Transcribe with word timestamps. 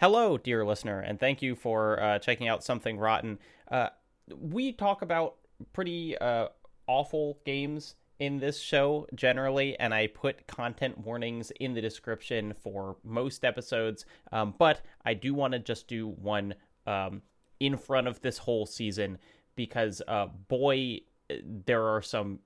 Hello, 0.00 0.38
dear 0.38 0.64
listener, 0.64 1.00
and 1.00 1.18
thank 1.18 1.42
you 1.42 1.56
for 1.56 2.00
uh, 2.00 2.20
checking 2.20 2.46
out 2.46 2.62
Something 2.62 2.98
Rotten. 2.98 3.36
Uh, 3.68 3.88
we 4.30 4.70
talk 4.70 5.02
about 5.02 5.34
pretty 5.72 6.16
uh, 6.18 6.50
awful 6.86 7.40
games 7.44 7.96
in 8.20 8.38
this 8.38 8.60
show 8.60 9.08
generally, 9.16 9.76
and 9.80 9.92
I 9.92 10.06
put 10.06 10.46
content 10.46 10.98
warnings 10.98 11.50
in 11.58 11.74
the 11.74 11.80
description 11.80 12.54
for 12.62 12.94
most 13.02 13.44
episodes. 13.44 14.06
Um, 14.30 14.54
but 14.56 14.82
I 15.04 15.14
do 15.14 15.34
want 15.34 15.54
to 15.54 15.58
just 15.58 15.88
do 15.88 16.06
one 16.06 16.54
um, 16.86 17.22
in 17.58 17.76
front 17.76 18.06
of 18.06 18.20
this 18.20 18.38
whole 18.38 18.66
season 18.66 19.18
because, 19.56 20.00
uh, 20.06 20.26
boy, 20.46 21.00
there 21.42 21.82
are 21.82 22.02
some 22.02 22.38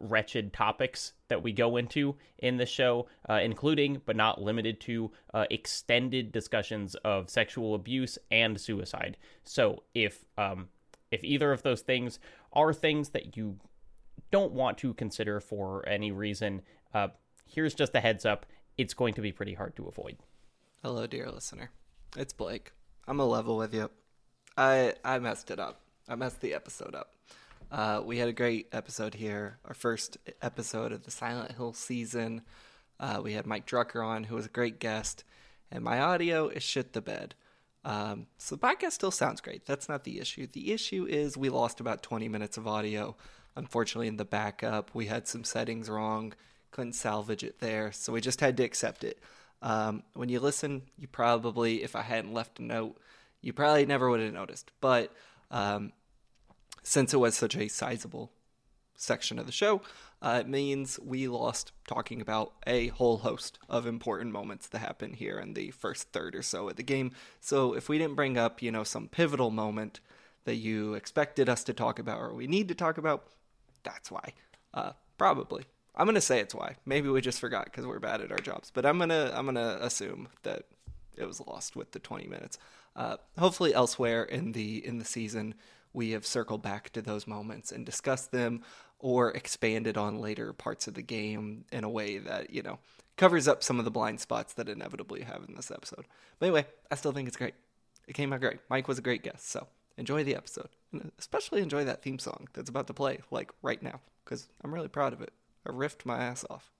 wretched 0.00 0.52
topics 0.52 1.12
that 1.28 1.42
we 1.42 1.52
go 1.52 1.76
into 1.76 2.16
in 2.38 2.56
the 2.56 2.66
show, 2.66 3.08
uh, 3.28 3.40
including 3.42 4.00
but 4.04 4.16
not 4.16 4.40
limited 4.40 4.80
to 4.80 5.10
uh, 5.34 5.46
extended 5.50 6.32
discussions 6.32 6.94
of 7.04 7.30
sexual 7.30 7.74
abuse 7.74 8.18
and 8.30 8.60
suicide. 8.60 9.16
So 9.44 9.82
if 9.94 10.24
um, 10.36 10.68
if 11.10 11.22
either 11.24 11.52
of 11.52 11.62
those 11.62 11.82
things 11.82 12.18
are 12.52 12.72
things 12.72 13.10
that 13.10 13.36
you 13.36 13.58
don't 14.30 14.52
want 14.52 14.78
to 14.78 14.94
consider 14.94 15.40
for 15.40 15.86
any 15.88 16.10
reason, 16.10 16.62
uh, 16.94 17.08
here's 17.46 17.74
just 17.74 17.94
a 17.94 18.00
heads 18.00 18.24
up: 18.24 18.46
it's 18.76 18.94
going 18.94 19.14
to 19.14 19.20
be 19.20 19.32
pretty 19.32 19.54
hard 19.54 19.76
to 19.76 19.86
avoid. 19.86 20.16
Hello, 20.82 21.06
dear 21.06 21.30
listener. 21.30 21.70
It's 22.16 22.32
Blake. 22.32 22.72
I'm 23.06 23.20
a 23.20 23.26
level 23.26 23.56
with 23.56 23.74
you. 23.74 23.90
I 24.56 24.94
I 25.04 25.18
messed 25.18 25.50
it 25.50 25.58
up. 25.58 25.80
I 26.08 26.14
messed 26.14 26.40
the 26.40 26.54
episode 26.54 26.94
up. 26.94 27.14
Uh, 27.70 28.00
we 28.02 28.18
had 28.18 28.28
a 28.28 28.32
great 28.32 28.66
episode 28.72 29.14
here, 29.14 29.58
our 29.66 29.74
first 29.74 30.16
episode 30.40 30.90
of 30.90 31.04
the 31.04 31.10
Silent 31.10 31.52
Hill 31.52 31.74
season. 31.74 32.40
Uh, 32.98 33.20
we 33.22 33.34
had 33.34 33.46
Mike 33.46 33.66
Drucker 33.66 34.04
on, 34.04 34.24
who 34.24 34.36
was 34.36 34.46
a 34.46 34.50
great 34.50 34.80
guest, 34.80 35.22
and 35.70 35.84
my 35.84 36.00
audio 36.00 36.48
is 36.48 36.62
shit 36.62 36.94
the 36.94 37.02
bed. 37.02 37.34
Um, 37.84 38.26
so 38.38 38.56
the 38.56 38.66
podcast 38.66 38.92
still 38.92 39.10
sounds 39.10 39.42
great. 39.42 39.66
That's 39.66 39.88
not 39.88 40.04
the 40.04 40.18
issue. 40.18 40.46
The 40.50 40.72
issue 40.72 41.06
is 41.06 41.36
we 41.36 41.50
lost 41.50 41.78
about 41.78 42.02
20 42.02 42.28
minutes 42.28 42.56
of 42.56 42.66
audio. 42.66 43.16
Unfortunately, 43.54 44.08
in 44.08 44.16
the 44.16 44.24
backup, 44.24 44.90
we 44.94 45.06
had 45.06 45.28
some 45.28 45.44
settings 45.44 45.90
wrong, 45.90 46.32
couldn't 46.70 46.94
salvage 46.94 47.44
it 47.44 47.60
there, 47.60 47.92
so 47.92 48.14
we 48.14 48.22
just 48.22 48.40
had 48.40 48.56
to 48.56 48.62
accept 48.62 49.04
it. 49.04 49.18
Um, 49.60 50.04
when 50.14 50.30
you 50.30 50.40
listen, 50.40 50.82
you 50.96 51.06
probably, 51.06 51.82
if 51.82 51.94
I 51.94 52.02
hadn't 52.02 52.32
left 52.32 52.60
a 52.60 52.62
note, 52.62 52.98
you 53.42 53.52
probably 53.52 53.84
never 53.84 54.08
would 54.08 54.20
have 54.20 54.32
noticed. 54.32 54.70
But 54.80 55.12
um, 55.50 55.92
since 56.82 57.12
it 57.12 57.18
was 57.18 57.36
such 57.36 57.56
a 57.56 57.68
sizable 57.68 58.32
section 58.94 59.38
of 59.38 59.46
the 59.46 59.52
show, 59.52 59.80
uh, 60.20 60.38
it 60.40 60.48
means 60.48 60.98
we 60.98 61.28
lost 61.28 61.72
talking 61.86 62.20
about 62.20 62.52
a 62.66 62.88
whole 62.88 63.18
host 63.18 63.58
of 63.68 63.86
important 63.86 64.32
moments 64.32 64.66
that 64.68 64.78
happen 64.78 65.14
here 65.14 65.38
in 65.38 65.54
the 65.54 65.70
first 65.70 66.08
third 66.12 66.34
or 66.34 66.42
so 66.42 66.68
of 66.68 66.76
the 66.76 66.82
game. 66.82 67.12
So 67.40 67.74
if 67.74 67.88
we 67.88 67.98
didn't 67.98 68.16
bring 68.16 68.36
up, 68.36 68.60
you 68.60 68.72
know, 68.72 68.84
some 68.84 69.08
pivotal 69.08 69.50
moment 69.50 70.00
that 70.44 70.56
you 70.56 70.94
expected 70.94 71.48
us 71.48 71.62
to 71.64 71.72
talk 71.72 71.98
about 71.98 72.20
or 72.20 72.34
we 72.34 72.46
need 72.46 72.68
to 72.68 72.74
talk 72.74 72.98
about, 72.98 73.28
that's 73.84 74.10
why. 74.10 74.32
Uh, 74.74 74.92
probably. 75.16 75.64
I'm 75.94 76.06
gonna 76.06 76.20
say 76.20 76.40
it's 76.40 76.54
why. 76.54 76.76
Maybe 76.86 77.08
we 77.08 77.20
just 77.20 77.40
forgot 77.40 77.64
because 77.64 77.84
we're 77.84 77.98
bad 77.98 78.20
at 78.20 78.30
our 78.30 78.38
jobs. 78.38 78.70
But 78.72 78.86
I'm 78.86 78.98
gonna 78.98 79.32
I'm 79.34 79.44
gonna 79.44 79.78
assume 79.80 80.28
that 80.44 80.64
it 81.16 81.26
was 81.26 81.40
lost 81.40 81.74
with 81.74 81.90
the 81.90 81.98
20 81.98 82.28
minutes. 82.28 82.58
Uh, 82.94 83.16
hopefully, 83.36 83.74
elsewhere 83.74 84.22
in 84.22 84.52
the 84.52 84.84
in 84.86 84.98
the 84.98 85.04
season, 85.04 85.54
we 85.98 86.12
have 86.12 86.24
circled 86.24 86.62
back 86.62 86.90
to 86.90 87.02
those 87.02 87.26
moments 87.26 87.72
and 87.72 87.84
discussed 87.84 88.30
them 88.30 88.62
or 89.00 89.32
expanded 89.32 89.96
on 89.98 90.20
later 90.20 90.52
parts 90.52 90.86
of 90.86 90.94
the 90.94 91.02
game 91.02 91.64
in 91.72 91.82
a 91.82 91.90
way 91.90 92.18
that, 92.18 92.50
you 92.50 92.62
know, 92.62 92.78
covers 93.16 93.48
up 93.48 93.64
some 93.64 93.80
of 93.80 93.84
the 93.84 93.90
blind 93.90 94.20
spots 94.20 94.54
that 94.54 94.68
inevitably 94.68 95.22
have 95.22 95.44
in 95.48 95.56
this 95.56 95.72
episode. 95.72 96.06
But 96.38 96.46
anyway, 96.46 96.66
I 96.88 96.94
still 96.94 97.10
think 97.10 97.26
it's 97.26 97.36
great. 97.36 97.54
It 98.06 98.12
came 98.12 98.32
out 98.32 98.40
great. 98.40 98.60
Mike 98.70 98.86
was 98.86 98.98
a 98.98 99.02
great 99.02 99.24
guest, 99.24 99.50
so 99.50 99.66
enjoy 99.96 100.22
the 100.22 100.36
episode. 100.36 100.68
And 100.92 101.10
especially 101.18 101.62
enjoy 101.62 101.82
that 101.84 102.00
theme 102.00 102.20
song 102.20 102.46
that's 102.54 102.70
about 102.70 102.86
to 102.86 102.94
play, 102.94 103.18
like 103.32 103.50
right 103.60 103.82
now, 103.82 103.98
because 104.24 104.48
I'm 104.62 104.72
really 104.72 104.86
proud 104.86 105.12
of 105.12 105.20
it. 105.20 105.32
I 105.66 105.70
riffed 105.70 106.06
my 106.06 106.18
ass 106.18 106.44
off. 106.48 106.70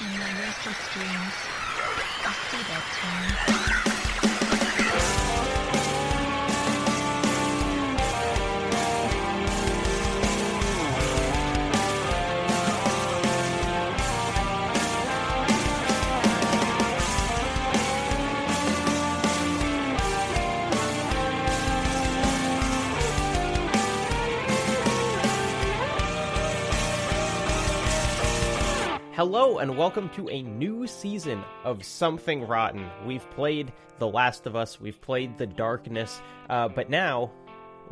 In 0.00 0.06
my 0.18 0.32
restless 0.38 0.92
dreams, 0.92 1.34
I 2.24 2.34
see 2.50 2.62
that 2.68 3.76
tune. 3.78 3.81
Hello, 29.24 29.58
and 29.58 29.78
welcome 29.78 30.08
to 30.08 30.28
a 30.30 30.42
new 30.42 30.84
season 30.84 31.44
of 31.62 31.84
Something 31.84 32.44
Rotten. 32.44 32.90
We've 33.06 33.30
played 33.30 33.72
The 34.00 34.08
Last 34.08 34.48
of 34.48 34.56
Us, 34.56 34.80
we've 34.80 35.00
played 35.00 35.38
The 35.38 35.46
Darkness, 35.46 36.20
uh, 36.50 36.66
but 36.66 36.90
now 36.90 37.30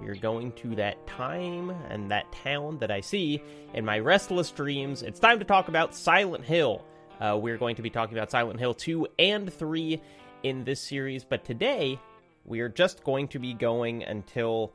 we 0.00 0.08
are 0.08 0.16
going 0.16 0.50
to 0.54 0.74
that 0.74 1.06
time 1.06 1.70
and 1.88 2.10
that 2.10 2.32
town 2.32 2.78
that 2.78 2.90
I 2.90 3.00
see 3.00 3.40
in 3.74 3.84
my 3.84 4.00
restless 4.00 4.50
dreams. 4.50 5.04
It's 5.04 5.20
time 5.20 5.38
to 5.38 5.44
talk 5.44 5.69
about 5.69 5.94
Silent 5.94 6.44
Hill. 6.44 6.84
Uh, 7.20 7.38
we're 7.40 7.58
going 7.58 7.76
to 7.76 7.82
be 7.82 7.90
talking 7.90 8.19
about 8.19 8.32
Silent 8.32 8.58
Hill 8.58 8.74
2 8.74 9.06
and 9.20 9.54
3 9.54 10.02
in 10.42 10.64
this 10.64 10.80
series, 10.80 11.22
but 11.22 11.44
today 11.44 12.00
we 12.44 12.58
are 12.58 12.69
just 12.69 13.04
going 13.04 13.28
to 13.28 13.38
be 13.38 13.54
going 13.54 14.02
until. 14.02 14.74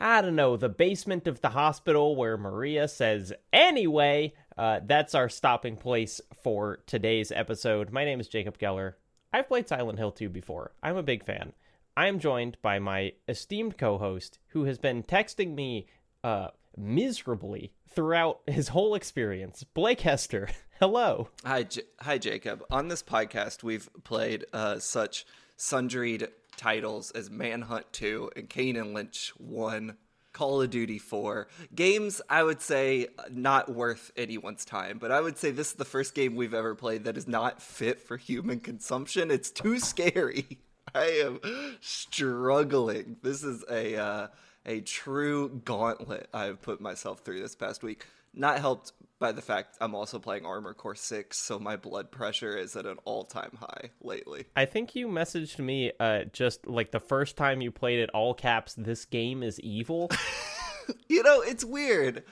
I 0.00 0.20
don't 0.20 0.34
know, 0.34 0.56
the 0.56 0.68
basement 0.68 1.28
of 1.28 1.40
the 1.40 1.50
hospital 1.50 2.16
where 2.16 2.36
Maria 2.36 2.88
says, 2.88 3.32
anyway, 3.52 4.32
uh, 4.56 4.80
that's 4.84 5.14
our 5.14 5.28
stopping 5.28 5.76
place 5.76 6.20
for 6.42 6.78
today's 6.86 7.32
episode. 7.32 7.90
My 7.92 8.04
name 8.04 8.20
is 8.20 8.28
Jacob 8.28 8.58
Geller. 8.58 8.94
I've 9.32 9.48
played 9.48 9.68
Silent 9.68 9.98
Hill 9.98 10.12
2 10.12 10.28
before. 10.28 10.72
I'm 10.82 10.96
a 10.96 11.02
big 11.02 11.24
fan. 11.24 11.52
I 11.96 12.08
am 12.08 12.18
joined 12.18 12.56
by 12.62 12.78
my 12.78 13.12
esteemed 13.28 13.78
co 13.78 13.98
host 13.98 14.38
who 14.48 14.64
has 14.64 14.78
been 14.78 15.02
texting 15.02 15.54
me 15.54 15.86
uh, 16.24 16.48
miserably 16.76 17.72
throughout 17.88 18.40
his 18.46 18.68
whole 18.68 18.94
experience, 18.94 19.64
Blake 19.64 20.00
Hester. 20.00 20.48
Hello. 20.80 21.28
Hi, 21.44 21.62
J- 21.64 21.82
hi, 22.00 22.18
Jacob. 22.18 22.64
On 22.70 22.88
this 22.88 23.02
podcast, 23.02 23.62
we've 23.62 23.88
played 24.04 24.44
uh, 24.52 24.78
such 24.78 25.26
sundried 25.56 26.28
titles 26.56 27.10
as 27.12 27.30
Manhunt 27.30 27.92
2 27.92 28.30
and 28.36 28.48
Kane 28.48 28.76
and 28.76 28.94
Lynch 28.94 29.32
1 29.36 29.96
Call 30.32 30.62
of 30.62 30.70
Duty 30.70 30.98
4. 30.98 31.48
Games, 31.74 32.22
I 32.28 32.42
would 32.42 32.60
say, 32.60 33.08
not 33.30 33.72
worth 33.72 34.10
anyone's 34.16 34.64
time, 34.64 34.98
but 34.98 35.12
I 35.12 35.20
would 35.20 35.38
say 35.38 35.50
this 35.50 35.68
is 35.68 35.74
the 35.74 35.84
first 35.84 36.14
game 36.14 36.34
we've 36.34 36.54
ever 36.54 36.74
played 36.74 37.04
that 37.04 37.16
is 37.16 37.28
not 37.28 37.60
fit 37.60 38.00
for 38.00 38.16
human 38.16 38.60
consumption. 38.60 39.30
It's 39.30 39.50
too 39.50 39.78
scary. 39.78 40.58
I 40.94 41.22
am 41.24 41.40
struggling. 41.80 43.16
This 43.22 43.42
is 43.42 43.64
a 43.70 43.96
uh, 43.96 44.26
a 44.66 44.80
true 44.80 45.60
gauntlet 45.64 46.28
I've 46.34 46.60
put 46.60 46.80
myself 46.80 47.20
through 47.20 47.40
this 47.40 47.54
past 47.54 47.82
week. 47.82 48.06
Not 48.34 48.58
helped 48.58 48.92
by 49.22 49.32
the 49.32 49.40
fact 49.40 49.78
I'm 49.80 49.94
also 49.94 50.18
playing 50.18 50.44
Armored 50.44 50.76
Core 50.76 50.96
6, 50.96 51.38
so 51.38 51.58
my 51.60 51.76
blood 51.76 52.10
pressure 52.10 52.56
is 52.56 52.74
at 52.74 52.86
an 52.86 52.98
all 53.04 53.22
time 53.22 53.56
high 53.58 53.90
lately. 54.02 54.46
I 54.56 54.64
think 54.64 54.96
you 54.96 55.06
messaged 55.06 55.60
me 55.60 55.92
uh, 56.00 56.24
just 56.32 56.66
like 56.66 56.90
the 56.90 57.00
first 57.00 57.36
time 57.36 57.60
you 57.60 57.70
played 57.70 58.00
it, 58.00 58.10
all 58.10 58.34
caps, 58.34 58.74
this 58.74 59.04
game 59.04 59.44
is 59.44 59.60
evil. 59.60 60.10
you 61.08 61.22
know, 61.22 61.40
it's 61.40 61.64
weird. 61.64 62.24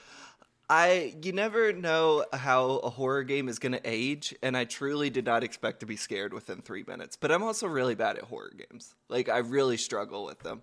I 0.69 1.15
you 1.23 1.31
never 1.31 1.71
know 1.71 2.25
how 2.33 2.77
a 2.77 2.89
horror 2.89 3.23
game 3.23 3.47
is 3.47 3.57
going 3.57 3.73
to 3.73 3.81
age 3.83 4.35
and 4.43 4.57
I 4.57 4.65
truly 4.65 5.09
did 5.09 5.25
not 5.25 5.43
expect 5.43 5.79
to 5.81 5.85
be 5.85 5.95
scared 5.95 6.33
within 6.33 6.61
3 6.61 6.83
minutes. 6.87 7.15
But 7.15 7.31
I'm 7.31 7.41
also 7.41 7.67
really 7.67 7.95
bad 7.95 8.17
at 8.17 8.23
horror 8.25 8.51
games. 8.69 8.95
Like 9.07 9.29
I 9.29 9.37
really 9.37 9.77
struggle 9.77 10.25
with 10.25 10.39
them 10.39 10.61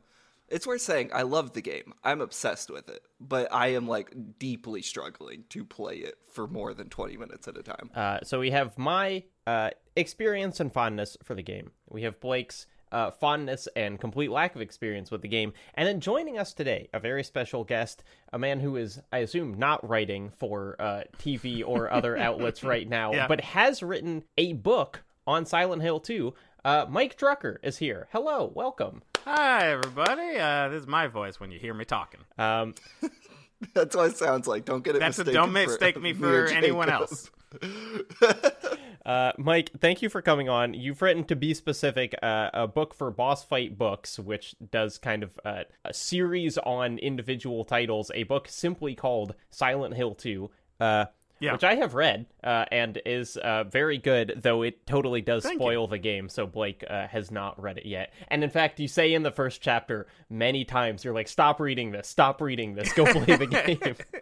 it's 0.51 0.67
worth 0.67 0.81
saying 0.81 1.11
I 1.13 1.23
love 1.23 1.53
the 1.53 1.61
game. 1.61 1.93
I'm 2.05 2.21
obsessed 2.21 2.71
with 2.71 2.89
it, 2.89 3.03
but 3.21 3.53
I 3.53 3.69
am 3.69 3.87
like 3.87 4.15
deeply 4.39 4.83
struggling 4.83 5.45
to 5.51 5.65
play 5.65 5.97
it 5.97 6.17
for 6.31 6.47
more 6.47 6.75
than 6.75 6.89
20 6.89 7.17
minutes 7.17 7.49
at 7.49 7.57
a 7.57 7.63
time. 7.63 7.91
Uh, 7.95 8.19
so 8.23 8.41
we 8.41 8.51
have 8.51 8.77
my 8.79 9.25
uh, 9.47 9.71
experience 9.97 10.61
and 10.61 10.73
fondness 10.73 11.17
for 11.23 11.35
the 11.35 11.43
game. 11.43 11.73
We 11.89 12.03
have 12.03 12.21
Blake's 12.21 12.67
uh, 12.93 13.11
fondness 13.11 13.69
and 13.77 14.01
complete 14.01 14.31
lack 14.31 14.55
of 14.55 14.63
experience 14.63 15.11
with 15.11 15.23
the 15.23 15.29
game. 15.29 15.53
And 15.75 15.87
then 15.87 16.01
joining 16.01 16.39
us 16.39 16.53
today, 16.55 16.89
a 16.93 17.01
very 17.01 17.23
special 17.23 17.65
guest, 17.65 18.03
a 18.33 18.39
man 18.39 18.61
who 18.61 18.77
is, 18.77 19.01
I 19.13 19.19
assume, 19.19 19.55
not 19.55 19.87
writing 19.89 20.31
for 20.31 20.77
uh, 20.79 21.03
TV 21.19 21.63
or 21.67 21.93
other 21.93 22.17
outlets 22.19 22.65
right 22.65 22.89
now, 22.89 23.13
yeah. 23.13 23.29
but 23.29 23.41
has 23.43 23.83
written 23.83 24.25
a 24.37 24.55
book 24.55 25.03
on 25.27 25.45
Silent 25.45 25.83
Hill 25.83 26.01
2. 26.01 26.33
Uh, 26.65 26.87
Mike 26.89 27.19
Drucker 27.19 27.57
is 27.63 27.79
here. 27.79 28.09
Hello, 28.13 28.51
welcome. 28.55 29.03
Hi, 29.25 29.71
everybody. 29.71 30.39
Uh, 30.39 30.69
this 30.69 30.83
is 30.83 30.87
my 30.87 31.07
voice 31.07 31.39
when 31.39 31.51
you 31.51 31.59
hear 31.59 31.75
me 31.75 31.85
talking. 31.85 32.21
Um, 32.37 32.75
That's 33.75 33.95
what 33.97 34.11
it 34.11 34.17
sounds 34.17 34.47
like. 34.47 34.65
Don't 34.65 34.85
get 34.85 34.97
it. 34.97 35.01
That's 35.01 35.19
a, 35.19 35.25
don't 35.25 35.53
mistake 35.53 36.01
me 36.01 36.13
for 36.13 36.47
anyone 36.47 36.91
else. 36.91 37.31
Uh, 39.07 39.33
Mike, 39.39 39.71
thank 39.81 40.03
you 40.03 40.11
for 40.11 40.21
coming 40.21 40.51
on. 40.51 40.75
You've 40.75 41.01
written, 41.01 41.25
to 41.25 41.37
be 41.37 41.55
specific, 41.55 42.15
uh, 42.23 42.51
a 42.53 42.67
book 42.69 42.93
for 42.93 43.11
Boss 43.11 43.43
Fight 43.43 43.79
Books, 43.79 44.19
which 44.19 44.55
does 44.71 44.99
kind 44.99 45.23
of 45.23 45.41
uh, 45.47 45.63
a 45.83 45.95
series 45.95 46.59
on 46.59 46.99
individual 46.99 47.65
titles. 47.65 48.11
A 48.15 48.25
book 48.25 48.49
simply 48.51 48.95
called 48.95 49.35
Silent 49.49 49.95
Hill 49.95 50.15
Two. 50.15 50.51
Yeah. 51.41 51.53
Which 51.53 51.65
I 51.65 51.77
have 51.77 51.95
read 51.95 52.27
uh, 52.43 52.65
and 52.73 53.01
is 53.07 53.37
uh, 53.37 53.65
very 53.65 53.99
good, 53.99 54.41
though 54.43 54.63
it 54.63 54.87
totally 54.87 55.21
does 55.21 55.45
Thank 55.45 55.61
spoil 55.61 55.87
the 55.87 55.99
game. 55.99 56.29
So 56.29 56.47
Blake 56.47 56.85
uh, 56.89 57.07
has 57.07 57.31
not 57.31 57.61
read 57.63 57.79
it 57.79 57.87
yet. 57.87 58.13
And 58.29 58.43
in 58.43 58.51
fact, 58.51 58.81
you 58.81 58.89
say 58.89 59.15
in 59.15 59.23
the 59.23 59.31
first 59.31 59.61
chapter 59.61 60.09
many 60.29 60.65
times, 60.65 61.05
you're 61.05 61.15
like, 61.15 61.29
"Stop 61.29 61.61
reading 61.61 61.93
this! 61.93 62.09
Stop 62.09 62.41
reading 62.41 62.75
this! 62.75 62.93
Go 62.93 63.05
play 63.05 63.37
the 63.37 63.47
game." 63.47 63.97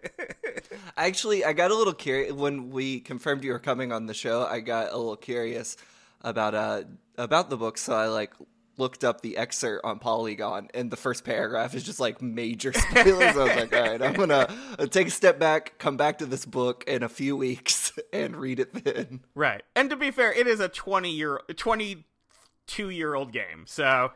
Actually, 0.96 1.44
I 1.44 1.52
got 1.52 1.70
a 1.70 1.74
little 1.74 1.94
curious 1.94 2.32
when 2.32 2.70
we 2.70 3.00
confirmed 3.00 3.44
you 3.44 3.52
were 3.52 3.58
coming 3.58 3.92
on 3.92 4.06
the 4.06 4.14
show. 4.14 4.44
I 4.44 4.60
got 4.60 4.92
a 4.92 4.96
little 4.96 5.16
curious 5.16 5.76
about 6.22 6.54
uh 6.54 6.82
about 7.16 7.50
the 7.50 7.56
book, 7.56 7.78
so 7.78 7.94
I 7.94 8.06
like 8.06 8.34
looked 8.78 9.04
up 9.04 9.20
the 9.20 9.36
excerpt 9.36 9.84
on 9.84 9.98
Polygon, 9.98 10.68
and 10.74 10.90
the 10.90 10.96
first 10.96 11.24
paragraph 11.24 11.74
is 11.74 11.82
just 11.82 12.00
like 12.00 12.20
major 12.22 12.72
spoilers. 12.72 13.36
I 13.36 13.44
was 13.44 13.56
like, 13.56 13.74
all 13.74 13.82
right, 13.82 14.02
I'm 14.02 14.14
gonna 14.14 14.48
uh, 14.78 14.86
take 14.86 15.08
a 15.08 15.10
step 15.10 15.38
back, 15.38 15.78
come 15.78 15.96
back 15.96 16.18
to 16.18 16.26
this 16.26 16.44
book 16.44 16.84
in 16.86 17.02
a 17.02 17.08
few 17.08 17.36
weeks, 17.36 17.92
and 18.12 18.36
read 18.36 18.60
it 18.60 18.84
then. 18.84 19.20
Right. 19.34 19.62
And 19.74 19.90
to 19.90 19.96
be 19.96 20.10
fair, 20.10 20.32
it 20.32 20.46
is 20.46 20.60
a 20.60 20.68
20 20.68 21.10
year 21.10 21.40
22 21.54 22.90
year 22.90 23.14
old 23.14 23.32
game. 23.32 23.64
So, 23.66 24.12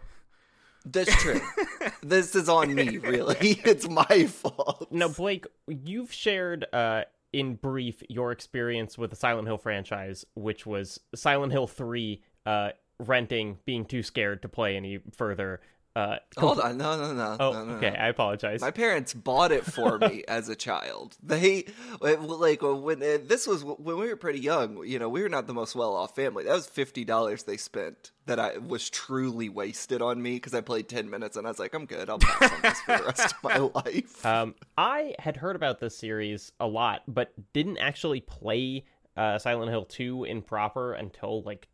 That's 0.84 1.14
true. 1.22 1.40
this 2.02 2.34
is 2.34 2.48
on 2.48 2.74
me, 2.74 2.98
really. 2.98 3.60
It's 3.64 3.88
my 3.88 4.26
fault. 4.26 4.88
Now, 4.90 5.08
Blake, 5.08 5.46
you've 5.66 6.12
shared 6.12 6.66
uh, 6.72 7.02
in 7.32 7.54
brief 7.54 8.02
your 8.08 8.32
experience 8.32 8.98
with 8.98 9.10
the 9.10 9.16
Silent 9.16 9.46
Hill 9.46 9.58
franchise, 9.58 10.24
which 10.34 10.66
was 10.66 11.00
Silent 11.14 11.52
Hill 11.52 11.66
3 11.66 12.22
uh, 12.46 12.70
renting, 13.00 13.58
being 13.64 13.84
too 13.84 14.02
scared 14.02 14.42
to 14.42 14.48
play 14.48 14.76
any 14.76 15.00
further. 15.12 15.60
Uh, 15.96 16.16
Hold 16.38 16.60
on, 16.60 16.78
no, 16.78 16.96
no, 16.96 17.12
no. 17.12 17.36
oh, 17.40 17.52
no, 17.52 17.64
no, 17.64 17.74
okay, 17.74 17.90
no. 17.90 17.96
I 17.96 18.06
apologize. 18.06 18.60
My 18.60 18.70
parents 18.70 19.12
bought 19.12 19.50
it 19.50 19.66
for 19.66 19.98
me 19.98 20.22
as 20.28 20.48
a 20.48 20.54
child. 20.54 21.16
They 21.20 21.64
like 22.00 22.62
when 22.62 23.02
uh, 23.02 23.18
this 23.24 23.44
was 23.48 23.64
when 23.64 23.98
we 23.98 24.06
were 24.06 24.14
pretty 24.14 24.38
young. 24.38 24.86
You 24.86 25.00
know, 25.00 25.08
we 25.08 25.20
were 25.20 25.28
not 25.28 25.48
the 25.48 25.52
most 25.52 25.74
well-off 25.74 26.14
family. 26.14 26.44
That 26.44 26.54
was 26.54 26.68
fifty 26.68 27.04
dollars 27.04 27.42
they 27.42 27.56
spent 27.56 28.12
that 28.26 28.38
I 28.38 28.58
was 28.58 28.88
truly 28.88 29.48
wasted 29.48 30.00
on 30.00 30.22
me 30.22 30.34
because 30.34 30.54
I 30.54 30.60
played 30.60 30.88
ten 30.88 31.10
minutes 31.10 31.36
and 31.36 31.44
I 31.44 31.50
was 31.50 31.58
like, 31.58 31.74
I'm 31.74 31.86
good. 31.86 32.08
I'll 32.08 32.20
pass 32.20 32.52
on 32.52 32.62
this 32.62 32.80
for 32.82 32.96
the 32.96 33.04
rest 33.04 33.34
of 33.34 33.42
my 33.42 33.58
life. 33.84 34.24
Um, 34.24 34.54
I 34.78 35.16
had 35.18 35.36
heard 35.36 35.56
about 35.56 35.80
this 35.80 35.98
series 35.98 36.52
a 36.60 36.68
lot, 36.68 37.02
but 37.08 37.32
didn't 37.52 37.78
actually 37.78 38.20
play 38.20 38.84
uh, 39.16 39.38
Silent 39.38 39.70
Hill 39.70 39.86
2 39.86 40.24
in 40.24 40.40
proper 40.40 40.92
until 40.92 41.42
like 41.42 41.66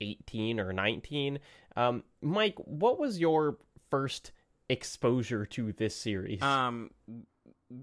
2018 0.00 0.60
or 0.60 0.72
19. 0.72 1.38
Um, 1.76 2.04
Mike, 2.22 2.56
what 2.58 2.98
was 2.98 3.18
your 3.18 3.58
first 3.90 4.32
exposure 4.68 5.46
to 5.46 5.72
this 5.72 5.96
series? 5.96 6.42
um, 6.42 6.90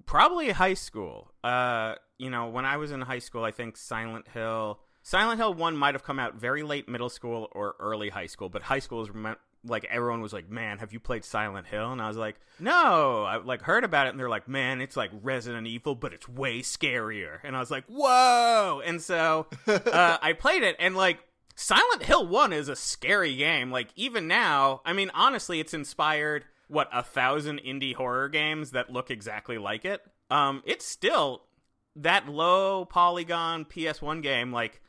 probably 0.06 0.52
high 0.52 0.74
school. 0.74 1.32
Uh, 1.44 1.96
you 2.18 2.30
know, 2.30 2.48
when 2.50 2.66
I 2.66 2.78
was 2.78 2.92
in 2.92 3.02
high 3.02 3.20
school, 3.20 3.44
I 3.44 3.52
think 3.52 3.78
Silent 3.78 4.28
Hill, 4.30 4.80
Silent 5.04 5.40
Hill 5.40 5.54
One 5.54 5.76
might 5.78 5.96
have 5.96 6.04
come 6.04 6.20
out 6.20 6.36
very 6.36 6.64
late 6.64 6.88
middle 6.90 7.10
school 7.10 7.50
or 7.52 7.76
early 7.80 8.10
high 8.10 8.28
school, 8.28 8.50
but 8.50 8.64
high 8.64 8.80
school 8.80 9.02
is 9.02 9.10
rem- 9.10 9.36
like 9.68 9.86
everyone 9.86 10.22
was 10.22 10.32
like, 10.32 10.50
"Man, 10.50 10.78
have 10.78 10.94
you 10.94 11.00
played 11.00 11.26
Silent 11.26 11.66
Hill?" 11.68 11.92
And 11.92 12.02
I 12.02 12.08
was 12.08 12.18
like, 12.18 12.36
"No." 12.60 13.24
I 13.24 13.38
like 13.38 13.62
heard 13.64 13.84
about 13.84 14.08
it, 14.08 14.12
and 14.12 14.20
they're 14.20 14.30
like, 14.30 14.48
"Man, 14.48 14.80
it's 14.80 14.96
like 14.96 15.10
Resident 15.24 15.66
Evil, 15.68 15.96
but 15.96 16.14
it's 16.14 16.28
way 16.30 16.62
scarier." 16.62 17.40
And 17.44 17.56
I 17.56 17.60
was 17.60 17.72
like, 17.72 17.86
"Whoa!" 17.88 18.82
And 18.86 19.02
so 19.02 19.48
uh, 19.68 20.18
I 20.22 20.34
played 20.34 20.64
it, 20.64 20.76
and 20.80 20.96
like. 20.96 21.20
Silent 21.56 22.04
Hill 22.04 22.28
1 22.28 22.52
is 22.52 22.68
a 22.68 22.76
scary 22.76 23.36
game. 23.36 23.72
Like, 23.72 23.88
even 23.96 24.28
now, 24.28 24.82
I 24.86 24.92
mean, 24.92 25.10
honestly, 25.14 25.60
it's 25.62 25.74
inspired, 25.74 26.44
what, 26.68 26.90
a 26.94 27.02
thousand 27.02 27.62
indie 27.66 27.96
horror 27.96 28.28
games 28.28 28.72
that 28.72 28.92
look 28.92 29.10
exactly 29.10 29.58
like 29.58 29.86
it? 29.86 30.02
Um, 30.30 30.62
it's 30.66 30.86
still 30.86 31.44
that 31.96 32.28
low 32.28 32.84
polygon 32.84 33.64
PS1 33.64 34.22
game. 34.22 34.52
Like, 34.52 34.82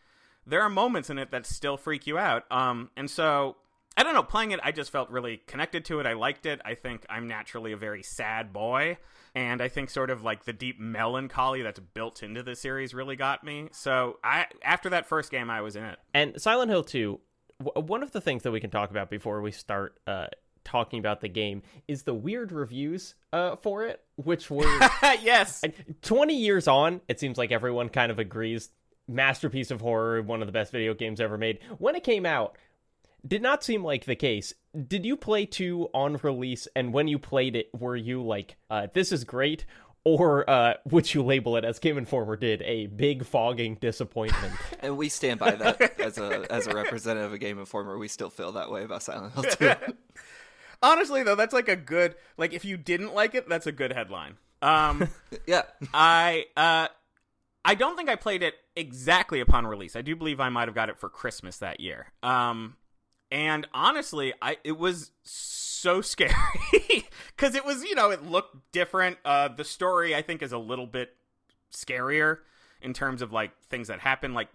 there 0.44 0.62
are 0.62 0.68
moments 0.68 1.08
in 1.08 1.18
it 1.18 1.30
that 1.30 1.46
still 1.46 1.76
freak 1.76 2.06
you 2.06 2.18
out. 2.18 2.50
Um, 2.50 2.90
and 2.96 3.08
so, 3.08 3.56
I 3.96 4.02
don't 4.02 4.14
know, 4.14 4.24
playing 4.24 4.50
it, 4.50 4.60
I 4.62 4.72
just 4.72 4.90
felt 4.90 5.08
really 5.10 5.40
connected 5.46 5.84
to 5.86 6.00
it. 6.00 6.06
I 6.06 6.14
liked 6.14 6.46
it. 6.46 6.60
I 6.64 6.74
think 6.74 7.06
I'm 7.08 7.28
naturally 7.28 7.72
a 7.72 7.76
very 7.76 8.02
sad 8.02 8.52
boy. 8.52 8.98
And 9.36 9.60
I 9.60 9.68
think 9.68 9.90
sort 9.90 10.08
of 10.08 10.24
like 10.24 10.46
the 10.46 10.54
deep 10.54 10.80
melancholy 10.80 11.60
that's 11.60 11.78
built 11.78 12.22
into 12.22 12.42
the 12.42 12.56
series 12.56 12.94
really 12.94 13.16
got 13.16 13.44
me. 13.44 13.68
So 13.70 14.18
I 14.24 14.46
after 14.64 14.88
that 14.90 15.06
first 15.06 15.30
game, 15.30 15.50
I 15.50 15.60
was 15.60 15.76
in 15.76 15.84
it. 15.84 15.98
And 16.14 16.40
Silent 16.40 16.70
Hill 16.70 16.82
2, 16.82 17.20
w- 17.62 17.86
one 17.86 18.02
of 18.02 18.12
the 18.12 18.20
things 18.22 18.44
that 18.44 18.50
we 18.50 18.60
can 18.60 18.70
talk 18.70 18.90
about 18.90 19.10
before 19.10 19.42
we 19.42 19.52
start 19.52 20.00
uh, 20.06 20.28
talking 20.64 20.98
about 20.98 21.20
the 21.20 21.28
game 21.28 21.62
is 21.86 22.02
the 22.02 22.14
weird 22.14 22.50
reviews 22.50 23.14
uh, 23.34 23.56
for 23.56 23.84
it, 23.84 24.02
which 24.16 24.50
were 24.50 24.64
yes. 25.22 25.62
20 26.00 26.34
years 26.34 26.66
on. 26.66 27.02
It 27.06 27.20
seems 27.20 27.36
like 27.36 27.52
everyone 27.52 27.90
kind 27.90 28.10
of 28.10 28.18
agrees. 28.18 28.70
Masterpiece 29.08 29.70
of 29.70 29.80
horror, 29.80 30.20
one 30.22 30.42
of 30.42 30.46
the 30.46 30.52
best 30.52 30.72
video 30.72 30.92
games 30.92 31.20
ever 31.20 31.38
made. 31.38 31.60
When 31.78 31.94
it 31.94 32.02
came 32.02 32.26
out, 32.26 32.56
did 33.26 33.42
not 33.42 33.64
seem 33.64 33.82
like 33.82 34.04
the 34.04 34.16
case. 34.16 34.52
Did 34.86 35.06
you 35.06 35.16
play 35.16 35.46
2 35.46 35.88
on 35.94 36.18
release? 36.22 36.68
And 36.76 36.92
when 36.92 37.08
you 37.08 37.18
played 37.18 37.56
it, 37.56 37.70
were 37.74 37.96
you 37.96 38.22
like, 38.22 38.56
uh, 38.70 38.88
this 38.92 39.12
is 39.12 39.24
great? 39.24 39.64
Or 40.04 40.48
uh, 40.48 40.74
would 40.84 41.12
you 41.12 41.24
label 41.24 41.56
it, 41.56 41.64
as 41.64 41.80
Game 41.80 41.98
Informer 41.98 42.36
did, 42.36 42.62
a 42.62 42.86
big 42.86 43.24
fogging 43.24 43.74
disappointment? 43.80 44.54
And 44.80 44.96
we 44.96 45.08
stand 45.08 45.40
by 45.40 45.52
that 45.52 45.98
as 45.98 46.16
a 46.18 46.46
as 46.48 46.68
a 46.68 46.70
representative 46.70 47.32
of 47.32 47.40
Game 47.40 47.58
Informer. 47.58 47.98
We 47.98 48.06
still 48.06 48.30
feel 48.30 48.52
that 48.52 48.70
way 48.70 48.84
about 48.84 49.02
Silent 49.02 49.32
Hill 49.32 49.42
2. 49.42 49.72
Honestly, 50.82 51.24
though, 51.24 51.34
that's 51.34 51.54
like 51.54 51.68
a 51.68 51.74
good 51.74 52.14
like 52.36 52.52
if 52.52 52.64
you 52.64 52.76
didn't 52.76 53.14
like 53.14 53.34
it, 53.34 53.48
that's 53.48 53.66
a 53.66 53.72
good 53.72 53.92
headline. 53.92 54.36
Um, 54.62 55.08
yeah. 55.46 55.62
I 55.92 56.44
uh, 56.56 56.86
I 57.64 57.74
don't 57.74 57.96
think 57.96 58.08
I 58.08 58.14
played 58.14 58.44
it 58.44 58.54
exactly 58.76 59.40
upon 59.40 59.66
release. 59.66 59.96
I 59.96 60.02
do 60.02 60.14
believe 60.14 60.38
I 60.38 60.50
might 60.50 60.68
have 60.68 60.74
got 60.74 60.88
it 60.88 60.98
for 60.98 61.08
Christmas 61.08 61.58
that 61.58 61.80
year. 61.80 62.12
Um, 62.22 62.76
and 63.30 63.66
honestly, 63.74 64.32
I 64.40 64.58
it 64.64 64.78
was 64.78 65.10
so 65.22 66.00
scary 66.00 66.32
because 67.36 67.54
it 67.54 67.64
was 67.64 67.82
you 67.84 67.94
know 67.94 68.10
it 68.10 68.24
looked 68.24 68.56
different. 68.72 69.18
Uh, 69.24 69.48
the 69.48 69.64
story 69.64 70.14
I 70.14 70.22
think 70.22 70.42
is 70.42 70.52
a 70.52 70.58
little 70.58 70.86
bit 70.86 71.14
scarier 71.72 72.38
in 72.80 72.92
terms 72.92 73.22
of 73.22 73.32
like 73.32 73.50
things 73.68 73.88
that 73.88 74.00
happen. 74.00 74.34
Like 74.34 74.48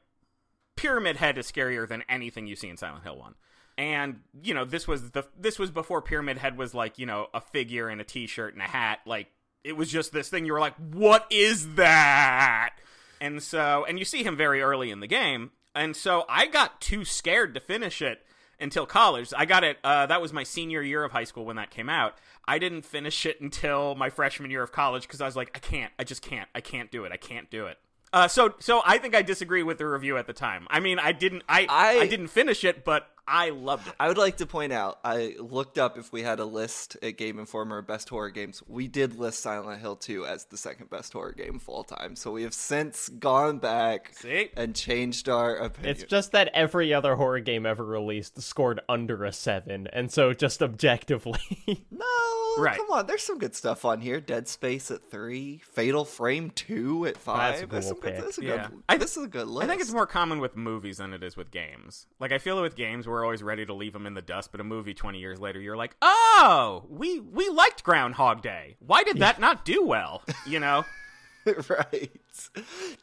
Pyramid 0.75 1.18
Head 1.18 1.38
is 1.38 1.51
scarier 1.51 1.88
than 1.88 2.03
anything 2.07 2.47
you 2.47 2.56
see 2.56 2.69
in 2.69 2.77
Silent 2.77 3.03
Hill 3.03 3.18
One. 3.18 3.35
And 3.77 4.21
you 4.41 4.53
know 4.53 4.63
this 4.63 4.88
was 4.88 5.12
the 5.12 5.25
this 5.38 5.59
was 5.59 5.71
before 5.71 6.01
Pyramid 6.01 6.37
Head 6.37 6.57
was 6.57 6.73
like 6.73 6.97
you 6.97 7.06
know 7.06 7.28
a 7.33 7.42
figure 7.42 7.90
in 7.90 7.99
a 7.99 8.06
T-shirt 8.06 8.54
and 8.54 8.61
a 8.61 8.68
hat. 8.68 8.99
Like 9.06 9.28
it 9.63 9.75
was 9.75 9.92
just 9.92 10.13
this 10.13 10.30
thing. 10.30 10.45
You 10.45 10.54
were 10.54 10.59
like, 10.59 10.75
what 10.75 11.28
is 11.30 11.75
that? 11.75 12.75
And 13.19 13.44
so 13.44 13.85
and 13.87 13.99
you 13.99 14.06
see 14.06 14.23
him 14.23 14.37
very 14.37 14.61
early 14.61 14.92
in 14.92 15.01
the 15.01 15.07
game. 15.07 15.51
And 15.73 15.95
so 15.95 16.25
I 16.28 16.47
got 16.47 16.81
too 16.81 17.06
scared 17.06 17.54
to 17.54 17.59
finish 17.59 18.01
it 18.01 18.25
until 18.61 18.85
college. 18.85 19.33
I 19.35 19.45
got 19.45 19.63
it. 19.63 19.77
Uh, 19.83 20.06
that 20.06 20.21
was 20.21 20.33
my 20.33 20.44
senior 20.44 20.81
year 20.81 21.03
of 21.03 21.11
high 21.11 21.23
school 21.23 21.45
when 21.45 21.56
that 21.56 21.71
came 21.71 21.89
out. 21.89 22.15
I 22.47 22.59
didn't 22.59 22.83
finish 22.83 23.25
it 23.25 23.39
until 23.41 23.95
my 23.95 24.09
freshman 24.09 24.51
year 24.51 24.63
of 24.63 24.71
college 24.71 25.03
because 25.03 25.21
I 25.21 25.25
was 25.25 25.35
like, 25.35 25.51
I 25.56 25.59
can't. 25.59 25.91
I 25.99 26.03
just 26.03 26.21
can't. 26.21 26.49
I 26.56 26.61
can't 26.61 26.91
do 26.91 27.06
it. 27.06 27.11
I 27.11 27.18
can't 27.18 27.49
do 27.49 27.68
it. 27.68 27.77
Uh, 28.13 28.27
so 28.27 28.56
so 28.59 28.81
I 28.85 28.97
think 28.97 29.15
I 29.15 29.21
disagree 29.21 29.63
with 29.63 29.77
the 29.77 29.87
review 29.87 30.18
at 30.18 30.27
the 30.27 30.33
time. 30.33 30.68
I 30.69 30.80
mean, 30.81 30.99
I 30.99 31.13
didn't. 31.13 31.44
I 31.47 31.65
I- 31.69 31.99
I, 31.99 32.07
didn't 32.07 32.27
finish 32.27 32.63
it, 32.63 32.83
but 32.83 33.07
I 33.28 33.49
loved 33.51 33.87
it. 33.87 33.94
I 33.99 34.07
would 34.07 34.18
like 34.18 34.37
to 34.37 34.45
point 34.45 34.73
out, 34.73 34.99
I 35.04 35.35
looked 35.40 35.78
up 35.78 35.97
if 35.97 36.11
we 36.11 36.21
had 36.23 36.40
a 36.40 36.45
list 36.45 36.97
at 37.01 37.18
Game 37.18 37.40
Informer 37.40 37.81
best 37.81 38.09
horror 38.09 38.30
games. 38.30 38.61
We 38.68 38.87
did 38.87 39.18
list 39.18 39.42
Silent 39.42 39.80
Hill 39.80 39.95
2 39.95 40.25
as 40.25 40.45
the 40.45 40.57
second 40.57 40.90
best 40.90 41.13
horror 41.13 41.31
game 41.31 41.56
of 41.56 41.69
all 41.69 41.83
time. 41.83 42.16
So 42.16 42.31
we 42.31 42.44
have 42.44 42.54
since 42.54 43.07
gone 43.09 43.59
back 43.59 44.11
See? 44.16 44.49
and 44.57 44.75
changed 44.75 45.30
our 45.30 45.56
opinion. 45.56 45.92
It's 45.95 46.04
just 46.04 46.31
that 46.33 46.49
every 46.54 46.94
other 46.94 47.16
horror 47.16 47.40
game 47.40 47.66
ever 47.66 47.85
released 47.85 48.42
scored 48.42 48.81
under 48.90 49.23
a 49.23 49.31
7, 49.31 49.87
and 49.94 50.11
so 50.11 50.33
just 50.33 50.61
objectively. 50.61 51.40
no, 51.92 52.06
Right. 52.57 52.75
come 52.75 52.92
on. 52.92 53.06
There's 53.07 53.23
some 53.23 53.37
good 53.37 53.56
stuff 53.56 53.85
on 53.85 54.01
here. 54.01 54.19
Dead 54.19 54.45
Space 54.47 54.92
at 54.92 55.09
3, 55.09 55.61
Fatal 55.71 56.04
Frame 56.04 56.49
2 56.49 57.06
at 57.06 57.18
5. 57.18 57.37
That's 57.37 57.61
a 57.61 57.68
cool 57.68 57.81
some 57.81 57.99
good, 58.01 58.16
pick. 58.16 58.25
this, 58.25 58.37
is 58.37 58.44
a 58.44 58.47
Yeah. 58.47 58.68
good, 58.68 58.83
I- 58.90 58.97
this 58.97 59.16
is 59.16 59.23
a 59.23 59.28
good 59.28 59.47
list. 59.47 59.63
I 59.63 59.68
think 59.69 59.81
it's 59.81 59.94
more 59.94 60.06
common 60.07 60.40
with 60.40 60.57
movies 60.57 60.97
than 60.97 61.13
it 61.13 61.23
is 61.23 61.37
with 61.37 61.49
games. 61.51 62.07
Like 62.19 62.33
I 62.33 62.40
feel 62.40 62.57
that 62.57 62.61
with 62.63 62.75
games, 62.75 63.07
we're 63.11 63.23
always 63.23 63.44
ready 63.44 63.65
to 63.65 63.73
leave 63.73 63.94
them 63.94 64.07
in 64.07 64.13
the 64.13 64.21
dust, 64.21 64.51
but 64.51 64.61
a 64.61 64.63
movie 64.63 64.94
twenty 64.94 65.19
years 65.19 65.39
later, 65.39 65.59
you're 65.59 65.77
like, 65.77 65.95
oh, 66.01 66.85
we 66.89 67.19
we 67.19 67.49
liked 67.49 67.83
Groundhog 67.83 68.41
Day. 68.41 68.77
Why 68.80 69.03
did 69.03 69.19
that 69.19 69.39
not 69.39 69.65
do 69.65 69.85
well? 69.85 70.23
You 70.47 70.59
know? 70.59 70.85
right. 71.69 72.11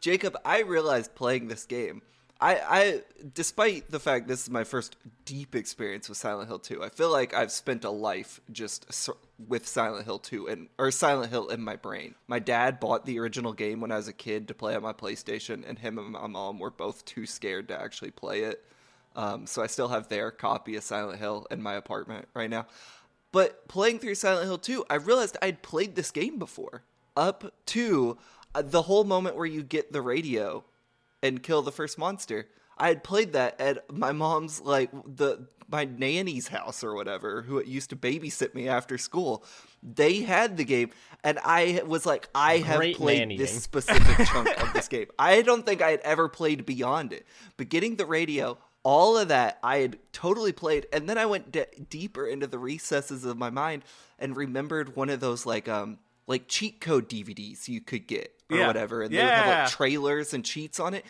Jacob, 0.00 0.36
I 0.44 0.62
realized 0.62 1.14
playing 1.14 1.48
this 1.48 1.66
game 1.66 2.02
I, 2.40 2.54
I, 2.54 3.02
despite 3.34 3.90
the 3.90 3.98
fact 3.98 4.28
this 4.28 4.42
is 4.42 4.50
my 4.50 4.62
first 4.62 4.96
deep 5.24 5.56
experience 5.56 6.08
with 6.08 6.18
Silent 6.18 6.48
Hill 6.48 6.60
2, 6.60 6.84
I 6.84 6.88
feel 6.88 7.10
like 7.10 7.34
I've 7.34 7.50
spent 7.50 7.84
a 7.84 7.90
life 7.90 8.40
just 8.52 8.92
so, 8.92 9.16
with 9.48 9.66
Silent 9.66 10.04
Hill 10.04 10.20
2 10.20 10.46
and 10.46 10.68
or 10.78 10.92
Silent 10.92 11.32
Hill 11.32 11.48
in 11.48 11.60
my 11.60 11.74
brain. 11.74 12.14
My 12.28 12.38
dad 12.38 12.78
bought 12.78 13.06
the 13.06 13.18
original 13.18 13.52
game 13.52 13.80
when 13.80 13.90
I 13.90 13.96
was 13.96 14.06
a 14.06 14.12
kid 14.12 14.46
to 14.48 14.54
play 14.54 14.76
on 14.76 14.82
my 14.82 14.92
PlayStation, 14.92 15.68
and 15.68 15.80
him 15.80 15.98
and 15.98 16.10
my 16.10 16.26
mom 16.28 16.60
were 16.60 16.70
both 16.70 17.04
too 17.04 17.26
scared 17.26 17.68
to 17.68 17.80
actually 17.80 18.12
play 18.12 18.42
it. 18.42 18.64
Um, 19.18 19.46
so 19.46 19.62
I 19.62 19.66
still 19.66 19.88
have 19.88 20.08
their 20.08 20.30
copy 20.30 20.76
of 20.76 20.84
Silent 20.84 21.18
Hill 21.18 21.44
in 21.50 21.60
my 21.60 21.74
apartment 21.74 22.28
right 22.34 22.48
now. 22.48 22.66
But 23.32 23.66
playing 23.66 23.98
through 23.98 24.14
Silent 24.14 24.46
Hill 24.46 24.58
2, 24.58 24.84
I 24.88 24.94
realized 24.94 25.36
I'd 25.42 25.60
played 25.60 25.96
this 25.96 26.12
game 26.12 26.38
before. 26.38 26.84
Up 27.16 27.52
to 27.66 28.16
uh, 28.54 28.62
the 28.62 28.82
whole 28.82 29.02
moment 29.02 29.34
where 29.34 29.44
you 29.44 29.64
get 29.64 29.92
the 29.92 30.00
radio 30.00 30.64
and 31.20 31.42
kill 31.42 31.62
the 31.62 31.72
first 31.72 31.98
monster. 31.98 32.46
I 32.78 32.86
had 32.88 33.02
played 33.02 33.32
that 33.32 33.60
at 33.60 33.92
my 33.92 34.12
mom's 34.12 34.60
like 34.60 34.90
the 35.04 35.48
my 35.70 35.84
nanny's 35.84 36.48
house 36.48 36.82
or 36.82 36.94
whatever, 36.94 37.42
who 37.42 37.62
used 37.62 37.90
to 37.90 37.96
babysit 37.96 38.54
me 38.54 38.68
after 38.68 38.96
school. 38.96 39.44
They 39.82 40.20
had 40.20 40.56
the 40.56 40.64
game, 40.64 40.90
and 41.22 41.38
I 41.44 41.82
was 41.86 42.06
like, 42.06 42.28
I 42.34 42.58
have 42.58 42.80
played 42.94 43.28
nannying. 43.28 43.38
this 43.38 43.62
specific 43.62 44.26
chunk 44.28 44.48
of 44.62 44.72
this 44.72 44.88
game. 44.88 45.08
I 45.18 45.42
don't 45.42 45.66
think 45.66 45.82
I 45.82 45.90
had 45.90 46.00
ever 46.00 46.28
played 46.28 46.64
beyond 46.64 47.12
it, 47.12 47.26
but 47.56 47.68
getting 47.68 47.96
the 47.96 48.06
radio. 48.06 48.56
All 48.88 49.18
of 49.18 49.28
that 49.28 49.58
I 49.62 49.78
had 49.78 49.98
totally 50.12 50.52
played, 50.52 50.86
and 50.94 51.08
then 51.08 51.18
I 51.18 51.26
went 51.26 51.52
de- 51.52 51.66
deeper 51.90 52.26
into 52.26 52.46
the 52.46 52.58
recesses 52.58 53.24
of 53.26 53.36
my 53.36 53.50
mind 53.50 53.82
and 54.18 54.34
remembered 54.34 54.96
one 54.96 55.10
of 55.10 55.20
those 55.20 55.44
like 55.44 55.68
um 55.68 55.98
like 56.26 56.48
cheat 56.48 56.80
code 56.80 57.06
DVDs 57.08 57.68
you 57.68 57.80
could 57.82 58.06
get 58.06 58.32
or 58.50 58.56
Yeah. 58.56 58.66
whatever, 58.66 59.02
and 59.02 59.12
they 59.12 59.18
would 59.18 59.28
have 59.30 59.64
like 59.64 59.70
trailers 59.70 60.32
and 60.32 60.42
cheats 60.44 60.80
on 60.80 60.94
it 60.94 61.04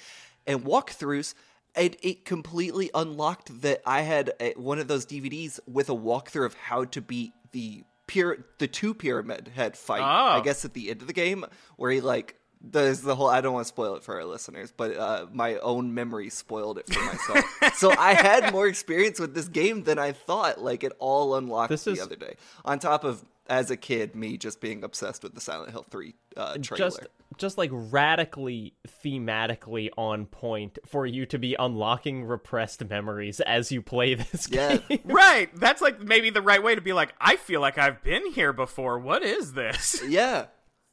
and 0.47 0.65
walkthroughs. 0.65 1.35
And 1.77 1.97
it 2.03 2.25
completely 2.25 2.91
unlocked 2.95 3.61
that 3.63 3.83
I 3.87 4.01
had 4.01 4.33
a, 4.41 4.55
one 4.55 4.81
of 4.81 4.89
those 4.89 5.07
DVDs 5.07 5.61
with 5.69 5.89
a 5.89 5.95
walkthrough 5.95 6.47
of 6.47 6.55
how 6.55 6.85
to 6.87 7.01
beat 7.01 7.33
the 7.53 7.85
pyra- 8.09 8.43
the 8.59 8.67
two 8.67 8.95
pyramid 8.95 9.53
head 9.55 9.77
fight. 9.77 10.01
Oh. 10.01 10.39
I 10.39 10.41
guess 10.41 10.65
at 10.65 10.75
the 10.75 10.91
end 10.91 11.03
of 11.03 11.07
the 11.07 11.13
game, 11.13 11.45
where 11.77 11.93
he 11.93 12.01
like 12.01 12.35
there's 12.61 13.01
the 13.03 13.15
whole. 13.15 13.29
I 13.29 13.41
don't 13.41 13.53
want 13.55 13.65
to 13.67 13.69
spoil 13.69 13.95
it 13.97 14.03
for 14.03 14.17
our 14.17 14.25
listeners, 14.25 14.73
but 14.77 14.97
uh, 14.97 15.27
my 15.33 15.57
own 15.59 15.95
memory 15.95 16.29
spoiled 16.31 16.79
it 16.79 16.93
for 16.93 17.01
myself. 17.05 17.45
so 17.77 17.91
I 17.97 18.15
had 18.15 18.53
more 18.53 18.67
experience 18.67 19.19
with 19.21 19.35
this 19.35 19.49
game 19.49 19.85
than 19.85 19.99
I 19.99 20.13
thought. 20.13 20.61
Like 20.61 20.83
it 20.85 20.93
all 20.99 21.35
unlocked 21.37 21.71
This 21.71 21.85
the 21.85 21.93
is- 21.93 22.01
other 22.01 22.17
day. 22.17 22.35
On 22.65 22.79
top 22.79 23.05
of 23.05 23.25
as 23.51 23.71
a 23.71 23.77
kid, 23.79 24.15
me 24.15 24.37
just 24.37 24.61
being 24.61 24.85
obsessed 24.85 25.23
with 25.23 25.35
the 25.35 25.41
Silent 25.41 25.71
Hill 25.71 25.87
Three 25.89 26.15
uh, 26.37 26.57
trailer. 26.61 26.91
just 26.91 27.01
just 27.39 27.57
like 27.59 27.71
radically 27.73 28.75
thematically 29.05 29.91
on 29.97 30.27
point 30.27 30.79
for 30.87 31.07
you 31.07 31.27
to 31.27 31.39
be 31.39 31.55
unlocking 31.59 32.25
repressed 32.25 32.85
memories 32.89 33.41
as 33.41 33.71
you 33.71 33.81
play 33.83 34.15
this 34.15 34.49
Yeah. 34.51 34.77
game. 34.79 34.99
Right. 35.05 35.55
That's 35.55 35.81
like 35.81 36.01
maybe 36.03 36.31
the 36.31 36.43
right 36.43 36.63
way 36.63 36.75
to 36.75 36.81
be 36.81 36.93
like, 36.93 37.15
I 37.21 37.37
feel 37.37 37.61
like 37.61 37.79
I've 37.79 38.03
been 38.03 38.33
here 38.33 38.53
before. 38.53 38.99
What 38.99 39.23
is 39.23 39.53
this? 39.53 40.03
yeah 40.09 40.47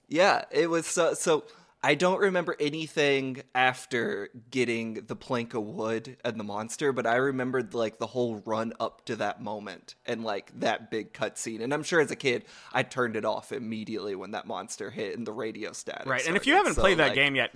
yeah 0.07 0.43
it 0.51 0.69
was 0.69 0.85
so 0.85 1.13
so 1.13 1.43
i 1.83 1.95
don't 1.95 2.19
remember 2.19 2.55
anything 2.59 3.41
after 3.53 4.29
getting 4.49 4.95
the 5.07 5.15
plank 5.15 5.53
of 5.53 5.63
wood 5.63 6.17
and 6.23 6.39
the 6.39 6.43
monster 6.43 6.91
but 6.91 7.05
i 7.05 7.15
remembered 7.15 7.73
like 7.73 7.97
the 7.99 8.07
whole 8.07 8.41
run 8.45 8.73
up 8.79 9.05
to 9.05 9.15
that 9.15 9.41
moment 9.41 9.95
and 10.05 10.23
like 10.23 10.51
that 10.59 10.89
big 10.91 11.13
cutscene 11.13 11.61
and 11.63 11.73
i'm 11.73 11.83
sure 11.83 11.99
as 12.01 12.11
a 12.11 12.15
kid 12.15 12.45
i 12.73 12.81
turned 12.83 13.15
it 13.15 13.25
off 13.25 13.51
immediately 13.51 14.15
when 14.15 14.31
that 14.31 14.47
monster 14.47 14.89
hit 14.91 15.17
and 15.17 15.25
the 15.27 15.33
radio 15.33 15.71
static 15.71 16.05
Right. 16.07 16.25
And 16.27 16.35
if 16.35 16.45
you 16.47 16.53
haven't 16.53 16.75
So, 16.75 16.81
played 16.81 16.97
that 16.99 17.07
like, 17.09 17.15
game 17.15 17.35
yet, 17.35 17.51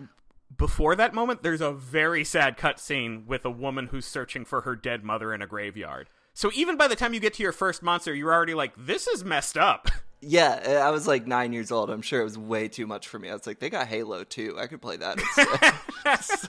before 0.57 0.95
that 0.95 1.13
moment, 1.13 1.43
there's 1.43 1.61
a 1.61 1.71
very 1.71 2.23
sad 2.23 2.57
cutscene 2.57 3.27
with 3.27 3.45
a 3.45 3.51
woman 3.51 3.87
who's 3.87 4.05
searching 4.05 4.45
for 4.45 4.61
her 4.61 4.75
dead 4.75 5.03
mother 5.03 5.31
in 5.31 5.43
a 5.43 5.47
graveyard. 5.47 6.09
So 6.33 6.49
even 6.55 6.75
by 6.75 6.87
the 6.87 6.95
time 6.95 7.13
you 7.13 7.19
get 7.19 7.35
to 7.35 7.43
your 7.43 7.51
first 7.51 7.83
monster, 7.83 8.15
you're 8.15 8.33
already 8.33 8.55
like, 8.55 8.73
this 8.75 9.07
is 9.07 9.23
messed 9.23 9.57
up. 9.57 9.89
yeah 10.21 10.81
i 10.85 10.89
was 10.89 11.07
like 11.07 11.25
nine 11.25 11.53
years 11.53 11.71
old 11.71 11.89
i'm 11.89 12.01
sure 12.01 12.21
it 12.21 12.25
was 12.25 12.37
way 12.37 12.67
too 12.67 12.85
much 12.85 13.07
for 13.07 13.19
me 13.19 13.29
i 13.29 13.33
was 13.33 13.47
like 13.47 13.59
they 13.59 13.69
got 13.69 13.87
halo 13.87 14.23
too 14.23 14.55
i 14.59 14.67
could 14.67 14.81
play 14.81 14.97
that 14.97 15.17
instead 15.37 15.73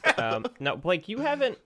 um, 0.19 0.47
now, 0.59 0.77
Blake, 0.77 1.09
you 1.09 1.19
haven't. 1.19 1.59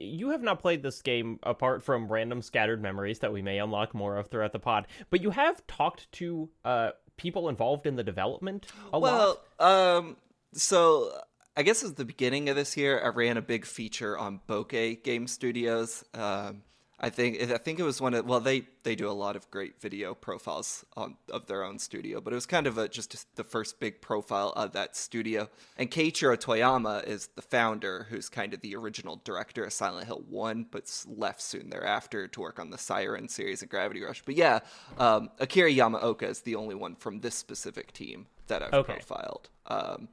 You 0.00 0.30
have 0.30 0.42
not 0.42 0.60
played 0.60 0.82
this 0.82 1.02
game 1.02 1.38
apart 1.42 1.82
from 1.82 2.10
random 2.10 2.40
scattered 2.40 2.80
memories 2.80 3.18
that 3.18 3.34
we 3.34 3.42
may 3.42 3.58
unlock 3.58 3.94
more 3.94 4.16
of 4.16 4.28
throughout 4.28 4.52
the 4.52 4.58
pod, 4.58 4.86
but 5.10 5.20
you 5.20 5.28
have 5.30 5.66
talked 5.66 6.10
to 6.12 6.48
uh, 6.64 6.90
people 7.18 7.50
involved 7.50 7.86
in 7.86 7.94
the 7.94 8.02
development 8.02 8.66
a 8.94 8.98
lot. 8.98 9.40
Well, 9.58 9.98
um, 9.98 10.16
so 10.54 11.12
I 11.54 11.64
guess 11.64 11.84
at 11.84 11.96
the 11.96 12.06
beginning 12.06 12.48
of 12.48 12.56
this 12.56 12.78
year, 12.78 12.98
I 13.04 13.08
ran 13.08 13.36
a 13.36 13.42
big 13.42 13.66
feature 13.66 14.16
on 14.16 14.40
Bokeh 14.48 15.04
Game 15.04 15.26
Studios. 15.26 16.02
Um, 16.14 16.62
I 17.00 17.10
think 17.10 17.40
I 17.40 17.58
think 17.58 17.78
it 17.78 17.84
was 17.84 18.00
one 18.00 18.12
of 18.14 18.26
well 18.26 18.40
they 18.40 18.66
they 18.82 18.96
do 18.96 19.08
a 19.08 19.12
lot 19.12 19.36
of 19.36 19.48
great 19.52 19.80
video 19.80 20.14
profiles 20.14 20.84
on 20.96 21.16
of 21.30 21.46
their 21.46 21.62
own 21.62 21.78
studio, 21.78 22.20
but 22.20 22.32
it 22.32 22.36
was 22.36 22.46
kind 22.46 22.66
of 22.66 22.76
a, 22.76 22.88
just 22.88 23.36
the 23.36 23.44
first 23.44 23.78
big 23.78 24.00
profile 24.00 24.52
of 24.56 24.72
that 24.72 24.96
studio. 24.96 25.48
And 25.76 25.90
Keiichiro 25.92 26.36
Toyama 26.36 27.06
is 27.06 27.28
the 27.36 27.42
founder, 27.42 28.08
who's 28.10 28.28
kind 28.28 28.52
of 28.52 28.62
the 28.62 28.74
original 28.74 29.20
director 29.22 29.62
of 29.64 29.72
Silent 29.72 30.06
Hill 30.08 30.24
One, 30.28 30.66
but 30.68 30.90
left 31.06 31.40
soon 31.40 31.70
thereafter 31.70 32.26
to 32.26 32.40
work 32.40 32.58
on 32.58 32.70
the 32.70 32.78
Siren 32.78 33.28
series 33.28 33.62
and 33.62 33.70
Gravity 33.70 34.02
Rush. 34.02 34.22
But 34.24 34.34
yeah, 34.34 34.58
um, 34.98 35.30
Akira 35.38 35.70
Yamaoka 35.70 36.24
is 36.24 36.40
the 36.40 36.56
only 36.56 36.74
one 36.74 36.96
from 36.96 37.20
this 37.20 37.36
specific 37.36 37.92
team 37.92 38.26
that 38.48 38.62
I've 38.62 38.72
Okay. 38.74 38.94
profiled. 38.94 39.50
Um, 39.66 40.08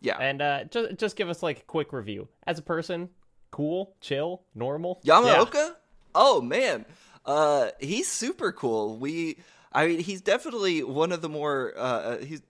yeah, 0.00 0.18
And 0.20 0.40
uh, 0.40 0.64
just 0.70 0.96
just 0.98 1.16
give 1.16 1.28
us 1.28 1.42
like 1.42 1.58
a 1.58 1.64
quick 1.64 1.92
review 1.92 2.28
as 2.46 2.60
a 2.60 2.62
person. 2.62 3.08
Cool, 3.50 3.96
chill, 4.00 4.42
normal. 4.54 5.00
Yamaoka? 5.04 5.74
Oh 6.14 6.40
man, 6.40 6.84
uh, 7.24 7.70
he's 7.80 8.08
super 8.08 8.52
cool. 8.52 8.96
We, 8.96 9.38
I 9.72 9.86
mean, 9.86 10.00
he's 10.00 10.20
definitely 10.20 10.82
one 10.82 11.12
of 11.12 11.22
the 11.22 11.28
more 11.28 11.74
uh, 11.76 12.18
he's 12.18 12.42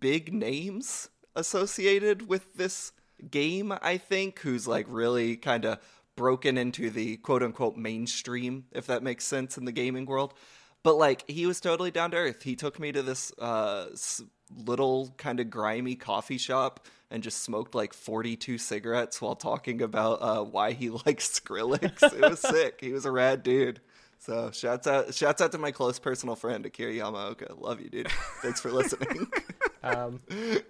big 0.00 0.32
names 0.32 1.08
associated 1.34 2.28
with 2.28 2.54
this 2.54 2.92
game. 3.30 3.72
I 3.82 3.98
think 3.98 4.40
who's 4.40 4.66
like 4.66 4.86
really 4.88 5.36
kind 5.36 5.64
of 5.64 5.78
broken 6.16 6.58
into 6.58 6.90
the 6.90 7.16
quote 7.18 7.42
unquote 7.42 7.76
mainstream, 7.76 8.66
if 8.72 8.86
that 8.86 9.02
makes 9.02 9.24
sense 9.24 9.56
in 9.58 9.64
the 9.64 9.72
gaming 9.72 10.06
world. 10.06 10.34
But 10.82 10.96
like 10.96 11.28
he 11.28 11.46
was 11.46 11.60
totally 11.60 11.90
down 11.90 12.12
to 12.12 12.16
earth. 12.16 12.42
He 12.42 12.56
took 12.56 12.78
me 12.78 12.92
to 12.92 13.02
this 13.02 13.32
uh, 13.38 13.86
little 14.64 15.14
kind 15.16 15.40
of 15.40 15.50
grimy 15.50 15.94
coffee 15.94 16.38
shop 16.38 16.86
and 17.10 17.22
just 17.22 17.42
smoked 17.42 17.74
like 17.74 17.92
42 17.92 18.58
cigarettes 18.58 19.20
while 19.20 19.34
talking 19.34 19.82
about 19.82 20.22
uh, 20.22 20.42
why 20.42 20.72
he 20.72 20.90
likes 21.06 21.40
Skrillex. 21.40 22.02
it 22.12 22.30
was 22.30 22.40
sick. 22.40 22.78
He 22.80 22.92
was 22.92 23.04
a 23.04 23.10
rad 23.10 23.42
dude. 23.42 23.80
So 24.18 24.50
shouts 24.50 24.86
out, 24.86 25.14
shouts 25.14 25.40
out 25.40 25.52
to 25.52 25.58
my 25.58 25.70
close 25.70 25.98
personal 25.98 26.36
friend 26.36 26.64
Akira 26.66 26.92
Yamaoka. 26.92 27.58
Love 27.58 27.80
you, 27.80 27.88
dude. 27.88 28.10
Thanks 28.42 28.60
for 28.60 28.70
listening. 28.70 29.30
Um, 29.82 30.20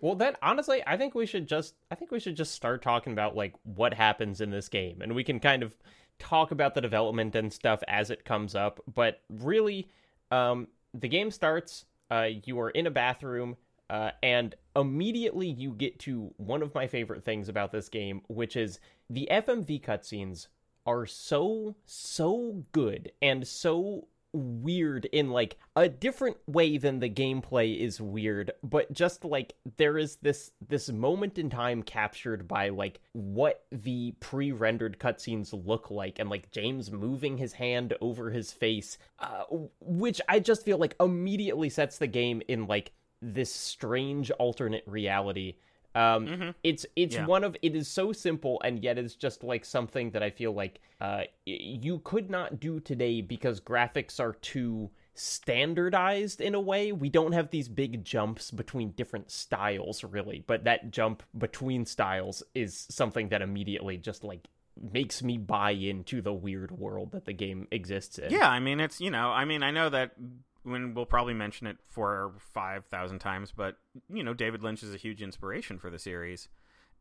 well, 0.01 0.15
then 0.15 0.37
honestly, 0.41 0.85
I 0.87 0.97
think 0.97 1.17
we 1.17 1.27
should 1.27 1.49
just 1.49 1.75
I 1.91 1.97
think 1.97 2.13
we 2.13 2.21
should 2.21 2.37
just 2.37 2.55
start 2.55 2.81
talking 2.81 3.13
about 3.13 3.35
like 3.35 3.55
what 3.65 3.93
happens 3.93 4.41
in 4.41 4.51
this 4.51 4.69
game, 4.69 5.03
and 5.03 5.17
we 5.17 5.25
can 5.25 5.41
kind 5.41 5.65
of 5.65 5.77
talk 6.21 6.53
about 6.53 6.77
the 6.77 6.81
development 6.81 7.35
and 7.35 7.53
stuff 7.53 7.83
as 7.89 8.11
it 8.11 8.25
comes 8.25 8.55
up. 8.55 8.81
But 8.95 9.21
really, 9.29 9.89
um, 10.31 10.69
the 10.95 11.09
game 11.09 11.33
starts. 11.33 11.87
Uh, 12.09 12.29
you 12.45 12.61
are 12.61 12.71
in 12.71 12.87
a 12.87 12.91
bathroom, 12.93 13.57
uh, 13.91 14.13
and 14.23 14.55
immediately 14.77 15.49
you 15.49 15.73
get 15.73 15.99
to 15.99 16.33
one 16.37 16.63
of 16.63 16.75
my 16.75 16.87
favorite 16.87 17.25
things 17.25 17.49
about 17.49 17.73
this 17.73 17.89
game, 17.89 18.23
which 18.29 18.57
is 18.57 18.79
the 19.11 19.29
FMV 19.31 19.83
cutscenes 19.83 20.47
are 20.87 21.05
so 21.07 21.75
so 21.85 22.65
good 22.73 23.13
and 23.21 23.47
so 23.47 24.07
weird 24.33 25.07
in 25.07 25.31
like 25.31 25.59
a 25.75 25.89
different 25.89 26.37
way 26.47 26.79
than 26.79 27.01
the 27.01 27.11
gameplay 27.11 27.77
is 27.77 28.01
weird 28.01 28.53
but 28.63 28.91
just 28.93 29.25
like 29.25 29.55
there 29.77 29.99
is 29.99 30.17
this 30.17 30.53
this 30.69 30.89
moment 30.89 31.37
in 31.37 31.51
time 31.51 31.83
captured 31.83 32.47
by 32.47 32.69
like 32.69 33.01
what 33.13 33.65
the 33.73 34.15
pre-rendered 34.21 35.01
cutscenes 35.01 35.53
look 35.67 35.91
like 35.91 36.21
and 36.21 36.31
like 36.31 36.51
James 36.53 36.93
moving 36.93 37.39
his 37.39 37.53
hand 37.53 37.93
over 38.01 38.31
his 38.31 38.53
face 38.53 38.99
uh, 39.19 39.43
which 39.81 40.21
I 40.29 40.39
just 40.39 40.65
feel 40.65 40.79
like 40.79 40.95
immediately 41.01 41.69
sets 41.69 41.99
the 41.99 42.07
game 42.07 42.41
in 42.47 42.69
like 42.69 42.93
this 43.23 43.55
strange 43.55 44.31
alternate 44.33 44.85
reality 44.87 45.55
um 45.95 46.27
Mhm. 46.27 46.55
it's 46.63 46.87
it's 46.95 47.17
Yeah. 47.17 47.27
one 47.27 47.43
of 47.43 47.57
it 47.63 47.75
is 47.75 47.89
so 47.89 48.13
simple 48.13 48.61
and 48.65 48.83
yet 48.83 48.97
it's 48.97 49.17
just 49.17 49.43
like 49.43 49.65
something 49.65 50.13
that 50.13 50.23
i 50.23 50.31
feel 50.31 50.53
like 50.53 50.81
uh 51.01 51.25
you 51.45 51.99
could 52.05 52.31
not 52.31 52.61
do 52.61 52.79
today 52.79 53.21
because 53.21 53.61
graphics 53.61 54.21
are 54.21 54.35
too 54.35 54.91
standardized 55.15 56.41
in 56.41 56.55
a 56.55 56.61
way 56.61 56.93
we 56.93 57.09
don't 57.09 57.33
have 57.33 57.51
these 57.51 57.69
big 57.69 58.05
jumps 58.05 58.51
between 58.53 58.93
different 58.93 59.31
styles 59.31 60.05
really 60.05 60.45
but 60.47 60.63
that 60.65 60.91
jump 60.93 61.23
between 61.37 61.85
styles 61.85 62.43
is 62.55 62.87
something 62.89 63.29
that 63.31 63.43
immediately 63.43 63.97
just 63.97 64.23
like 64.23 64.47
makes 64.93 65.23
me 65.23 65.37
buy 65.37 65.73
into 65.73 66.23
the 66.23 66.33
weird 66.33 66.71
world 66.71 67.11
that 67.11 67.25
the 67.25 67.33
game 67.33 67.67
exists 67.73 68.17
in 68.19 68.31
Yeah, 68.31 68.49
I 68.49 68.61
mean 68.61 68.79
it's 68.81 69.01
you 69.01 69.11
know, 69.11 69.31
I 69.31 69.45
mean 69.45 69.63
I 69.63 69.73
know 69.73 69.91
that 69.91 70.13
when 70.63 70.95
we'll 70.95 71.07
probably 71.07 71.35
mention 71.35 71.67
it 71.67 71.79
four 71.89 72.11
or 72.11 72.33
five 72.39 72.85
thousand 72.87 73.19
times, 73.19 73.53
but 73.55 73.77
you 74.13 74.23
know, 74.23 74.35
David 74.35 74.63
Lynch 74.63 74.83
is 74.83 74.95
a 74.95 74.99
huge 74.99 75.23
inspiration 75.23 75.79
for 75.79 75.91
the 75.91 75.99
series. 75.99 76.49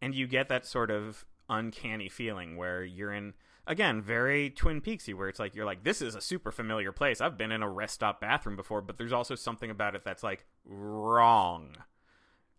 And 0.02 0.16
you 0.16 0.28
get 0.28 0.48
that 0.48 0.66
sort 0.66 0.92
of 0.92 1.26
uncanny 1.50 2.10
feeling 2.10 2.56
where 2.56 2.84
you're 2.84 3.12
in 3.12 3.34
again 3.68 4.02
very 4.02 4.50
Twin 4.50 4.82
Peaksy, 4.82 5.14
where 5.14 5.30
it's 5.30 5.40
like 5.40 5.56
you're 5.56 5.66
like 5.66 5.84
this 5.84 6.02
is 6.02 6.16
a 6.16 6.22
super 6.22 6.52
familiar 6.52 6.92
place. 6.92 7.22
I've 7.22 7.38
been 7.38 7.52
in 7.52 7.64
a 7.64 7.70
rest 7.70 7.96
stop 7.96 8.22
bathroom 8.22 8.56
before, 8.56 8.82
but 8.82 8.98
there's 8.98 9.14
also 9.14 9.36
something 9.36 9.70
about 9.70 9.96
it 9.96 10.04
that's 10.04 10.24
like 10.24 10.46
wrong. 10.66 11.76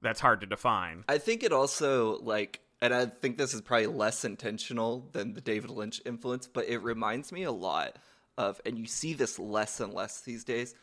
That's 0.02 0.20
hard 0.20 0.40
to 0.40 0.46
define. 0.46 1.04
I 1.08 1.18
think 1.18 1.42
it 1.42 1.52
also 1.52 2.18
like 2.20 2.60
and 2.82 2.94
I 2.94 3.06
think 3.06 3.36
this 3.36 3.52
is 3.52 3.60
probably 3.60 3.88
less 3.88 4.24
intentional 4.24 5.08
than 5.12 5.34
the 5.34 5.42
David 5.42 5.70
Lynch 5.70 6.00
influence, 6.06 6.46
but 6.46 6.66
it 6.66 6.78
reminds 6.78 7.30
me 7.32 7.42
a 7.42 7.52
lot 7.52 7.98
of 8.38 8.60
and 8.64 8.78
you 8.78 8.86
see 8.86 9.12
this 9.14 9.38
less 9.38 9.80
and 9.80 9.92
less 9.92 10.20
these 10.20 10.44
days, 10.44 10.74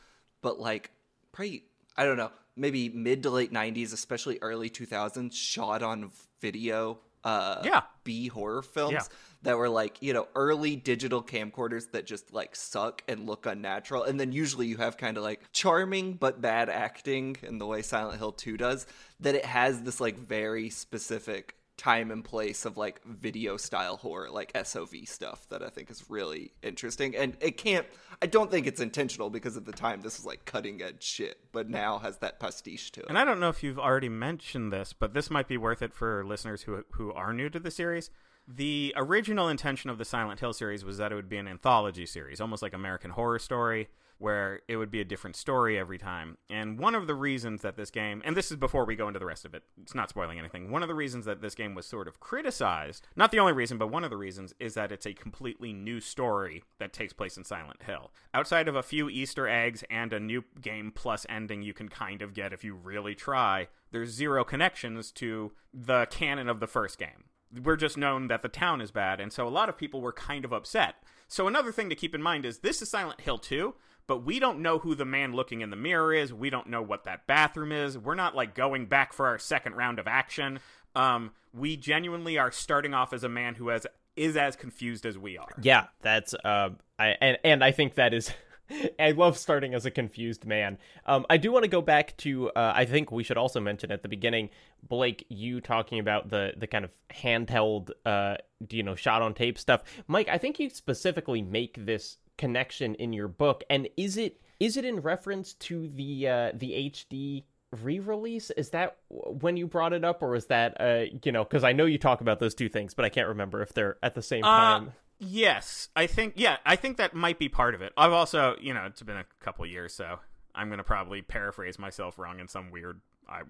but 0.41 0.59
like 0.59 0.91
probably 1.31 1.63
I 1.95 2.05
don't 2.05 2.17
know, 2.17 2.31
maybe 2.55 2.89
mid 2.89 3.23
to 3.23 3.29
late 3.29 3.51
90s, 3.51 3.93
especially 3.93 4.37
early 4.41 4.69
2000s 4.69 5.33
shot 5.33 5.81
on 5.83 6.11
video 6.41 6.99
uh 7.23 7.61
Yeah. 7.65 7.81
B 8.03 8.27
horror 8.27 8.61
films 8.61 8.93
Yeah. 8.93 9.17
that 9.41 9.57
were 9.57 9.67
like, 9.69 9.97
you 10.01 10.13
know, 10.13 10.27
early 10.35 10.75
digital 10.75 11.21
camcorders 11.23 11.91
that 11.91 12.05
just 12.05 12.31
like 12.33 12.55
suck 12.55 13.03
and 13.07 13.25
look 13.25 13.45
unnatural. 13.47 14.03
And 14.03 14.19
then 14.19 14.31
usually 14.31 14.67
you 14.67 14.77
have 14.77 14.97
kind 14.97 15.17
of 15.17 15.23
like 15.23 15.41
charming 15.51 16.13
but 16.13 16.39
bad 16.39 16.69
acting 16.69 17.35
in 17.41 17.57
the 17.57 17.65
way 17.65 17.81
Silent 17.81 18.19
Hill 18.19 18.31
2 18.31 18.55
does, 18.57 18.85
that 19.19 19.35
it 19.35 19.45
has 19.45 19.81
this 19.81 19.99
like 19.99 20.17
very 20.17 20.69
specific 20.69 21.55
time 21.77 22.11
and 22.11 22.23
place 22.23 22.65
of 22.65 22.75
like 22.75 23.03
video 23.05 23.55
style 23.55 23.97
horror, 23.97 24.29
like 24.29 24.51
SOV 24.61 24.95
stuff 25.05 25.47
that 25.49 25.61
I 25.61 25.69
think 25.69 25.91
is 25.91 26.09
really 26.09 26.51
interesting. 26.63 27.15
And 27.15 27.37
it 27.39 27.57
can't, 27.57 27.85
I 28.21 28.25
don't 28.25 28.49
think 28.49 28.67
it's 28.67 28.81
intentional 28.81 29.29
because 29.29 29.55
at 29.57 29.65
the 29.65 29.71
time 29.71 30.01
this 30.01 30.17
was 30.17 30.25
like 30.25 30.45
cutting 30.45 30.81
edge 30.81 31.03
shit, 31.03 31.37
but 31.51 31.69
now 31.69 31.99
has 31.99 32.17
that 32.17 32.39
pastiche 32.39 32.91
to 32.93 33.01
it. 33.01 33.05
And 33.09 33.17
I 33.17 33.23
don't 33.23 33.39
know 33.39 33.49
if 33.49 33.63
you've 33.63 33.79
already 33.79 34.09
mentioned 34.09 34.73
this, 34.73 34.93
but 34.93 35.13
this 35.13 35.29
might 35.29 35.47
be 35.47 35.57
worth 35.57 35.81
it 35.81 35.93
for 35.93 36.25
listeners 36.25 36.63
who 36.63 36.83
who 36.91 37.13
are 37.13 37.31
new 37.31 37.49
to 37.49 37.59
the 37.59 37.71
series. 37.71 38.09
The 38.49 38.93
original 38.95 39.49
intention 39.49 39.89
of 39.89 39.97
the 39.97 40.05
Silent 40.05 40.39
Hill 40.39 40.53
series 40.53 40.85
was 40.85 40.97
that 40.99 41.11
it 41.11 41.15
would 41.15 41.27
be 41.27 41.35
an 41.35 41.49
anthology 41.49 42.05
series, 42.05 42.39
almost 42.39 42.63
like 42.63 42.73
American 42.73 43.11
Horror 43.11 43.39
Story, 43.39 43.89
where 44.19 44.61
it 44.69 44.77
would 44.77 44.89
be 44.89 45.01
a 45.01 45.05
different 45.05 45.35
story 45.35 45.77
every 45.77 45.97
time. 45.97 46.37
And 46.49 46.79
one 46.79 46.95
of 46.95 47.07
the 47.07 47.13
reasons 47.13 47.61
that 47.61 47.75
this 47.75 47.91
game, 47.91 48.21
and 48.23 48.37
this 48.37 48.49
is 48.49 48.55
before 48.55 48.85
we 48.85 48.95
go 48.95 49.09
into 49.09 49.19
the 49.19 49.25
rest 49.25 49.43
of 49.43 49.53
it, 49.53 49.63
it's 49.81 49.93
not 49.93 50.09
spoiling 50.09 50.39
anything. 50.39 50.71
One 50.71 50.81
of 50.81 50.87
the 50.87 50.95
reasons 50.95 51.25
that 51.25 51.41
this 51.41 51.55
game 51.55 51.75
was 51.75 51.85
sort 51.85 52.07
of 52.07 52.21
criticized, 52.21 53.09
not 53.17 53.31
the 53.31 53.39
only 53.39 53.51
reason, 53.51 53.77
but 53.77 53.91
one 53.91 54.05
of 54.05 54.09
the 54.09 54.17
reasons, 54.17 54.53
is 54.61 54.75
that 54.75 54.93
it's 54.93 55.05
a 55.05 55.13
completely 55.13 55.73
new 55.73 55.99
story 55.99 56.63
that 56.79 56.93
takes 56.93 57.11
place 57.11 57.35
in 57.35 57.43
Silent 57.43 57.83
Hill. 57.83 58.13
Outside 58.33 58.69
of 58.69 58.77
a 58.77 58.81
few 58.81 59.09
Easter 59.09 59.49
eggs 59.49 59.83
and 59.89 60.13
a 60.13 60.21
new 60.21 60.45
game 60.61 60.93
plus 60.95 61.25
ending 61.27 61.63
you 61.63 61.73
can 61.73 61.89
kind 61.89 62.21
of 62.21 62.33
get 62.33 62.53
if 62.53 62.63
you 62.63 62.75
really 62.75 63.13
try, 63.13 63.67
there's 63.91 64.11
zero 64.11 64.45
connections 64.45 65.11
to 65.11 65.51
the 65.73 66.07
canon 66.09 66.47
of 66.47 66.61
the 66.61 66.67
first 66.67 66.97
game 66.97 67.25
we're 67.63 67.77
just 67.77 67.97
known 67.97 68.27
that 68.27 68.41
the 68.41 68.49
town 68.49 68.81
is 68.81 68.91
bad, 68.91 69.19
and 69.19 69.31
so 69.31 69.47
a 69.47 69.49
lot 69.49 69.69
of 69.69 69.77
people 69.77 70.01
were 70.01 70.13
kind 70.13 70.45
of 70.45 70.53
upset. 70.53 70.95
So 71.27 71.47
another 71.47 71.71
thing 71.71 71.89
to 71.89 71.95
keep 71.95 72.15
in 72.15 72.21
mind 72.21 72.45
is 72.45 72.59
this 72.59 72.81
is 72.81 72.89
Silent 72.89 73.21
Hill 73.21 73.37
2, 73.37 73.73
but 74.07 74.23
we 74.23 74.39
don't 74.39 74.61
know 74.61 74.79
who 74.79 74.95
the 74.95 75.05
man 75.05 75.33
looking 75.33 75.61
in 75.61 75.69
the 75.69 75.75
mirror 75.75 76.13
is. 76.13 76.33
We 76.33 76.49
don't 76.49 76.67
know 76.67 76.81
what 76.81 77.03
that 77.03 77.27
bathroom 77.27 77.71
is. 77.71 77.97
We're 77.97 78.15
not 78.15 78.35
like 78.35 78.55
going 78.55 78.85
back 78.85 79.13
for 79.13 79.27
our 79.27 79.37
second 79.37 79.75
round 79.75 79.99
of 79.99 80.07
action. 80.07 80.59
Um, 80.95 81.31
we 81.53 81.75
genuinely 81.75 82.37
are 82.37 82.51
starting 82.51 82.93
off 82.93 83.13
as 83.13 83.23
a 83.23 83.29
man 83.29 83.55
who 83.55 83.69
has 83.69 83.85
is 84.15 84.35
as 84.35 84.55
confused 84.55 85.05
as 85.05 85.17
we 85.17 85.37
are. 85.37 85.49
Yeah, 85.61 85.87
that's 86.01 86.33
uh, 86.33 86.69
I 86.97 87.15
and 87.21 87.37
and 87.43 87.63
I 87.63 87.71
think 87.71 87.95
that 87.95 88.13
is. 88.13 88.31
I 88.99 89.11
love 89.11 89.37
starting 89.37 89.73
as 89.73 89.85
a 89.85 89.91
confused 89.91 90.45
man. 90.45 90.77
Um, 91.05 91.25
I 91.29 91.37
do 91.37 91.51
want 91.51 91.63
to 91.63 91.69
go 91.69 91.81
back 91.81 92.15
to. 92.17 92.49
Uh, 92.51 92.73
I 92.75 92.85
think 92.85 93.11
we 93.11 93.23
should 93.23 93.37
also 93.37 93.59
mention 93.59 93.91
at 93.91 94.01
the 94.03 94.09
beginning, 94.09 94.49
Blake, 94.87 95.25
you 95.29 95.61
talking 95.61 95.99
about 95.99 96.29
the 96.29 96.53
the 96.57 96.67
kind 96.67 96.85
of 96.85 96.91
handheld, 97.11 97.91
uh, 98.05 98.35
you 98.69 98.83
know, 98.83 98.95
shot 98.95 99.21
on 99.21 99.33
tape 99.33 99.57
stuff. 99.57 99.83
Mike, 100.07 100.29
I 100.29 100.37
think 100.37 100.59
you 100.59 100.69
specifically 100.69 101.41
make 101.41 101.85
this 101.85 102.17
connection 102.37 102.95
in 102.95 103.13
your 103.13 103.27
book, 103.27 103.63
and 103.69 103.87
is 103.97 104.17
it 104.17 104.41
is 104.59 104.77
it 104.77 104.85
in 104.85 104.99
reference 105.01 105.53
to 105.53 105.87
the 105.89 106.27
uh, 106.27 106.51
the 106.53 106.91
HD 106.91 107.43
re-release 107.83 108.49
is 108.51 108.69
that 108.69 108.95
when 109.09 109.57
you 109.57 109.67
brought 109.67 109.91
it 109.91 110.05
up 110.05 110.23
or 110.23 110.35
is 110.35 110.45
that 110.45 110.79
uh 110.79 111.03
you 111.21 111.33
know 111.33 111.43
because 111.43 111.65
i 111.65 111.73
know 111.73 111.83
you 111.83 111.97
talk 111.97 112.21
about 112.21 112.39
those 112.39 112.55
two 112.55 112.69
things 112.69 112.93
but 112.93 113.03
i 113.03 113.09
can't 113.09 113.27
remember 113.27 113.61
if 113.61 113.73
they're 113.73 113.97
at 114.01 114.15
the 114.15 114.21
same 114.21 114.41
time 114.41 114.87
Uh, 114.87 114.91
yes, 115.19 115.89
I 115.95 116.07
think 116.07 116.33
yeah, 116.37 116.57
I 116.65 116.75
think 116.75 116.97
that 116.97 117.13
might 117.13 117.39
be 117.39 117.49
part 117.49 117.75
of 117.75 117.81
it. 117.81 117.93
I've 117.97 118.11
also, 118.11 118.55
you 118.61 118.73
know, 118.73 118.85
it's 118.85 119.01
been 119.01 119.17
a 119.17 119.25
couple 119.39 119.65
years, 119.65 119.93
so 119.93 120.19
I'm 120.55 120.69
gonna 120.69 120.83
probably 120.83 121.21
paraphrase 121.21 121.77
myself 121.79 122.17
wrong 122.17 122.39
in 122.39 122.47
some 122.47 122.71
weird 122.71 123.01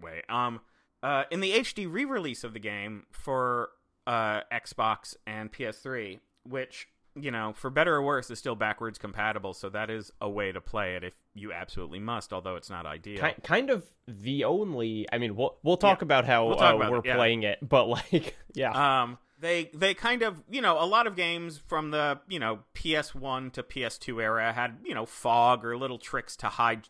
way. 0.01 0.21
Um, 0.30 0.62
uh, 1.03 1.23
in 1.32 1.39
the 1.41 1.51
HD 1.53 1.91
re-release 1.91 2.43
of 2.43 2.53
the 2.53 2.60
game 2.60 3.06
for 3.12 3.69
uh 4.06 4.41
Xbox 4.51 5.15
and 5.25 5.51
PS3, 5.51 6.19
which 6.43 6.88
you 7.19 7.32
know, 7.32 7.51
for 7.56 7.71
better 7.71 7.95
or 7.95 8.01
worse, 8.03 8.30
is 8.30 8.38
still 8.38 8.53
backwards 8.56 8.99
compatible. 8.99 9.51
So 9.56 9.69
that 9.69 9.89
is 9.89 10.12
a 10.21 10.30
way 10.30 10.51
to 10.51 10.62
play 10.62 10.95
it 10.95 11.03
if 11.03 11.13
you 11.34 11.51
absolutely 11.51 11.97
must, 11.99 12.32
although 12.32 12.58
it's 12.58 12.69
not 12.69 12.86
ideal. 12.86 13.23
Ki- 13.23 13.41
kind 13.43 13.71
of 13.71 13.84
the 14.08 14.43
only 14.45 15.06
i 15.12 15.17
mean 15.17 15.36
we'll 15.36 15.58
we'll 15.63 15.75
talk 15.77 15.99
Yeah. 15.99 16.06
about 16.06 16.23
how 16.25 16.47
We'll 16.47 16.56
talk 16.58 16.73
uh, 16.73 16.77
about 16.77 16.91
we're 16.91 16.97
it, 16.99 17.06
yeah. 17.08 17.15
playing 17.15 17.43
it 17.43 17.58
but 17.67 17.88
like 17.89 18.38
yeah 18.53 19.01
Um, 19.03 19.17
they 19.39 19.69
they 19.73 19.93
kind 19.93 20.23
of 20.23 20.43
you 20.50 20.62
know 20.62 20.82
a 20.82 20.86
lot 20.86 21.08
of 21.08 21.15
games 21.15 21.58
from 21.67 21.91
the 21.91 22.19
you 22.28 22.39
know 22.39 22.60
PS1 22.76 23.54
to 23.54 23.63
PS2 23.63 24.21
era 24.21 24.52
had 24.54 24.78
you 24.84 24.95
know 24.95 25.06
fog 25.06 25.65
or 25.65 25.78
little 25.78 26.00
tricks 26.00 26.36
to 26.38 26.47
hide 26.47 26.88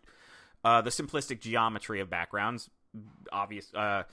uh, 0.63 0.81
the 0.81 0.89
simplistic 0.89 1.39
geometry 1.39 1.99
of 1.99 2.09
backgrounds, 2.09 2.69
obvious. 3.31 3.73
Uh, 3.73 4.03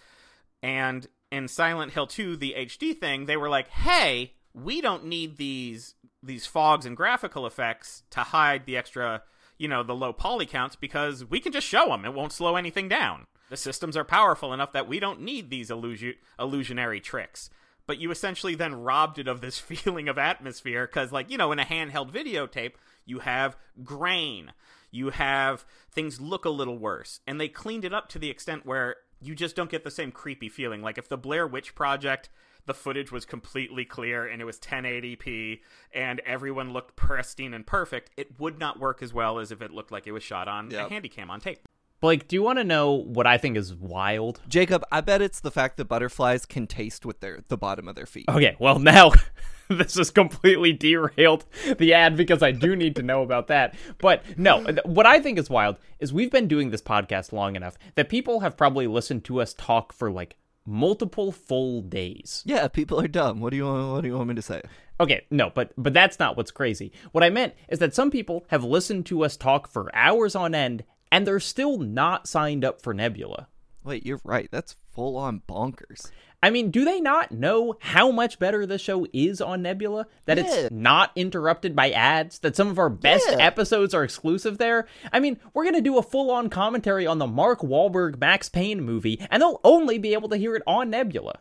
and 0.63 1.09
in 1.33 1.49
Silent 1.49 1.93
Hill 1.93 2.07
2, 2.07 2.37
the 2.37 2.55
HD 2.57 2.97
thing, 2.97 3.27
they 3.27 3.37
were 3.37 3.49
like, 3.49 3.69
hey, 3.69 4.35
we 4.55 4.81
don't 4.81 5.05
need 5.05 5.37
these 5.37 5.95
these 6.23 6.47
fogs 6.47 6.87
and 6.87 6.97
graphical 6.97 7.47
effects 7.47 8.03
to 8.11 8.21
hide 8.21 8.65
the 8.67 8.77
extra 8.77 9.23
you 9.59 9.69
know 9.69 9.83
the 9.83 9.95
low 9.95 10.13
poly 10.13 10.47
counts 10.47 10.77
because 10.77 11.25
we 11.25 11.41
can 11.41 11.53
just 11.53 11.67
show 11.67 11.89
them 11.89 12.05
it 12.05 12.15
won't 12.15 12.33
slow 12.33 12.57
anything 12.57 12.89
down 12.89 13.27
the 13.51 13.57
systems 13.57 13.97
are 13.97 14.05
powerful 14.05 14.53
enough 14.53 14.73
that 14.73 14.89
we 14.89 14.99
don't 14.99 15.21
need 15.21 15.51
these 15.51 15.71
illusion- 15.71 16.15
illusionary 16.39 17.01
tricks 17.01 17.51
but 17.87 17.99
you 17.99 18.11
essentially 18.11 18.55
then 18.55 18.75
robbed 18.75 19.19
it 19.19 19.29
of 19.29 19.41
this 19.41 19.59
feeling 19.61 20.09
of 20.09 20.19
atmosphere 20.19 20.87
because 20.87 21.13
like 21.13 21.31
you 21.31 21.39
know 21.39 21.53
in 21.53 21.59
a 21.59 21.65
handheld 21.65 22.11
videotape 22.13 22.73
you 23.05 23.21
have 23.21 23.57
grain 23.83 24.53
you 24.91 25.11
have 25.11 25.65
things 25.91 26.21
look 26.21 26.45
a 26.45 26.51
little 26.51 26.79
worse 26.79 27.21
and 27.27 27.41
they 27.41 27.49
cleaned 27.49 27.85
it 27.85 27.93
up 27.95 28.09
to 28.09 28.19
the 28.19 28.31
extent 28.31 28.65
where 28.65 28.97
you 29.21 29.35
just 29.35 29.57
don't 29.57 29.71
get 29.71 29.85
the 29.85 29.91
same 29.91 30.11
creepy 30.13 30.49
feeling 30.49 30.83
like 30.83 30.99
if 30.99 31.09
the 31.09 31.17
blair 31.19 31.47
witch 31.47 31.75
project 31.75 32.29
the 32.67 32.75
footage 32.75 33.13
was 33.13 33.27
completely 33.27 33.85
clear 33.85 34.27
and 34.27 34.41
it 34.41 34.45
was 34.47 34.59
1080p 34.59 35.61
and 35.93 36.21
everyone 36.21 36.73
looked 36.73 36.97
pristine 36.97 37.53
and 37.53 37.67
perfect 37.67 38.11
it 38.17 38.39
would 38.41 38.59
not 38.59 38.79
work 38.81 39.03
as 39.03 39.13
well 39.13 39.39
as 39.39 39.51
if 39.53 39.61
it 39.61 39.71
looked 39.71 39.93
like 39.93 40.07
it 40.07 40.13
was 40.13 40.23
shot 40.23 40.49
on 40.49 40.71
Yep. 40.71 40.87
a 40.87 40.89
handy 40.93 41.09
cam 41.09 41.31
on 41.31 41.41
tape 41.41 41.59
blake 42.05 42.29
do 42.29 42.37
you 42.37 42.43
want 42.43 42.59
to 42.59 42.65
know 42.65 42.93
what 42.93 43.27
i 43.27 43.39
think 43.39 43.57
is 43.57 43.75
wild 43.75 44.39
Jacob, 44.47 44.85
I 44.93 45.01
bet 45.01 45.23
it's 45.23 45.41
the 45.41 45.51
fact 45.51 45.79
that 45.79 45.87
butterflies 45.87 46.45
can 46.45 46.67
taste 46.67 47.07
with 47.07 47.21
their 47.21 47.41
the 47.49 47.57
bottom 47.57 47.89
of 47.89 47.95
their 47.95 48.05
feet. 48.05 48.27
okay 48.29 48.57
well 48.59 48.79
now 48.79 49.13
this 49.71 49.97
is 49.97 50.11
completely 50.11 50.75
derailed 50.75 51.47
the 51.79 51.95
ad 51.95 52.15
because 52.15 52.43
i 52.43 52.51
do 52.51 52.77
need 52.77 52.95
to 52.97 53.03
know 53.03 53.23
about 53.23 53.47
that 53.47 53.75
but 53.97 54.23
no 54.39 54.63
what 54.85 55.07
i 55.07 55.19
think 55.19 55.39
is 55.39 55.49
wild 55.49 55.79
is 55.99 56.13
we've 56.13 56.31
been 56.31 56.47
doing 56.47 56.71
this 56.71 56.83
podcast 56.83 57.33
long 57.33 57.57
enough 57.57 57.79
that 57.95 58.11
people 58.11 58.41
have 58.41 58.55
probably 58.55 58.87
listened 58.87 59.25
to 59.25 59.41
us 59.41 59.55
talk 59.55 59.91
for 59.95 60.11
like 60.11 60.37
multiple 60.67 61.33
full 61.33 61.81
days 61.83 62.43
Yeah, 62.47 62.69
people 62.69 63.01
are 63.01 63.09
dumb. 63.09 63.41
What 63.41 63.51
do 63.51 63.57
you 63.57 63.67
want? 63.67 63.93
What 63.93 64.01
do 64.01 64.09
you 64.09 64.17
want 64.17 64.29
me 64.29 64.35
to 64.35 64.43
say? 64.43 64.63
Okay, 64.99 65.27
no, 65.31 65.51
but 65.51 65.73
but 65.77 65.93
that's 65.93 66.19
not 66.19 66.37
what's 66.37 66.51
crazy. 66.51 66.91
What 67.13 67.23
I 67.25 67.29
meant 67.29 67.55
is 67.69 67.81
that 67.81 67.95
some 67.95 68.11
people 68.11 68.47
have 68.49 68.65
listened 68.65 69.05
to 69.07 69.25
us 69.25 69.37
talk 69.37 69.71
for 69.71 69.95
hours 69.95 70.35
on 70.35 70.55
end 70.55 70.85
and 71.15 71.25
they're 71.27 71.39
still 71.39 71.79
not 71.79 72.27
signed 72.27 72.65
up 72.65 72.83
for 72.83 72.93
Nebula. 72.93 73.47
Wait, 73.85 74.05
you're 74.05 74.21
right. 74.25 74.49
That's 74.51 74.75
full 74.93 75.17
on 75.17 75.43
bonkers. 75.49 76.11
I 76.43 76.51
mean, 76.51 76.71
do 76.71 76.85
they 76.85 77.01
not 77.01 77.31
know 77.33 77.77
how 77.81 78.11
much 78.11 78.39
better 78.39 78.67
the 78.67 78.79
show 78.79 79.07
is 79.13 79.41
on 79.41 79.63
Nebula? 79.63 80.07
That 80.27 80.39
Yeah. 80.39 80.45
it's 80.45 80.71
not 80.73 81.13
interrupted 81.15 81.77
by 81.77 81.91
ads? 81.93 82.41
That 82.41 82.57
some 82.57 82.69
of 82.69 82.79
our 82.79 82.91
best 82.91 83.27
Yeah. 83.31 83.37
episodes 83.39 83.95
are 83.95 84.03
exclusive 84.03 84.59
there? 84.59 84.87
I 85.13 85.21
mean, 85.21 85.39
we're 85.55 85.63
going 85.65 85.75
to 85.77 85.81
do 85.81 85.99
a 85.99 86.03
full 86.03 86.31
on 86.33 86.51
commentary 86.51 87.07
on 87.07 87.19
the 87.19 87.27
Mark 87.27 87.61
Wahlberg 87.61 88.19
Max 88.19 88.49
Payne 88.49 88.83
movie, 88.83 89.25
and 89.31 89.41
they'll 89.41 89.61
only 89.65 89.99
be 89.99 90.15
able 90.15 90.29
to 90.31 90.37
hear 90.37 90.57
it 90.57 90.63
on 90.67 90.91
Nebula. 90.91 91.39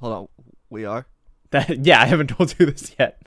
Hold 0.00 0.12
on, 0.14 0.28
we 0.70 0.84
are. 0.84 1.06
That, 1.50 1.78
yeah, 1.84 2.00
I 2.00 2.06
haven't 2.06 2.28
told 2.28 2.54
you 2.58 2.66
this 2.66 2.94
yet. 2.98 3.20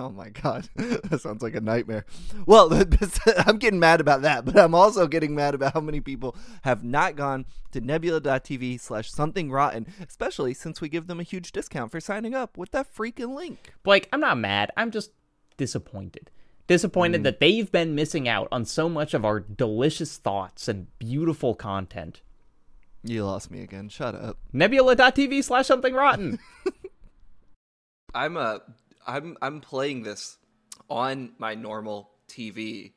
Oh 0.10 0.10
my 0.10 0.30
god, 0.30 0.66
that 0.76 1.20
sounds 1.20 1.42
like 1.42 1.54
a 1.54 1.60
nightmare. 1.60 2.06
Well, 2.46 2.72
I'm 3.46 3.58
getting 3.58 3.78
mad 3.78 4.00
about 4.00 4.22
that, 4.22 4.46
but 4.46 4.58
I'm 4.58 4.74
also 4.74 5.06
getting 5.06 5.34
mad 5.34 5.54
about 5.54 5.74
how 5.74 5.80
many 5.80 6.00
people 6.00 6.34
have 6.62 6.82
not 6.82 7.16
gone 7.16 7.44
to 7.72 7.82
nebula.tv 7.82 8.80
slash 8.80 9.10
something 9.10 9.50
rotten, 9.50 9.86
especially 10.06 10.54
since 10.54 10.80
we 10.80 10.88
give 10.88 11.06
them 11.06 11.20
a 11.20 11.24
huge 11.24 11.52
discount 11.52 11.92
for 11.92 12.00
signing 12.00 12.34
up 12.34 12.56
with 12.56 12.70
that 12.70 12.92
freaking 12.94 13.34
link. 13.36 13.74
Blake, 13.82 14.08
I'm 14.10 14.20
not 14.20 14.38
mad. 14.38 14.70
I'm 14.74 14.90
just 14.90 15.10
disappointed. 15.58 16.30
Disappointed 16.66 17.20
mm. 17.20 17.24
that 17.24 17.40
they've 17.40 17.70
been 17.70 17.94
missing 17.94 18.26
out 18.26 18.48
on 18.50 18.64
so 18.64 18.88
much 18.88 19.12
of 19.12 19.26
our 19.26 19.38
delicious 19.38 20.16
thoughts 20.16 20.66
and 20.66 20.86
beautiful 20.98 21.54
content. 21.54 22.22
You 23.04 23.26
lost 23.26 23.50
me 23.50 23.62
again. 23.62 23.90
Shut 23.90 24.14
up. 24.14 24.38
Nebula.tv 24.50 25.44
slash 25.44 25.66
something 25.66 25.92
rotten. 25.92 26.38
I'm 28.14 28.38
a 28.38 28.62
I'm 29.06 29.36
I'm 29.40 29.60
playing 29.60 30.02
this 30.02 30.36
on 30.88 31.32
my 31.38 31.54
normal 31.54 32.10
TV, 32.28 32.92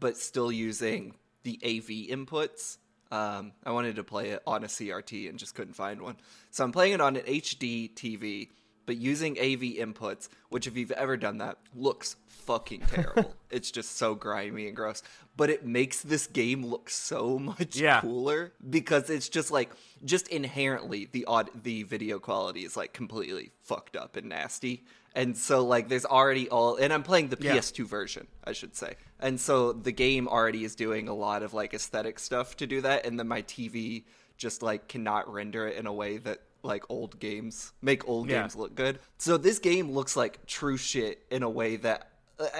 but 0.00 0.16
still 0.16 0.50
using 0.50 1.14
the 1.42 1.58
AV 1.64 2.16
inputs. 2.16 2.78
Um, 3.10 3.52
I 3.64 3.70
wanted 3.70 3.96
to 3.96 4.04
play 4.04 4.30
it 4.30 4.42
on 4.46 4.64
a 4.64 4.66
CRT 4.66 5.28
and 5.28 5.38
just 5.38 5.54
couldn't 5.54 5.74
find 5.74 6.00
one, 6.00 6.16
so 6.50 6.64
I'm 6.64 6.72
playing 6.72 6.94
it 6.94 7.00
on 7.00 7.16
an 7.16 7.22
HD 7.22 7.94
TV, 7.94 8.48
but 8.86 8.96
using 8.96 9.38
AV 9.38 9.76
inputs. 9.78 10.28
Which, 10.48 10.66
if 10.66 10.76
you've 10.76 10.90
ever 10.92 11.16
done 11.16 11.38
that, 11.38 11.58
looks 11.74 12.16
fucking 12.46 12.80
terrible. 12.82 13.34
it's 13.50 13.70
just 13.70 13.96
so 13.96 14.14
grimy 14.14 14.66
and 14.66 14.76
gross. 14.76 15.02
But 15.36 15.50
it 15.50 15.66
makes 15.66 16.02
this 16.02 16.26
game 16.26 16.64
look 16.64 16.88
so 16.90 17.38
much 17.50 17.76
Yeah. 17.76 18.00
cooler 18.00 18.52
because 18.68 19.10
it's 19.10 19.28
just 19.28 19.50
like 19.50 19.70
just 20.04 20.28
inherently 20.28 21.08
the 21.10 21.24
odd 21.26 21.50
the 21.62 21.82
video 21.84 22.18
quality 22.18 22.64
is 22.64 22.76
like 22.76 22.92
completely 22.92 23.50
fucked 23.62 23.96
up 23.96 24.16
and 24.16 24.28
nasty. 24.28 24.84
And 25.16 25.36
so 25.36 25.64
like 25.64 25.88
there's 25.88 26.04
already 26.04 26.48
all 26.48 26.76
and 26.76 26.92
I'm 26.92 27.02
playing 27.02 27.28
the 27.28 27.38
Yeah. 27.40 27.56
PS2 27.56 27.86
version, 27.86 28.26
I 28.44 28.52
should 28.52 28.76
say. 28.76 28.96
And 29.20 29.40
so 29.40 29.72
the 29.72 29.92
game 29.92 30.28
already 30.28 30.64
is 30.64 30.74
doing 30.74 31.08
a 31.08 31.14
lot 31.14 31.42
of 31.42 31.54
like 31.54 31.72
aesthetic 31.74 32.18
stuff 32.18 32.56
to 32.58 32.66
do 32.66 32.80
that 32.82 33.06
and 33.06 33.18
then 33.18 33.28
my 33.28 33.42
TV 33.42 34.04
just 34.36 34.62
like 34.62 34.88
cannot 34.88 35.32
render 35.32 35.68
it 35.68 35.76
in 35.76 35.86
a 35.86 35.92
way 35.92 36.16
that 36.18 36.40
like 36.64 36.82
old 36.88 37.20
games 37.20 37.72
make 37.82 38.08
old 38.08 38.28
Yeah. 38.28 38.40
games 38.40 38.56
look 38.56 38.74
good. 38.74 38.98
So 39.18 39.36
this 39.36 39.58
game 39.58 39.92
looks 39.92 40.16
like 40.16 40.44
true 40.46 40.76
shit 40.76 41.24
in 41.30 41.42
a 41.42 41.50
way 41.50 41.76
that 41.76 42.10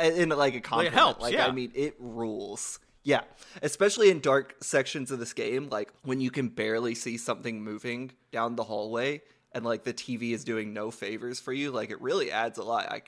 in 0.03 0.29
like 0.31 0.55
a 0.55 0.61
compliment. 0.61 0.95
helps, 0.95 1.23
like 1.23 1.35
yeah. 1.35 1.47
I 1.47 1.53
mean 1.53 1.73
it 1.75 1.97
rules. 1.99 2.79
Yeah, 3.03 3.21
especially 3.61 4.11
in 4.11 4.21
dark 4.21 4.57
sections 4.63 5.11
of 5.11 5.19
this 5.19 5.35
game, 5.35 5.69
like 5.69 5.93
when 6.05 6.21
you 6.21 6.31
can 6.31 6.49
barely 6.49 6.95
see 6.95 7.19
something 7.19 7.63
moving 7.63 8.13
down 8.33 8.57
the 8.57 8.65
hallway 8.65 9.21
and 9.53 9.63
like 9.65 9.85
the 9.85 9.93
TV 9.93 10.33
is 10.33 10.43
doing 10.43 10.73
no 10.73 10.91
favors 10.91 11.39
for 11.39 11.53
you, 11.53 11.71
like 11.71 11.91
it 11.91 12.01
really 12.01 12.33
adds 12.33 12.59
a 12.59 12.63
lot. 12.63 12.91
I, 12.91 13.03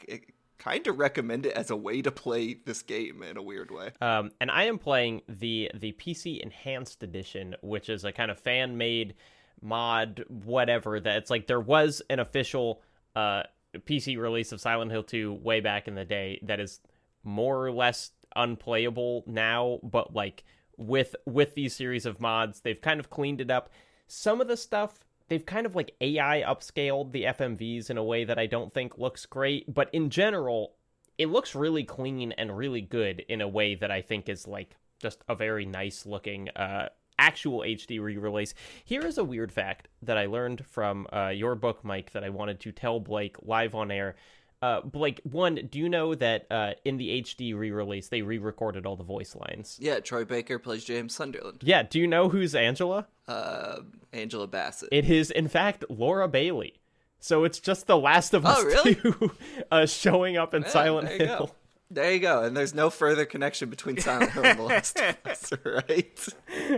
kind 0.59 0.87
of 0.87 0.99
recommend 0.99 1.47
it 1.47 1.53
as 1.53 1.71
a 1.71 1.77
way 1.77 2.03
to 2.03 2.11
play 2.11 2.55
this 2.55 2.83
game 2.83 3.23
in 3.23 3.37
a 3.37 3.43
weird 3.43 3.71
way. 3.71 3.91
Um, 4.01 4.33
and 4.41 4.51
I 4.51 4.65
am 4.65 4.79
playing 4.79 5.23
the 5.29 5.71
the 5.75 5.93
PC 5.93 6.41
Enhanced 6.41 7.03
Edition, 7.03 7.55
which 7.63 7.89
is 7.89 8.05
a 8.05 8.13
kind 8.13 8.31
of 8.31 8.39
fan 8.39 8.77
made 8.77 9.15
mod, 9.61 10.25
whatever. 10.29 10.99
That 10.99 11.19
it's 11.19 11.31
like 11.31 11.47
there 11.47 11.61
was 11.61 12.03
an 12.11 12.21
official 12.21 12.83
uh, 13.15 13.45
PC 13.79 14.19
release 14.19 14.53
of 14.53 14.61
Silent 14.61 14.91
Hill 14.91 15.03
2 15.03 15.33
way 15.35 15.61
back 15.61 15.89
in 15.89 15.95
the 15.95 16.05
day 16.05 16.41
that 16.43 16.61
is 16.61 16.81
more 17.25 17.65
or 17.65 17.73
less 17.73 18.13
unplayable 18.35 19.25
now, 19.27 19.81
but 19.83 20.15
like 20.15 20.45
with 20.77 21.17
with 21.25 21.55
these 21.55 21.75
series 21.75 22.07
of 22.07 22.21
mods, 22.21 22.61
they've 22.61 22.81
kind 22.81 23.01
of 23.01 23.11
cleaned 23.11 23.41
it 23.41 23.51
up. 23.51 23.71
Some 24.07 24.41
of 24.41 24.49
the 24.49 24.57
stuff 24.57 25.01
they've 25.29 25.47
kind 25.47 25.67
of 25.67 25.75
like 25.75 25.95
AI 26.01 26.45
upscaled 26.47 27.13
the 27.13 27.25
FMVs 27.25 27.91
in 27.91 27.99
a 27.99 28.05
way 28.05 28.25
that 28.25 28.39
I 28.39 28.47
don't 28.47 28.73
think 28.73 28.99
looks 28.99 29.27
great, 29.27 29.73
but 29.73 29.91
in 29.93 30.11
general, 30.11 30.75
it 31.19 31.29
looks 31.29 31.55
really 31.55 31.83
clean 31.83 32.33
and 32.33 32.57
really 32.57 32.83
good 32.83 33.25
in 33.29 33.41
a 33.41 33.49
way 33.49 33.75
that 33.75 33.91
I 33.91 34.03
think 34.03 34.29
is 34.29 34.47
like 34.47 34.77
just 35.01 35.23
a 35.29 35.35
very 35.35 35.67
nice 35.67 36.07
looking 36.07 36.49
uh 36.51 36.89
actual 37.19 37.61
HD 37.61 38.01
re-release. 38.01 38.55
Here 38.85 39.05
is 39.07 39.19
a 39.19 39.25
weird 39.25 39.53
fact 39.53 39.89
that 40.03 40.17
I 40.19 40.27
learned 40.27 40.65
from 40.67 41.07
uh, 41.13 41.29
your 41.29 41.55
book, 41.55 41.85
Mike, 41.85 42.13
that 42.13 42.25
I 42.25 42.31
wanted 42.31 42.61
to 42.61 42.73
tell 42.73 43.01
Blake 43.01 43.37
live 43.43 43.75
on 43.75 43.91
air. 43.91 44.17
Uh, 44.63 44.81
Blake, 44.81 45.21
one, 45.25 45.57
do 45.71 45.79
you 45.79 45.89
know 45.89 46.15
that 46.15 46.47
uh, 46.51 46.73
in 46.85 46.97
the 46.97 47.23
HD 47.23 47.55
re-release 47.57 48.09
they 48.09 48.23
re-recorded 48.23 48.87
all 48.87 48.97
the 48.97 49.05
voice 49.05 49.37
lines? 49.37 49.77
Yeah, 49.81 50.01
Troy 50.01 50.25
Baker 50.25 50.59
plays 50.59 50.85
James 50.85 51.15
Sunderland. 51.15 51.59
Yeah, 51.63 51.83
do 51.83 51.99
you 52.01 52.07
know 52.07 52.29
who's 52.31 52.55
Angela? 52.55 53.07
Uh, 53.29 53.81
Angela 54.15 54.47
Bassett. 54.47 54.89
It 54.93 55.11
is, 55.11 55.31
in 55.31 55.49
fact, 55.49 55.85
Laura 55.91 56.27
Bailey. 56.27 56.81
So 57.19 57.45
it's 57.45 57.61
just 57.61 57.87
The 57.87 57.97
Last 57.99 58.35
of 58.35 58.47
Us 58.47 58.59
Oh, 58.61 58.65
really? 58.65 58.95
2 58.95 59.31
uh, 59.71 59.87
showing 59.87 60.37
up 60.37 60.55
in 60.55 60.65
Silent 60.67 61.09
Hill. 61.09 61.47
go. 61.47 61.51
There 61.91 62.13
you 62.13 62.21
go. 62.21 62.43
And 62.43 62.57
there's 62.57 62.75
no 62.75 62.91
further 62.91 63.25
connection 63.25 63.71
between 63.71 63.99
Silent 63.99 64.33
Hill 64.33 64.45
and 64.45 64.59
The 64.59 64.63
Last 64.65 64.99
of 65.01 65.17
Us, 65.25 65.53
right? 65.65 66.29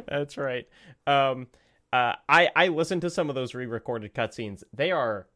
That's 0.07 0.37
right. 0.37 0.69
Um, 1.07 1.47
uh, 1.93 2.15
I 2.29 2.51
I 2.55 2.69
listened 2.69 3.03
to 3.03 3.11
some 3.11 3.29
of 3.29 3.35
those 3.35 3.55
re-recorded 3.55 4.15
cutscenes. 4.15 4.63
They 4.73 4.91
are 4.93 5.27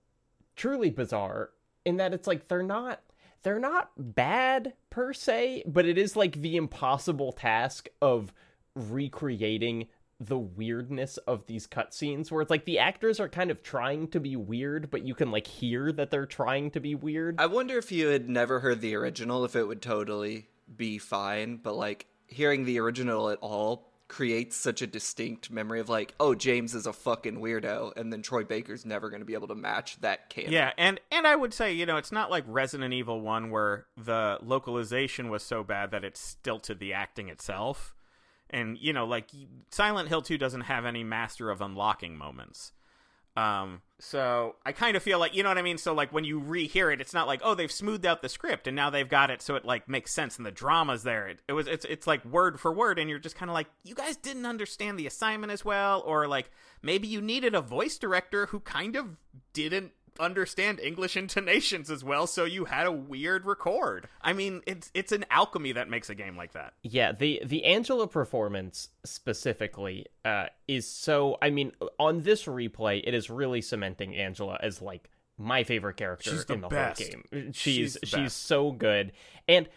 truly 0.56 0.90
bizarre 0.90 1.50
in 1.84 1.96
that 1.96 2.12
it's 2.12 2.26
like 2.26 2.48
they're 2.48 2.62
not 2.62 3.00
they're 3.42 3.58
not 3.58 3.90
bad 3.96 4.74
per 4.90 5.12
se, 5.12 5.64
but 5.66 5.86
it 5.86 5.98
is 5.98 6.16
like 6.16 6.36
the 6.36 6.56
impossible 6.56 7.32
task 7.32 7.88
of 8.00 8.32
recreating 8.74 9.88
the 10.22 10.38
weirdness 10.38 11.16
of 11.18 11.46
these 11.46 11.66
cutscenes 11.66 12.30
where 12.30 12.42
it's 12.42 12.50
like 12.50 12.64
the 12.64 12.78
actors 12.78 13.18
are 13.18 13.28
kind 13.28 13.50
of 13.50 13.62
trying 13.62 14.06
to 14.08 14.20
be 14.20 14.36
weird, 14.36 14.90
but 14.90 15.02
you 15.02 15.14
can 15.14 15.30
like 15.30 15.46
hear 15.46 15.90
that 15.92 16.10
they're 16.10 16.26
trying 16.26 16.70
to 16.70 16.80
be 16.80 16.94
weird. 16.94 17.40
I 17.40 17.46
wonder 17.46 17.76
if 17.76 17.90
you 17.90 18.08
had 18.08 18.28
never 18.28 18.60
heard 18.60 18.80
the 18.80 18.94
original, 18.94 19.44
if 19.44 19.56
it 19.56 19.64
would 19.64 19.82
totally 19.82 20.48
be 20.74 20.98
fine. 20.98 21.56
But 21.56 21.74
like 21.74 22.06
hearing 22.26 22.64
the 22.64 22.78
original 22.78 23.30
at 23.30 23.38
all 23.40 23.88
creates 24.06 24.56
such 24.56 24.82
a 24.82 24.86
distinct 24.86 25.50
memory 25.50 25.80
of 25.80 25.88
like, 25.88 26.14
oh, 26.20 26.34
James 26.34 26.74
is 26.74 26.86
a 26.86 26.92
fucking 26.92 27.40
weirdo, 27.40 27.96
and 27.96 28.12
then 28.12 28.22
Troy 28.22 28.44
Baker's 28.44 28.84
never 28.84 29.10
going 29.10 29.22
to 29.22 29.26
be 29.26 29.34
able 29.34 29.48
to 29.48 29.54
match 29.54 30.00
that 30.02 30.28
canon. 30.28 30.52
Yeah, 30.52 30.72
and 30.78 31.00
and 31.10 31.26
I 31.26 31.34
would 31.34 31.52
say, 31.52 31.72
you 31.72 31.86
know, 31.86 31.96
it's 31.96 32.12
not 32.12 32.30
like 32.30 32.44
Resident 32.46 32.94
Evil 32.94 33.20
1 33.20 33.50
where 33.50 33.86
the 33.96 34.38
localization 34.40 35.30
was 35.30 35.42
so 35.42 35.64
bad 35.64 35.90
that 35.90 36.04
it 36.04 36.16
stilted 36.16 36.78
the 36.78 36.92
acting 36.92 37.28
itself. 37.28 37.94
And, 38.52 38.76
you 38.78 38.92
know, 38.92 39.06
like 39.06 39.30
Silent 39.70 40.08
Hill 40.08 40.22
2 40.22 40.36
doesn't 40.36 40.62
have 40.62 40.84
any 40.84 41.04
master 41.04 41.50
of 41.50 41.60
unlocking 41.60 42.16
moments. 42.16 42.72
Um, 43.34 43.80
so 43.98 44.56
I 44.66 44.72
kind 44.72 44.94
of 44.94 45.02
feel 45.02 45.18
like, 45.18 45.34
you 45.34 45.42
know 45.42 45.48
what 45.48 45.56
I 45.56 45.62
mean? 45.62 45.78
So 45.78 45.94
like 45.94 46.12
when 46.12 46.24
you 46.24 46.38
rehear 46.38 46.92
it, 46.92 47.00
it's 47.00 47.14
not 47.14 47.26
like, 47.26 47.40
oh, 47.42 47.54
they've 47.54 47.72
smoothed 47.72 48.04
out 48.04 48.20
the 48.20 48.28
script 48.28 48.66
and 48.66 48.76
now 48.76 48.90
they've 48.90 49.08
got 49.08 49.30
it 49.30 49.40
so 49.40 49.54
it 49.54 49.64
like 49.64 49.88
makes 49.88 50.12
sense 50.12 50.36
and 50.36 50.44
the 50.44 50.50
drama's 50.50 51.02
there. 51.02 51.28
It, 51.28 51.40
it 51.48 51.54
was 51.54 51.66
it's 51.66 51.86
it's 51.86 52.06
like 52.06 52.22
word 52.26 52.60
for 52.60 52.72
word 52.72 52.98
and 52.98 53.08
you're 53.08 53.18
just 53.18 53.36
kind 53.36 53.48
of 53.48 53.54
like, 53.54 53.68
you 53.84 53.94
guys 53.94 54.16
didn't 54.16 54.44
understand 54.44 54.98
the 54.98 55.06
assignment 55.06 55.50
as 55.50 55.64
well 55.64 56.02
or 56.04 56.28
like 56.28 56.50
maybe 56.82 57.08
you 57.08 57.22
needed 57.22 57.54
a 57.54 57.62
voice 57.62 57.96
director 57.96 58.46
who 58.46 58.60
kind 58.60 58.96
of 58.96 59.16
didn't 59.54 59.92
understand 60.18 60.80
English 60.80 61.16
intonations 61.16 61.90
as 61.90 62.04
well, 62.04 62.26
so 62.26 62.44
you 62.44 62.66
had 62.66 62.86
a 62.86 62.92
weird 62.92 63.44
record. 63.44 64.08
I 64.20 64.32
mean, 64.32 64.62
it's 64.66 64.90
it's 64.94 65.12
an 65.12 65.24
alchemy 65.30 65.72
that 65.72 65.88
makes 65.88 66.10
a 66.10 66.14
game 66.14 66.36
like 66.36 66.52
that. 66.52 66.74
Yeah, 66.82 67.12
the 67.12 67.42
the 67.44 67.64
Angela 67.64 68.06
performance 68.06 68.88
specifically 69.04 70.06
uh, 70.24 70.46
is 70.68 70.86
so. 70.86 71.38
I 71.42 71.50
mean, 71.50 71.72
on 71.98 72.22
this 72.22 72.44
replay, 72.44 73.02
it 73.04 73.14
is 73.14 73.30
really 73.30 73.60
cementing 73.60 74.16
Angela 74.16 74.58
as 74.62 74.82
like 74.82 75.10
my 75.38 75.64
favorite 75.64 75.96
character 75.96 76.30
She's 76.30 76.44
the 76.44 76.54
in 76.54 76.60
the 76.60 76.68
best. 76.68 77.02
whole 77.02 77.10
game. 77.10 77.52
She's 77.52 77.98
She's 78.02 78.10
she's, 78.10 78.32
so 78.32 78.70
good, 78.72 79.12
and 79.48 79.68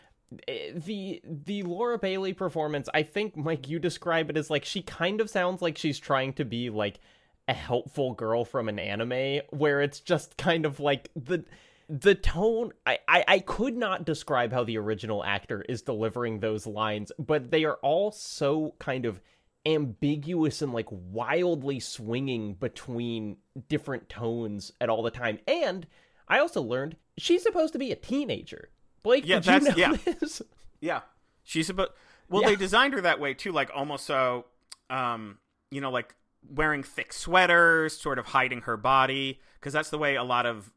uh, 0.48 0.54
the 0.76 1.22
the 1.24 1.64
Laura 1.64 1.98
Bailey 1.98 2.34
performance. 2.34 2.90
I 2.94 3.04
think 3.04 3.36
Mike, 3.36 3.68
you 3.70 3.80
describe 3.80 4.30
it 4.30 4.38
as 4.38 4.50
like 4.50 4.66
she 4.66 4.82
kind 4.82 5.22
of 5.22 5.30
sounds 5.30 5.62
like 5.62 5.78
she's 5.78 6.00
trying 6.00 6.34
to 6.34 6.46
be 6.46 6.70
like 6.70 7.00
a 7.48 7.54
helpful 7.54 8.14
girl 8.14 8.44
from 8.46 8.68
an 8.70 8.80
anime, 8.80 9.42
where 9.52 9.82
it's 9.82 10.00
just 10.00 10.38
kind 10.38 10.66
of 10.66 10.80
like 10.80 11.10
the 11.16 11.46
the 11.88 12.16
tone 12.16 12.72
I, 12.88 12.98
I 13.08 13.24
i 13.28 13.40
could 13.40 13.78
not 13.78 14.06
describe 14.06 14.52
how 14.52 14.64
the 14.64 14.76
original 14.80 15.24
actor 15.24 15.62
is 15.70 15.84
delivering 15.84 16.40
those 16.40 16.66
lines 16.66 17.12
but 17.20 17.52
they 17.52 17.64
are 17.64 17.76
all 17.84 18.12
so 18.12 18.74
kind 18.80 19.06
of 19.06 19.22
ambiguous 19.68 20.62
and 20.64 20.74
like 20.74 20.88
wildly 20.90 21.80
swinging 21.80 22.54
between 22.56 23.38
different 23.70 24.10
tones 24.10 24.72
at 24.82 24.90
all 24.90 25.04
the 25.04 25.12
time 25.12 25.38
and 25.48 25.86
i 26.28 26.40
also 26.40 26.60
learned 26.62 26.96
she's 27.20 27.44
supposed 27.44 27.74
to 27.74 27.78
be 27.80 27.92
a 27.92 27.96
teenager 27.96 28.70
blake 29.04 29.24
Yeah, 29.28 29.40
did 29.40 29.64
you 29.64 29.70
know 29.70 29.76
yeah. 29.76 29.96
this 30.20 30.42
Yeah, 30.82 31.02
she's 31.44 31.70
about. 31.70 31.90
Well, 32.30 32.42
Yeah. 32.42 32.50
they 32.50 32.56
designed 32.56 32.94
her 32.96 33.02
that 33.02 33.20
way 33.20 33.34
too, 33.34 33.52
like 33.52 33.70
almost 33.74 34.06
so, 34.06 34.46
um, 34.90 35.38
you 35.72 35.82
know, 35.82 35.90
like 35.92 36.16
wearing 36.50 36.84
thick 36.84 37.14
sweaters, 37.14 37.98
sort 38.00 38.20
of 38.20 38.28
hiding 38.28 38.62
her 38.62 38.78
body, 38.78 39.40
because 39.60 39.74
that's 39.74 39.90
the 39.90 39.98
way 39.98 40.16
a 40.16 40.24
lot 40.24 40.46
of 40.46 40.72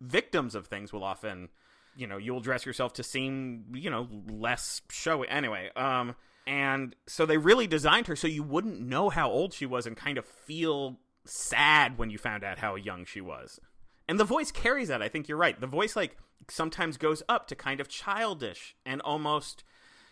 victims 0.00 0.54
of 0.54 0.66
things 0.66 0.92
will 0.92 1.04
often, 1.04 1.48
you 1.96 2.06
know, 2.06 2.16
you'll 2.16 2.40
dress 2.40 2.66
yourself 2.66 2.92
to 2.94 3.02
seem, 3.02 3.64
you 3.74 3.90
know, 3.90 4.08
less 4.28 4.82
showy. 4.90 5.28
Anyway, 5.28 5.70
um, 5.76 6.14
and 6.46 6.96
so 7.06 7.26
they 7.26 7.36
really 7.36 7.66
designed 7.66 8.06
her 8.06 8.16
so 8.16 8.26
you 8.26 8.42
wouldn't 8.42 8.80
know 8.80 9.10
how 9.10 9.30
old 9.30 9.52
she 9.52 9.66
was 9.66 9.86
and 9.86 9.96
kind 9.96 10.18
of 10.18 10.24
feel 10.24 10.98
sad 11.24 11.98
when 11.98 12.10
you 12.10 12.18
found 12.18 12.42
out 12.42 12.58
how 12.58 12.74
young 12.74 13.04
she 13.04 13.20
was. 13.20 13.60
And 14.08 14.18
the 14.18 14.24
voice 14.24 14.50
carries 14.50 14.88
that. 14.88 15.02
I 15.02 15.08
think 15.08 15.28
you're 15.28 15.36
right. 15.36 15.60
The 15.60 15.66
voice 15.66 15.94
like 15.94 16.16
sometimes 16.48 16.96
goes 16.96 17.22
up 17.28 17.46
to 17.48 17.54
kind 17.54 17.80
of 17.80 17.88
childish 17.88 18.74
and 18.86 19.02
almost 19.02 19.64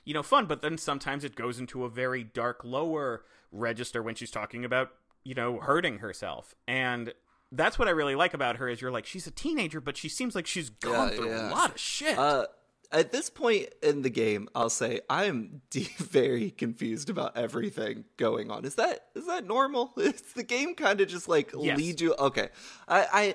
you 0.05 0.15
know 0.15 0.23
fun, 0.23 0.47
but 0.47 0.63
then 0.63 0.77
sometimes 0.79 1.25
it 1.25 1.35
goes 1.35 1.59
into 1.59 1.85
a 1.85 1.91
very 1.91 2.23
dark 2.23 2.61
lower 2.65 3.25
register 3.53 4.03
when 4.03 4.15
she's 4.15 4.31
talking 4.31 4.65
about, 4.65 4.91
you 5.25 5.35
know, 5.35 5.59
hurting 5.61 5.99
herself. 5.99 6.55
And 6.69 7.13
that's 7.53 7.79
what 7.79 7.89
I 7.89 7.93
really 7.93 8.15
like 8.17 8.35
about 8.35 8.57
her 8.57 8.69
is 8.69 8.81
you're 8.81 8.91
like 8.91 9.07
she's 9.07 9.27
a 9.29 9.31
teenager 9.31 9.81
but 9.81 9.97
she 9.97 10.09
seems 10.09 10.35
like 10.35 10.47
she's 10.49 10.69
gone 10.69 11.11
Yeah, 11.11 11.15
through 11.17 11.29
yeah. 11.29 11.49
a 11.49 11.53
lot 11.53 11.71
of 11.71 11.79
shit. 11.81 12.19
Uh, 12.19 12.47
at 12.93 13.11
this 13.13 13.31
point 13.31 13.69
in 13.83 14.03
the 14.03 14.11
game, 14.11 14.49
I'll 14.55 14.71
say 14.71 15.01
I 15.11 15.25
am 15.25 15.63
de- 15.71 15.89
very 15.99 16.51
confused 16.51 17.11
about 17.11 17.37
everything 17.37 18.05
going 18.17 18.51
on. 18.51 18.65
Is 18.65 18.75
that 18.77 19.07
is 19.15 19.27
that 19.27 19.45
normal? 19.47 19.93
Is 19.97 20.21
the 20.35 20.43
game 20.45 20.75
kind 20.75 21.01
of 21.01 21.09
just 21.09 21.29
like 21.29 21.53
Yes. 21.59 21.77
lead 21.79 22.01
you? 22.01 22.15
Okay, 22.19 22.49
I, 22.89 23.07
I 23.13 23.35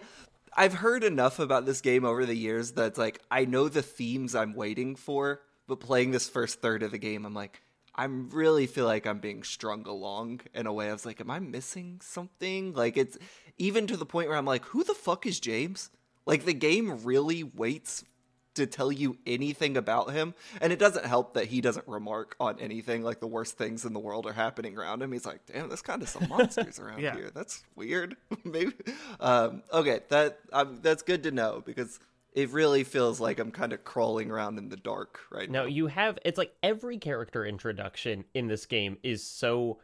I've 0.55 0.73
heard 0.75 1.03
enough 1.05 1.39
about 1.39 1.65
this 1.65 1.79
game 1.81 2.03
over 2.05 2.25
the 2.25 2.35
years 2.35 2.71
that's 2.73 2.97
like 2.97 3.21
I 3.31 3.45
know 3.45 3.69
the 3.69 3.81
themes 3.81 4.35
I'm 4.35 4.53
waiting 4.53 4.95
for, 4.95 5.41
but 5.67 5.79
playing 5.79 6.11
this 6.11 6.27
first 6.29 6.61
third 6.61 6.83
of 6.83 6.91
the 6.91 6.97
game, 6.97 7.25
I'm 7.25 7.33
like, 7.33 7.61
I 7.93 8.05
really 8.05 8.67
feel 8.67 8.85
like 8.85 9.05
I'm 9.05 9.19
being 9.19 9.43
strung 9.43 9.85
along 9.85 10.41
in 10.53 10.65
a 10.65 10.73
way. 10.73 10.89
I 10.89 10.93
was 10.93 11.05
like, 11.05 11.19
am 11.19 11.29
I 11.29 11.39
missing 11.39 11.99
something? 12.01 12.73
Like 12.73 12.95
it's 12.97 13.17
even 13.57 13.87
to 13.87 13.97
the 13.97 14.05
point 14.05 14.29
where 14.29 14.37
I'm 14.37 14.45
like, 14.45 14.65
who 14.65 14.83
the 14.83 14.93
fuck 14.93 15.25
is 15.25 15.39
James? 15.39 15.89
Like 16.25 16.45
the 16.45 16.53
game 16.53 17.03
really 17.03 17.43
waits 17.43 18.05
to 18.53 18.65
tell 18.65 18.91
you 18.91 19.17
anything 19.25 19.77
about 19.77 20.11
him. 20.11 20.33
And 20.59 20.73
it 20.73 20.79
doesn't 20.79 21.05
help 21.05 21.35
that 21.35 21.45
he 21.47 21.61
doesn't 21.61 21.87
remark 21.87 22.35
on 22.39 22.59
anything 22.59 23.01
like 23.01 23.19
the 23.21 23.27
worst 23.27 23.57
things 23.57 23.85
in 23.85 23.93
the 23.93 23.99
world 23.99 24.25
are 24.25 24.33
happening 24.33 24.77
around 24.77 25.01
him. 25.01 25.11
He's 25.13 25.25
like, 25.25 25.45
damn, 25.45 25.69
there's 25.69 25.81
kind 25.81 26.01
of 26.01 26.09
some 26.09 26.27
monsters 26.27 26.77
around 26.79 26.99
Yeah. 27.01 27.15
here. 27.15 27.31
That's 27.33 27.63
weird. 27.75 28.15
Maybe. 28.43 28.73
Um, 29.21 29.63
okay, 29.71 30.01
that 30.09 30.39
um, 30.51 30.79
that's 30.81 31.01
good 31.01 31.23
to 31.23 31.31
know 31.31 31.63
because 31.65 31.99
it 32.33 32.49
really 32.51 32.83
feels 32.83 33.19
like 33.19 33.39
I'm 33.39 33.51
kind 33.51 33.73
of 33.73 33.83
crawling 33.83 34.31
around 34.31 34.57
in 34.57 34.69
the 34.69 34.77
dark 34.77 35.19
right 35.31 35.49
No, 35.49 35.63
now. 35.63 35.67
you 35.67 35.87
have 35.87 36.17
it's 36.25 36.37
like 36.37 36.53
every 36.63 36.97
character 36.97 37.45
introduction 37.45 38.23
in 38.33 38.47
this 38.47 38.65
game 38.65 38.97
is 39.03 39.23
so 39.23 39.79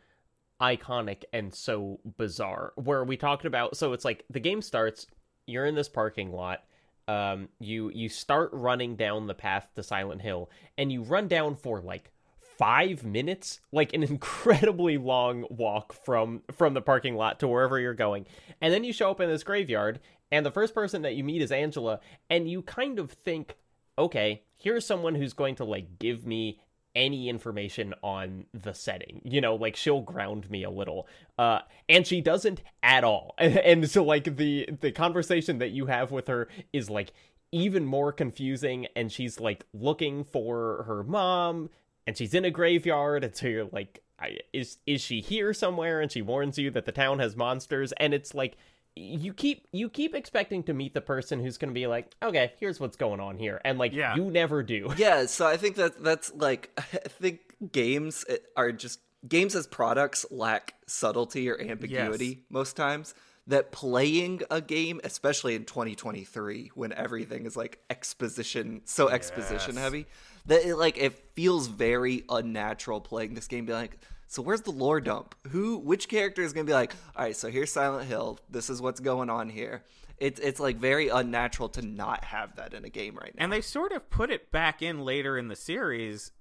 iconic 0.61 1.23
and 1.33 1.53
so 1.53 1.99
bizarre. 2.17 2.73
Where 2.75 3.03
we 3.03 3.17
talked 3.17 3.45
about 3.45 3.77
so 3.77 3.93
it's 3.93 4.05
like 4.05 4.23
the 4.29 4.39
game 4.39 4.61
starts, 4.61 5.07
you're 5.45 5.65
in 5.65 5.75
this 5.75 5.89
parking 5.89 6.31
lot, 6.31 6.63
um 7.07 7.49
you 7.59 7.89
you 7.93 8.09
start 8.09 8.49
running 8.53 8.95
down 8.95 9.27
the 9.27 9.33
path 9.35 9.69
to 9.75 9.83
Silent 9.83 10.21
Hill 10.21 10.49
and 10.77 10.91
you 10.91 11.03
run 11.03 11.27
down 11.27 11.55
for 11.55 11.79
like 11.81 12.11
5 12.57 13.05
minutes, 13.05 13.59
like 13.71 13.93
an 13.93 14.01
incredibly 14.13 14.97
long 14.97 15.45
walk 15.49 15.93
from 15.93 16.41
from 16.51 16.73
the 16.73 16.81
parking 16.81 17.15
lot 17.15 17.39
to 17.41 17.47
wherever 17.47 17.79
you're 17.79 17.93
going. 17.93 18.25
And 18.61 18.73
then 18.73 18.83
you 18.83 18.91
show 18.93 19.11
up 19.11 19.21
in 19.21 19.29
this 19.29 19.43
graveyard 19.43 19.99
and 20.31 20.45
the 20.45 20.51
first 20.51 20.73
person 20.73 21.01
that 21.03 21.15
you 21.15 21.23
meet 21.23 21.41
is 21.41 21.51
Angela 21.51 21.99
and 22.29 22.49
you 22.49 22.61
kind 22.61 22.99
of 22.99 23.11
think 23.11 23.57
okay, 23.99 24.43
here's 24.57 24.85
someone 24.85 25.15
who's 25.15 25.33
going 25.33 25.55
to 25.55 25.63
like 25.63 25.97
give 25.99 26.25
me 26.25 26.59
any 26.95 27.29
information 27.29 27.93
on 28.03 28.45
the 28.53 28.73
setting. 28.73 29.21
You 29.23 29.41
know, 29.41 29.55
like 29.55 29.75
she'll 29.75 30.01
ground 30.01 30.49
me 30.49 30.63
a 30.63 30.69
little. 30.69 31.07
Uh 31.37 31.59
and 31.87 32.05
she 32.05 32.21
doesn't 32.21 32.61
at 32.83 33.03
all. 33.03 33.35
And, 33.39 33.89
so 33.89 34.03
like 34.03 34.37
the 34.37 34.69
the 34.81 34.91
conversation 34.91 35.59
that 35.59 35.69
you 35.69 35.85
have 35.87 36.11
with 36.11 36.27
her 36.27 36.47
is 36.73 36.89
like 36.89 37.13
even 37.51 37.85
more 37.85 38.11
confusing 38.11 38.87
and 38.95 39.11
she's 39.11 39.39
like 39.39 39.65
looking 39.73 40.23
for 40.23 40.83
her 40.83 41.03
mom 41.03 41.69
and 42.05 42.17
she's 42.17 42.33
in 42.33 42.45
a 42.45 42.51
graveyard 42.51 43.23
and 43.23 43.35
so 43.35 43.47
you're 43.47 43.69
like 43.71 44.03
is 44.51 44.77
is 44.85 45.01
she 45.01 45.21
here 45.21 45.53
somewhere 45.53 46.01
and 46.01 46.11
she 46.11 46.21
warns 46.21 46.57
you 46.57 46.69
that 46.71 46.85
the 46.85 46.91
town 46.91 47.19
has 47.19 47.35
monsters 47.35 47.93
and 47.93 48.13
it's 48.13 48.33
like 48.33 48.57
you 48.97 49.33
keep 49.33 49.67
you 49.71 49.89
keep 49.89 50.13
expecting 50.15 50.63
to 50.63 50.73
meet 50.73 50.93
the 50.93 51.01
person 51.01 51.39
who's 51.39 51.57
going 51.57 51.69
to 51.69 51.73
be 51.73 51.87
like 51.87 52.13
okay 52.21 52.53
here's 52.59 52.79
what's 52.79 52.97
going 52.97 53.19
on 53.19 53.37
here 53.37 53.61
and 53.63 53.77
like 53.77 53.93
Yeah. 53.93 54.15
you 54.15 54.25
never 54.31 54.63
do 54.63 54.93
yeah, 54.97 55.25
so 55.25 55.45
I 55.47 55.57
think 55.57 55.75
that 55.75 56.03
that's 56.03 56.33
like 56.33 56.71
I 56.77 56.81
think 57.07 57.39
games 57.71 58.25
are 58.55 58.71
just 58.71 58.99
games 59.27 59.55
as 59.55 59.67
products 59.67 60.25
lack 60.31 60.75
subtlety 60.85 61.49
or 61.49 61.59
ambiguity 61.59 62.43
most 62.49 62.75
times. 62.75 63.13
That 63.49 63.71
playing 63.71 64.41
a 64.51 64.59
game, 64.59 64.99
especially 65.05 65.55
in 65.55 65.63
2023, 65.63 66.71
when 66.75 66.91
everything 66.91 67.45
is 67.45 67.55
like 67.55 67.79
exposition, 67.89 68.81
so 68.83 69.07
exposition 69.07 69.75
Yes. 69.75 69.83
heavy, 69.85 70.05
that 70.47 70.65
it 70.65 70.75
like 70.75 70.97
it 70.97 71.17
feels 71.33 71.67
very 71.67 72.25
unnatural 72.29 72.99
playing 72.99 73.35
this 73.35 73.47
game. 73.47 73.65
Be 73.65 73.71
like, 73.71 73.99
so 74.27 74.41
where's 74.41 74.61
the 74.61 74.71
lore 74.71 75.01
dump? 75.01 75.35
Who, 75.49 75.77
which 75.77 76.07
character 76.07 76.41
is 76.41 76.53
gonna 76.53 76.65
be 76.65 76.73
like, 76.73 76.93
all 77.15 77.23
right, 77.25 77.35
so 77.35 77.49
here's 77.49 77.71
Silent 77.71 78.07
Hill. 78.07 78.39
This 78.49 78.69
is 78.69 78.81
what's 78.81 78.99
going 78.99 79.29
on 79.29 79.49
here. 79.49 79.83
It's 80.17 80.39
it's 80.39 80.59
like 80.59 80.77
very 80.77 81.09
unnatural 81.09 81.69
to 81.69 81.81
not 81.81 82.23
have 82.23 82.55
that 82.55 82.73
in 82.73 82.83
a 82.85 82.89
game 82.89 83.15
right 83.15 83.33
now. 83.35 83.43
and 83.43 83.53
they 83.53 83.61
sort 83.61 83.91
of 83.91 84.09
put 84.09 84.31
it 84.31 84.51
back 84.51 84.81
in 84.81 85.01
later 85.05 85.37
in 85.37 85.47
the 85.47 85.55
series 85.55 86.31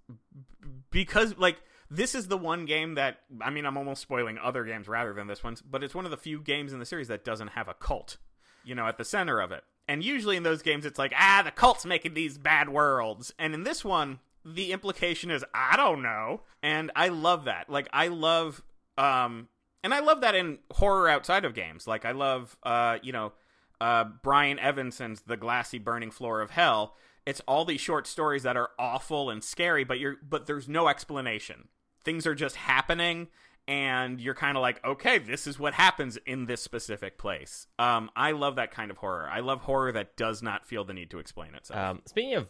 because 0.91 1.37
like 1.37 1.59
this 1.91 2.15
is 2.15 2.27
the 2.27 2.39
one 2.39 2.65
game 2.65 2.95
that 2.95 3.19
I 3.41 3.51
mean 3.51 3.67
I'm 3.67 3.77
almost 3.77 4.03
spoiling 4.03 4.39
other 4.39 4.65
games 4.65 4.89
rather 4.89 5.13
than 5.13 5.27
this 5.27 5.45
one, 5.45 5.57
but 5.71 5.85
it's 5.85 5.95
one 5.95 6.05
of 6.05 6.11
the 6.11 6.17
few 6.17 6.41
games 6.41 6.73
in 6.73 6.79
the 6.79 6.87
series 6.87 7.09
that 7.09 7.25
doesn't 7.25 7.49
have 7.49 7.69
a 7.69 7.75
cult, 7.75 8.17
you 8.65 8.75
know, 8.75 8.87
at 8.87 8.99
the 8.99 9.05
center 9.05 9.41
of 9.41 9.53
it. 9.53 9.63
And 9.87 10.03
usually 10.03 10.37
in 10.37 10.43
those 10.43 10.63
games 10.63 10.85
it's 10.87 10.99
like, 10.99 11.13
ah, 11.17 11.43
the 11.45 11.51
cult's 11.51 11.87
making 11.87 12.15
these 12.15 12.39
bad 12.39 12.69
worlds. 12.69 13.33
And 13.39 13.55
in 13.55 13.63
this 13.65 13.85
one, 13.85 14.19
the 14.47 14.73
implication 14.73 15.31
is 15.31 15.45
I 15.53 15.77
don't 15.77 16.03
know. 16.03 16.43
And 16.63 16.91
I 16.95 17.09
love 17.09 17.45
that. 17.45 17.69
Like 17.69 17.89
I 17.93 18.09
love 18.09 18.63
um 18.97 19.49
and 19.83 19.93
I 19.93 20.01
love 20.01 20.21
that 20.23 20.35
in 20.35 20.59
horror 20.73 21.09
outside 21.09 21.45
of 21.45 21.55
games. 21.55 21.87
Like 21.87 22.05
I 22.05 22.13
love 22.13 22.57
uh, 22.63 22.99
you 23.03 23.13
know, 23.13 23.33
uh, 23.81 24.05
Brian 24.23 24.59
Evenson's 24.59 25.23
The 25.23 25.37
Glassy 25.37 25.79
Burning 25.79 26.11
Floor 26.11 26.41
of 26.41 26.51
Hell. 26.51 26.95
It's 27.25 27.41
all 27.47 27.65
these 27.65 27.81
short 27.81 28.07
stories 28.07 28.45
that 28.45 28.57
are 28.57 28.71
awful 28.79 29.31
and 29.31 29.43
scary, 29.43 29.85
but 29.85 29.99
you're 29.99 30.17
but 30.27 30.47
there's 30.47 30.69
no 30.69 30.89
explanation. 30.89 31.69
Things 32.05 32.27
are 32.27 32.37
just 32.37 32.57
happening 32.57 33.29
and 33.69 34.21
you're 34.21 34.35
kind 34.35 34.57
of 34.57 34.61
like, 34.61 34.85
okay, 34.85 35.19
this 35.19 35.47
is 35.49 35.59
what 35.59 35.75
happens 35.75 36.17
in 36.25 36.47
this 36.47 36.63
specific 36.63 37.19
place. 37.19 37.67
Um, 37.81 38.11
I 38.15 38.31
love 38.31 38.57
that 38.57 38.71
kind 38.71 38.93
of 38.93 38.99
horror. 38.99 39.29
I 39.29 39.41
love 39.41 39.63
horror 39.63 39.91
that 39.91 40.17
does 40.17 40.41
not 40.41 40.67
feel 40.67 40.85
the 40.85 40.95
need 40.95 41.11
to 41.11 41.19
explain 41.19 41.55
itself. 41.55 41.79
Um, 41.79 42.03
speaking 42.07 42.35
of 42.35 42.47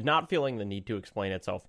not 0.00 0.28
feeling 0.28 0.58
the 0.58 0.64
need 0.64 0.86
to 0.86 0.96
explain 0.96 1.32
itself, 1.32 1.66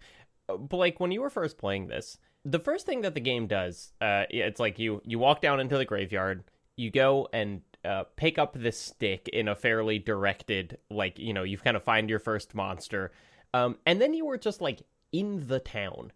uh, 0.49 0.57
Blake, 0.57 0.99
when 0.99 1.11
you 1.11 1.21
were 1.21 1.29
first 1.29 1.57
playing 1.57 1.87
this, 1.87 2.17
the 2.45 2.59
first 2.59 2.85
thing 2.85 3.01
that 3.01 3.13
the 3.13 3.19
game 3.19 3.47
does, 3.47 3.91
uh, 4.01 4.23
it's 4.29 4.59
like 4.59 4.79
you 4.79 5.01
you 5.03 5.19
walk 5.19 5.41
down 5.41 5.59
into 5.59 5.77
the 5.77 5.85
graveyard, 5.85 6.43
you 6.75 6.91
go 6.91 7.27
and 7.33 7.61
uh, 7.83 8.03
pick 8.15 8.37
up 8.37 8.53
this 8.53 8.79
stick 8.79 9.27
in 9.29 9.47
a 9.47 9.55
fairly 9.55 9.99
directed, 9.99 10.77
like 10.89 11.19
you 11.19 11.33
know, 11.33 11.43
you've 11.43 11.63
kind 11.63 11.77
of 11.77 11.83
find 11.83 12.09
your 12.09 12.19
first 12.19 12.55
monster, 12.55 13.11
um, 13.53 13.77
and 13.85 14.01
then 14.01 14.13
you 14.13 14.25
were 14.25 14.37
just 14.37 14.61
like 14.61 14.81
in 15.11 15.47
the 15.47 15.59
town, 15.59 16.11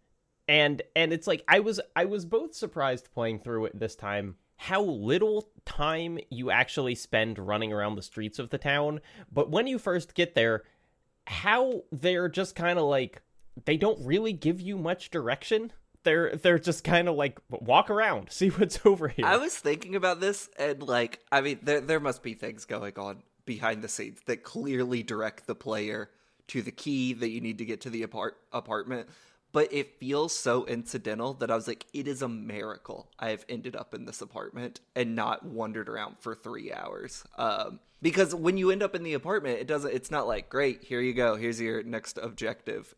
and 0.47 0.81
and 0.95 1.11
it's 1.11 1.27
like 1.27 1.43
I 1.47 1.59
was 1.59 1.81
I 1.95 2.05
was 2.05 2.25
both 2.25 2.55
surprised 2.55 3.13
playing 3.13 3.39
through 3.39 3.65
it 3.65 3.79
this 3.79 3.95
time 3.95 4.35
how 4.61 4.83
little 4.83 5.49
time 5.65 6.19
you 6.29 6.51
actually 6.51 6.93
spend 6.93 7.39
running 7.39 7.73
around 7.73 7.95
the 7.95 8.01
streets 8.01 8.37
of 8.37 8.51
the 8.51 8.59
town, 8.59 9.01
but 9.31 9.49
when 9.49 9.65
you 9.65 9.79
first 9.79 10.13
get 10.13 10.35
there, 10.35 10.61
how 11.31 11.83
they're 11.91 12.29
just 12.29 12.55
kind 12.55 12.77
of 12.77 12.85
like 12.85 13.21
they 13.65 13.77
don't 13.77 14.05
really 14.05 14.33
give 14.33 14.59
you 14.59 14.77
much 14.77 15.09
direction. 15.09 15.71
They're 16.03 16.35
they're 16.35 16.59
just 16.59 16.83
kind 16.83 17.07
of 17.07 17.15
like 17.15 17.39
walk 17.49 17.89
around, 17.89 18.29
see 18.31 18.49
what's 18.49 18.79
over 18.85 19.07
here. 19.07 19.25
I 19.25 19.37
was 19.37 19.55
thinking 19.55 19.95
about 19.95 20.19
this, 20.19 20.49
and 20.59 20.83
like, 20.83 21.19
I 21.31 21.41
mean, 21.41 21.59
there 21.63 21.81
there 21.81 21.99
must 21.99 22.21
be 22.21 22.33
things 22.33 22.65
going 22.65 22.97
on 22.97 23.23
behind 23.45 23.81
the 23.81 23.87
scenes 23.87 24.19
that 24.25 24.43
clearly 24.43 25.03
direct 25.03 25.47
the 25.47 25.55
player 25.55 26.09
to 26.47 26.61
the 26.61 26.71
key 26.71 27.13
that 27.13 27.29
you 27.29 27.39
need 27.39 27.57
to 27.59 27.65
get 27.65 27.81
to 27.81 27.89
the 27.89 28.03
apart- 28.03 28.37
apartment. 28.51 29.07
But 29.53 29.73
it 29.73 29.99
feels 29.99 30.35
so 30.35 30.65
incidental 30.65 31.33
that 31.35 31.51
I 31.51 31.55
was 31.55 31.67
like, 31.67 31.85
it 31.93 32.07
is 32.07 32.21
a 32.21 32.29
miracle 32.29 33.09
I 33.19 33.31
have 33.31 33.45
ended 33.49 33.75
up 33.75 33.93
in 33.93 34.05
this 34.05 34.21
apartment 34.21 34.79
and 34.95 35.15
not 35.15 35.45
wandered 35.45 35.89
around 35.89 36.17
for 36.19 36.35
three 36.35 36.71
hours. 36.71 37.23
Um, 37.37 37.81
because 38.01 38.33
when 38.33 38.57
you 38.57 38.71
end 38.71 38.81
up 38.81 38.95
in 38.95 39.03
the 39.03 39.13
apartment, 39.13 39.59
it 39.59 39.67
doesn't. 39.67 39.93
It's 39.93 40.09
not 40.09 40.27
like, 40.27 40.49
great, 40.49 40.83
here 40.83 41.01
you 41.01 41.13
go, 41.13 41.35
here's 41.35 41.59
your 41.59 41.83
next 41.83 42.17
objective. 42.17 42.95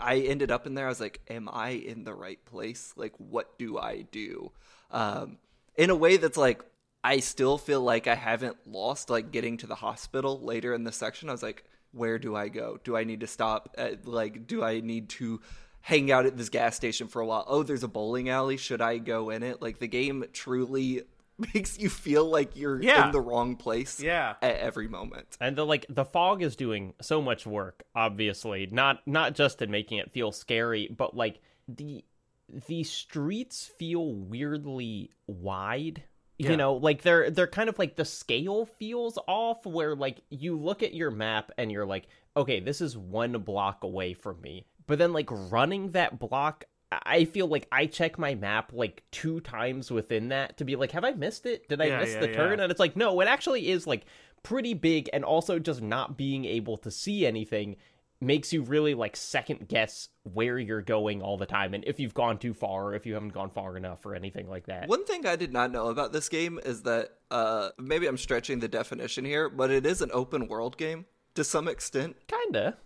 I 0.00 0.16
ended 0.18 0.50
up 0.50 0.66
in 0.66 0.74
there. 0.74 0.86
I 0.86 0.88
was 0.88 1.00
like, 1.00 1.20
"Am 1.28 1.48
I 1.50 1.70
in 1.70 2.04
the 2.04 2.14
right 2.14 2.42
place? 2.44 2.92
Like, 2.96 3.14
what 3.18 3.58
do 3.58 3.78
I 3.78 4.02
do?" 4.02 4.50
Um, 4.90 5.38
in 5.76 5.90
a 5.90 5.96
way 5.96 6.16
that's 6.16 6.36
like, 6.36 6.62
I 7.04 7.20
still 7.20 7.58
feel 7.58 7.80
like 7.80 8.06
I 8.06 8.14
haven't 8.14 8.56
lost. 8.66 9.10
Like 9.10 9.30
getting 9.30 9.56
to 9.58 9.66
the 9.66 9.76
hospital 9.76 10.40
later 10.40 10.74
in 10.74 10.84
the 10.84 10.92
section, 10.92 11.28
I 11.28 11.32
was 11.32 11.42
like, 11.42 11.64
"Where 11.92 12.18
do 12.18 12.34
I 12.34 12.48
go? 12.48 12.78
Do 12.82 12.96
I 12.96 13.04
need 13.04 13.20
to 13.20 13.26
stop? 13.26 13.74
At, 13.78 14.06
like, 14.06 14.46
do 14.46 14.64
I 14.64 14.80
need 14.80 15.08
to 15.10 15.40
hang 15.88 16.10
out 16.12 16.26
at 16.26 16.36
this 16.36 16.48
gas 16.50 16.76
station 16.76 17.08
for 17.08 17.20
a 17.22 17.26
while? 17.26 17.44
Oh, 17.48 17.62
there's 17.62 17.82
a 17.82 17.88
bowling 17.88 18.28
alley. 18.28 18.56
Should 18.56 18.80
I 18.82 18.98
go 18.98 19.30
in 19.30 19.42
it?" 19.42 19.62
Like 19.62 19.78
the 19.78 19.88
game 19.88 20.24
truly 20.32 21.02
makes 21.54 21.78
you 21.78 21.88
feel 21.88 22.24
like 22.26 22.56
you're 22.56 22.82
Yeah. 22.82 23.06
in 23.06 23.12
the 23.12 23.20
wrong 23.20 23.56
place. 23.56 24.00
Yeah. 24.00 24.34
at 24.42 24.56
every 24.56 24.88
moment. 24.88 25.36
and 25.40 25.56
the 25.56 25.64
like 25.64 25.86
the 25.88 26.04
fog 26.04 26.42
is 26.42 26.56
doing 26.56 26.94
so 27.00 27.22
much 27.22 27.46
work 27.46 27.84
obviously 27.94 28.68
not 28.70 29.06
not 29.06 29.34
just 29.34 29.62
in 29.62 29.70
making 29.70 29.98
it 29.98 30.10
feel 30.10 30.32
scary 30.32 30.88
but 30.96 31.16
like 31.16 31.40
the 31.68 32.04
the 32.66 32.82
streets 32.82 33.66
feel 33.78 34.12
weirdly 34.14 35.10
wide 35.28 36.02
Yeah. 36.38 36.50
you 36.50 36.56
know 36.56 36.74
like 36.74 37.02
they're 37.02 37.30
they're 37.30 37.46
kind 37.46 37.68
of 37.68 37.78
like 37.78 37.94
the 37.96 38.04
scale 38.04 38.64
feels 38.66 39.18
off 39.28 39.64
where 39.66 39.94
like 39.94 40.20
you 40.30 40.58
look 40.58 40.82
at 40.82 40.94
your 40.94 41.10
map 41.10 41.52
and 41.58 41.70
you're 41.70 41.86
like 41.86 42.08
okay 42.36 42.58
this 42.60 42.80
is 42.80 42.96
one 42.98 43.32
block 43.42 43.84
away 43.84 44.14
from 44.14 44.40
me 44.40 44.66
but 44.88 44.98
then 44.98 45.12
like 45.12 45.28
running 45.30 45.90
that 45.90 46.18
block 46.18 46.64
I 46.90 47.26
feel 47.26 47.46
like 47.46 47.68
I 47.70 47.86
check 47.86 48.18
my 48.18 48.34
map 48.34 48.72
like 48.72 49.02
two 49.10 49.40
times 49.40 49.90
within 49.90 50.28
that 50.28 50.56
to 50.56 50.64
be 50.64 50.74
like, 50.74 50.92
have 50.92 51.04
I 51.04 51.12
missed 51.12 51.44
it? 51.44 51.68
Did 51.68 51.82
I 51.82 51.86
Yeah, 51.86 52.00
miss 52.00 52.14
yeah, 52.14 52.20
the 52.20 52.28
turn? 52.32 52.60
And 52.60 52.70
it's 52.70 52.80
like, 52.80 52.96
no, 52.96 53.20
it 53.20 53.28
actually 53.28 53.68
is 53.68 53.86
like 53.86 54.06
pretty 54.42 54.72
big, 54.72 55.10
and 55.12 55.24
also 55.24 55.58
just 55.58 55.82
not 55.82 56.16
being 56.16 56.44
able 56.46 56.78
to 56.78 56.90
see 56.90 57.26
anything 57.26 57.76
makes 58.20 58.52
you 58.52 58.62
really 58.62 58.94
like 58.94 59.16
second 59.16 59.68
guess 59.68 60.08
where 60.24 60.58
you're 60.58 60.82
going 60.82 61.22
all 61.22 61.36
the 61.36 61.46
time 61.46 61.72
and 61.72 61.84
if 61.86 62.00
you've 62.00 62.14
gone 62.14 62.36
too 62.36 62.52
far 62.52 62.86
or 62.86 62.94
if 62.94 63.06
you 63.06 63.14
haven't 63.14 63.32
gone 63.32 63.48
far 63.48 63.76
enough 63.76 64.04
or 64.04 64.14
anything 64.14 64.48
like 64.48 64.66
that. 64.66 64.88
One 64.88 65.04
thing 65.04 65.24
I 65.24 65.36
did 65.36 65.52
not 65.52 65.70
know 65.70 65.86
about 65.86 66.12
this 66.12 66.28
game 66.28 66.58
is 66.64 66.82
that 66.82 67.10
uh, 67.30 67.68
maybe 67.78 68.08
I'm 68.08 68.16
stretching 68.16 68.58
the 68.58 68.66
definition 68.66 69.24
here, 69.24 69.48
but 69.48 69.70
it 69.70 69.86
is 69.86 70.02
an 70.02 70.10
open 70.12 70.48
world 70.48 70.76
game 70.76 71.06
to 71.34 71.44
some 71.44 71.68
extent. 71.68 72.16
Kinda. 72.26 72.76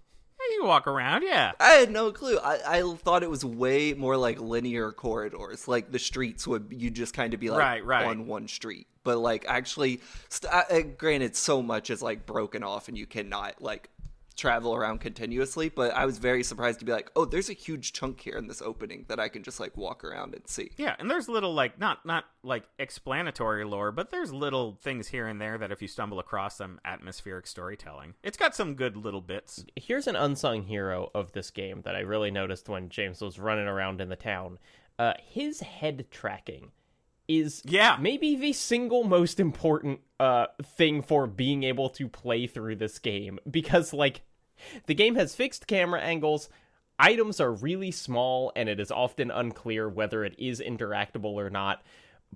You 0.50 0.66
walk 0.66 0.86
around, 0.86 1.22
yeah. 1.22 1.52
I 1.58 1.70
had 1.70 1.90
no 1.90 2.12
clue. 2.12 2.38
I, 2.38 2.78
I 2.78 2.94
thought 2.96 3.22
it 3.22 3.30
was 3.30 3.44
way 3.44 3.94
more 3.94 4.16
like 4.16 4.38
linear 4.40 4.92
corridors, 4.92 5.66
like 5.66 5.90
the 5.90 5.98
streets 5.98 6.46
would 6.46 6.66
you 6.70 6.90
just 6.90 7.14
kind 7.14 7.34
of 7.34 7.40
be 7.40 7.50
like 7.50 7.58
Right, 7.58 7.84
right. 7.84 8.06
on 8.06 8.26
one 8.26 8.46
street, 8.48 8.86
but 9.02 9.18
like 9.18 9.44
actually, 9.48 10.00
st- 10.28 10.52
uh, 10.52 10.82
granted, 10.96 11.34
so 11.36 11.62
much 11.62 11.90
is 11.90 12.00
like 12.02 12.26
broken 12.26 12.62
off 12.62 12.86
and 12.88 12.96
you 12.98 13.06
cannot 13.06 13.60
like 13.62 13.88
travel 14.36 14.74
around 14.74 14.98
continuously. 15.00 15.68
But 15.68 15.92
I 15.94 16.06
was 16.06 16.18
very 16.18 16.42
surprised 16.42 16.78
to 16.80 16.84
be 16.84 16.92
like, 16.92 17.10
oh, 17.16 17.24
there's 17.24 17.50
a 17.50 17.54
huge 17.54 17.92
chunk 17.92 18.20
here 18.20 18.36
in 18.36 18.46
this 18.48 18.62
opening 18.62 19.04
that 19.08 19.20
I 19.20 19.28
can 19.28 19.42
just 19.42 19.60
like 19.60 19.76
walk 19.76 20.04
around 20.04 20.34
and 20.34 20.46
see. 20.46 20.70
Yeah, 20.76 20.96
and 20.98 21.10
there's 21.10 21.28
little 21.28 21.54
like 21.54 21.78
not 21.78 22.04
not 22.06 22.24
like 22.42 22.64
explanatory 22.78 23.64
lore, 23.64 23.92
but 23.92 24.10
there's 24.10 24.32
little 24.32 24.78
things 24.82 25.08
here 25.08 25.26
and 25.26 25.40
there 25.40 25.58
that 25.58 25.72
if 25.72 25.82
you 25.82 25.88
stumble 25.88 26.18
across 26.18 26.58
them, 26.58 26.80
atmospheric 26.84 27.46
storytelling. 27.46 28.14
It's 28.22 28.36
got 28.36 28.54
some 28.54 28.74
good 28.74 28.96
little 28.96 29.20
bits. 29.20 29.64
Here's 29.76 30.06
an 30.06 30.16
unsung 30.16 30.62
hero 30.64 31.10
of 31.14 31.32
this 31.32 31.50
game 31.50 31.82
that 31.82 31.94
I 31.96 32.00
really 32.00 32.30
noticed 32.30 32.68
when 32.68 32.88
James 32.88 33.20
was 33.20 33.38
running 33.38 33.66
around 33.66 34.00
in 34.00 34.08
the 34.08 34.16
town. 34.16 34.58
Uh, 34.98 35.14
his 35.24 35.60
head 35.60 36.06
tracking 36.10 36.70
is 37.28 37.62
Yeah. 37.64 37.96
maybe 38.00 38.36
the 38.36 38.52
single 38.52 39.04
most 39.04 39.40
important 39.40 40.00
uh 40.22 40.46
thing 40.62 41.02
for 41.02 41.26
being 41.26 41.64
able 41.64 41.88
to 41.90 42.06
play 42.06 42.46
through 42.46 42.76
this 42.76 43.00
game. 43.00 43.40
Because 43.50 43.92
like 43.92 44.22
the 44.86 44.94
game 44.94 45.16
has 45.16 45.34
fixed 45.34 45.66
camera 45.66 46.00
angles. 46.00 46.48
Items 46.96 47.40
are 47.40 47.52
really 47.52 47.90
small 47.90 48.52
and 48.54 48.68
it 48.68 48.78
is 48.78 48.92
often 48.92 49.32
unclear 49.32 49.88
whether 49.88 50.24
it 50.24 50.36
is 50.38 50.60
interactable 50.60 51.34
or 51.34 51.50
not. 51.50 51.82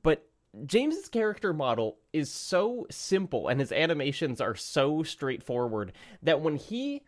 But 0.02 0.28
James's 0.64 1.08
character 1.08 1.52
model 1.52 1.98
is 2.12 2.28
so 2.28 2.88
simple 2.90 3.46
and 3.46 3.60
his 3.60 3.70
animations 3.70 4.40
are 4.40 4.56
so 4.56 5.04
straightforward 5.04 5.92
that 6.22 6.40
when 6.40 6.56
he 6.56 7.02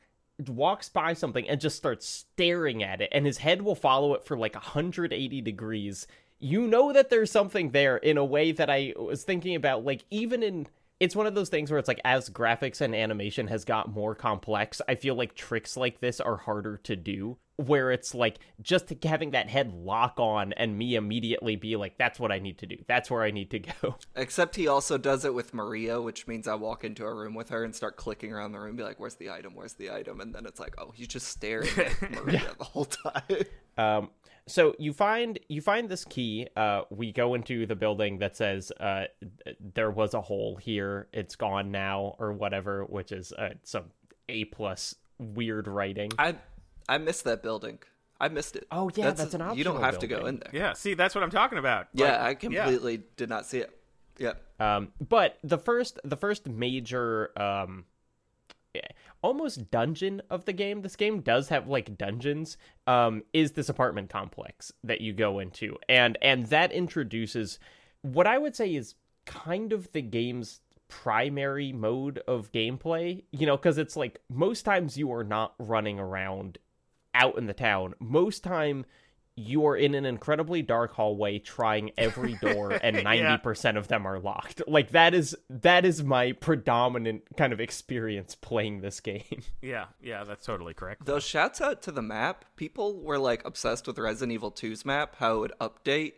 walks 0.47 0.89
by 0.89 1.13
something 1.13 1.49
and 1.49 1.61
just 1.61 1.77
starts 1.77 2.07
staring 2.07 2.85
at 2.85 3.01
it 3.01 3.09
and 3.11 3.27
his 3.27 3.39
head 3.39 3.63
will 3.63 3.75
follow 3.75 4.15
it 4.15 4.25
for 4.25 4.37
like 4.39 4.55
180 4.55 5.41
degrees 5.41 6.07
you 6.39 6.67
know 6.67 6.93
that 6.93 7.11
there's 7.11 7.31
something 7.31 7.71
there 7.71 7.97
in 7.97 8.17
a 8.17 8.25
way 8.25 8.53
that 8.53 8.71
I 8.71 8.95
was 8.97 9.25
thinking 9.25 9.55
about 9.55 9.85
like 9.85 10.05
even 10.11 10.43
in 10.43 10.67
it's 11.01 11.15
one 11.15 11.27
of 11.27 11.35
those 11.35 11.49
things 11.49 11.71
where 11.71 11.79
it's 11.79 11.89
like 11.89 12.01
as 12.05 12.29
graphics 12.29 12.81
and 12.81 12.95
animation 12.95 13.47
has 13.47 13.65
got 13.65 13.93
more 13.93 14.15
complex, 14.15 14.81
I 14.89 14.97
feel 14.97 15.15
like 15.15 15.35
tricks 15.35 15.77
like 15.77 16.01
this 16.01 16.21
are 16.21 16.37
harder 16.37 16.79
to 16.79 16.97
do. 16.97 17.39
Where 17.57 17.91
it's 17.91 18.15
like 18.15 18.39
just 18.63 18.93
having 19.03 19.33
that 19.33 19.49
head 19.49 19.73
lock 19.75 20.15
on 20.19 20.53
and 20.53 20.79
me 20.79 20.95
immediately 20.95 21.57
be 21.57 21.75
like, 21.75 21.99
that's 21.99 22.21
what 22.21 22.31
I 22.31 22.39
need 22.39 22.59
to 22.59 22.67
do. 22.67 22.77
That's 22.87 23.11
where 23.11 23.25
I 23.25 23.33
need 23.33 23.51
to 23.51 23.59
go. 23.59 23.97
Except 24.17 24.55
he 24.55 24.69
also 24.69 24.97
does 24.97 25.25
it 25.25 25.35
with 25.35 25.53
Maria, 25.53 26.01
which 26.01 26.29
means 26.29 26.47
I 26.47 26.55
walk 26.55 26.85
into 26.85 27.05
a 27.05 27.13
room 27.13 27.35
with 27.35 27.49
her 27.49 27.65
and 27.65 27.75
start 27.75 27.97
clicking 27.97 28.33
around 28.33 28.53
the 28.53 28.61
room, 28.61 28.77
be 28.77 28.85
like, 28.85 29.01
"Where's 29.01 29.17
the 29.17 29.31
item? 29.31 29.57
Where's 29.57 29.73
the 29.73 29.91
item?" 29.91 30.21
And 30.21 30.33
then 30.33 30.47
it's 30.47 30.61
like, 30.61 30.77
"Oh, 30.79 30.93
he's 30.95 31.09
just 31.09 31.27
staring 31.27 31.69
at 31.77 32.11
Maria 32.13 32.55
the 32.57 32.65
whole 32.65 32.85
time." 32.85 33.23
Um, 33.77 34.11
so 34.49 34.75
you 34.79 34.93
find 34.93 35.39
you 35.49 35.61
find 35.61 35.89
this 35.89 36.05
key. 36.05 36.49
Uh, 36.57 36.83
we 36.91 37.13
go 37.13 37.35
into 37.35 37.67
the 37.67 37.77
building 37.77 38.19
that 38.19 38.37
says 38.37 38.73
uh, 38.81 39.05
there 39.75 39.91
was 39.91 40.15
a 40.15 40.21
hole 40.21 40.57
here. 40.57 41.09
It's 41.13 41.37
gone 41.37 41.71
now, 41.71 42.17
or 42.19 42.33
whatever, 42.33 42.85
which 42.85 43.13
is 43.13 43.33
uh, 43.33 43.51
some 43.63 43.85
A 44.29 44.47
plus 44.47 44.95
weird 45.19 45.69
writing. 45.69 46.11
I 46.19 46.37
I 46.89 46.99
missed 46.99 47.25
that 47.25 47.43
building. 47.43 47.79
I 48.21 48.29
missed 48.29 48.57
it. 48.57 48.67
Oh, 48.73 48.91
yeah, 48.95 49.13
that's 49.13 49.35
an 49.35 49.43
option. 49.43 49.59
You 49.59 49.65
don't 49.65 49.77
optional 49.77 49.93
have 49.93 49.99
to 50.01 50.07
go 50.09 50.27
in 50.27 50.39
there. 50.41 50.51
Yeah, 50.53 50.73
see, 50.73 50.95
that's 50.95 51.15
what 51.15 51.23
I'm 51.23 51.31
talking 51.31 51.59
about. 51.59 51.87
Yeah, 51.93 52.13
Like, 52.13 52.21
I 52.21 52.35
completely 52.35 53.03
did 53.17 53.29
not 53.29 53.47
see 53.47 53.59
it. 53.59 53.71
Yeah. 54.19 54.33
Um, 54.59 54.93
but 55.07 55.39
the 55.45 55.59
first 55.59 56.01
the 56.03 56.17
first 56.17 56.49
major 56.49 57.31
um 57.41 57.85
almost 59.23 59.71
dungeon 59.71 60.23
of 60.31 60.45
the 60.45 60.53
game. 60.53 60.83
This 60.83 60.97
game 60.97 61.21
does 61.21 61.49
have 61.49 61.69
like 61.69 61.99
dungeons 61.99 62.57
um 62.87 63.23
is 63.33 63.53
this 63.53 63.69
apartment 63.69 64.11
complex 64.11 64.73
that 64.85 65.01
you 65.01 65.13
go 65.13 65.39
into. 65.39 65.77
And 65.89 66.19
and 66.23 66.47
that 66.47 66.73
introduces 66.73 67.59
what 68.03 68.29
i 68.29 68.39
would 68.39 68.55
say 68.55 68.75
is 68.75 68.95
kind 69.27 69.73
of 69.73 69.91
the 69.93 70.01
game's 70.01 70.61
primary 70.87 71.73
mode 71.73 72.19
of 72.29 72.51
gameplay 72.53 73.23
you 73.33 73.45
know 73.45 73.57
because 73.57 73.77
it's 73.77 73.97
like 73.97 74.21
most 74.31 74.63
times 74.63 74.97
you 74.97 75.13
are 75.13 75.25
not 75.25 75.53
running 75.59 75.99
around 75.99 76.59
out 77.19 77.37
in 77.37 77.47
the 77.47 77.55
town. 77.55 77.95
Most 77.99 78.43
time 78.43 78.87
you 79.39 79.67
are 79.67 79.77
in 79.77 79.95
an 79.95 80.05
incredibly 80.05 80.63
dark 80.63 80.93
hallway 80.93 81.39
trying 81.39 81.91
every 81.97 82.35
door 82.35 82.73
and 82.73 82.97
90% 82.99 83.77
of 83.77 83.89
them 83.89 84.07
are 84.07 84.19
locked 84.19 84.63
like 84.67 84.91
that 84.91 85.15
is 85.15 85.37
that 85.49 85.85
is 85.85 86.03
my 86.03 86.33
predominant 86.33 87.23
kind 87.37 87.53
of 87.53 87.61
experience 87.61 88.35
playing 88.35 88.81
this 88.81 89.01
game 89.01 89.43
Yeah, 89.63 89.87
yeah, 90.03 90.25
that's 90.25 90.47
totally 90.47 90.75
correct. 90.75 91.05
Though 91.05 91.21
shouts 91.21 91.61
out 91.61 91.83
to 91.83 91.93
the 91.93 92.03
map, 92.03 92.45
people 92.57 93.01
were 93.01 93.19
like 93.19 93.45
obsessed 93.45 93.87
with 93.87 93.99
Resident 93.99 94.33
Evil 94.33 94.53
2's 94.53 94.85
map, 94.85 95.17
how 95.19 95.37
it 95.37 95.39
would 95.39 95.53
update. 95.61 96.13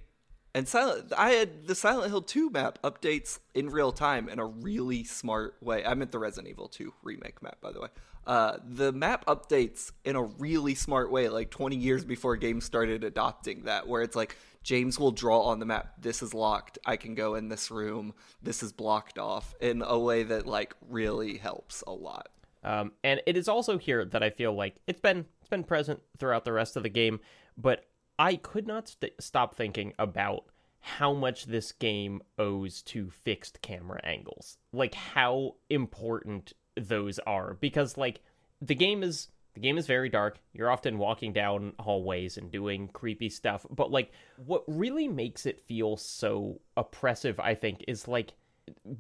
And 0.55 0.67
Silent 0.67 1.13
I 1.17 1.31
had 1.31 1.67
the 1.67 1.75
Silent 1.75 2.11
Hill 2.11 2.23
2 2.23 2.51
map 2.51 2.79
updates 2.83 3.39
in 3.55 3.71
real 3.71 3.93
time 3.93 4.29
in 4.29 4.39
a 4.39 4.47
really 4.47 5.05
smart 5.05 5.57
way. 5.61 5.85
I 5.85 5.95
meant 5.95 6.13
the 6.13 6.19
Resident 6.19 6.51
Evil 6.51 6.69
2 6.69 6.93
remake 7.03 7.43
map, 7.43 7.61
by 7.61 7.73
the 7.73 7.81
way. 7.81 7.89
Uh, 8.27 8.59
the 8.65 8.93
map 8.93 9.25
updates 9.27 9.93
in 10.05 10.15
a 10.15 10.23
really 10.23 10.75
smart 10.75 11.11
way, 11.11 11.29
like 11.29 11.51
20 11.51 11.77
years 11.77 12.05
before 12.05 12.37
games 12.37 12.65
started 12.65 13.03
adopting 13.03 13.65
that, 13.65 13.89
where 13.89 14.03
it's 14.03 14.15
like 14.15 14.37
James 14.63 14.99
will 14.99 15.11
draw 15.11 15.41
on 15.43 15.59
the 15.59 15.67
map, 15.67 15.95
this 15.99 16.23
is 16.23 16.35
locked, 16.35 16.79
I 16.85 16.97
can 16.97 17.15
go 17.15 17.35
in 17.35 17.49
this 17.49 17.71
room, 17.71 18.15
this 18.43 18.63
is 18.63 18.73
blocked 18.73 19.19
off, 19.19 19.55
in 19.61 19.83
a 19.83 19.99
way 19.99 20.23
that 20.23 20.47
like 20.47 20.75
really 20.89 21.39
helps 21.39 21.83
a 21.87 21.93
lot. 21.93 22.29
Um, 22.63 22.93
and 23.03 23.23
it 23.27 23.37
is 23.37 23.49
also 23.49 23.79
here 23.79 24.05
that 24.05 24.23
I 24.23 24.31
feel 24.31 24.53
like 24.53 24.77
it's 24.87 25.01
been 25.01 25.25
it's 25.41 25.49
been 25.49 25.65
present 25.65 26.01
throughout 26.19 26.45
the 26.45 26.53
rest 26.53 26.77
of 26.77 26.83
the 26.83 26.91
game, 26.91 27.21
but 27.57 27.87
I 28.19 28.37
could 28.37 28.67
not 28.67 28.89
st- 28.89 29.15
stop 29.19 29.55
thinking 29.55 29.95
about 29.99 30.45
how 30.81 31.13
much 31.13 31.47
this 31.47 31.73
game 31.73 32.21
owes 32.39 32.83
to 32.83 33.11
fixed 33.11 33.63
camera 33.63 34.01
angles, 34.05 34.59
like 34.73 34.95
how 34.95 35.57
important 35.69 36.53
those 36.89 37.19
are, 37.21 37.57
because 37.61 37.97
like 37.97 38.21
the 38.61 38.75
game 38.75 39.03
is 39.03 39.29
the 39.55 39.61
game 39.61 39.79
is 39.79 39.87
very 39.87 40.09
dark. 40.09 40.39
You're 40.53 40.71
often 40.71 40.99
walking 40.99 41.33
down 41.33 41.73
hallways 41.81 42.37
and 42.37 42.51
doing 42.51 42.89
creepy 42.89 43.29
stuff, 43.29 43.67
but 43.71 43.91
like 43.91 44.13
what 44.37 44.63
really 44.67 45.09
makes 45.09 45.45
it 45.45 45.61
feel 45.61 45.97
so 45.97 46.61
oppressive, 46.77 47.41
I 47.41 47.55
think, 47.55 47.85
is 47.89 48.07
like 48.07 48.35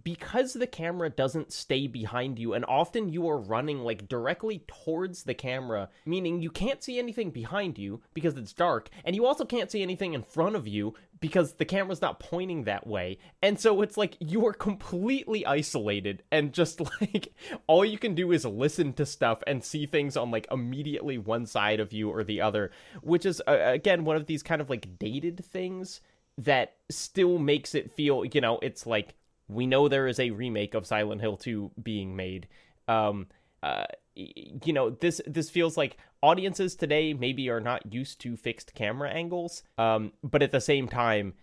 because 0.02 0.52
the 0.52 0.66
camera 0.66 1.10
doesn't 1.10 1.52
stay 1.52 1.86
behind 1.86 2.38
you 2.38 2.54
and 2.54 2.64
often 2.66 3.08
you 3.08 3.28
are 3.28 3.38
running 3.38 3.80
like 3.80 4.08
directly 4.08 4.64
towards 4.66 5.24
the 5.24 5.34
camera 5.34 5.88
meaning 6.04 6.40
you 6.40 6.50
can't 6.50 6.82
see 6.82 6.98
anything 6.98 7.30
behind 7.30 7.78
you 7.78 8.00
because 8.14 8.36
it's 8.36 8.52
dark 8.52 8.88
and 9.04 9.16
you 9.16 9.26
also 9.26 9.44
can't 9.44 9.70
see 9.70 9.82
anything 9.82 10.14
in 10.14 10.22
front 10.22 10.56
of 10.56 10.66
you 10.66 10.94
because 11.20 11.54
the 11.54 11.64
camera's 11.64 12.00
not 12.00 12.18
pointing 12.18 12.64
that 12.64 12.86
way. 12.86 13.18
And 13.42 13.60
so 13.60 13.82
it's 13.82 13.96
like 13.96 14.16
you 14.20 14.46
are 14.46 14.52
completely 14.52 15.44
isolated 15.46 16.22
and 16.32 16.52
just 16.52 16.80
like 17.00 17.32
all 17.66 17.84
you 17.84 17.98
can 17.98 18.14
do 18.14 18.32
is 18.32 18.44
listen 18.44 18.92
to 18.94 19.06
stuff 19.06 19.42
and 19.46 19.62
see 19.62 19.86
things 19.86 20.16
on 20.16 20.30
like 20.30 20.46
immediately 20.50 21.18
one 21.18 21.46
side 21.46 21.80
of 21.80 21.92
you 21.92 22.10
or 22.10 22.24
the 22.24 22.40
other 22.40 22.70
which 23.02 23.26
is 23.26 23.42
uh, 23.46 23.58
again 23.64 24.04
one 24.04 24.16
of 24.16 24.26
these 24.26 24.42
kind 24.42 24.60
of 24.60 24.70
like 24.70 24.98
dated 24.98 25.44
things 25.44 26.00
that 26.38 26.74
still 26.88 27.38
makes 27.38 27.74
it 27.74 27.90
feel 27.90 28.24
you 28.24 28.40
know 28.40 28.58
it's 28.62 28.86
like 28.86 29.14
we 29.50 29.66
know 29.66 29.88
there 29.88 30.06
is 30.06 30.20
a 30.20 30.30
remake 30.30 30.74
of 30.74 30.86
Silent 30.86 31.20
Hill 31.20 31.36
2 31.36 31.72
being 31.82 32.16
made. 32.16 32.48
Um, 32.88 33.26
uh, 33.62 33.84
you 34.14 34.72
know, 34.72 34.90
this 34.90 35.20
this 35.26 35.50
feels 35.50 35.76
like 35.76 35.96
audiences 36.22 36.74
today 36.74 37.14
maybe 37.14 37.48
are 37.48 37.60
not 37.60 37.92
used 37.92 38.20
to 38.20 38.36
fixed 38.36 38.74
camera 38.74 39.10
angles. 39.10 39.62
Um, 39.78 40.12
but 40.22 40.42
at 40.42 40.50
the 40.50 40.60
same 40.60 40.88
time, 40.88 41.34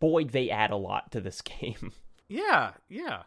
boy, 0.00 0.24
they 0.24 0.50
add 0.50 0.70
a 0.70 0.76
lot 0.76 1.12
to 1.12 1.20
this 1.20 1.40
game. 1.42 1.92
Yeah, 2.28 2.72
yeah. 2.88 3.22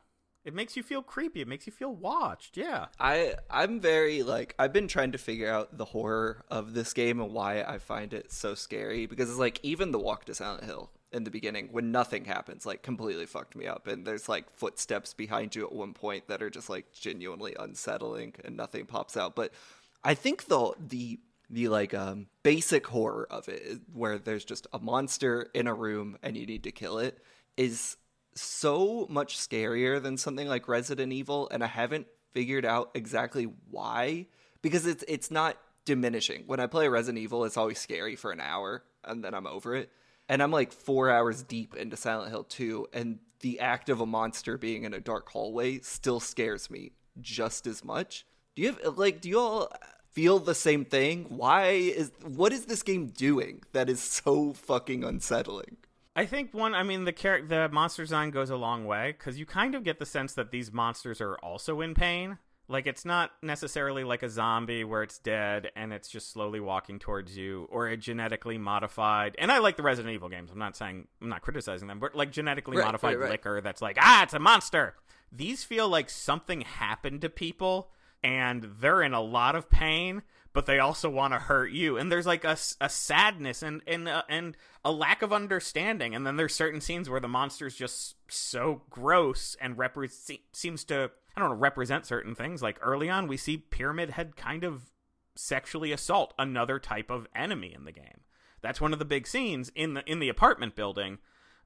It 0.46 0.54
makes 0.54 0.78
you 0.78 0.84
feel 0.84 1.02
creepy. 1.02 1.42
It 1.42 1.48
makes 1.48 1.68
you 1.68 1.74
feel 1.74 1.94
watched. 1.94 2.56
Yeah. 2.56 2.86
I 3.00 3.36
I'm 3.50 3.82
very 3.82 4.24
like 4.24 4.56
I've 4.58 4.72
been 4.72 4.88
trying 4.88 5.12
to 5.12 5.18
figure 5.18 5.52
out 5.52 5.78
the 5.78 5.86
horror 5.86 6.46
of 6.50 6.74
this 6.74 6.94
game 6.94 7.20
and 7.20 7.34
why 7.34 7.64
I 7.64 7.80
find 7.80 8.14
it 8.14 8.32
so 8.32 8.56
scary 8.56 9.08
because 9.08 9.30
it's 9.30 9.40
like 9.40 9.60
even 9.62 9.92
the 9.92 10.00
walk 10.00 10.24
to 10.26 10.34
Silent 10.34 10.64
Hill 10.64 10.90
in 11.12 11.24
the 11.24 11.32
beginning 11.32 11.70
when 11.72 11.92
nothing 11.92 12.26
happens 12.26 12.66
like 12.66 12.84
completely 12.84 13.26
fucked 13.26 13.56
me 13.56 13.66
up 13.66 13.88
and 13.88 14.06
there's 14.06 14.28
like 14.28 14.50
footsteps 14.52 15.14
behind 15.14 15.56
you 15.56 15.66
at 15.66 15.72
one 15.72 15.94
point 15.94 16.28
that 16.28 16.42
are 16.42 16.50
just 16.50 16.70
like 16.70 16.92
genuinely 16.92 17.56
unsettling 17.60 18.34
and 18.44 18.58
nothing 18.58 18.86
pops 18.86 19.16
out 19.16 19.36
but 19.36 19.54
I 20.04 20.14
think 20.14 20.46
the 20.46 20.74
the 20.80 21.20
the 21.50 21.70
like 21.70 21.94
um 21.94 22.28
basic 22.44 22.88
horror 22.88 23.26
of 23.30 23.48
it 23.48 23.80
where 23.94 24.18
there's 24.18 24.44
just 24.44 24.68
a 24.74 24.80
monster 24.80 25.50
in 25.54 25.68
a 25.68 25.74
room 25.74 26.18
and 26.22 26.36
you 26.36 26.46
need 26.46 26.64
to 26.64 26.72
kill 26.72 27.00
it 27.00 27.18
is 27.56 27.96
so 28.38 29.08
much 29.10 29.38
scarier 29.38 30.02
than 30.02 30.18
something 30.18 30.48
like 30.48 30.68
Resident 30.68 31.12
Evil, 31.12 31.50
and 31.52 31.64
I 31.64 31.68
haven't 31.68 32.08
figured 32.34 32.66
out 32.66 32.92
exactly 32.94 33.48
why. 33.70 34.28
because 34.62 34.86
it's 34.86 35.04
it's 35.08 35.32
not 35.32 35.58
diminishing. 35.86 36.44
When 36.48 36.60
I 36.60 36.68
play 36.68 36.88
Resident 36.88 37.24
Evil, 37.24 37.46
it's 37.46 37.58
always 37.58 37.80
scary 37.80 38.16
for 38.16 38.32
an 38.32 38.42
hour 38.42 38.84
and 39.04 39.24
then 39.24 39.34
I'm 39.34 39.48
over 39.48 39.76
it. 39.76 39.90
And 40.30 40.44
I'm 40.44 40.52
like 40.52 40.72
4 40.72 41.10
hours 41.10 41.44
deep 41.44 41.76
into 41.76 41.96
Silent 41.96 42.32
Hill 42.32 42.44
2 42.44 42.88
and 42.94 43.20
the 43.40 43.60
act 43.60 43.90
of 43.90 44.02
a 44.02 44.06
monster 44.06 44.58
being 44.58 44.84
in 44.84 44.94
a 44.94 45.00
dark 45.00 45.30
hallway 45.30 45.80
still 45.80 46.20
scares 46.20 46.70
me 46.70 46.92
just 47.22 47.68
as 47.68 47.84
much. 47.84 48.26
Do 48.56 48.64
you 48.64 48.74
have 48.74 48.98
like 48.98 49.22
do 49.22 49.30
you 49.30 49.40
all 49.40 49.72
feel 50.12 50.40
the 50.40 50.56
same 50.56 50.86
thing? 50.86 51.26
Why 51.30 51.68
is 51.70 52.12
what 52.24 52.52
is 52.52 52.66
this 52.66 52.84
game 52.84 53.08
doing 53.08 53.62
that 53.74 53.90
is 53.90 54.02
so 54.02 54.54
fucking 54.54 55.04
unsettling? 55.04 55.78
I 56.16 56.26
think 56.26 56.52
one. 56.52 56.74
I 56.74 56.82
mean, 56.82 57.06
the 57.06 57.12
char- 57.12 57.44
the 57.44 57.70
monster 57.70 58.02
design 58.02 58.32
goes 58.32 58.50
a 58.50 58.56
long 58.56 58.86
way 58.86 59.14
because 59.16 59.38
you 59.38 59.46
kind 59.46 59.76
of 59.76 59.84
get 59.84 60.00
the 60.00 60.06
sense 60.06 60.34
that 60.34 60.50
these 60.50 60.74
monsters 60.74 61.22
are 61.22 61.36
also 61.36 61.80
in 61.82 61.94
pain. 61.94 62.40
Like 62.70 62.86
it's 62.86 63.06
not 63.06 63.32
necessarily 63.42 64.04
like 64.04 64.24
a 64.24 64.30
zombie 64.30 64.84
where 64.84 65.02
it's 65.02 65.20
dead 65.20 65.72
and 65.76 65.94
it's 65.94 66.10
just 66.10 66.32
slowly 66.32 66.60
walking 66.60 67.00
towards 67.00 67.38
you, 67.38 67.68
or 67.72 67.88
a 67.88 67.96
genetically 67.96 68.58
modified. 68.58 69.36
And 69.40 69.52
I 69.52 69.60
like 69.60 69.78
the 69.78 69.84
Resident 69.84 70.14
Evil 70.14 70.28
games. 70.28 70.52
I'm 70.52 70.60
not 70.60 70.76
saying 70.76 71.08
I'm 71.22 71.30
not 71.30 71.42
criticizing 71.42 71.88
them, 71.88 72.00
but 72.00 72.14
like 72.16 72.32
genetically 72.32 72.78
Right, 72.78 72.86
modified 72.86 73.16
right, 73.16 73.22
right. 73.24 73.32
Licker 73.32 73.62
that's 73.62 73.82
like 73.82 73.98
ah, 74.02 74.24
it's 74.24 74.34
a 74.34 74.40
monster. 74.40 74.96
These 75.32 75.64
feel 75.64 75.88
like 75.88 76.10
something 76.10 76.62
happened 76.62 77.22
to 77.22 77.30
people 77.30 77.90
and 78.24 78.68
they're 78.80 79.02
in 79.02 79.14
a 79.14 79.22
lot 79.22 79.56
of 79.56 79.70
pain, 79.70 80.24
but 80.58 80.66
they 80.66 80.80
also 80.80 81.08
want 81.08 81.36
to 81.36 81.40
hurt 81.40 81.70
you. 81.70 81.98
And 81.98 82.12
there's 82.12 82.26
like 82.26 82.44
a 82.44 82.58
sadness 82.58 83.62
and 83.62 83.84
and 83.86 84.10
uh, 84.10 84.24
and 84.28 84.58
a 84.84 84.92
lack 84.92 85.22
of 85.22 85.32
understanding. 85.32 86.16
And 86.16 86.26
then 86.26 86.36
there's 86.36 86.56
certain 86.56 86.82
scenes 86.82 87.08
where 87.08 87.20
the 87.20 87.28
monster's 87.28 87.76
just 87.76 88.16
so 88.28 88.82
gross 88.90 89.56
and 89.62 89.78
repre- 89.78 90.40
seems 90.54 90.84
to 90.86 91.12
I 91.36 91.40
don't 91.40 91.50
know 91.50 91.56
represent 91.56 92.08
certain 92.08 92.34
things. 92.34 92.64
Like 92.64 92.80
early 92.82 93.08
on, 93.08 93.28
we 93.28 93.38
see 93.38 93.58
Pyramid 93.58 94.10
Head 94.10 94.36
kind 94.36 94.64
of 94.64 94.90
sexually 95.36 95.92
assault 95.92 96.34
another 96.40 96.80
type 96.80 97.12
of 97.12 97.28
enemy 97.36 97.72
in 97.76 97.86
the 97.86 97.92
game. 97.92 98.22
That's 98.64 98.82
one 98.82 98.94
of 98.94 98.98
the 98.98 99.06
big 99.06 99.28
scenes 99.28 99.72
in 99.76 99.94
the 99.94 100.12
in 100.12 100.18
the 100.18 100.30
apartment 100.30 100.76
building 100.76 101.20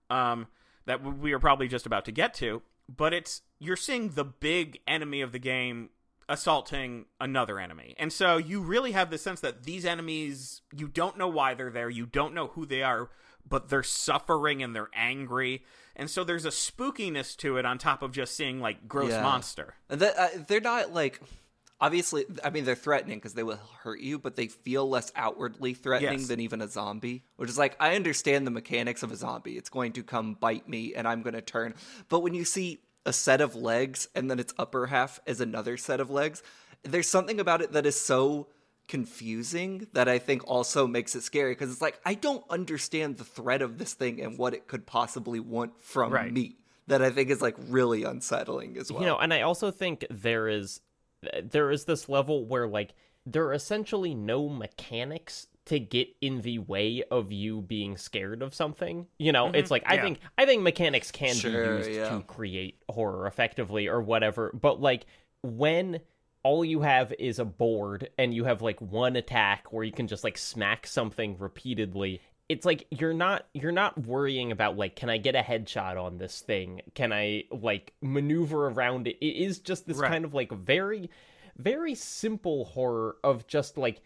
um, 0.09 0.47
that 0.85 1.01
we 1.01 1.31
are 1.31 1.39
probably 1.39 1.69
just 1.69 1.85
about 1.85 2.03
to 2.03 2.11
get 2.11 2.33
to. 2.33 2.61
But 2.93 3.13
it's 3.13 3.41
you're 3.57 3.77
seeing 3.77 4.09
the 4.09 4.25
big 4.25 4.79
enemy 4.85 5.21
of 5.21 5.31
the 5.31 5.39
game 5.39 5.91
assaulting 6.31 7.05
another 7.19 7.59
enemy, 7.59 7.93
and 7.99 8.11
so 8.11 8.37
you 8.37 8.61
really 8.61 8.93
have 8.93 9.09
the 9.11 9.17
sense 9.17 9.41
that 9.41 9.63
these 9.63 9.85
enemies 9.85 10.61
you 10.75 10.87
don't 10.87 11.17
know 11.17 11.27
why 11.27 11.53
they're 11.53 11.69
there, 11.69 11.89
you 11.89 12.05
don't 12.05 12.33
know 12.33 12.47
who 12.47 12.65
they 12.65 12.81
are, 12.81 13.09
but 13.47 13.69
they're 13.69 13.83
suffering 13.83 14.63
and 14.63 14.75
they're 14.75 14.89
angry, 14.95 15.63
and 15.95 16.09
so 16.09 16.23
there's 16.23 16.45
a 16.45 16.49
spookiness 16.49 17.35
to 17.37 17.57
it 17.57 17.65
on 17.65 17.77
top 17.77 18.01
of 18.01 18.11
just 18.11 18.35
seeing 18.35 18.59
like 18.59 18.87
gross 18.87 19.11
Yeah. 19.11 19.21
monster. 19.21 19.75
And 19.89 19.99
that, 20.01 20.17
uh, 20.17 20.27
they're 20.47 20.61
not 20.61 20.93
like 20.93 21.21
obviously 21.79 22.25
I 22.43 22.49
mean 22.51 22.63
they're 22.65 22.75
threatening 22.75 23.17
because 23.17 23.33
they 23.33 23.43
will 23.43 23.59
hurt 23.83 23.99
you, 23.99 24.19
but 24.19 24.35
they 24.35 24.47
feel 24.47 24.87
less 24.89 25.11
outwardly 25.15 25.73
threatening 25.73 26.19
Yes. 26.19 26.27
than 26.27 26.39
even 26.39 26.61
a 26.61 26.67
zombie. 26.67 27.23
Which 27.37 27.49
is 27.49 27.57
like 27.57 27.75
I 27.79 27.95
understand 27.95 28.45
the 28.47 28.51
mechanics 28.51 29.03
of 29.03 29.11
a 29.11 29.15
zombie. 29.15 29.57
It's 29.57 29.69
going 29.69 29.93
to 29.93 30.03
come 30.03 30.35
bite 30.35 30.69
me 30.69 30.93
and 30.95 31.07
I'm 31.07 31.23
going 31.23 31.33
to 31.33 31.41
turn. 31.41 31.73
But 32.07 32.19
when 32.21 32.33
you 32.35 32.45
see 32.45 32.81
a 33.05 33.13
set 33.13 33.41
of 33.41 33.55
legs 33.55 34.07
and 34.15 34.29
then 34.29 34.39
its 34.39 34.53
upper 34.57 34.87
half 34.87 35.19
is 35.25 35.41
another 35.41 35.77
set 35.77 35.99
of 35.99 36.09
legs, 36.09 36.43
there's 36.83 37.09
something 37.09 37.39
about 37.39 37.61
it 37.61 37.71
that 37.73 37.85
is 37.85 37.99
so 37.99 38.47
confusing 38.87 39.87
that 39.93 40.07
I 40.09 40.19
think 40.19 40.43
also 40.47 40.85
makes 40.85 41.15
it 41.15 41.23
scary 41.23 41.51
because 41.53 41.71
it's 41.71 41.81
like 41.81 41.99
I 42.05 42.13
don't 42.13 42.43
understand 42.49 43.17
the 43.17 43.23
threat 43.23 43.61
of 43.61 43.77
this 43.77 43.93
thing 43.93 44.21
and 44.21 44.37
what 44.37 44.53
it 44.53 44.67
could 44.67 44.85
possibly 44.85 45.39
want 45.39 45.79
from 45.81 46.11
Right. 46.11 46.31
me. 46.31 46.57
That 46.87 47.01
I 47.01 47.09
think 47.09 47.29
is 47.29 47.41
like 47.41 47.55
really 47.69 48.03
unsettling 48.03 48.77
as 48.77 48.91
well. 48.91 49.01
You 49.01 49.07
know, 49.07 49.17
and 49.17 49.33
I 49.33 49.41
also 49.41 49.71
think 49.71 50.05
there 50.09 50.49
is 50.49 50.81
there 51.43 51.71
is 51.71 51.85
this 51.85 52.09
level 52.09 52.45
where 52.45 52.67
like 52.67 52.93
there 53.25 53.45
are 53.45 53.53
essentially 53.53 54.13
no 54.13 54.49
mechanics 54.49 55.47
to 55.65 55.79
get 55.79 56.09
in 56.21 56.41
the 56.41 56.59
way 56.59 57.03
of 57.11 57.31
you 57.31 57.61
being 57.61 57.97
scared 57.97 58.41
of 58.41 58.53
something. 58.55 59.07
You 59.19 59.31
know, 59.31 59.47
it's 59.47 59.65
mm-hmm. 59.65 59.71
like 59.73 59.83
I 59.85 59.95
yeah. 59.95 60.01
think 60.01 60.19
I 60.37 60.45
think 60.45 60.63
mechanics 60.63 61.11
can 61.11 61.35
Sure, 61.35 61.51
be 61.51 61.77
used 61.77 61.91
yeah. 61.91 62.09
to 62.09 62.21
create 62.21 62.77
horror 62.89 63.27
effectively 63.27 63.87
or 63.87 64.01
whatever, 64.01 64.51
but 64.53 64.81
like 64.81 65.05
when 65.43 66.01
all 66.43 66.65
you 66.65 66.81
have 66.81 67.13
is 67.19 67.39
a 67.39 67.45
board 67.45 68.09
and 68.17 68.33
you 68.33 68.45
have 68.45 68.61
like 68.61 68.81
one 68.81 69.15
attack 69.15 69.71
where 69.71 69.83
you 69.83 69.91
can 69.91 70.07
just 70.07 70.23
like 70.23 70.37
smack 70.37 70.87
something 70.87 71.37
repeatedly 71.37 72.21
it's 72.49 72.65
like 72.65 72.85
you're 72.91 73.13
not 73.13 73.45
you're 73.53 73.71
not 73.71 73.97
worrying 74.05 74.51
about 74.51 74.75
like 74.75 74.95
can 74.95 75.09
i 75.09 75.17
get 75.17 75.35
a 75.35 75.41
headshot 75.41 76.01
on 76.01 76.17
this 76.17 76.41
thing 76.41 76.81
can 76.95 77.13
i 77.13 77.43
like 77.51 77.93
maneuver 78.01 78.67
around 78.67 79.07
it 79.07 79.17
it 79.21 79.37
is 79.37 79.59
just 79.59 79.87
this 79.87 79.97
Right. 79.97 80.11
kind 80.11 80.25
of 80.25 80.33
like 80.33 80.51
very 80.51 81.09
very 81.57 81.95
simple 81.95 82.65
horror 82.65 83.17
of 83.23 83.47
just 83.47 83.77
like 83.77 84.01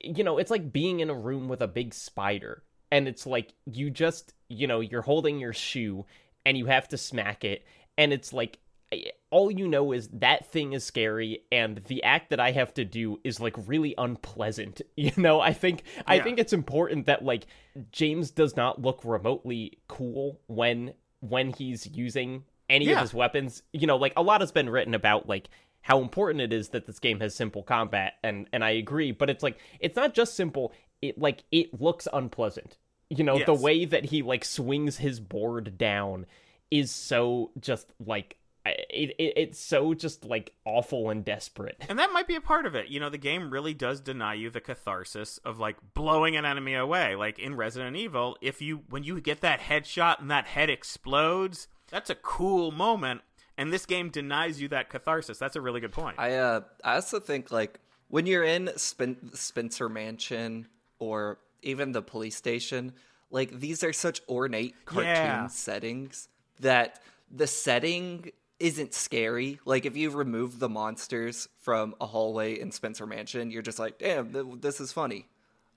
you 0.00 0.24
know 0.24 0.38
it's 0.38 0.50
like 0.50 0.72
being 0.72 1.00
in 1.00 1.10
a 1.10 1.14
room 1.14 1.48
with 1.48 1.62
a 1.62 1.68
big 1.68 1.94
spider 1.94 2.62
and 2.90 3.08
it's 3.08 3.26
like 3.26 3.54
you 3.64 3.90
just 3.90 4.34
you 4.48 4.66
know 4.66 4.80
you're 4.80 5.02
holding 5.02 5.38
your 5.38 5.52
shoe 5.52 6.04
and 6.44 6.56
you 6.58 6.66
have 6.66 6.88
to 6.88 6.98
smack 6.98 7.44
it 7.44 7.64
and 7.96 8.12
it's 8.12 8.32
like 8.32 8.58
eh, 8.92 9.10
all 9.30 9.50
you 9.50 9.66
know 9.66 9.92
is 9.92 10.08
that 10.08 10.50
thing 10.50 10.72
is 10.74 10.84
scary 10.84 11.40
and 11.50 11.78
the 11.88 12.02
act 12.02 12.30
that 12.30 12.40
i 12.40 12.50
have 12.50 12.74
to 12.74 12.84
do 12.84 13.18
is 13.24 13.40
like 13.40 13.54
really 13.66 13.94
unpleasant 13.96 14.82
you 14.96 15.12
know? 15.16 15.40
I 15.40 15.52
think 15.52 15.82
i 16.06 16.18
think 16.18 16.38
it's 16.38 16.52
important 16.52 17.06
that 17.06 17.24
like 17.24 17.46
james 17.90 18.30
does 18.30 18.56
not 18.56 18.82
look 18.82 19.00
remotely 19.04 19.78
cool 19.88 20.40
when 20.46 20.92
when 21.20 21.50
he's 21.50 21.86
using 21.86 22.44
any 22.68 22.90
of 22.92 22.98
his 22.98 23.14
weapons. 23.14 23.62
You 23.72 23.86
know 23.86 23.96
like 23.96 24.12
a 24.16 24.22
lot 24.22 24.40
has 24.40 24.52
been 24.52 24.70
written 24.70 24.94
about 24.94 25.28
like 25.28 25.48
how 25.84 26.00
important 26.00 26.40
it 26.40 26.52
is 26.52 26.70
that 26.70 26.86
this 26.86 26.98
game 26.98 27.20
has 27.20 27.34
simple 27.34 27.62
combat 27.62 28.14
and 28.22 28.48
and 28.52 28.64
i 28.64 28.70
agree 28.70 29.12
but 29.12 29.30
it's 29.30 29.42
like 29.42 29.58
it's 29.80 29.96
not 29.96 30.14
just 30.14 30.34
simple 30.34 30.72
it 31.00 31.18
like 31.18 31.44
it 31.52 31.80
looks 31.80 32.08
unpleasant 32.12 32.76
you 33.10 33.22
know 33.22 33.42
the 33.44 33.54
way 33.54 33.84
that 33.84 34.06
he 34.06 34.22
like 34.22 34.44
swings 34.44 34.98
his 34.98 35.20
board 35.20 35.78
down 35.78 36.26
is 36.70 36.90
so 36.90 37.50
just 37.60 37.92
like 38.04 38.36
it, 38.66 39.14
it 39.18 39.34
it's 39.36 39.60
so 39.60 39.92
just 39.92 40.24
like 40.24 40.54
awful 40.64 41.10
and 41.10 41.24
desperate 41.24 41.84
And 41.88 41.98
that 41.98 42.12
might 42.12 42.26
be 42.26 42.34
a 42.34 42.40
part 42.40 42.64
of 42.64 42.74
it. 42.74 42.88
You 42.88 42.98
know, 42.98 43.10
the 43.10 43.18
game 43.18 43.50
really 43.50 43.74
does 43.74 44.00
deny 44.00 44.34
you 44.34 44.48
the 44.48 44.60
catharsis 44.60 45.38
of 45.44 45.58
like 45.58 45.76
blowing 45.92 46.34
an 46.34 46.46
enemy 46.46 46.74
away. 46.74 47.14
Like 47.14 47.38
in 47.38 47.56
Resident 47.56 47.94
Evil, 47.94 48.38
if 48.40 48.62
you 48.62 48.84
when 48.88 49.04
you 49.04 49.20
get 49.20 49.42
that 49.42 49.60
headshot 49.60 50.20
and 50.20 50.30
that 50.30 50.46
head 50.46 50.70
explodes, 50.70 51.68
that's 51.90 52.08
a 52.08 52.14
cool 52.14 52.70
moment. 52.70 53.20
And 53.56 53.72
this 53.72 53.86
game 53.86 54.08
denies 54.10 54.60
you 54.60 54.68
that 54.68 54.90
catharsis. 54.90 55.38
That's 55.38 55.56
a 55.56 55.60
really 55.60 55.80
good 55.80 55.92
point. 55.92 56.18
I 56.18 56.34
uh 56.36 56.60
I 56.82 56.94
also 56.96 57.20
think 57.20 57.50
like 57.50 57.80
when 58.08 58.26
you're 58.26 58.44
in 58.44 58.70
Spen- 58.76 59.30
Spencer 59.34 59.88
Mansion 59.88 60.66
or 60.98 61.38
even 61.62 61.92
the 61.92 62.02
police 62.02 62.36
station, 62.36 62.92
like 63.30 63.58
these 63.60 63.82
are 63.84 63.92
such 63.92 64.20
ornate 64.28 64.74
cartoon 64.84 65.06
Yeah. 65.12 65.46
settings 65.48 66.28
that 66.60 67.00
the 67.30 67.46
setting 67.46 68.30
isn't 68.60 68.94
scary. 68.94 69.58
Like 69.64 69.86
if 69.86 69.96
you 69.96 70.10
remove 70.10 70.58
the 70.58 70.68
monsters 70.68 71.48
from 71.60 71.94
a 72.00 72.06
hallway 72.06 72.58
in 72.58 72.70
Spencer 72.72 73.06
Mansion, 73.06 73.50
you're 73.50 73.62
just 73.62 73.78
like, 73.78 73.98
"Damn, 73.98 74.32
th- 74.32 74.46
this 74.60 74.80
is 74.80 74.92
funny." 74.92 75.28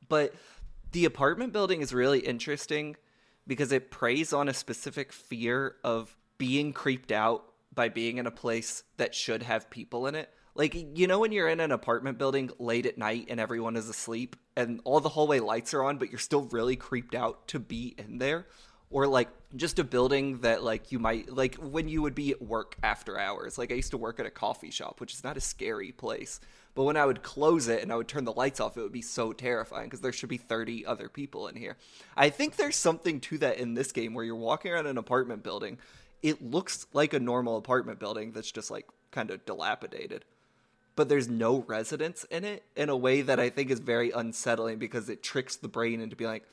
But 0.09 0.33
the 0.91 1.05
apartment 1.05 1.53
building 1.53 1.81
is 1.81 1.93
really 1.93 2.19
interesting 2.19 2.95
because 3.47 3.71
it 3.71 3.89
preys 3.91 4.33
on 4.33 4.47
a 4.47 4.53
specific 4.53 5.11
fear 5.11 5.75
of 5.83 6.15
being 6.37 6.71
creeped 6.73 7.11
out 7.11 7.43
by 7.77 7.87
being 7.89 8.17
in 8.17 8.25
a 8.25 8.31
place 8.31 8.83
that 8.97 9.13
should 9.13 9.43
have 9.43 9.69
people 9.69 10.07
in 10.07 10.15
it. 10.15 10.33
Like, 10.55 10.75
you 10.97 11.05
know, 11.05 11.19
when 11.19 11.31
you're 11.31 11.47
in 11.47 11.59
an 11.59 11.71
apartment 11.71 12.17
building 12.17 12.49
late 12.57 12.87
at 12.87 12.97
night 12.97 13.27
and 13.29 13.39
everyone 13.39 13.75
is 13.75 13.87
asleep 13.87 14.35
and 14.55 14.81
all 14.83 14.99
the 14.99 15.09
hallway 15.09 15.39
lights 15.39 15.75
are 15.75 15.83
on, 15.83 15.99
but 15.99 16.09
you're 16.09 16.17
still 16.17 16.45
really 16.45 16.75
creeped 16.75 17.13
out 17.13 17.47
to 17.49 17.59
be 17.59 17.93
in 17.99 18.17
there? 18.17 18.47
Or 18.89 19.05
like 19.05 19.29
just 19.55 19.77
a 19.77 19.83
building 19.83 20.39
that, 20.39 20.63
like, 20.63 20.91
you 20.91 20.97
might, 20.97 21.31
like, 21.31 21.55
when 21.55 21.87
you 21.87 22.01
would 22.01 22.15
be 22.15 22.31
at 22.31 22.41
work 22.41 22.77
after 22.81 23.19
hours. 23.19 23.57
Like, 23.57 23.71
I 23.71 23.75
used 23.75 23.91
to 23.91 23.97
work 23.97 24.19
at 24.19 24.25
a 24.25 24.31
coffee 24.31 24.71
shop, 24.71 24.99
which 24.99 25.13
is 25.13 25.23
not 25.23 25.37
a 25.37 25.41
scary 25.41 25.91
place. 25.91 26.39
But 26.73 26.83
when 26.83 26.97
I 26.97 27.05
would 27.05 27.21
close 27.21 27.67
it 27.67 27.83
and 27.83 27.91
I 27.91 27.95
would 27.95 28.07
turn 28.07 28.23
the 28.23 28.31
lights 28.31 28.59
off, 28.59 28.77
it 28.77 28.81
would 28.81 28.91
be 28.91 29.01
so 29.01 29.33
terrifying 29.33 29.85
because 29.85 30.01
there 30.01 30.13
should 30.13 30.29
be 30.29 30.37
30 30.37 30.85
other 30.85 31.09
people 31.09 31.47
in 31.47 31.55
here. 31.55 31.75
I 32.15 32.29
think 32.29 32.55
there's 32.55 32.75
something 32.75 33.19
to 33.21 33.37
that 33.39 33.57
in 33.57 33.73
this 33.73 33.91
game 33.91 34.13
where 34.13 34.25
you're 34.25 34.35
walking 34.35 34.71
around 34.71 34.87
an 34.87 34.97
apartment 34.97 35.43
building. 35.43 35.79
It 36.21 36.41
looks 36.41 36.87
like 36.93 37.13
a 37.13 37.19
normal 37.19 37.57
apartment 37.57 37.99
building 37.99 38.31
that's 38.31 38.51
just 38.51 38.71
like 38.71 38.87
kind 39.11 39.31
of 39.31 39.45
dilapidated. 39.45 40.25
But 40.95 41.09
there's 41.09 41.29
no 41.29 41.63
residents 41.67 42.23
in 42.25 42.43
it 42.43 42.63
in 42.75 42.89
a 42.89 42.97
way 42.97 43.21
that 43.21 43.39
I 43.39 43.49
think 43.49 43.69
is 43.69 43.79
very 43.79 44.09
unsettling 44.11 44.79
because 44.79 45.09
it 45.09 45.21
tricks 45.21 45.55
the 45.55 45.67
brain 45.67 46.01
into 46.01 46.15
being 46.15 46.31
like, 46.31 46.47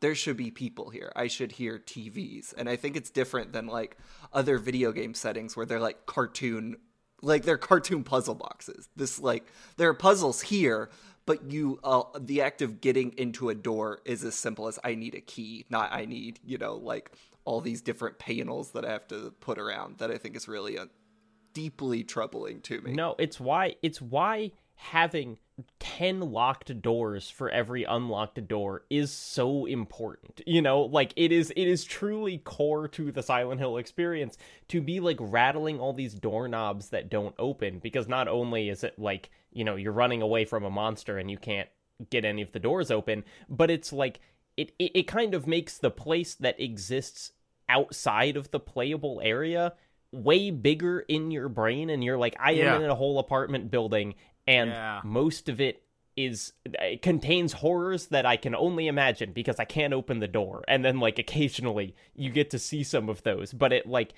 there 0.00 0.14
should 0.14 0.36
be 0.36 0.50
people 0.50 0.90
here. 0.90 1.12
I 1.16 1.26
should 1.26 1.52
hear 1.52 1.78
TVs. 1.78 2.54
And 2.56 2.68
I 2.68 2.76
think 2.76 2.96
it's 2.96 3.10
different 3.10 3.52
than 3.52 3.66
like 3.66 3.96
other 4.32 4.58
video 4.58 4.92
game 4.92 5.14
settings 5.14 5.56
where 5.56 5.66
they're 5.66 5.80
like 5.80 6.06
cartoon 6.06 6.76
like 7.22 7.44
they're 7.44 7.58
cartoon 7.58 8.04
puzzle 8.04 8.34
boxes. 8.34 8.88
This 8.96 9.18
like 9.18 9.50
there 9.76 9.88
are 9.88 9.94
puzzles 9.94 10.42
here, 10.42 10.90
but 11.26 11.50
you 11.50 11.80
uh, 11.82 12.02
the 12.18 12.42
act 12.42 12.62
of 12.62 12.80
getting 12.80 13.12
into 13.16 13.48
a 13.48 13.54
door 13.54 14.00
is 14.04 14.24
as 14.24 14.34
simple 14.34 14.68
as 14.68 14.78
I 14.84 14.94
need 14.94 15.14
a 15.14 15.20
key, 15.20 15.64
not 15.70 15.92
I 15.92 16.04
need, 16.04 16.38
you 16.44 16.58
know, 16.58 16.74
like 16.74 17.12
all 17.44 17.60
these 17.60 17.82
different 17.82 18.18
panels 18.18 18.72
that 18.72 18.84
I 18.84 18.92
have 18.92 19.08
to 19.08 19.32
put 19.40 19.58
around 19.58 19.98
that 19.98 20.10
I 20.10 20.18
think 20.18 20.36
is 20.36 20.48
really 20.48 20.78
uh, 20.78 20.86
deeply 21.52 22.04
troubling 22.04 22.60
to 22.62 22.80
me. 22.80 22.92
No, 22.92 23.14
it's 23.18 23.38
why 23.38 23.76
it's 23.82 24.00
why 24.00 24.52
having 24.76 25.38
10 25.78 26.20
locked 26.20 26.82
doors 26.82 27.30
for 27.30 27.48
every 27.48 27.84
unlocked 27.84 28.46
door 28.48 28.84
is 28.90 29.12
so 29.12 29.66
important 29.66 30.40
you 30.46 30.60
know 30.60 30.80
like 30.80 31.12
it 31.14 31.30
is 31.30 31.52
it 31.54 31.68
is 31.68 31.84
truly 31.84 32.38
core 32.38 32.88
to 32.88 33.12
the 33.12 33.22
silent 33.22 33.60
hill 33.60 33.76
experience 33.76 34.36
to 34.66 34.80
be 34.80 34.98
like 34.98 35.16
rattling 35.20 35.78
all 35.78 35.92
these 35.92 36.14
doorknobs 36.14 36.88
that 36.88 37.08
don't 37.08 37.36
open 37.38 37.78
because 37.78 38.08
not 38.08 38.26
only 38.26 38.68
is 38.68 38.82
it 38.82 38.98
like 38.98 39.30
you 39.52 39.62
know 39.62 39.76
you're 39.76 39.92
running 39.92 40.22
away 40.22 40.44
from 40.44 40.64
a 40.64 40.70
monster 40.70 41.18
and 41.18 41.30
you 41.30 41.38
can't 41.38 41.68
get 42.10 42.24
any 42.24 42.42
of 42.42 42.50
the 42.50 42.58
doors 42.58 42.90
open 42.90 43.22
but 43.48 43.70
it's 43.70 43.92
like 43.92 44.18
it, 44.56 44.72
it, 44.78 44.92
it 44.94 45.02
kind 45.04 45.34
of 45.34 45.46
makes 45.46 45.78
the 45.78 45.90
place 45.90 46.34
that 46.34 46.60
exists 46.60 47.32
outside 47.68 48.36
of 48.36 48.50
the 48.50 48.60
playable 48.60 49.20
area 49.24 49.72
way 50.12 50.50
bigger 50.50 51.00
in 51.00 51.30
your 51.30 51.48
brain 51.48 51.90
and 51.90 52.04
you're 52.04 52.18
like 52.18 52.36
I 52.38 52.52
am 52.52 52.82
in 52.82 52.90
a 52.90 52.94
whole 52.94 53.18
apartment 53.18 53.70
building 53.70 54.14
and 54.46 54.70
Yeah. 54.70 55.00
most 55.02 55.48
of 55.48 55.60
it 55.60 55.82
is 56.16 56.52
it 56.64 57.02
contains 57.02 57.54
horrors 57.54 58.06
that 58.08 58.24
I 58.24 58.36
can 58.36 58.54
only 58.54 58.86
imagine 58.86 59.32
because 59.32 59.58
I 59.58 59.64
can't 59.64 59.92
open 59.92 60.20
the 60.20 60.28
door. 60.28 60.62
And 60.68 60.84
then 60.84 61.00
like 61.00 61.18
occasionally 61.18 61.96
you 62.14 62.30
get 62.30 62.50
to 62.50 62.58
see 62.58 62.84
some 62.84 63.08
of 63.08 63.22
those 63.24 63.52
but 63.52 63.72
it 63.72 63.86
like 63.88 64.12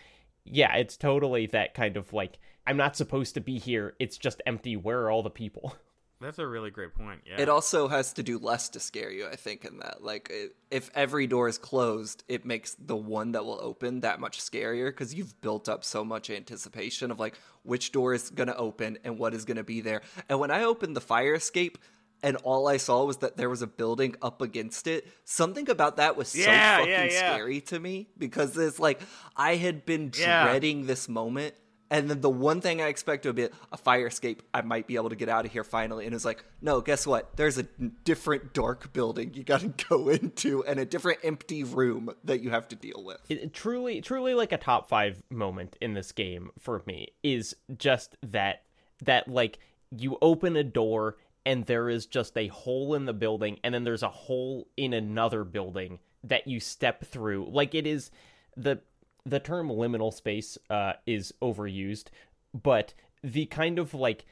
yeah 0.44 0.74
it's 0.76 0.96
totally 0.96 1.46
that 1.46 1.72
kind 1.72 1.96
of 1.96 2.12
like 2.12 2.38
I'm 2.66 2.76
not 2.76 2.96
supposed 2.96 3.34
to 3.34 3.40
be 3.40 3.58
here. 3.58 3.94
It's 4.00 4.18
just 4.18 4.42
empty. 4.44 4.76
Where 4.76 5.02
are 5.02 5.10
all 5.10 5.22
the 5.22 5.30
people 5.30 5.76
That's 6.20 6.38
a 6.38 6.46
really 6.46 6.70
great 6.70 6.94
point. 6.94 7.20
Yeah. 7.26 7.40
It 7.40 7.48
also 7.48 7.88
has 7.88 8.14
to 8.14 8.22
do 8.22 8.38
less 8.38 8.70
to 8.70 8.80
scare 8.80 9.10
you, 9.10 9.26
I 9.26 9.36
think, 9.36 9.64
in 9.66 9.78
that. 9.80 10.02
Like, 10.02 10.30
it, 10.30 10.56
if 10.70 10.90
every 10.94 11.26
door 11.26 11.46
is 11.46 11.58
closed, 11.58 12.24
it 12.26 12.46
makes 12.46 12.74
the 12.78 12.96
one 12.96 13.32
that 13.32 13.44
will 13.44 13.58
open 13.60 14.00
that 14.00 14.18
much 14.18 14.40
scarier 14.40 14.86
because 14.88 15.14
you've 15.14 15.38
built 15.42 15.68
up 15.68 15.84
so 15.84 16.04
much 16.04 16.30
anticipation 16.30 17.10
of, 17.10 17.20
like, 17.20 17.38
which 17.64 17.92
door 17.92 18.14
is 18.14 18.30
going 18.30 18.48
to 18.48 18.56
open 18.56 18.98
and 19.04 19.18
what 19.18 19.34
is 19.34 19.44
going 19.44 19.58
to 19.58 19.64
be 19.64 19.82
there. 19.82 20.00
And 20.28 20.40
when 20.40 20.50
I 20.50 20.64
opened 20.64 20.96
the 20.96 21.02
fire 21.02 21.34
escape, 21.34 21.76
and 22.22 22.36
all 22.38 22.66
I 22.66 22.78
saw 22.78 23.04
was 23.04 23.18
that 23.18 23.36
there 23.36 23.50
was 23.50 23.60
a 23.60 23.66
building 23.66 24.16
up 24.22 24.40
against 24.40 24.86
it. 24.86 25.06
Something 25.24 25.68
about 25.68 25.98
that 25.98 26.16
was 26.16 26.28
so 26.28 26.38
Yeah, 26.38 26.78
fucking 26.78 26.90
yeah, 26.90 27.04
yeah. 27.04 27.34
scary 27.34 27.60
to 27.60 27.78
me 27.78 28.08
because 28.16 28.56
it's 28.56 28.78
like 28.78 29.00
I 29.36 29.56
had 29.56 29.84
been 29.84 30.08
dreading 30.08 30.86
this 30.86 31.10
moment, 31.10 31.54
and 31.90 32.10
then 32.10 32.20
the 32.20 32.30
one 32.30 32.60
thing 32.60 32.80
I 32.80 32.88
expected 32.88 33.28
would 33.28 33.36
be 33.36 33.48
a 33.72 33.76
fire 33.76 34.06
escape. 34.08 34.42
I 34.52 34.62
might 34.62 34.86
be 34.86 34.96
able 34.96 35.10
to 35.10 35.16
get 35.16 35.28
out 35.28 35.44
of 35.44 35.52
here 35.52 35.64
finally, 35.64 36.06
and 36.06 36.14
it's 36.14 36.24
like, 36.24 36.44
no, 36.60 36.80
guess 36.80 37.06
what? 37.06 37.36
There's 37.36 37.58
a 37.58 37.64
different 38.04 38.52
dark 38.52 38.92
building 38.92 39.34
you 39.34 39.44
got 39.44 39.60
to 39.60 39.68
go 39.88 40.08
into, 40.08 40.64
and 40.64 40.80
a 40.80 40.84
different 40.84 41.20
empty 41.22 41.64
room 41.64 42.10
that 42.24 42.40
you 42.42 42.50
have 42.50 42.68
to 42.68 42.76
deal 42.76 43.02
with. 43.04 43.18
it, 43.28 43.52
truly 43.52 44.00
truly 44.00 44.34
like 44.34 44.52
a 44.52 44.58
top 44.58 44.88
5 44.88 45.22
moment 45.30 45.76
in 45.80 45.94
this 45.94 46.12
game 46.12 46.50
for 46.58 46.82
me 46.86 47.08
is 47.22 47.54
just 47.76 48.16
that 48.22 48.62
that 49.04 49.28
like 49.28 49.58
you 49.90 50.18
open 50.22 50.56
a 50.56 50.64
door 50.64 51.16
and 51.44 51.64
there 51.66 51.88
is 51.88 52.06
just 52.06 52.36
a 52.36 52.48
hole 52.48 52.94
in 52.94 53.04
the 53.04 53.12
building 53.12 53.58
and 53.62 53.72
then 53.74 53.84
there's 53.84 54.02
a 54.02 54.08
hole 54.08 54.68
in 54.76 54.92
another 54.92 55.44
building 55.44 55.98
that 56.24 56.48
you 56.48 56.58
step 56.58 57.04
through 57.04 57.48
like 57.50 57.74
it 57.74 57.86
is 57.86 58.10
the 58.56 58.80
the 59.26 59.40
term 59.40 59.68
liminal 59.68 60.12
space 60.12 60.56
uh 60.70 60.94
is 61.06 61.34
overused 61.42 62.06
but 62.54 62.94
the 63.22 63.46
kind 63.46 63.78
of 63.78 63.92
like 63.92 64.24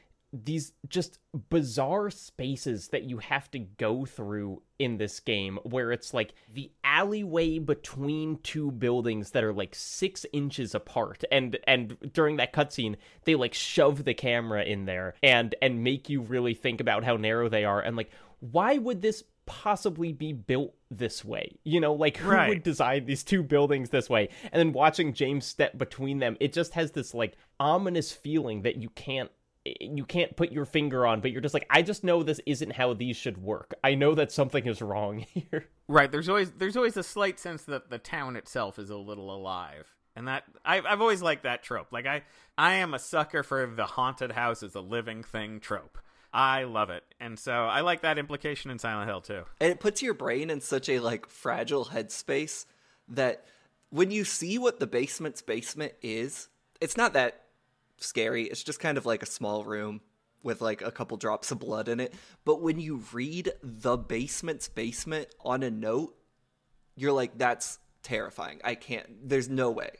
these 0.43 0.73
just 0.89 1.19
bizarre 1.49 2.09
spaces 2.09 2.89
that 2.89 3.03
you 3.03 3.19
have 3.19 3.49
to 3.51 3.59
go 3.59 4.05
through 4.05 4.61
in 4.79 4.97
this 4.97 5.19
game 5.19 5.57
where 5.63 5.91
it's 5.91 6.13
like 6.13 6.33
the 6.53 6.69
alleyway 6.83 7.57
between 7.57 8.37
two 8.43 8.71
buildings 8.71 9.31
that 9.31 9.43
are 9.43 9.53
like 9.53 9.73
six 9.73 10.25
inches 10.33 10.75
apart 10.75 11.23
and 11.31 11.57
and 11.65 11.95
during 12.11 12.35
that 12.35 12.51
cutscene 12.51 12.95
they 13.23 13.35
like 13.35 13.53
shove 13.53 14.03
the 14.03 14.13
camera 14.13 14.63
in 14.63 14.85
there 14.85 15.13
and 15.23 15.55
and 15.61 15.83
make 15.83 16.09
you 16.09 16.21
really 16.21 16.53
think 16.53 16.81
about 16.81 17.05
how 17.05 17.15
narrow 17.15 17.47
they 17.47 17.63
are 17.63 17.79
and 17.79 17.95
like 17.95 18.11
why 18.39 18.77
would 18.77 19.01
this 19.01 19.23
possibly 19.45 20.11
be 20.11 20.33
built 20.33 20.73
this 20.89 21.23
way 21.25 21.57
you 21.63 21.79
know 21.79 21.93
like 21.93 22.17
who 22.17 22.29
Right. 22.29 22.49
would 22.49 22.63
design 22.63 23.05
these 23.05 23.23
two 23.23 23.43
buildings 23.43 23.89
this 23.89 24.09
way 24.09 24.29
and 24.51 24.59
then 24.59 24.71
watching 24.73 25.13
james 25.13 25.45
step 25.45 25.77
between 25.77 26.19
them 26.19 26.37
it 26.39 26.53
just 26.53 26.73
has 26.73 26.91
this 26.91 27.13
like 27.13 27.35
ominous 27.59 28.11
feeling 28.11 28.63
that 28.63 28.77
you 28.77 28.89
can't 28.89 29.29
you 29.79 30.05
can't 30.05 30.35
put 30.37 30.51
your 30.51 30.65
finger 30.65 31.05
on 31.07 31.21
but 31.21 31.31
you're 31.31 31.41
just 31.41 31.53
like 31.55 31.65
i 31.69 31.81
just 31.81 32.03
know 32.03 32.21
this 32.23 32.39
isn't 32.45 32.71
how 32.73 32.93
these 32.93 33.17
should 33.17 33.37
work 33.37 33.73
i 33.83 33.95
know 33.95 34.13
that 34.15 34.31
something 34.31 34.65
is 34.67 34.81
wrong 34.81 35.19
here 35.33 35.67
Right. 35.87 36.11
There's 36.11 36.29
always 36.29 36.49
there's 36.53 36.75
always 36.75 36.97
a 36.97 37.03
slight 37.03 37.39
sense 37.39 37.61
that 37.65 37.91
the 37.91 37.99
town 37.99 38.35
itself 38.35 38.79
is 38.79 38.89
a 38.89 38.97
little 38.97 39.29
alive, 39.29 39.93
and 40.15 40.27
that 40.27 40.43
I've 40.65 40.83
I've 40.83 40.99
always 40.99 41.21
liked 41.21 41.43
that 41.43 41.61
trope. 41.61 41.91
Like 41.93 42.07
I 42.07 42.23
I 42.57 42.73
am 42.77 42.95
a 42.95 42.97
sucker 42.99 43.43
for 43.43 43.67
the 43.67 43.85
haunted 43.85 44.31
house 44.31 44.63
as 44.63 44.73
a 44.73 44.81
living 44.81 45.21
thing 45.21 45.59
trope. 45.59 45.99
I 46.37 46.65
love 46.65 46.89
it, 46.89 47.03
and 47.19 47.39
so 47.39 47.53
I 47.53 47.79
like 47.79 48.01
that 48.01 48.17
implication 48.17 48.69
in 48.69 48.77
Silent 48.77 49.09
Hill 49.09 49.21
too. 49.21 49.43
and 49.61 49.71
it 49.71 49.79
puts 49.79 50.01
your 50.01 50.13
brain 50.13 50.49
in 50.49 50.59
such 50.59 50.89
a 50.89 50.99
like 50.99 51.29
fragile 51.29 51.85
headspace 51.85 52.65
that 53.07 53.45
when 53.89 54.11
you 54.11 54.25
see 54.25 54.57
what 54.57 54.79
the 54.81 54.87
basement's 54.87 55.41
basement 55.41 55.93
is 56.01 56.49
it's 56.81 56.97
not 56.97 57.13
that 57.13 57.45
scary. 57.97 58.43
It's 58.43 58.63
just 58.63 58.81
kind 58.81 58.97
of 58.97 59.05
like 59.05 59.23
a 59.23 59.25
small 59.25 59.63
room 59.63 60.01
with 60.43 60.59
like 60.59 60.81
a 60.81 60.91
couple 60.91 61.15
drops 61.15 61.51
of 61.51 61.59
blood 61.59 61.87
in 61.87 62.01
it. 62.01 62.13
But 62.43 62.61
when 62.61 62.79
you 62.79 63.01
read 63.13 63.53
the 63.63 63.95
basement's 63.95 64.67
basement 64.67 65.29
on 65.39 65.63
a 65.63 65.71
note 65.71 66.15
you're 66.97 67.13
like 67.13 67.37
that's 67.37 67.79
terrifying. 68.03 68.59
I 68.63 68.75
can't 68.75 69.07
there's 69.29 69.47
no 69.47 69.71
way. 69.71 69.91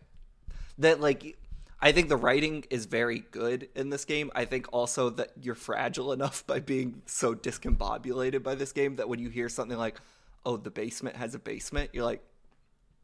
That 0.80 1.00
like 1.00 1.38
I 1.86 1.92
think 1.92 2.10
the 2.10 2.18
writing 2.18 2.66
is 2.72 2.88
very 2.88 3.20
good 3.30 3.70
in 3.76 3.92
this 3.92 4.06
game. 4.06 4.32
I 4.34 4.46
think 4.46 4.66
also 4.74 5.12
that 5.12 5.34
you're 5.40 5.54
fragile 5.54 6.14
enough 6.14 6.44
by 6.48 6.60
being 6.60 7.04
so 7.06 7.36
discombobulated 7.36 8.42
by 8.42 8.56
this 8.56 8.72
game 8.72 8.96
that 8.96 9.08
when 9.08 9.20
you 9.20 9.30
hear 9.30 9.50
something 9.50 9.78
like, 9.78 10.02
"Oh, 10.48 10.58
the 10.58 10.72
basement 10.72 11.16
has 11.16 11.36
a 11.36 11.40
basement," 11.40 11.92
you're 11.94 12.04
like, 12.04 12.24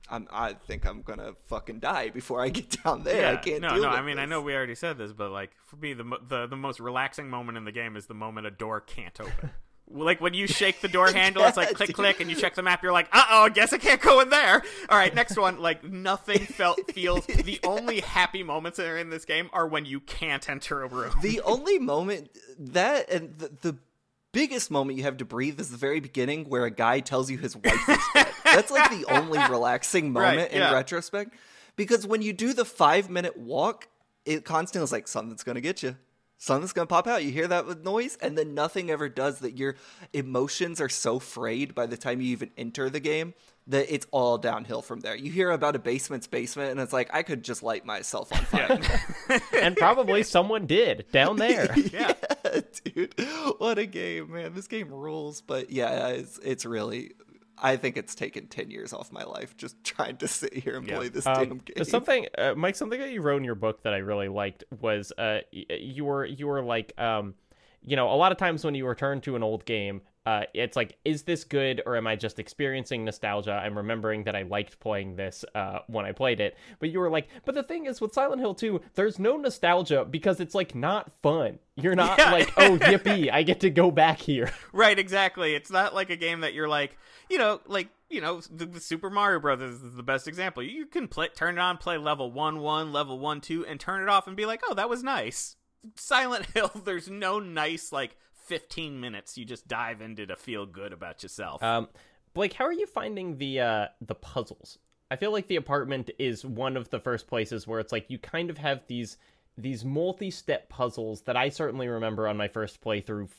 "I'm 0.09 0.27
I 0.31 0.53
think 0.53 0.87
I'm 0.87 1.03
to 1.03 1.35
fucking 1.45 1.77
die 1.77 2.09
before 2.09 2.41
I 2.41 2.49
get 2.49 2.83
down 2.83 3.03
there. 3.03 3.31
I 3.31 3.35
can't 3.35 3.61
no, 3.61 3.75
no. 3.75 3.87
I 3.87 4.01
mean, 4.01 4.17
I 4.17 4.25
know 4.25 4.41
we 4.41 4.55
already 4.55 4.73
said 4.73 4.97
this, 4.97 5.13
but 5.13 5.29
like 5.29 5.51
for 5.63 5.75
me, 5.75 5.93
the 5.93 6.17
the 6.27 6.47
the 6.47 6.57
most 6.57 6.79
relaxing 6.79 7.29
moment 7.29 7.59
in 7.59 7.65
the 7.65 7.71
game 7.71 7.95
is 7.95 8.07
the 8.07 8.15
moment 8.15 8.47
a 8.47 8.51
door 8.51 8.81
can't 8.81 9.21
open. 9.21 9.51
Like 9.93 10.21
when 10.21 10.33
you 10.33 10.47
shake 10.47 10.81
the 10.81 10.87
door 10.87 11.07
handle, 11.11 11.43
it's 11.43 11.57
like 11.57 11.73
click, 11.73 11.87
dude. 11.87 11.95
click, 11.95 12.19
and 12.19 12.29
you 12.29 12.35
check 12.35 12.55
the 12.55 12.61
map. 12.63 12.81
You're 12.83 12.91
like, 12.91 13.07
uh 13.11 13.23
oh, 13.29 13.43
I 13.43 13.49
guess 13.49 13.73
I 13.73 13.77
can't 13.77 14.01
go 14.01 14.19
in 14.21 14.29
there. 14.29 14.63
All 14.89 14.97
right, 14.97 15.13
next 15.13 15.37
one. 15.37 15.59
Like 15.59 15.83
nothing 15.83 16.39
felt 16.45 16.79
feels. 16.93 17.25
The 17.25 17.59
only 17.63 17.99
happy 18.01 18.43
moments 18.43 18.77
that 18.77 18.87
are 18.87 18.97
in 18.97 19.09
this 19.09 19.25
game 19.25 19.49
are 19.53 19.67
when 19.67 19.85
you 19.85 19.99
can't 19.99 20.47
enter 20.49 20.83
a 20.83 20.87
room. 20.87 21.13
the 21.21 21.41
only 21.41 21.79
moment 21.79 22.29
that 22.59 23.09
and 23.11 23.37
the, 23.37 23.49
the 23.61 23.77
biggest 24.33 24.71
moment 24.71 24.97
you 24.97 25.03
have 25.03 25.17
to 25.17 25.25
breathe 25.25 25.59
is 25.59 25.69
the 25.71 25.77
very 25.77 25.99
beginning 25.99 26.45
where 26.45 26.63
a 26.65 26.71
guy 26.71 26.99
tells 27.01 27.29
you 27.29 27.37
his 27.37 27.55
wife 27.55 27.89
is 27.89 27.97
dead. 28.13 28.27
That's 28.45 28.71
like 28.71 28.89
the 28.89 29.05
only 29.11 29.39
relaxing 29.49 30.13
moment 30.13 30.51
Right, 30.51 30.61
in 30.61 30.61
retrospect. 30.73 31.33
Because 31.75 32.07
when 32.07 32.21
you 32.21 32.31
do 32.33 32.53
the 32.53 32.63
five 32.65 33.09
minute 33.09 33.35
walk, 33.37 33.87
it 34.25 34.45
constantly 34.45 34.83
is 34.85 34.91
like 34.91 35.07
something's 35.07 35.43
gonna 35.43 35.59
get 35.61 35.83
you. 35.83 35.97
Something's 36.43 36.73
gonna 36.73 36.87
pop 36.87 37.05
out. 37.05 37.23
You 37.23 37.29
hear 37.29 37.47
that 37.49 37.67
with 37.67 37.83
noise, 37.83 38.17
and 38.19 38.35
then 38.35 38.55
nothing 38.55 38.89
ever 38.89 39.07
does. 39.09 39.39
That 39.39 39.59
your 39.59 39.75
emotions 40.11 40.81
are 40.81 40.89
so 40.89 41.19
frayed 41.19 41.75
by 41.75 41.85
the 41.85 41.97
time 41.97 42.19
you 42.19 42.29
even 42.31 42.49
enter 42.57 42.89
the 42.89 42.99
game 42.99 43.35
that 43.67 43.93
it's 43.93 44.07
all 44.09 44.39
downhill 44.39 44.81
from 44.81 45.01
there. 45.01 45.15
You 45.15 45.31
hear 45.31 45.51
about 45.51 45.75
a 45.75 45.79
basement's 45.79 46.25
basement, 46.25 46.71
and 46.71 46.79
it's 46.79 46.91
like 46.91 47.11
I 47.13 47.21
could 47.21 47.43
just 47.43 47.61
light 47.61 47.85
myself 47.85 48.33
on 48.33 48.39
fire. 48.45 48.79
and 49.61 49.77
probably 49.77 50.23
someone 50.23 50.65
did 50.65 51.05
down 51.11 51.35
there 51.37 51.71
Yeah. 51.77 52.13
dude. 52.85 53.13
What 53.59 53.77
a 53.77 53.85
game, 53.85 54.31
man. 54.33 54.55
This 54.55 54.67
game 54.67 54.89
rules. 54.89 55.41
But 55.41 55.69
yeah, 55.69 56.07
it's 56.07 56.39
it's 56.39 56.65
really 56.65 57.11
I 57.63 57.77
think 57.77 57.95
it's 57.95 58.15
taken 58.15 58.47
ten 58.47 58.71
years 58.71 58.91
off 58.91 59.11
my 59.11 59.23
life 59.23 59.55
just 59.55 59.83
trying 59.83 60.17
to 60.17 60.27
sit 60.27 60.53
here 60.53 60.77
and 60.77 60.87
Yeah. 60.87 60.97
play 60.97 61.09
this 61.09 61.25
Um, 61.27 61.35
damn 61.35 61.57
game. 61.59 61.85
something, 61.85 62.27
uh, 62.37 62.55
Mike, 62.55 62.75
something 62.75 62.99
that 62.99 63.11
you 63.11 63.21
wrote 63.21 63.37
in 63.37 63.43
your 63.43 63.55
book 63.55 63.83
that 63.83 63.93
I 63.93 63.97
really 63.97 64.27
liked 64.27 64.63
was 64.79 65.11
uh, 65.17 65.39
y- 65.53 65.65
you 65.79 66.05
were 66.05 66.25
you 66.25 66.47
were 66.47 66.63
like, 66.63 66.93
um, 66.99 67.35
you 67.83 67.95
know, 67.95 68.11
a 68.11 68.15
lot 68.15 68.31
of 68.31 68.37
times 68.37 68.63
when 68.65 68.75
you 68.75 68.87
return 68.87 69.21
to 69.21 69.35
an 69.35 69.43
old 69.43 69.65
game, 69.65 70.01
uh, 70.25 70.43
it's 70.53 70.75
like, 70.75 70.97
is 71.03 71.23
this 71.23 71.43
good 71.43 71.81
or 71.85 71.97
am 71.97 72.05
I 72.05 72.15
just 72.15 72.37
experiencing 72.37 73.03
nostalgia? 73.05 73.53
I'm 73.53 73.75
remembering 73.75 74.25
that 74.25 74.35
I 74.35 74.43
liked 74.43 74.79
playing 74.79 75.15
this 75.15 75.43
uh, 75.55 75.79
when 75.87 76.05
I 76.05 76.11
played 76.11 76.39
it, 76.39 76.55
but 76.79 76.89
you 76.91 76.99
were 76.99 77.09
like, 77.09 77.27
but 77.45 77.55
the 77.55 77.63
thing 77.63 77.87
is 77.87 77.99
with 77.99 78.13
Silent 78.13 78.39
Hill 78.39 78.53
2, 78.53 78.81
there's 78.93 79.17
no 79.17 79.35
nostalgia 79.37 80.05
because 80.05 80.39
it's 80.39 80.53
like 80.53 80.75
not 80.75 81.11
fun. 81.23 81.57
You're 81.75 81.95
not 81.95 82.19
Yeah. 82.19 82.31
like, 82.31 82.51
oh 82.57 82.77
yippee, 82.77 83.29
I 83.33 83.43
get 83.43 83.61
to 83.61 83.69
go 83.71 83.89
back 83.89 84.19
here. 84.19 84.51
Right, 84.73 84.97
exactly. 84.99 85.55
It's 85.55 85.71
not 85.71 85.95
like 85.95 86.09
a 86.11 86.15
game 86.17 86.41
that 86.41 86.53
you're 86.53 86.69
like, 86.69 86.97
you 87.29 87.37
know, 87.37 87.59
like 87.65 87.89
you 88.09 88.19
know, 88.19 88.41
the, 88.51 88.65
the 88.65 88.79
Super 88.81 89.09
Mario 89.09 89.39
Brothers 89.39 89.81
is 89.81 89.95
the 89.95 90.03
best 90.03 90.27
example. 90.27 90.61
You 90.61 90.85
can 90.85 91.07
play, 91.07 91.29
turn 91.29 91.57
it 91.57 91.61
on, 91.61 91.77
play 91.77 91.97
level 91.97 92.29
one, 92.29 92.59
one, 92.59 92.91
level 92.91 93.17
one, 93.17 93.39
two, 93.39 93.65
and 93.65 93.79
turn 93.79 94.01
it 94.03 94.09
off 94.09 94.27
and 94.27 94.35
be 94.35 94.45
like, 94.45 94.61
oh, 94.69 94.73
that 94.73 94.89
was 94.89 95.01
nice. 95.01 95.55
Silent 95.95 96.45
Hill, 96.53 96.69
there's 96.83 97.09
no 97.09 97.39
nice 97.39 97.91
like 97.93 98.17
15 98.51 98.99
minutes. 98.99 99.37
You 99.37 99.45
just 99.45 99.69
dive 99.69 100.01
into 100.01 100.25
to 100.25 100.35
feel 100.35 100.65
good 100.65 100.91
about 100.91 101.23
yourself. 101.23 101.63
Um, 101.63 101.87
Blake, 102.33 102.51
how 102.51 102.65
are 102.65 102.73
you 102.73 102.85
finding 102.85 103.37
the 103.37 103.61
uh, 103.61 103.87
the 104.01 104.15
puzzles? 104.15 104.77
I 105.09 105.15
feel 105.15 105.31
like 105.31 105.47
the 105.47 105.55
apartment 105.55 106.11
is 106.19 106.43
one 106.43 106.75
of 106.75 106.89
the 106.89 106.99
first 106.99 107.27
places 107.27 107.65
where 107.65 107.79
it's 107.79 107.93
like 107.93 108.09
you 108.09 108.17
kind 108.17 108.49
of 108.49 108.57
have 108.57 108.81
these 108.87 109.15
these 109.57 109.85
multi-step 109.85 110.67
puzzles 110.67 111.21
that 111.21 111.37
I 111.37 111.47
certainly 111.47 111.87
remember 111.87 112.27
on 112.27 112.35
my 112.35 112.49
first 112.49 112.81
playthrough 112.81 113.29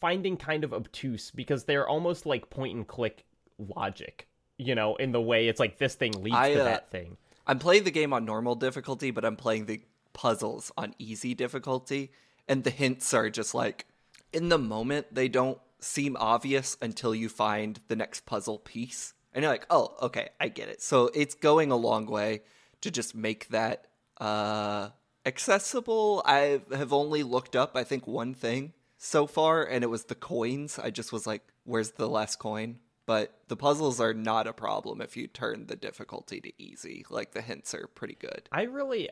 finding 0.00 0.36
kind 0.36 0.64
of 0.64 0.72
obtuse 0.72 1.30
because 1.30 1.62
they're 1.62 1.88
almost 1.88 2.26
like 2.26 2.50
point 2.50 2.76
and 2.76 2.88
click 2.88 3.24
logic, 3.76 4.26
you 4.58 4.74
know, 4.74 4.96
in 4.96 5.12
the 5.12 5.20
way 5.20 5.46
it's 5.46 5.60
like 5.60 5.78
this 5.78 5.94
thing 5.94 6.10
leads 6.22 6.36
I, 6.36 6.54
to 6.54 6.60
uh, 6.60 6.64
that 6.64 6.90
thing. 6.90 7.16
I'm 7.46 7.60
playing 7.60 7.84
the 7.84 7.92
game 7.92 8.12
on 8.12 8.24
normal 8.24 8.56
difficulty, 8.56 9.12
but 9.12 9.24
I'm 9.24 9.36
playing 9.36 9.66
the 9.66 9.80
puzzles 10.12 10.72
on 10.76 10.92
easy 10.98 11.34
difficulty, 11.34 12.10
and 12.48 12.64
the 12.64 12.70
hints 12.70 13.14
are 13.14 13.30
just 13.30 13.54
like 13.54 13.86
in 14.32 14.48
the 14.48 14.58
moment 14.58 15.14
they 15.14 15.28
don't 15.28 15.58
seem 15.78 16.16
obvious 16.18 16.76
until 16.80 17.14
you 17.14 17.28
find 17.28 17.80
the 17.88 17.96
next 17.96 18.26
puzzle 18.26 18.58
piece. 18.58 19.14
And 19.32 19.42
you're 19.42 19.52
like, 19.52 19.66
"Oh, 19.70 19.96
okay, 20.02 20.30
I 20.40 20.48
get 20.48 20.68
it." 20.68 20.82
So 20.82 21.10
it's 21.14 21.34
going 21.34 21.70
a 21.70 21.76
long 21.76 22.06
way 22.06 22.42
to 22.80 22.90
just 22.90 23.14
make 23.14 23.48
that 23.48 23.88
uh 24.18 24.90
accessible. 25.24 26.22
I 26.24 26.60
have 26.72 26.92
only 26.92 27.22
looked 27.22 27.56
up 27.56 27.76
I 27.76 27.84
think 27.84 28.06
one 28.06 28.32
thing 28.34 28.72
so 28.96 29.26
far 29.26 29.64
and 29.64 29.84
it 29.84 29.88
was 29.88 30.04
the 30.04 30.14
coins. 30.14 30.78
I 30.78 30.90
just 30.90 31.12
was 31.12 31.26
like, 31.26 31.42
"Where's 31.64 31.92
the 31.92 32.08
last 32.08 32.38
coin?" 32.38 32.80
But 33.06 33.38
the 33.46 33.56
puzzles 33.56 34.00
are 34.00 34.12
not 34.14 34.48
a 34.48 34.52
problem 34.52 35.00
if 35.00 35.16
you 35.16 35.28
turn 35.28 35.66
the 35.66 35.76
difficulty 35.76 36.40
to 36.40 36.52
easy. 36.60 37.06
Like 37.08 37.32
the 37.32 37.40
hints 37.40 37.72
are 37.72 37.86
pretty 37.86 38.16
good. 38.16 38.48
I 38.50 38.62
really 38.62 39.08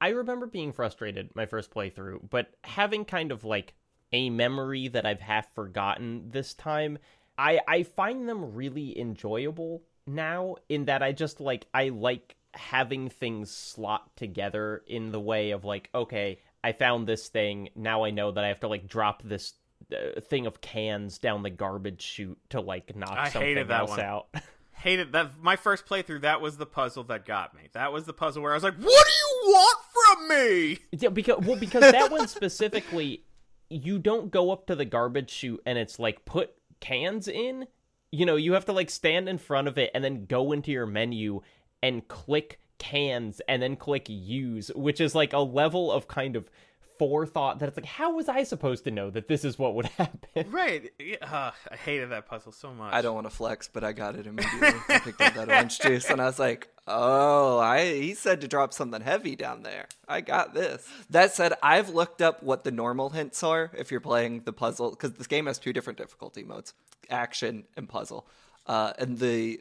I 0.00 0.08
remember 0.08 0.46
being 0.46 0.72
frustrated 0.72 1.34
my 1.36 1.46
first 1.46 1.70
playthrough, 1.70 2.30
but 2.30 2.54
having 2.64 3.04
kind 3.04 3.30
of 3.30 3.44
like 3.44 3.74
a 4.12 4.30
memory 4.30 4.88
that 4.88 5.06
I've 5.06 5.20
half 5.20 5.54
forgotten 5.54 6.30
this 6.30 6.54
time, 6.54 6.98
I 7.36 7.60
I 7.66 7.82
find 7.82 8.28
them 8.28 8.54
really 8.54 8.98
enjoyable 8.98 9.82
now 10.06 10.56
in 10.68 10.86
that 10.86 11.02
I 11.02 11.12
just 11.12 11.40
like 11.40 11.66
I 11.74 11.90
like 11.90 12.36
having 12.54 13.08
things 13.08 13.50
slot 13.50 14.16
together 14.16 14.82
in 14.86 15.12
the 15.12 15.20
way 15.20 15.50
of 15.50 15.64
like 15.64 15.90
okay, 15.94 16.40
I 16.64 16.72
found 16.72 17.06
this 17.06 17.28
thing, 17.28 17.70
now 17.76 18.04
I 18.04 18.10
know 18.10 18.32
that 18.32 18.44
I 18.44 18.48
have 18.48 18.60
to 18.60 18.68
like 18.68 18.88
drop 18.88 19.22
this 19.22 19.54
uh, 19.92 20.20
thing 20.20 20.46
of 20.46 20.60
cans 20.60 21.18
down 21.18 21.42
the 21.42 21.50
garbage 21.50 22.02
chute 22.02 22.38
to 22.50 22.60
like 22.60 22.96
knock 22.96 23.16
I 23.16 23.30
something 23.30 23.48
hated 23.48 23.68
that 23.68 23.80
else 23.80 23.90
one. 23.90 24.00
out. 24.00 24.26
Hated 24.72 25.10
that. 25.10 25.42
My 25.42 25.56
first 25.56 25.86
playthrough, 25.86 26.20
that 26.20 26.40
was 26.40 26.56
the 26.56 26.64
puzzle 26.64 27.02
that 27.04 27.26
got 27.26 27.52
me. 27.52 27.62
That 27.72 27.92
was 27.92 28.04
the 28.04 28.12
puzzle 28.12 28.44
where 28.44 28.52
I 28.52 28.54
was 28.54 28.62
like, 28.62 28.76
"What 28.76 29.06
do 29.06 29.12
you 29.12 29.52
want 29.52 29.78
from 29.92 30.28
me?" 30.28 30.78
Yeah, 30.92 31.08
because 31.08 31.44
well, 31.44 31.56
because 31.56 31.80
that 31.80 32.12
one 32.12 32.28
specifically, 32.28 33.24
you 33.70 33.98
don't 33.98 34.30
go 34.30 34.50
up 34.50 34.66
to 34.66 34.74
the 34.74 34.84
garbage 34.84 35.30
chute 35.30 35.62
and 35.66 35.78
it's 35.78 35.98
like 35.98 36.24
put 36.24 36.54
cans 36.80 37.28
in. 37.28 37.66
You 38.10 38.26
know, 38.26 38.36
you 38.36 38.54
have 38.54 38.64
to 38.66 38.72
like 38.72 38.90
stand 38.90 39.28
in 39.28 39.38
front 39.38 39.68
of 39.68 39.78
it 39.78 39.90
and 39.94 40.02
then 40.02 40.26
go 40.26 40.52
into 40.52 40.70
your 40.70 40.86
menu 40.86 41.42
and 41.82 42.06
click 42.08 42.60
cans 42.78 43.40
and 43.48 43.62
then 43.62 43.76
click 43.76 44.06
use, 44.08 44.70
which 44.74 45.00
is 45.00 45.14
like 45.14 45.32
a 45.32 45.38
level 45.38 45.92
of 45.92 46.08
kind 46.08 46.36
of 46.36 46.50
forethought 46.98 47.58
that 47.58 47.68
it's 47.68 47.76
like, 47.76 47.86
how 47.86 48.14
was 48.14 48.28
I 48.28 48.42
supposed 48.42 48.84
to 48.84 48.90
know 48.90 49.10
that 49.10 49.28
this 49.28 49.44
is 49.44 49.58
what 49.58 49.74
would 49.74 49.86
happen? 49.98 50.50
Right. 50.50 50.90
Uh, 51.22 51.50
I 51.70 51.76
hated 51.76 52.10
that 52.10 52.26
puzzle 52.26 52.52
so 52.52 52.72
much. 52.72 52.92
I 52.92 53.02
don't 53.02 53.14
want 53.14 53.26
to 53.26 53.34
flex, 53.34 53.68
but 53.72 53.84
I 53.84 53.92
got 53.92 54.16
it 54.16 54.26
immediately. 54.26 54.68
I 54.88 54.98
picked 54.98 55.20
up 55.20 55.34
that 55.34 55.48
orange 55.48 55.78
juice, 55.78 56.10
and 56.10 56.20
I 56.20 56.26
was 56.26 56.38
like, 56.38 56.68
"Oh, 56.86 57.58
I." 57.58 57.94
He 57.94 58.14
said 58.14 58.40
to 58.40 58.48
drop 58.48 58.72
something 58.72 59.00
heavy 59.00 59.36
down 59.36 59.62
there. 59.62 59.86
I 60.08 60.20
got 60.20 60.54
this. 60.54 60.86
That 61.10 61.32
said, 61.32 61.54
I've 61.62 61.90
looked 61.90 62.20
up 62.22 62.42
what 62.42 62.64
the 62.64 62.70
normal 62.70 63.10
hints 63.10 63.42
are 63.42 63.70
if 63.76 63.90
you're 63.90 64.00
playing 64.00 64.42
the 64.44 64.52
puzzle, 64.52 64.90
because 64.90 65.12
this 65.14 65.26
game 65.26 65.46
has 65.46 65.58
two 65.58 65.72
different 65.72 65.98
difficulty 65.98 66.42
modes: 66.42 66.74
action 67.10 67.64
and 67.76 67.88
puzzle. 67.88 68.26
Uh, 68.66 68.92
and 68.98 69.18
the 69.18 69.60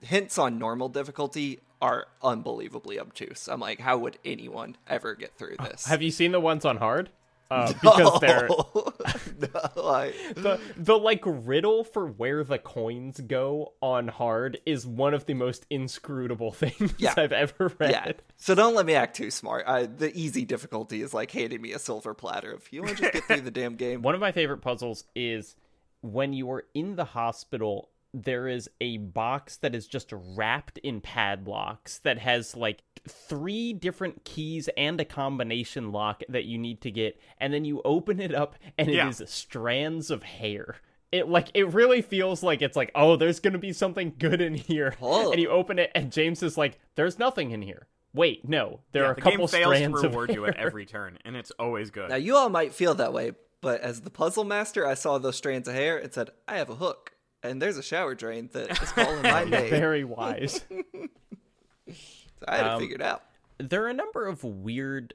hints 0.00 0.38
on 0.38 0.58
normal 0.58 0.88
difficulty 0.88 1.60
are 1.84 2.06
unbelievably 2.22 2.98
obtuse. 2.98 3.48
I'm 3.48 3.60
like, 3.60 3.78
how 3.80 3.98
would 3.98 4.18
anyone 4.24 4.76
ever 4.88 5.14
get 5.14 5.36
through 5.36 5.56
this? 5.62 5.84
Have 5.86 6.00
you 6.02 6.10
seen 6.10 6.32
the 6.32 6.40
ones 6.40 6.64
on 6.64 6.78
hard? 6.78 7.10
Uh, 7.50 7.72
because 7.82 8.20
they're 8.20 8.48
no, 8.48 9.84
I, 9.84 10.14
the 10.34 10.58
the 10.78 10.98
like 10.98 11.20
riddle 11.26 11.84
for 11.84 12.06
where 12.06 12.42
the 12.42 12.58
coins 12.58 13.20
go 13.20 13.74
on 13.82 14.08
hard 14.08 14.58
is 14.64 14.86
one 14.86 15.12
of 15.12 15.26
the 15.26 15.34
most 15.34 15.66
inscrutable 15.68 16.52
things 16.62 16.94
Yeah. 16.96 17.12
I've 17.18 17.32
ever 17.32 17.70
read. 17.78 17.90
Yeah. 17.90 18.12
So 18.38 18.54
don't 18.54 18.74
let 18.74 18.86
me 18.86 18.94
act 18.94 19.14
too 19.16 19.30
smart. 19.30 19.66
I, 19.68 19.84
the 19.84 20.10
easy 20.18 20.46
difficulty 20.46 21.02
is 21.02 21.12
like 21.12 21.30
handing 21.32 21.60
me 21.60 21.72
a 21.72 21.78
silver 21.78 22.14
platter. 22.14 22.52
If 22.52 22.72
you 22.72 22.82
want 22.82 22.96
to 22.96 23.02
just 23.02 23.12
get 23.12 23.24
through 23.24 23.40
the 23.42 23.50
damn 23.50 23.76
game, 23.76 24.00
One 24.00 24.14
of 24.14 24.22
my 24.22 24.32
favorite 24.32 24.62
puzzles 24.62 25.04
is 25.14 25.54
when 26.00 26.32
you 26.32 26.50
are 26.50 26.64
in 26.74 26.96
the 26.96 27.04
hospital, 27.04 27.90
there 28.22 28.46
is 28.48 28.70
a 28.80 28.98
box 28.98 29.56
that 29.56 29.74
is 29.74 29.86
just 29.86 30.10
wrapped 30.12 30.78
in 30.78 31.00
padlocks 31.00 31.98
that 31.98 32.18
has 32.18 32.56
like 32.56 32.82
three 33.08 33.72
different 33.72 34.24
keys 34.24 34.68
and 34.76 35.00
a 35.00 35.04
combination 35.04 35.90
lock 35.92 36.22
that 36.28 36.44
you 36.44 36.56
need 36.56 36.80
to 36.82 36.90
get. 36.90 37.18
And 37.38 37.52
then 37.52 37.64
you 37.64 37.82
open 37.84 38.20
it 38.20 38.34
up 38.34 38.54
and 38.78 38.88
it 38.88 39.06
is 39.06 39.20
Yeah. 39.20 39.26
strands 39.26 40.10
of 40.10 40.22
hair. 40.22 40.76
It 41.12 41.28
like 41.28 41.48
it 41.54 41.72
really 41.72 42.02
feels 42.02 42.42
like 42.42 42.62
it's 42.62 42.76
like 42.76 42.90
oh 42.94 43.16
there's 43.16 43.40
gonna 43.40 43.58
be 43.58 43.72
something 43.72 44.14
good 44.18 44.40
in 44.40 44.54
here 44.54 44.94
Oh. 45.02 45.32
and 45.32 45.40
you 45.40 45.48
open 45.50 45.78
it 45.78 45.90
and 45.94 46.10
James 46.12 46.42
is 46.42 46.56
like 46.58 46.78
there's 46.96 47.18
nothing 47.18 47.50
in 47.52 47.62
here 47.62 47.86
wait 48.12 48.48
no 48.48 48.80
there 48.92 49.02
Yeah, 49.02 49.08
are 49.08 49.12
a 49.12 49.14
the 49.16 49.20
couple 49.22 49.38
game 49.38 49.48
fails 49.48 49.74
strands 49.76 50.00
to 50.00 50.06
of 50.06 50.12
reward 50.12 50.30
you 50.34 50.46
at 50.46 50.56
every 50.56 50.86
turn, 50.86 51.18
and 51.24 51.36
it's 51.36 51.50
always 51.52 51.90
good. 51.90 52.10
now 52.10 52.16
you 52.16 52.36
all 52.36 52.48
might 52.48 52.72
feel 52.74 52.94
that 52.94 53.12
way, 53.12 53.32
but 53.60 53.80
as 53.80 54.00
the 54.02 54.10
puzzle 54.10 54.44
master, 54.44 54.86
I 54.86 54.94
saw 54.94 55.18
those 55.18 55.36
strands 55.36 55.66
of 55.68 55.74
hair 55.74 55.98
and 55.98 56.12
said, 56.12 56.30
"I 56.48 56.56
have 56.58 56.68
a 56.70 56.74
hook." 56.76 57.12
And 57.44 57.62
there's 57.62 57.76
a 57.76 57.82
shower 57.82 58.14
drain 58.14 58.48
that 58.52 58.70
is 58.82 58.90
calling 58.92 59.22
my 59.22 59.44
name. 59.44 59.70
very 59.70 60.02
wise 60.04 60.64
So 61.88 62.44
I 62.48 62.56
had 62.56 62.66
Um, 62.66 62.76
it 62.76 62.84
figured 62.84 63.02
out. 63.02 63.22
there 63.58 63.84
are 63.84 63.88
a 63.88 63.94
number 63.94 64.26
of 64.26 64.42
weird 64.42 65.14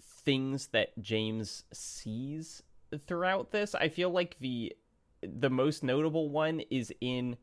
things 0.00 0.68
that 0.68 0.96
James 1.00 1.64
sees 1.72 2.62
throughout 3.06 3.50
this. 3.50 3.74
I 3.74 3.88
feel 3.88 4.10
like 4.10 4.36
the 4.40 4.74
the 5.22 5.50
most 5.50 5.82
notable 5.82 6.28
one 6.28 6.60
is 6.70 6.92
in 7.00 7.36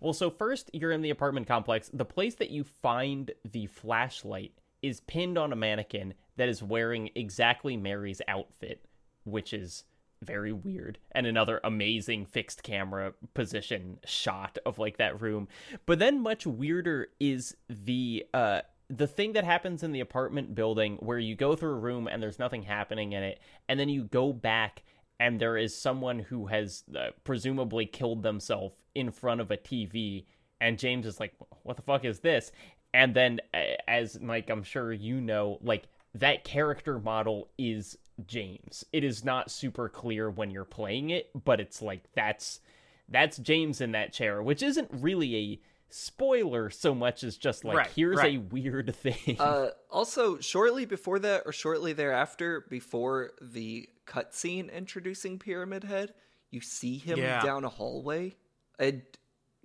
well, 0.00 0.12
so 0.12 0.30
first 0.30 0.68
you're 0.72 0.90
in 0.90 1.02
the 1.02 1.10
apartment 1.10 1.46
complex. 1.46 1.88
The 1.92 2.04
place 2.04 2.34
that 2.36 2.50
you 2.50 2.64
find 2.64 3.30
the 3.44 3.66
flashlight 3.66 4.52
is 4.82 5.00
pinned 5.00 5.38
on 5.38 5.52
a 5.52 5.56
mannequin 5.56 6.14
that 6.36 6.48
is 6.48 6.62
wearing 6.62 7.10
exactly 7.14 7.76
Mary's 7.76 8.20
outfit, 8.26 8.84
which 9.24 9.52
is 9.52 9.84
very 10.22 10.52
weird 10.52 10.98
and 11.12 11.26
another 11.26 11.60
amazing 11.64 12.26
fixed 12.26 12.62
camera 12.62 13.12
position 13.34 13.98
shot 14.04 14.58
of 14.66 14.78
like 14.78 14.96
that 14.98 15.20
room. 15.20 15.48
But 15.84 15.98
then 15.98 16.20
much 16.20 16.46
weirder 16.46 17.08
is 17.20 17.56
the 17.68 18.26
uh 18.34 18.62
the 18.88 19.06
thing 19.06 19.32
that 19.32 19.44
happens 19.44 19.82
in 19.82 19.90
the 19.92 20.00
apartment 20.00 20.54
building 20.54 20.96
where 21.00 21.18
you 21.18 21.34
go 21.34 21.56
through 21.56 21.72
a 21.72 21.78
room 21.78 22.06
and 22.06 22.22
there's 22.22 22.38
nothing 22.38 22.62
happening 22.62 23.12
in 23.12 23.22
it 23.22 23.40
and 23.68 23.80
then 23.80 23.88
you 23.88 24.04
go 24.04 24.32
back 24.32 24.84
and 25.18 25.40
there 25.40 25.56
is 25.56 25.76
someone 25.76 26.18
who 26.18 26.46
has 26.46 26.84
uh, 26.96 27.08
presumably 27.24 27.86
killed 27.86 28.22
themselves 28.22 28.74
in 28.94 29.10
front 29.10 29.40
of 29.40 29.50
a 29.50 29.56
TV 29.56 30.26
and 30.60 30.78
James 30.78 31.06
is 31.06 31.20
like 31.20 31.34
what 31.62 31.76
the 31.76 31.82
fuck 31.82 32.04
is 32.04 32.20
this? 32.20 32.52
And 32.94 33.14
then 33.14 33.40
as 33.86 34.20
Mike 34.20 34.48
I'm 34.50 34.62
sure 34.62 34.92
you 34.92 35.20
know 35.20 35.58
like 35.62 35.88
that 36.14 36.44
character 36.44 36.98
model 36.98 37.48
is 37.58 37.98
James. 38.26 38.84
It 38.92 39.04
is 39.04 39.24
not 39.24 39.50
super 39.50 39.88
clear 39.88 40.30
when 40.30 40.50
you're 40.50 40.64
playing 40.64 41.10
it, 41.10 41.30
but 41.44 41.60
it's 41.60 41.82
like 41.82 42.02
that's 42.14 42.60
that's 43.08 43.36
James 43.38 43.80
in 43.80 43.92
that 43.92 44.12
chair, 44.12 44.42
which 44.42 44.62
isn't 44.62 44.88
really 44.92 45.36
a 45.36 45.60
spoiler 45.88 46.68
so 46.70 46.94
much 46.94 47.22
as 47.22 47.36
just 47.36 47.64
like 47.64 47.76
Right, 47.76 47.90
here's 47.94 48.20
a 48.20 48.38
weird 48.38 48.94
thing. 48.96 49.36
Uh, 49.38 49.68
also, 49.90 50.38
shortly 50.40 50.84
before 50.84 51.18
that, 51.20 51.42
or 51.46 51.52
shortly 51.52 51.92
thereafter, 51.92 52.66
before 52.68 53.32
the 53.40 53.88
cutscene 54.06 54.72
introducing 54.72 55.38
Pyramid 55.38 55.84
Head, 55.84 56.14
you 56.50 56.60
see 56.60 56.98
him 56.98 57.18
Yeah. 57.18 57.40
down 57.42 57.64
a 57.64 57.68
hallway, 57.68 58.34
and 58.78 59.02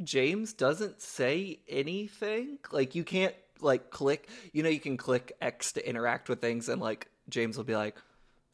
James 0.04 0.54
doesn't 0.54 1.02
say 1.02 1.60
anything. 1.68 2.60
Like 2.72 2.96
you 2.96 3.04
can't 3.04 3.36
like 3.60 3.90
click. 3.90 4.28
You 4.54 4.64
know, 4.64 4.70
you 4.70 4.80
can 4.80 4.98
click 4.98 5.32
X 5.42 5.74
to 5.74 5.88
interact 5.90 6.30
with 6.30 6.42
things, 6.42 6.70
and 6.70 6.82
like 6.82 7.08
James 7.30 7.58
will 7.58 7.64
be 7.64 7.76
like, 7.76 7.96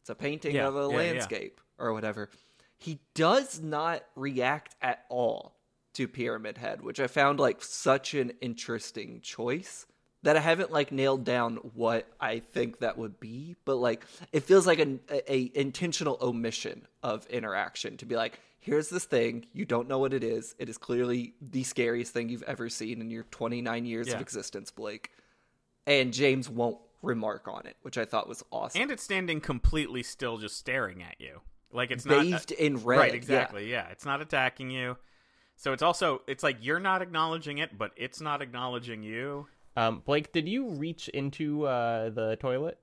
"It's 0.08 0.18
a 0.18 0.22
painting 0.22 0.54
Yeah, 0.56 0.68
of 0.68 0.74
a 0.76 0.80
yeah, 0.80 0.88
yeah. 0.88 0.96
landscape" 0.96 1.60
or 1.78 1.92
whatever. 1.92 2.30
He 2.78 3.00
does 3.14 3.60
not 3.60 4.04
react 4.16 4.74
at 4.80 5.04
all 5.10 5.54
to 5.94 6.08
Pyramid 6.08 6.56
Head, 6.58 6.80
which 6.80 6.98
I 6.98 7.08
found 7.08 7.38
like 7.38 7.62
such 7.62 8.14
an 8.14 8.32
interesting 8.40 9.20
choice 9.20 9.84
that 10.22 10.36
I 10.36 10.40
haven't 10.40 10.70
like 10.72 10.90
nailed 10.92 11.24
down 11.24 11.56
what 11.74 12.08
I 12.20 12.38
think 12.38 12.78
that 12.78 12.96
would 12.96 13.20
be, 13.20 13.56
but 13.64 13.76
like 13.76 14.04
it 14.32 14.44
feels 14.44 14.66
like 14.66 14.78
an 14.78 15.00
a, 15.10 15.32
a 15.32 15.50
intentional 15.54 16.16
omission 16.22 16.86
of 17.02 17.26
interaction 17.26 17.96
to 17.98 18.06
be 18.06 18.16
like, 18.16 18.40
here's 18.60 18.88
this 18.88 19.04
thing, 19.04 19.44
you 19.52 19.64
don't 19.66 19.88
know 19.88 19.98
what 19.98 20.14
it 20.14 20.24
is. 20.24 20.54
It 20.58 20.68
is 20.70 20.78
clearly 20.78 21.34
the 21.42 21.64
scariest 21.64 22.12
thing 22.14 22.28
you've 22.30 22.42
ever 22.44 22.68
seen 22.70 23.00
in 23.02 23.10
your 23.10 23.24
29 23.24 23.84
years 23.84 24.08
Yeah. 24.08 24.14
of 24.14 24.20
existence, 24.22 24.70
Blake. 24.70 25.10
And 25.86 26.12
James 26.12 26.48
won't 26.48 26.78
remark 27.02 27.48
on 27.48 27.66
it, 27.66 27.76
which 27.82 27.98
I 27.98 28.04
thought 28.04 28.28
was 28.28 28.44
awesome. 28.50 28.82
and 28.82 28.90
it's 28.90 29.02
standing 29.02 29.40
completely 29.40 30.02
still, 30.02 30.38
just 30.38 30.56
staring 30.56 31.02
at 31.02 31.16
you. 31.18 31.40
Like 31.72 31.90
it's 31.90 32.06
not 32.06 32.22
Bathed 32.22 32.52
in 32.52 32.76
red. 32.84 32.98
right. 32.98 33.10
yeah. 33.12 33.16
Exactly. 33.16 33.70
Yeah. 33.70 33.88
it's 33.90 34.06
not 34.06 34.20
attacking 34.20 34.70
you. 34.70 34.96
So 35.56 35.72
it's 35.72 35.82
also 35.82 36.22
it's 36.26 36.42
like 36.42 36.58
you're 36.60 36.80
not 36.80 37.02
acknowledging 37.02 37.58
it, 37.58 37.76
but 37.76 37.92
it's 37.96 38.20
not 38.20 38.42
acknowledging 38.42 39.02
you. 39.02 39.46
um, 39.76 40.02
Blake, 40.04 40.32
did 40.32 40.48
you 40.48 40.70
reach 40.70 41.08
into 41.08 41.66
uh, 41.66 42.10
the 42.10 42.36
toilet 42.36 42.78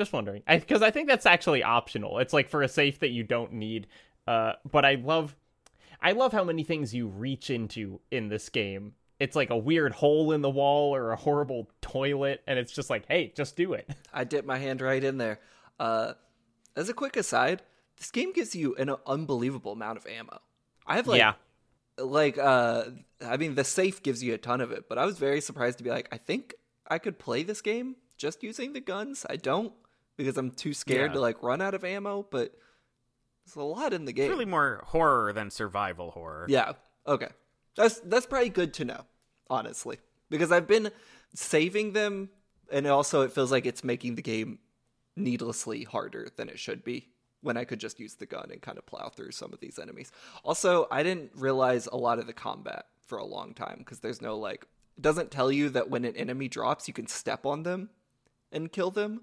just 0.00 0.12
wondering. 0.12 0.42
Because 0.48 0.82
I, 0.82 0.86
I 0.86 0.90
think 0.90 1.08
that's 1.08 1.26
actually 1.26 1.62
optional. 1.62 2.18
It's 2.18 2.32
like 2.32 2.48
for 2.48 2.62
a 2.62 2.68
safe 2.68 3.00
that 3.00 3.10
you 3.10 3.22
don't 3.22 3.52
need. 3.52 3.86
Uh, 4.26 4.54
but 4.70 4.84
I 4.84 4.94
love, 4.94 5.36
I 6.00 6.12
love 6.12 6.32
how 6.32 6.42
many 6.42 6.64
things 6.64 6.94
you 6.94 7.06
reach 7.06 7.50
into 7.50 8.00
in 8.10 8.28
this 8.28 8.48
game. 8.48 8.94
It's 9.20 9.36
like 9.36 9.50
a 9.50 9.56
weird 9.56 9.92
hole 9.92 10.32
in 10.32 10.40
the 10.40 10.50
wall 10.50 10.94
or 10.96 11.12
a 11.12 11.16
horrible 11.16 11.68
toilet, 11.82 12.42
and 12.46 12.58
it's 12.58 12.72
just 12.72 12.90
like, 12.90 13.04
hey, 13.06 13.32
just 13.36 13.54
do 13.54 13.74
it. 13.74 13.88
I 14.12 14.24
dip 14.24 14.44
my 14.44 14.58
hand 14.58 14.80
right 14.80 15.02
in 15.04 15.18
there. 15.18 15.38
Uh, 15.78 16.14
as 16.74 16.88
a 16.88 16.94
quick 16.94 17.16
aside, 17.16 17.62
this 17.98 18.10
game 18.10 18.32
gives 18.32 18.54
you 18.56 18.74
an 18.76 18.90
unbelievable 19.06 19.72
amount 19.72 19.98
of 19.98 20.06
ammo. 20.06 20.40
I 20.86 20.96
have 20.96 21.06
like, 21.06 21.18
yeah, 21.18 21.34
like, 21.98 22.38
uh, 22.38 22.84
I 23.24 23.36
mean, 23.36 23.54
the 23.54 23.64
safe 23.64 24.02
gives 24.02 24.22
you 24.22 24.32
a 24.34 24.38
ton 24.38 24.60
of 24.62 24.72
it, 24.72 24.88
but 24.88 24.96
I 24.98 25.04
was 25.04 25.18
very 25.18 25.40
surprised 25.42 25.78
to 25.78 25.84
be 25.84 25.90
like, 25.90 26.08
I 26.10 26.16
think 26.16 26.54
I 26.88 26.98
could 26.98 27.18
play 27.18 27.42
this 27.42 27.60
game 27.60 27.96
just 28.16 28.42
using 28.42 28.72
the 28.72 28.80
guns. 28.80 29.26
I 29.28 29.36
don't 29.36 29.72
because 30.16 30.36
I'm 30.38 30.50
too 30.50 30.72
scared 30.74 31.10
Yeah. 31.10 31.14
to 31.14 31.20
like 31.20 31.42
run 31.42 31.60
out 31.60 31.74
of 31.74 31.84
ammo, 31.84 32.26
but 32.30 32.54
there's 33.44 33.56
a 33.56 33.62
lot 33.62 33.92
in 33.92 34.06
the 34.06 34.12
game. 34.12 34.24
It's 34.24 34.30
really 34.32 34.44
more 34.46 34.82
horror 34.86 35.32
than 35.34 35.50
survival 35.50 36.10
horror. 36.10 36.46
Yeah. 36.48 36.72
Okay. 37.06 37.28
That's 37.80 38.00
that's 38.00 38.26
probably 38.26 38.50
good 38.50 38.74
to 38.74 38.84
know, 38.84 39.06
honestly, 39.48 39.98
because 40.28 40.52
I've 40.52 40.66
been 40.66 40.90
saving 41.34 41.94
them, 41.94 42.28
and 42.70 42.86
also 42.86 43.22
it 43.22 43.32
feels 43.32 43.50
like 43.50 43.64
it's 43.64 43.82
making 43.82 44.16
the 44.16 44.22
game 44.22 44.58
needlessly 45.16 45.84
harder 45.84 46.28
than 46.36 46.50
it 46.50 46.58
should 46.58 46.84
be 46.84 47.08
when 47.40 47.56
I 47.56 47.64
could 47.64 47.80
just 47.80 47.98
use 47.98 48.16
the 48.16 48.26
gun 48.26 48.50
and 48.52 48.60
kind 48.60 48.76
of 48.76 48.84
plow 48.84 49.08
through 49.08 49.30
some 49.30 49.54
of 49.54 49.60
these 49.60 49.78
enemies. 49.78 50.12
Also, 50.44 50.88
I 50.90 51.02
didn't 51.02 51.30
realize 51.34 51.86
a 51.86 51.96
lot 51.96 52.18
of 52.18 52.26
the 52.26 52.34
combat 52.34 52.84
for 53.06 53.16
a 53.16 53.24
long 53.24 53.54
time 53.54 53.76
because 53.78 54.00
there's 54.00 54.20
no 54.20 54.36
like 54.36 54.66
it 54.98 55.02
doesn't 55.02 55.30
tell 55.30 55.50
you 55.50 55.70
that 55.70 55.88
when 55.88 56.04
an 56.04 56.16
enemy 56.16 56.48
drops 56.48 56.86
you 56.86 56.92
can 56.92 57.06
step 57.06 57.46
on 57.46 57.62
them 57.62 57.88
and 58.52 58.70
kill 58.70 58.90
them. 58.90 59.22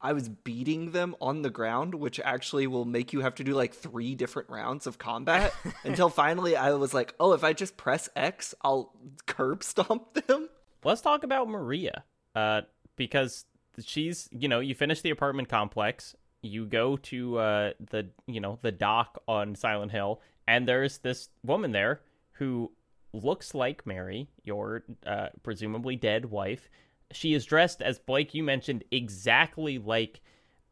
I 0.00 0.12
was 0.12 0.28
beating 0.28 0.92
them 0.92 1.16
on 1.20 1.42
the 1.42 1.50
ground, 1.50 1.94
which 1.94 2.20
actually 2.20 2.66
will 2.66 2.84
make 2.84 3.12
you 3.12 3.20
have 3.20 3.34
to 3.36 3.44
do 3.44 3.54
like 3.54 3.74
three 3.74 4.14
different 4.14 4.50
rounds 4.50 4.86
of 4.86 4.98
combat 4.98 5.54
until 5.84 6.08
finally 6.08 6.56
I 6.56 6.72
was 6.72 6.92
like, 6.92 7.14
oh, 7.18 7.32
if 7.32 7.42
I 7.42 7.52
just 7.52 7.76
press 7.76 8.08
X, 8.14 8.54
I'll 8.62 8.92
curb 9.26 9.62
stomp 9.62 10.14
them. 10.26 10.48
let's 10.84 11.00
talk 11.00 11.24
about 11.24 11.48
Maria. 11.48 12.04
Uh, 12.34 12.62
because 12.96 13.46
she's, 13.82 14.28
you 14.30 14.48
know, 14.48 14.60
you 14.60 14.74
finish 14.74 15.00
the 15.00 15.10
apartment 15.10 15.48
complex, 15.48 16.14
you 16.42 16.66
go 16.66 16.96
to 16.98 17.38
uh 17.38 17.70
the, 17.90 18.08
you 18.26 18.40
know, 18.40 18.58
the 18.62 18.72
dock 18.72 19.20
on 19.26 19.54
Silent 19.54 19.90
Hill, 19.92 20.20
and 20.46 20.68
there's 20.68 20.98
this 20.98 21.30
woman 21.42 21.72
there 21.72 22.02
who 22.32 22.70
looks 23.12 23.54
like 23.54 23.86
Mary, 23.86 24.28
your 24.44 24.84
uh, 25.06 25.28
presumably 25.42 25.96
dead 25.96 26.26
wife. 26.26 26.68
She 27.12 27.34
is 27.34 27.44
dressed, 27.44 27.82
as 27.82 27.98
Blake 27.98 28.34
you 28.34 28.42
mentioned, 28.42 28.84
exactly 28.90 29.78
like 29.78 30.20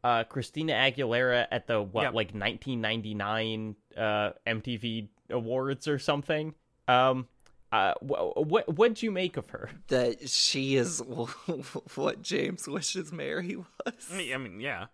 uh, 0.03 0.23
Christina 0.25 0.73
Aguilera 0.73 1.47
at 1.51 1.67
the 1.67 1.81
what, 1.81 2.03
Yep. 2.03 2.13
like 2.13 2.33
1999 2.33 3.75
uh, 3.97 4.31
MTV 4.47 5.07
Awards 5.29 5.87
or 5.87 5.97
something. 5.97 6.53
Um, 6.87 7.27
uh, 7.71 7.93
what 7.99 8.45
what 8.47 8.75
what'd 8.77 9.01
you 9.01 9.11
make 9.11 9.37
of 9.37 9.49
her? 9.49 9.69
That 9.87 10.29
she 10.29 10.75
is 10.75 11.01
what 11.95 12.21
James 12.21 12.67
wishes 12.67 13.11
Mary 13.11 13.55
was. 13.55 14.09
I 14.11 14.37
mean, 14.37 14.59
yeah. 14.59 14.85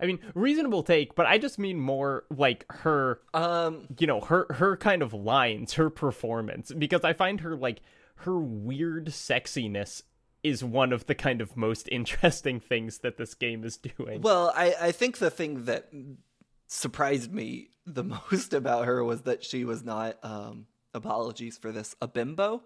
I 0.00 0.06
mean, 0.06 0.20
reasonable 0.34 0.82
take, 0.84 1.14
but 1.14 1.26
I 1.26 1.36
just 1.38 1.58
mean 1.58 1.78
more 1.78 2.24
like 2.30 2.64
her, 2.70 3.20
Um, 3.34 3.88
you 3.98 4.06
know, 4.06 4.20
her 4.20 4.46
her 4.50 4.76
kind 4.76 5.02
of 5.02 5.12
lines, 5.12 5.74
her 5.74 5.90
performance, 5.90 6.70
because 6.72 7.02
I 7.04 7.12
find 7.12 7.40
her 7.40 7.56
like 7.56 7.80
her 8.18 8.38
weird 8.38 9.06
sexiness 9.06 10.02
is 10.42 10.64
one 10.64 10.92
of 10.92 11.06
the 11.06 11.14
kind 11.14 11.40
of 11.40 11.56
most 11.56 11.88
interesting 11.92 12.60
things 12.60 12.98
that 12.98 13.16
this 13.16 13.34
game 13.34 13.64
is 13.64 13.76
doing. 13.76 14.22
Well, 14.22 14.52
I, 14.54 14.74
I 14.80 14.92
think 14.92 15.18
the 15.18 15.30
thing 15.30 15.64
that 15.64 15.90
surprised 16.66 17.32
me 17.32 17.70
the 17.86 18.04
most 18.30 18.52
about 18.54 18.86
her 18.86 19.02
was 19.04 19.22
that 19.22 19.44
she 19.44 19.64
was 19.64 19.84
not 19.84 20.16
um 20.22 20.66
apologies 20.94 21.58
for 21.58 21.72
this 21.72 21.94
a 22.00 22.08
bimbo. 22.08 22.62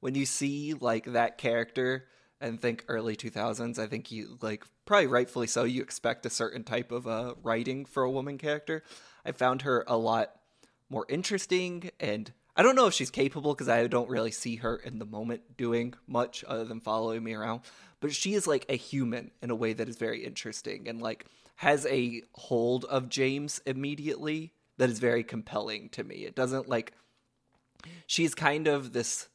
When 0.00 0.14
you 0.14 0.26
see 0.26 0.74
like 0.74 1.06
that 1.06 1.38
character 1.38 2.06
and 2.40 2.60
think 2.60 2.84
early 2.88 3.16
2000s, 3.16 3.78
I 3.78 3.86
think 3.86 4.12
you 4.12 4.38
like 4.42 4.64
probably 4.84 5.06
rightfully 5.06 5.46
so 5.46 5.64
you 5.64 5.82
expect 5.82 6.26
a 6.26 6.30
certain 6.30 6.64
type 6.64 6.92
of 6.92 7.06
uh 7.06 7.34
writing 7.42 7.84
for 7.84 8.02
a 8.02 8.10
woman 8.10 8.38
character. 8.38 8.82
I 9.24 9.32
found 9.32 9.62
her 9.62 9.84
a 9.86 9.96
lot 9.96 10.32
more 10.90 11.06
interesting 11.08 11.90
and 11.98 12.32
I 12.56 12.62
don't 12.62 12.76
know 12.76 12.86
if 12.86 12.94
she's 12.94 13.10
capable 13.10 13.52
because 13.52 13.68
I 13.68 13.86
don't 13.88 14.08
really 14.08 14.30
see 14.30 14.56
her 14.56 14.76
in 14.76 14.98
the 14.98 15.04
moment 15.04 15.56
doing 15.56 15.94
much 16.06 16.44
other 16.46 16.64
than 16.64 16.80
following 16.80 17.24
me 17.24 17.34
around. 17.34 17.62
But 18.00 18.14
she 18.14 18.34
is 18.34 18.46
like 18.46 18.64
a 18.68 18.76
human 18.76 19.32
in 19.42 19.50
a 19.50 19.56
way 19.56 19.72
that 19.72 19.88
is 19.88 19.96
very 19.96 20.24
interesting 20.24 20.88
and 20.88 21.02
like 21.02 21.26
has 21.56 21.86
a 21.86 22.22
hold 22.34 22.84
of 22.84 23.08
James 23.08 23.60
immediately 23.66 24.52
that 24.78 24.90
is 24.90 24.98
very 24.98 25.24
compelling 25.24 25.88
to 25.90 26.04
me. 26.04 26.24
It 26.24 26.34
doesn't 26.34 26.68
like 26.68 26.92
she's 28.06 28.34
kind 28.34 28.66
of 28.66 28.92
this 28.92 29.28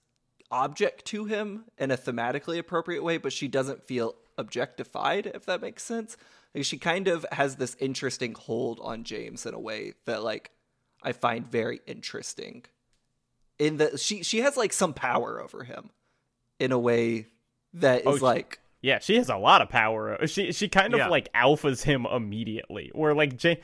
object 0.51 1.05
to 1.05 1.25
him 1.25 1.65
in 1.77 1.91
a 1.91 1.97
thematically 1.97 2.57
appropriate 2.57 3.03
way, 3.03 3.17
but 3.17 3.33
she 3.33 3.47
doesn't 3.47 3.83
feel 3.83 4.15
objectified, 4.37 5.27
if 5.27 5.45
that 5.45 5.61
makes 5.61 5.83
sense. 5.83 6.17
Like 6.55 6.65
she 6.65 6.77
kind 6.77 7.07
of 7.07 7.25
has 7.31 7.57
this 7.57 7.75
interesting 7.79 8.33
hold 8.33 8.79
on 8.81 9.03
James 9.03 9.45
in 9.45 9.53
a 9.53 9.59
way 9.59 9.93
that 10.05 10.23
like 10.23 10.51
I 11.03 11.11
find 11.11 11.49
very 11.49 11.81
interesting. 11.85 12.63
In 13.59 13.77
the 13.77 13.97
she 13.97 14.23
she 14.23 14.39
has 14.39 14.55
like 14.57 14.73
some 14.73 14.93
power 14.93 15.41
over 15.41 15.63
him 15.63 15.89
in 16.59 16.71
a 16.71 16.79
way 16.79 17.27
that 17.73 18.01
is 18.01 18.07
Oh, 18.07 18.17
she- 18.17 18.23
like 18.23 18.59
Yeah, 18.81 18.99
she 18.99 19.17
has 19.17 19.29
a 19.29 19.35
lot 19.35 19.61
of 19.61 19.69
power. 19.69 20.25
She 20.27 20.51
she 20.53 20.67
kind 20.69 20.93
of 20.93 20.99
Yeah. 20.99 21.07
like 21.09 21.31
alphas 21.33 21.83
him 21.83 22.05
immediately. 22.05 22.89
Where 22.93 23.13
like 23.13 23.43
Ja- 23.43 23.55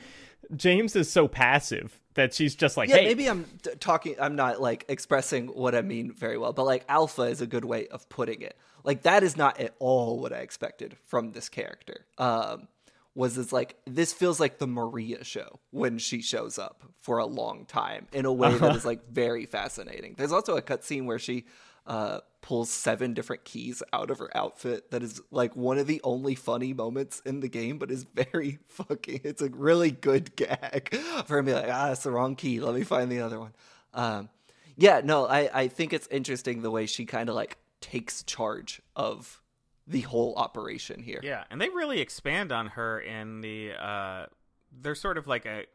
James 0.54 0.94
is 0.94 1.10
so 1.10 1.26
passive 1.26 1.98
that 2.14 2.32
she's 2.32 2.54
just 2.54 2.76
like, 2.76 2.88
yeah, 2.88 2.96
hey, 2.96 3.04
maybe 3.06 3.26
I'm 3.26 3.44
t- 3.62 3.70
talking. 3.80 4.14
I'm 4.20 4.36
not 4.36 4.60
like 4.60 4.84
expressing 4.88 5.48
what 5.48 5.74
I 5.74 5.82
mean 5.82 6.12
very 6.12 6.38
well, 6.38 6.52
but 6.52 6.64
like 6.64 6.84
alpha 6.88 7.22
is 7.22 7.40
a 7.40 7.46
good 7.46 7.64
way 7.64 7.88
of 7.88 8.08
putting 8.10 8.42
it. 8.42 8.56
Like 8.84 9.02
that 9.02 9.22
is 9.22 9.36
not 9.36 9.58
at 9.58 9.74
all 9.80 10.20
what 10.20 10.32
I 10.32 10.38
expected 10.38 10.96
from 11.06 11.32
this 11.32 11.48
character. 11.48 12.06
Um, 12.18 12.68
was 13.16 13.38
it's 13.38 13.52
like 13.52 13.76
this 13.86 14.12
feels 14.12 14.38
like 14.38 14.58
the 14.58 14.66
Maria 14.66 15.24
show 15.24 15.58
when 15.70 15.98
she 15.98 16.20
shows 16.20 16.58
up 16.58 16.84
for 17.00 17.18
a 17.18 17.26
long 17.26 17.64
time 17.64 18.06
in 18.12 18.26
a 18.26 18.32
way 18.32 18.54
that 18.54 18.76
is 18.76 18.84
like 18.84 19.06
very 19.06 19.46
fascinating. 19.46 20.14
There's 20.16 20.32
also 20.32 20.56
a 20.56 20.62
cutscene 20.62 21.06
where 21.06 21.18
she 21.18 21.46
uh, 21.86 22.20
pulls 22.42 22.68
seven 22.68 23.14
different 23.14 23.44
keys 23.44 23.82
out 23.92 24.10
of 24.10 24.18
her 24.18 24.36
outfit. 24.36 24.90
That 24.90 25.02
is 25.02 25.22
like 25.30 25.56
one 25.56 25.78
of 25.78 25.86
the 25.86 26.00
only 26.04 26.34
funny 26.34 26.74
moments 26.74 27.22
in 27.24 27.40
the 27.40 27.48
game, 27.48 27.78
but 27.78 27.90
is 27.90 28.04
very 28.04 28.58
fucking. 28.68 29.22
It's 29.24 29.40
a 29.40 29.48
really 29.48 29.90
good 29.90 30.36
gag 30.36 30.94
for 31.26 31.42
me. 31.42 31.54
Like, 31.54 31.70
ah, 31.70 31.92
it's 31.92 32.02
the 32.02 32.10
wrong 32.10 32.36
key. 32.36 32.60
Let 32.60 32.74
me 32.74 32.82
find 32.82 33.10
the 33.10 33.20
other 33.20 33.40
one. 33.40 33.54
Um, 33.94 34.28
yeah, 34.76 35.00
no, 35.02 35.26
I 35.26 35.48
I 35.54 35.68
think 35.68 35.94
it's 35.94 36.06
interesting 36.08 36.60
the 36.60 36.70
way 36.70 36.84
she 36.84 37.06
kind 37.06 37.30
of 37.30 37.34
like 37.34 37.56
takes 37.80 38.22
charge 38.24 38.82
of 38.94 39.40
the 39.86 40.00
whole 40.02 40.34
operation 40.36 41.02
here. 41.02 41.20
Yeah, 41.22 41.44
and 41.50 41.60
they 41.60 41.68
really 41.68 42.00
expand 42.00 42.52
on 42.52 42.68
her 42.68 43.00
in 43.00 43.40
the. 43.40 43.72
uh 43.72 44.26
They're 44.72 44.94
sort 44.94 45.18
of 45.18 45.26
like 45.26 45.46
a 45.46 45.66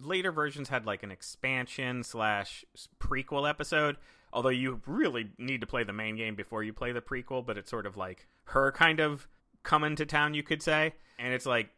later 0.00 0.32
versions 0.32 0.68
had 0.68 0.86
like 0.86 1.02
an 1.02 1.10
expansion 1.10 2.02
slash 2.02 2.64
prequel 2.98 3.48
episode. 3.48 3.96
Although 4.32 4.48
you 4.50 4.80
really 4.86 5.30
need 5.38 5.60
to 5.60 5.66
play 5.66 5.82
the 5.82 5.92
main 5.92 6.16
game 6.16 6.36
before 6.36 6.62
you 6.62 6.72
play 6.72 6.92
the 6.92 7.00
prequel, 7.00 7.44
but 7.44 7.58
it's 7.58 7.70
sort 7.70 7.84
of 7.84 7.96
like 7.96 8.28
her 8.44 8.70
kind 8.70 9.00
of 9.00 9.28
coming 9.64 9.96
to 9.96 10.06
town, 10.06 10.34
you 10.34 10.42
could 10.42 10.62
say. 10.62 10.94
And 11.18 11.34
it's 11.34 11.46
like 11.46 11.70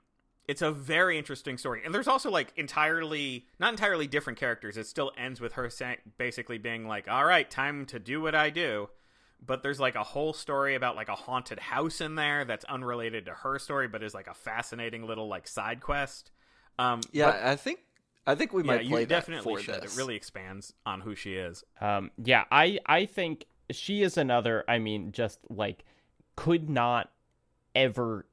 it's 0.47 0.61
a 0.61 0.70
very 0.70 1.16
interesting 1.18 1.57
story. 1.57 1.83
And 1.85 1.95
there's 1.95 2.09
also 2.09 2.30
like 2.30 2.53
entirely 2.57 3.47
not 3.59 3.72
entirely 3.72 4.07
different 4.07 4.39
characters. 4.39 4.76
It 4.76 4.87
still 4.87 5.12
ends 5.16 5.41
with 5.41 5.55
her 5.55 5.70
saying 5.70 5.99
basically 6.18 6.59
being 6.59 6.87
like, 6.87 7.09
"All 7.09 7.24
right, 7.24 7.51
time 7.51 7.87
to 7.87 7.99
do 7.99 8.20
what 8.20 8.35
I 8.35 8.51
do." 8.51 8.89
But 9.45 9.62
there's 9.62 9.80
like 9.80 9.97
a 9.97 10.05
whole 10.05 10.32
story 10.32 10.74
about 10.76 10.95
like 10.95 11.09
a 11.09 11.14
haunted 11.16 11.59
house 11.59 12.01
in 12.01 12.14
there 12.14 12.45
that's 12.45 12.64
unrelated 12.66 13.26
to 13.26 13.32
her 13.32 13.59
story, 13.59 13.88
but 13.88 14.03
is 14.03 14.14
like 14.14 14.28
a 14.28 14.34
fascinating 14.34 15.07
little 15.07 15.26
like 15.28 15.49
side 15.49 15.80
quest. 15.80 16.30
Um, 16.78 17.01
Yeah, 17.12 17.32
but- 17.32 17.43
I 17.43 17.57
think 17.57 17.80
I 18.24 18.36
think 18.36 18.53
we 18.53 18.62
yeah, 18.62 18.66
might 18.68 18.84
you 18.84 18.90
play 18.90 19.05
that 19.05 19.09
definitely 19.09 19.57
for 19.57 19.61
should. 19.61 19.82
this. 19.82 19.95
It 19.95 19.99
really 19.99 20.14
expands 20.14 20.74
on 20.86 21.01
who 21.01 21.16
she 21.16 21.34
is. 21.34 21.64
Um, 21.80 22.12
yeah, 22.22 22.45
I 22.53 22.78
I 22.86 23.05
think 23.07 23.47
she 23.70 24.03
is 24.03 24.16
another. 24.16 24.64
I 24.68 24.78
mean, 24.78 25.11
just 25.11 25.40
like 25.51 25.84
could 26.36 26.70
not 26.70 27.11
ever 27.74 28.26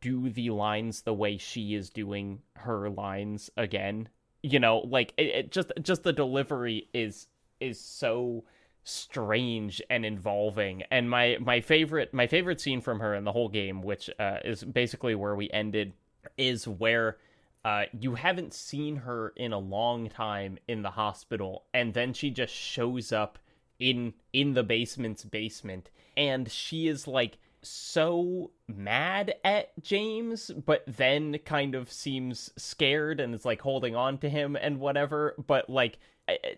do 0.00 0.30
the 0.30 0.48
lines 0.50 1.02
the 1.02 1.12
way 1.12 1.36
she 1.36 1.74
is 1.74 1.90
doing 1.90 2.40
her 2.54 2.88
lines 2.88 3.50
again. 3.58 4.08
You 4.42 4.58
know, 4.60 4.78
like 4.78 5.12
it, 5.18 5.26
it 5.26 5.52
just 5.52 5.70
just 5.82 6.02
the 6.02 6.14
delivery 6.14 6.88
is 6.94 7.26
is 7.60 7.78
so 7.80 8.44
strange 8.88 9.82
and 9.90 10.06
involving 10.06 10.82
and 10.90 11.10
my 11.10 11.36
my 11.40 11.60
favorite 11.60 12.14
my 12.14 12.26
favorite 12.26 12.60
scene 12.60 12.80
from 12.80 13.00
her 13.00 13.14
in 13.14 13.24
the 13.24 13.32
whole 13.32 13.48
game 13.48 13.82
which 13.82 14.08
uh, 14.20 14.38
is 14.44 14.62
basically 14.62 15.14
where 15.14 15.34
we 15.34 15.50
ended 15.50 15.92
is 16.38 16.66
where 16.68 17.18
uh, 17.66 17.86
you 17.98 18.14
haven't 18.14 18.54
seen 18.54 18.94
her 18.94 19.32
in 19.34 19.52
a 19.52 19.58
long 19.58 20.08
time 20.08 20.56
in 20.68 20.82
the 20.82 20.90
hospital, 20.90 21.64
and 21.74 21.94
then 21.94 22.12
she 22.12 22.30
just 22.30 22.54
shows 22.54 23.10
up 23.10 23.40
in 23.80 24.14
in 24.32 24.54
the 24.54 24.62
basement's 24.62 25.24
basement, 25.24 25.90
and 26.16 26.48
she 26.48 26.86
is 26.86 27.08
like 27.08 27.38
so 27.62 28.52
mad 28.68 29.34
at 29.42 29.72
James, 29.82 30.52
but 30.64 30.84
then 30.86 31.36
kind 31.38 31.74
of 31.74 31.90
seems 31.90 32.52
scared 32.56 33.18
and 33.18 33.34
is 33.34 33.44
like 33.44 33.62
holding 33.62 33.96
on 33.96 34.18
to 34.18 34.30
him 34.30 34.54
and 34.54 34.78
whatever. 34.78 35.34
But 35.44 35.68
like 35.68 35.98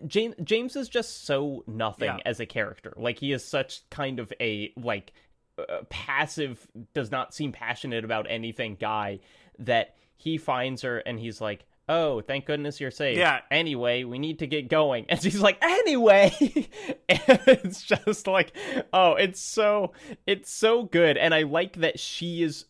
James, 0.07 0.35
James 0.43 0.75
is 0.75 0.89
just 0.89 1.25
so 1.25 1.63
nothing 1.67 2.07
Yeah. 2.07 2.17
as 2.25 2.39
a 2.39 2.45
character. 2.45 2.93
Like 2.97 3.19
he 3.19 3.31
is 3.31 3.43
such 3.45 3.87
kind 3.89 4.19
of 4.19 4.33
a 4.39 4.73
like 4.75 5.13
uh, 5.57 5.83
passive, 5.89 6.67
does 6.93 7.11
not 7.11 7.33
seem 7.33 7.51
passionate 7.51 8.03
about 8.03 8.25
anything 8.29 8.77
guy 8.79 9.19
that 9.59 9.95
he 10.17 10.37
finds 10.37 10.81
her 10.83 10.99
and 10.99 11.19
he's 11.19 11.39
like. 11.41 11.65
Oh, 11.91 12.21
thank 12.21 12.45
goodness 12.45 12.79
you're 12.79 12.91
safe. 12.91 13.17
Yeah. 13.17 13.39
Anyway, 13.49 14.03
we 14.03 14.19
need 14.19 14.37
to 14.39 14.45
get 14.45 14.69
going. 14.69 15.05
And 15.09 15.19
she's 15.19 15.41
like, 15.41 15.57
anyway. 15.59 16.29
and 17.09 17.39
it's 17.47 17.81
just 17.81 18.27
like, 18.27 18.55
oh, 18.93 19.13
it's 19.15 19.41
so 19.41 19.93
it's 20.27 20.53
so 20.53 20.83
good. 20.83 21.17
And 21.17 21.33
I 21.33 21.41
like 21.41 21.77
that 21.77 21.99
she 21.99 22.43
is 22.43 22.65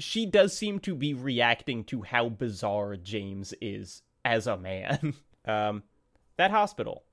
she 0.00 0.26
does 0.26 0.52
seem 0.58 0.80
to 0.80 0.96
be 0.96 1.14
reacting 1.14 1.84
to 1.84 2.02
how 2.02 2.28
bizarre 2.28 2.96
James 2.96 3.54
is 3.60 4.02
as 4.24 4.48
a 4.48 4.56
man. 4.56 5.14
um 5.44 5.84
that 6.36 6.50
hospital. 6.50 7.04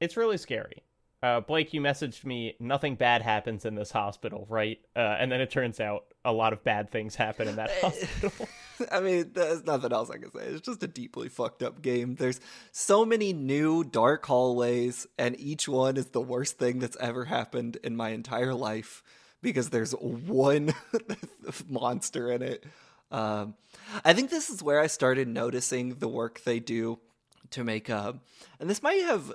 It's 0.00 0.16
really 0.16 0.36
scary. 0.36 0.82
Uh, 1.22 1.40
Blake, 1.40 1.72
you 1.72 1.80
messaged 1.80 2.24
me. 2.26 2.54
Nothing 2.60 2.96
bad 2.96 3.22
happens 3.22 3.64
in 3.64 3.74
this 3.74 3.90
hospital, 3.90 4.46
right? 4.50 4.78
Uh, 4.94 5.16
and 5.18 5.32
then 5.32 5.40
it 5.40 5.50
turns 5.50 5.80
out 5.80 6.04
a 6.22 6.32
lot 6.32 6.52
of 6.52 6.62
bad 6.62 6.90
things 6.90 7.14
happen 7.14 7.48
in 7.48 7.56
that 7.56 7.70
hospital. 7.80 8.46
I 8.92 9.00
mean, 9.00 9.30
there's 9.32 9.64
nothing 9.64 9.92
else 9.92 10.10
I 10.10 10.18
can 10.18 10.30
say. 10.32 10.44
It's 10.44 10.66
just 10.66 10.82
a 10.82 10.86
deeply 10.86 11.30
fucked 11.30 11.62
up 11.62 11.80
game. 11.80 12.16
There's 12.16 12.40
so 12.72 13.06
many 13.06 13.32
new 13.32 13.84
dark 13.84 14.26
hallways, 14.26 15.06
and 15.16 15.38
each 15.40 15.66
one 15.66 15.96
is 15.96 16.08
the 16.08 16.20
worst 16.20 16.58
thing 16.58 16.78
that's 16.78 16.96
ever 17.00 17.24
happened 17.24 17.78
in 17.82 17.96
my 17.96 18.10
entire 18.10 18.52
life 18.52 19.02
because 19.40 19.70
there's 19.70 19.92
one 19.92 20.74
monster 21.70 22.30
in 22.32 22.42
it. 22.42 22.64
Um, 23.10 23.54
I 24.04 24.12
think 24.12 24.28
this 24.28 24.50
is 24.50 24.62
where 24.62 24.80
I 24.80 24.88
started 24.88 25.28
noticing 25.28 25.94
the 25.94 26.08
work 26.08 26.42
they 26.44 26.60
do 26.60 26.98
to 27.54 27.64
make 27.64 27.90
up, 27.90 28.24
and 28.60 28.70
this 28.70 28.82
might 28.82 29.02
have 29.02 29.32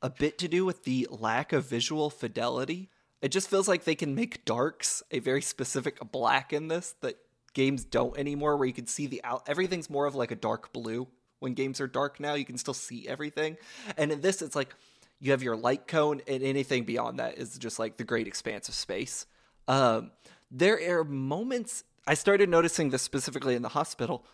a 0.00 0.10
bit 0.10 0.38
to 0.38 0.48
do 0.48 0.64
with 0.64 0.84
the 0.84 1.06
lack 1.10 1.52
of 1.52 1.64
visual 1.64 2.10
fidelity. 2.10 2.90
It 3.20 3.30
just 3.30 3.48
feels 3.48 3.68
like 3.68 3.84
they 3.84 3.94
can 3.94 4.14
make 4.14 4.44
darks 4.44 5.02
a 5.10 5.18
very 5.18 5.40
specific 5.40 5.98
black 6.12 6.52
in 6.52 6.68
this 6.68 6.94
that 7.00 7.16
games 7.54 7.84
don't 7.84 8.18
anymore, 8.18 8.56
where 8.56 8.66
you 8.66 8.74
can 8.74 8.86
see 8.86 9.06
the 9.06 9.22
out. 9.24 9.44
Everything's 9.46 9.88
more 9.88 10.06
of 10.06 10.14
like 10.14 10.30
a 10.30 10.36
dark 10.36 10.72
blue. 10.72 11.08
When 11.38 11.54
games 11.54 11.80
are 11.80 11.86
dark 11.86 12.20
now, 12.20 12.34
you 12.34 12.44
can 12.44 12.58
still 12.58 12.74
see 12.74 13.08
everything. 13.08 13.56
And 13.96 14.12
in 14.12 14.20
this, 14.20 14.42
it's 14.42 14.56
like 14.56 14.74
you 15.20 15.30
have 15.30 15.42
your 15.42 15.56
light 15.56 15.86
cone, 15.86 16.20
and 16.28 16.42
anything 16.42 16.84
beyond 16.84 17.18
that 17.18 17.38
is 17.38 17.56
just 17.58 17.78
like 17.78 17.96
the 17.96 18.04
great 18.04 18.26
expanse 18.26 18.68
of 18.68 18.74
space. 18.74 19.26
Um, 19.68 20.10
there 20.50 20.78
are 20.98 21.04
moments 21.04 21.84
I 22.06 22.14
started 22.14 22.50
noticing 22.50 22.90
this 22.90 23.02
specifically 23.02 23.54
in 23.54 23.62
the 23.62 23.70
hospital 23.70 24.26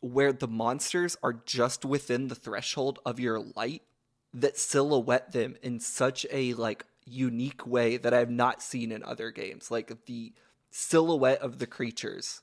where 0.00 0.32
the 0.32 0.48
monsters 0.48 1.16
are 1.22 1.32
just 1.32 1.84
within 1.84 2.28
the 2.28 2.34
threshold 2.34 2.98
of 3.04 3.18
your 3.18 3.38
light 3.40 3.82
that 4.32 4.58
silhouette 4.58 5.32
them 5.32 5.56
in 5.62 5.80
such 5.80 6.24
a 6.30 6.54
like 6.54 6.84
unique 7.04 7.66
way 7.66 7.96
that 7.96 8.12
I've 8.14 8.30
not 8.30 8.62
seen 8.62 8.92
in 8.92 9.02
other 9.02 9.30
games. 9.30 9.70
Like 9.70 10.04
the 10.06 10.32
silhouette 10.70 11.40
of 11.40 11.58
the 11.58 11.66
creatures 11.66 12.42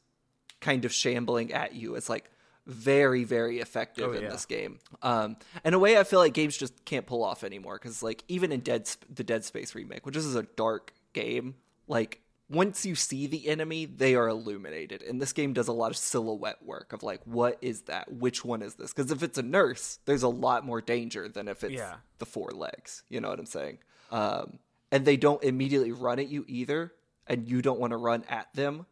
kind 0.59 0.83
of 0.85 0.91
shambling 0.91 1.53
at 1.53 1.75
you 1.75 1.95
is 1.95 2.09
like 2.09 2.31
very 2.65 3.23
very 3.23 3.59
effective 3.59 4.09
Oh, 4.09 4.11
in 4.13 4.23
yeah. 4.23 4.29
this 4.29 4.45
game. 4.47 4.79
Um 5.03 5.37
in 5.63 5.75
a 5.75 5.79
way 5.79 5.97
I 5.99 6.03
feel 6.03 6.19
like 6.19 6.33
games 6.33 6.57
just 6.57 6.83
can't 6.85 7.05
pull 7.05 7.23
off 7.23 7.43
anymore 7.43 7.77
cuz 7.77 8.01
like 8.01 8.23
even 8.27 8.51
in 8.51 8.61
Dead 8.61 8.87
Sp- 8.89 9.05
the 9.13 9.23
Dead 9.23 9.45
Space 9.45 9.75
remake, 9.75 10.05
which 10.05 10.15
is 10.17 10.33
a 10.35 10.43
dark 10.43 10.91
game, 11.13 11.55
like 11.87 12.21
once 12.49 12.85
you 12.85 12.93
see 12.95 13.25
the 13.27 13.47
enemy, 13.47 13.85
they 13.85 14.15
are 14.15 14.27
illuminated. 14.27 15.01
And 15.01 15.21
this 15.21 15.33
game 15.33 15.53
does 15.53 15.67
a 15.67 15.73
lot 15.73 15.91
of 15.91 15.97
silhouette 15.97 16.63
work 16.63 16.93
of 16.93 17.01
like, 17.03 17.21
what 17.25 17.57
is 17.61 17.83
that? 17.83 18.11
Which 18.11 18.45
one 18.45 18.61
is 18.61 18.75
this? 18.75 18.93
Because 18.93 19.11
if 19.11 19.23
it's 19.23 19.37
a 19.37 19.43
nurse, 19.43 19.99
there's 20.05 20.23
a 20.23 20.27
lot 20.29 20.65
more 20.65 20.81
danger 20.81 21.27
than 21.27 21.47
if 21.47 21.63
it's 21.63 21.73
Yeah. 21.73 21.95
the 22.19 22.25
four 22.25 22.51
legs. 22.51 23.03
You 23.09 23.19
know 23.21 23.29
what 23.29 23.39
I'm 23.39 23.45
saying? 23.45 23.79
Um, 24.11 24.59
and 24.91 25.05
they 25.05 25.17
don't 25.17 25.43
immediately 25.43 25.91
run 25.91 26.19
at 26.19 26.27
you 26.27 26.45
either, 26.47 26.93
and 27.25 27.49
you 27.49 27.61
don't 27.61 27.79
want 27.79 27.91
to 27.91 27.97
run 27.97 28.23
at 28.29 28.53
them. 28.53 28.85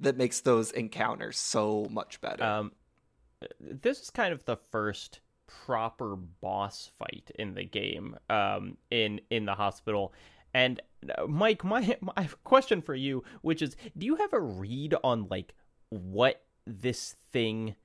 That 0.00 0.16
makes 0.16 0.40
those 0.40 0.70
encounters 0.72 1.38
so 1.38 1.86
much 1.90 2.20
better. 2.20 2.44
Um, 2.44 2.72
this 3.60 4.00
is 4.00 4.10
kind 4.10 4.32
of 4.32 4.44
the 4.44 4.56
first 4.56 5.20
proper 5.46 6.16
boss 6.16 6.90
fight 6.98 7.30
in 7.38 7.54
the 7.54 7.64
game. 7.64 8.16
Um, 8.28 8.76
in 8.90 9.20
in 9.30 9.44
the 9.44 9.54
hospital, 9.54 10.12
and 10.54 10.80
Mike, 11.28 11.64
my 11.64 11.96
my 12.16 12.28
question 12.44 12.82
for 12.82 12.94
you, 12.94 13.24
which 13.42 13.62
is, 13.62 13.76
do 13.96 14.06
you 14.06 14.16
have 14.16 14.32
a 14.32 14.40
read 14.40 14.94
on 15.02 15.26
like 15.30 15.54
what 15.90 16.42
this 16.66 17.14
thing 17.32 17.76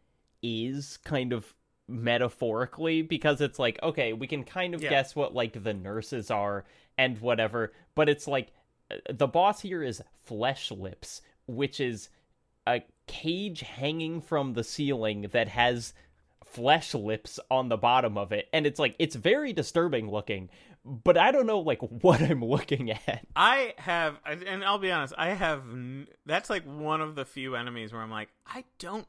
is, 0.41 0.97
kind 1.03 1.33
of 1.33 1.53
metaphorically? 1.87 3.01
Because 3.01 3.41
it's 3.41 3.59
like, 3.59 3.79
okay, 3.83 4.13
we 4.13 4.27
can 4.27 4.43
kind 4.43 4.73
of 4.73 4.81
Yeah. 4.81 4.89
guess 4.89 5.15
what 5.15 5.33
like 5.33 5.63
the 5.63 5.73
nurses 5.73 6.31
are 6.31 6.65
and 6.97 7.19
whatever, 7.19 7.73
but 7.95 8.09
it's 8.09 8.27
like 8.27 8.51
uh, 8.89 8.95
the 9.11 9.27
boss 9.27 9.61
here 9.61 9.83
is 9.83 10.01
Flesh 10.23 10.71
Lips, 10.71 11.21
which 11.47 11.79
is 11.79 12.09
a 12.67 12.83
cage 13.07 13.61
hanging 13.61 14.21
from 14.21 14.53
the 14.53 14.63
ceiling 14.63 15.27
that 15.31 15.47
has 15.49 15.93
flesh 16.45 16.93
lips 16.93 17.39
on 17.49 17.69
the 17.69 17.77
bottom 17.77 18.17
of 18.17 18.33
it 18.33 18.49
and 18.51 18.65
it's 18.67 18.77
like 18.77 18.93
it's 18.99 19.15
very 19.15 19.53
disturbing 19.53 20.11
looking 20.11 20.49
but 20.83 21.17
i 21.17 21.31
don't 21.31 21.45
know 21.45 21.59
like 21.59 21.79
what 22.01 22.21
i'm 22.21 22.43
looking 22.43 22.91
at 22.91 23.25
I 23.35 23.73
have, 23.77 24.19
and 24.25 24.63
I'll 24.63 24.77
be 24.77 24.91
honest, 24.91 25.13
I 25.17 25.29
have. 25.29 25.63
That's 26.25 26.49
like 26.49 26.63
one 26.63 27.01
of 27.01 27.15
the 27.15 27.25
few 27.25 27.55
enemies 27.55 27.93
where 27.93 28.01
I'm 28.01 28.11
like, 28.11 28.29
I 28.45 28.65
don't 28.77 29.07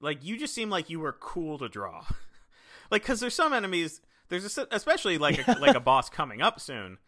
like. 0.00 0.24
You 0.24 0.36
just 0.36 0.54
seem 0.54 0.68
like 0.68 0.90
you 0.90 1.00
were 1.00 1.12
cool 1.12 1.58
to 1.58 1.68
draw, 1.68 2.04
like 2.90 3.02
because 3.02 3.20
there's 3.20 3.34
some 3.34 3.52
enemies. 3.52 4.00
There's 4.28 4.58
a, 4.58 4.66
especially 4.70 5.18
like 5.18 5.46
a, 5.46 5.58
like 5.58 5.76
a 5.76 5.80
boss 5.92 6.08
coming 6.10 6.42
up 6.42 6.60
soon. 6.60 6.98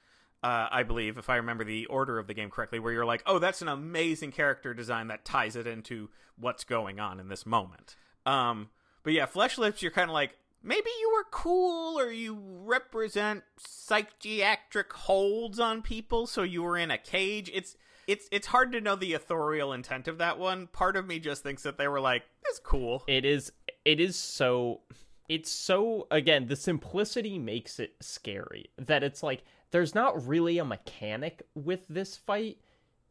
Uh, 0.43 0.69
I 0.71 0.83
believe, 0.83 1.17
if 1.17 1.31
I 1.31 1.37
remember 1.37 1.65
the 1.65 1.87
order 1.87 2.19
of 2.19 2.27
the 2.27 2.35
game 2.35 2.51
correctly, 2.51 2.79
where 2.79 2.93
you're 2.93 3.07
like, 3.07 3.23
oh, 3.27 3.39
that's 3.39 3.63
an 3.63 3.69
amazing 3.69 4.31
character 4.31 4.75
design 4.75 5.09
that 5.09 5.25
ties 5.25 5.57
it 5.57 5.67
into 5.67 6.11
what's 6.39 6.65
going 6.65 7.01
on 7.01 7.19
in 7.19 7.29
this 7.29 7.47
moment. 7.47 7.97
Um, 8.27 8.69
but 9.03 9.15
yeah, 9.15 9.25
Flesh 9.25 9.57
Lips, 9.57 9.81
you're 9.81 9.91
kind 9.91 10.11
of 10.11 10.15
like, 10.15 10.37
maybe 10.65 10.91
you 11.01 11.13
were 11.15 11.27
cool 11.31 11.99
or 11.99 12.11
you 12.11 12.39
represent 12.41 13.45
psychiatric 13.59 14.93
holds 14.93 15.61
on 15.61 15.83
people, 15.83 16.27
so 16.27 16.43
you 16.43 16.63
were 16.63 16.79
in 16.79 16.91
a 16.91 16.99
cage. 16.99 17.51
It's 17.55 17.77
it's 18.07 18.29
it's 18.33 18.49
hard 18.49 18.73
to 18.73 18.81
know 18.81 18.97
the 18.97 19.15
authorial 19.15 19.73
intent 19.73 20.09
of 20.09 20.19
that 20.19 20.39
one. 20.39 20.67
Part 20.67 20.97
of 20.97 21.07
me 21.07 21.19
just 21.19 21.43
thinks 21.43 21.63
that 21.63 21.79
they 21.79 21.89
were 21.89 22.01
like, 22.01 22.23
"It's 22.47 22.59
cool." 22.59 23.05
it 23.07 23.25
is 23.25 23.53
it 23.85 24.01
is 24.01 24.17
so 24.17 24.81
it's 25.29 25.51
so 25.51 26.07
again 26.11 26.47
the 26.47 26.57
simplicity 26.57 27.39
makes 27.39 27.79
it 27.79 27.95
scary 28.01 28.67
that 28.77 29.03
it's 29.03 29.23
like 29.23 29.43
there's 29.71 29.95
not 29.95 30.27
really 30.27 30.59
a 30.59 30.65
mechanic 30.65 31.43
with 31.55 31.87
this 31.89 32.17
fight 32.17 32.59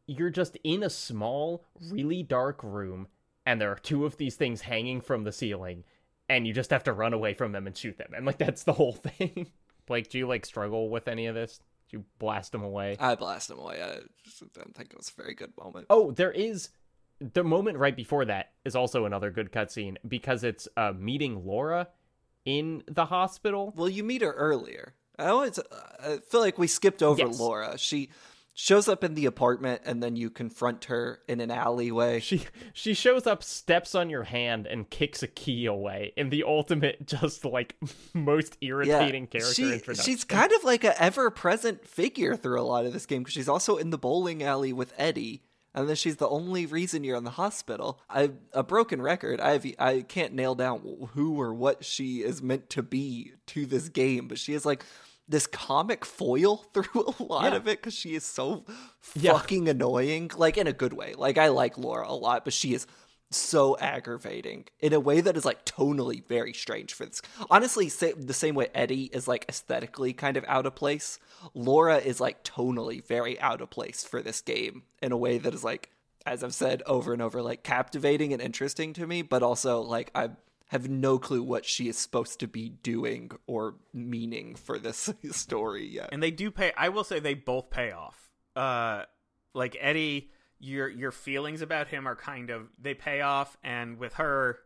you're 0.05 0.29
just 0.29 0.57
in 0.63 0.83
a 0.83 0.89
small 0.89 1.65
really 1.89 2.21
dark 2.21 2.63
room 2.63 3.07
and 3.45 3.59
there 3.59 3.71
are 3.71 3.79
two 3.79 4.05
of 4.05 4.17
these 4.17 4.35
things 4.35 4.61
hanging 4.61 5.01
from 5.01 5.23
the 5.23 5.31
ceiling 5.31 5.83
and 6.29 6.47
you 6.47 6.53
just 6.53 6.69
have 6.71 6.83
to 6.83 6.93
run 6.93 7.13
away 7.13 7.33
from 7.33 7.51
them 7.51 7.67
and 7.67 7.75
shoot 7.77 7.97
them 7.97 8.11
and 8.15 8.25
like 8.25 8.37
that's 8.37 8.63
the 8.63 8.73
whole 8.73 8.93
thing 8.93 9.51
blake 9.85 10.09
do 10.09 10.17
you 10.17 10.27
like 10.27 10.45
struggle 10.45 10.89
with 10.89 11.07
any 11.07 11.25
of 11.27 11.35
this 11.35 11.59
do 11.89 11.97
you 11.97 12.05
blast 12.19 12.51
them 12.51 12.63
away 12.63 12.95
I 12.99 13.15
blast 13.15 13.49
them 13.49 13.59
away. 13.59 13.81
I 13.83 13.99
just 14.23 14.39
don't 14.53 14.75
think 14.75 14.91
it 14.91 14.97
was 14.97 15.11
a 15.15 15.21
very 15.21 15.35
good 15.35 15.51
moment. 15.57 15.87
Oh, 15.89 16.11
there 16.11 16.31
is 16.31 16.69
the 17.19 17.43
moment 17.43 17.77
right 17.77 17.95
before 17.95 18.25
that 18.25 18.51
is 18.65 18.75
also 18.75 19.05
another 19.05 19.29
good 19.31 19.51
cutscene 19.51 19.97
because 20.07 20.43
it's 20.43 20.67
uh, 20.75 20.93
meeting 20.97 21.45
Laura 21.45 21.87
in 22.45 22.83
the 22.87 23.05
hospital. 23.05 23.73
Well, 23.75 23.89
you 23.89 24.03
meet 24.03 24.21
her 24.21 24.31
earlier. 24.31 24.93
I 25.19 25.27
always 25.27 25.59
I 26.03 26.17
feel 26.17 26.39
like 26.39 26.57
we 26.57 26.67
skipped 26.67 27.03
over 27.03 27.19
Yes. 27.27 27.39
Laura. 27.39 27.77
She 27.77 28.09
shows 28.53 28.87
up 28.87 29.03
in 29.03 29.15
the 29.15 29.25
apartment 29.25 29.81
and 29.83 30.01
then 30.01 30.15
you 30.15 30.29
confront 30.29 30.85
her 30.85 31.19
in 31.27 31.39
an 31.39 31.51
alleyway. 31.51 32.19
She 32.19 32.45
she 32.73 32.93
shows 32.93 33.27
up, 33.27 33.43
steps 33.43 33.95
on 33.95 34.09
your 34.09 34.23
hand, 34.23 34.67
and 34.67 34.89
kicks 34.89 35.23
a 35.23 35.27
key 35.27 35.65
away 35.65 36.13
in 36.15 36.29
the 36.29 36.43
ultimate, 36.43 37.05
just 37.07 37.45
like 37.45 37.75
most 38.13 38.57
irritating 38.61 39.27
character 39.27 39.53
she, 39.53 39.73
introduction. 39.73 40.05
She's 40.05 40.23
kind 40.23 40.51
of 40.51 40.63
like 40.63 40.83
a 40.83 40.99
ever-present 41.01 41.85
figure 41.85 42.35
through 42.35 42.61
a 42.61 42.63
lot 42.63 42.85
of 42.85 42.93
this 42.93 43.05
game 43.05 43.23
because 43.23 43.33
she's 43.33 43.49
also 43.49 43.77
in 43.77 43.89
the 43.89 43.97
bowling 43.97 44.43
alley 44.43 44.71
with 44.71 44.93
Eddie, 44.97 45.43
and 45.73 45.89
then 45.89 45.95
she's 45.95 46.17
the 46.17 46.29
only 46.29 46.65
reason 46.65 47.03
you're 47.03 47.17
in 47.17 47.23
the 47.23 47.31
hospital. 47.31 47.99
I 48.09 48.31
a 48.53 48.63
broken 48.63 49.01
record. 49.01 49.41
I 49.41 49.53
have, 49.53 49.65
I 49.79 50.01
can't 50.01 50.33
nail 50.33 50.55
down 50.55 51.09
who 51.13 51.39
or 51.39 51.53
what 51.53 51.83
she 51.83 52.21
is 52.21 52.41
meant 52.41 52.69
to 52.71 52.83
be 52.83 53.33
to 53.47 53.65
this 53.65 53.89
game, 53.89 54.27
but 54.27 54.37
she 54.37 54.53
is 54.53 54.65
like 54.65 54.85
this 55.27 55.47
comic 55.47 56.03
foil 56.05 56.57
through 56.73 57.13
a 57.19 57.23
lot 57.23 57.51
Yeah. 57.51 57.57
of 57.57 57.67
it 57.67 57.79
because 57.79 57.93
she 57.93 58.15
is 58.15 58.23
so 58.25 58.65
Yeah. 59.15 59.33
fucking 59.33 59.67
annoying, 59.69 60.31
like 60.35 60.57
in 60.57 60.67
a 60.67 60.73
good 60.73 60.93
way. 60.93 61.13
Like 61.15 61.37
I 61.37 61.47
like 61.49 61.77
Laura 61.77 62.07
a 62.07 62.15
lot, 62.15 62.43
but 62.43 62.53
she 62.53 62.73
is 62.73 62.85
so 63.31 63.75
aggravating 63.79 64.65
in 64.79 64.93
a 64.93 64.99
way 64.99 65.19
that 65.19 65.35
is 65.35 65.43
like 65.43 65.65
tonally 65.65 66.23
very 66.27 66.53
strange 66.53 66.93
for 66.93 67.05
this. 67.05 67.19
Honestly, 67.49 67.89
say, 67.89 68.11
the 68.13 68.33
same 68.33 68.53
way 68.53 68.67
Eddie 68.75 69.05
is 69.05 69.27
like 69.27 69.45
aesthetically 69.49 70.13
kind 70.13 70.37
of 70.37 70.45
out 70.47 70.65
of 70.67 70.75
place, 70.75 71.17
Laura 71.55 71.97
is 71.97 72.19
like 72.21 72.43
tonally 72.43 73.03
very 73.03 73.39
out 73.39 73.59
of 73.61 73.69
place 73.71 74.03
for 74.03 74.21
this 74.21 74.39
game 74.41 74.83
in 75.01 75.11
a 75.11 75.17
way 75.17 75.39
that 75.39 75.53
is 75.53 75.63
like, 75.63 75.89
as 76.27 76.43
I've 76.43 76.53
said 76.53 76.83
over 76.85 77.11
and 77.11 77.21
over, 77.23 77.41
like 77.41 77.63
captivating 77.63 78.33
and 78.33 78.41
interesting 78.41 78.93
to 78.93 79.07
me, 79.07 79.23
but 79.23 79.41
also 79.41 79.81
like 79.81 80.11
I 80.13 80.29
have 80.73 80.89
no 80.89 81.19
clue 81.19 81.43
what 81.43 81.65
she 81.65 81.87
is 81.87 81.97
supposed 81.99 82.39
to 82.39 82.47
be 82.47 82.67
doing 82.67 83.29
or 83.45 83.75
meaning 83.93 84.55
for 84.55 84.79
this 84.79 85.13
story 85.31 85.85
yet. 85.87 86.09
And 86.11 86.21
they 86.21 86.31
do 86.31 86.49
pay. 86.49 86.73
I 86.75 86.89
will 86.89 87.03
say 87.03 87.19
they 87.19 87.35
both 87.35 87.69
pay 87.69 87.91
off. 87.91 88.31
Uh, 88.55 89.03
like 89.53 89.77
Eddie 89.79 90.31
your 90.59 90.89
your 90.89 91.11
feelings 91.11 91.61
about 91.61 91.89
him 91.89 92.07
are 92.07 92.15
kind 92.15 92.49
of 92.49 92.69
they 92.81 92.93
pay 92.93 93.21
off 93.21 93.57
and 93.63 93.97
with 93.97 94.13
her 94.13 94.59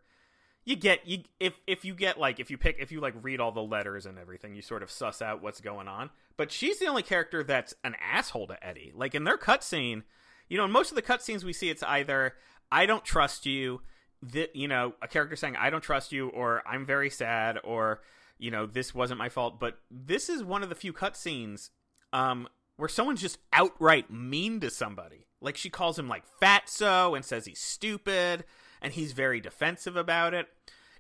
you 0.64 0.76
get 0.76 1.08
you 1.08 1.24
if 1.40 1.60
if 1.66 1.84
you 1.84 1.96
get 1.96 2.20
like 2.20 2.40
if 2.40 2.52
you 2.52 2.58
pick 2.58 2.78
if 2.80 2.92
you 2.92 3.02
like 3.02 3.16
read 3.24 3.40
all 3.40 3.52
the 3.52 3.62
letters 3.62 4.06
and 4.06 4.20
everything 4.20 4.54
you 4.54 4.62
sort 4.62 4.84
of 4.84 4.92
suss 4.92 5.22
out 5.24 5.42
what's 5.42 5.60
going 5.60 5.88
on 5.88 6.12
but 6.38 6.52
she's 6.52 6.78
the 6.78 6.86
only 6.86 7.02
character 7.02 7.44
that's 7.44 7.74
an 7.84 7.96
asshole 8.00 8.46
to 8.46 8.64
eddie 8.66 8.94
like 8.96 9.16
in 9.16 9.24
their 9.24 9.40
cutscene 9.40 10.04
you 10.48 10.58
know 10.58 10.66
in 10.66 10.72
most 10.72 10.92
of 10.92 10.96
the 10.96 11.02
cutscenes 11.02 11.44
we 11.44 11.52
see 11.52 11.70
it's 11.70 11.84
either 11.84 12.36
i 12.72 12.86
don't 12.86 13.04
trust 13.04 13.48
you 13.48 13.82
that 14.22 14.56
you 14.56 14.68
know 14.68 14.94
a 15.02 15.08
character 15.08 15.36
saying 15.36 15.56
i 15.58 15.70
don't 15.70 15.82
trust 15.82 16.12
you 16.12 16.30
or 16.30 16.64
i'm 16.68 16.86
very 16.86 17.10
sad 17.10 17.60
or 17.64 18.02
you 18.38 18.50
know 18.50 18.66
this 18.66 18.94
wasn't 18.94 19.18
my 19.18 19.30
fault 19.30 19.60
but 19.60 19.78
this 19.92 20.30
is 20.30 20.44
one 20.44 20.64
of 20.64 20.70
the 20.70 20.76
few 20.76 20.92
cutscenes 20.92 21.70
um 22.14 22.48
where 22.78 22.90
someone's 22.90 23.22
just 23.22 23.38
outright 23.54 24.12
mean 24.12 24.60
to 24.60 24.70
somebody 24.70 25.28
like 25.42 25.58
she 25.58 25.70
calls 25.70 25.98
him 26.00 26.08
like 26.08 26.24
fatso 26.42 27.16
and 27.16 27.24
says 27.24 27.46
he's 27.46 27.60
stupid 27.60 28.44
and 28.82 28.94
he's 28.94 29.12
very 29.14 29.40
defensive 29.40 29.96
about 29.96 30.34
it. 30.34 30.48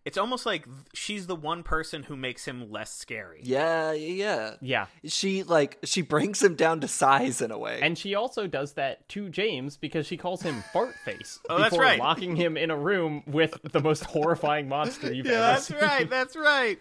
It's 0.07 0.17
almost 0.17 0.45
like 0.45 0.65
she's 0.93 1.27
the 1.27 1.35
one 1.35 1.63
person 1.63 2.03
who 2.03 2.15
makes 2.15 2.45
him 2.45 2.71
less 2.71 2.93
scary. 2.93 3.41
Yeah, 3.43 3.91
yeah. 3.91 4.53
Yeah. 4.61 4.85
She 5.03 5.43
like 5.43 5.79
she 5.83 6.01
brings 6.01 6.41
him 6.41 6.55
down 6.55 6.79
to 6.79 6.87
size 6.87 7.41
in 7.41 7.51
a 7.51 7.57
way. 7.57 7.81
And 7.81 7.97
she 7.97 8.15
also 8.15 8.47
does 8.47 8.71
that 8.75 9.09
to 9.09 9.27
James 9.27 9.75
because 9.75 10.07
she 10.07 10.15
calls 10.15 10.41
him 10.41 10.63
fart 10.71 10.95
face 11.03 11.41
oh, 11.49 11.61
before 11.61 11.81
right. 11.81 11.99
locking 11.99 12.37
him 12.37 12.55
in 12.55 12.71
a 12.71 12.77
room 12.77 13.21
with 13.27 13.59
the 13.63 13.81
most 13.81 14.05
horrifying 14.05 14.69
monster 14.69 15.13
you've 15.13 15.25
yeah, 15.25 15.33
ever 15.33 15.41
that's 15.41 15.67
seen. 15.67 15.77
right. 15.77 16.09
That's 16.09 16.37
right. 16.37 16.79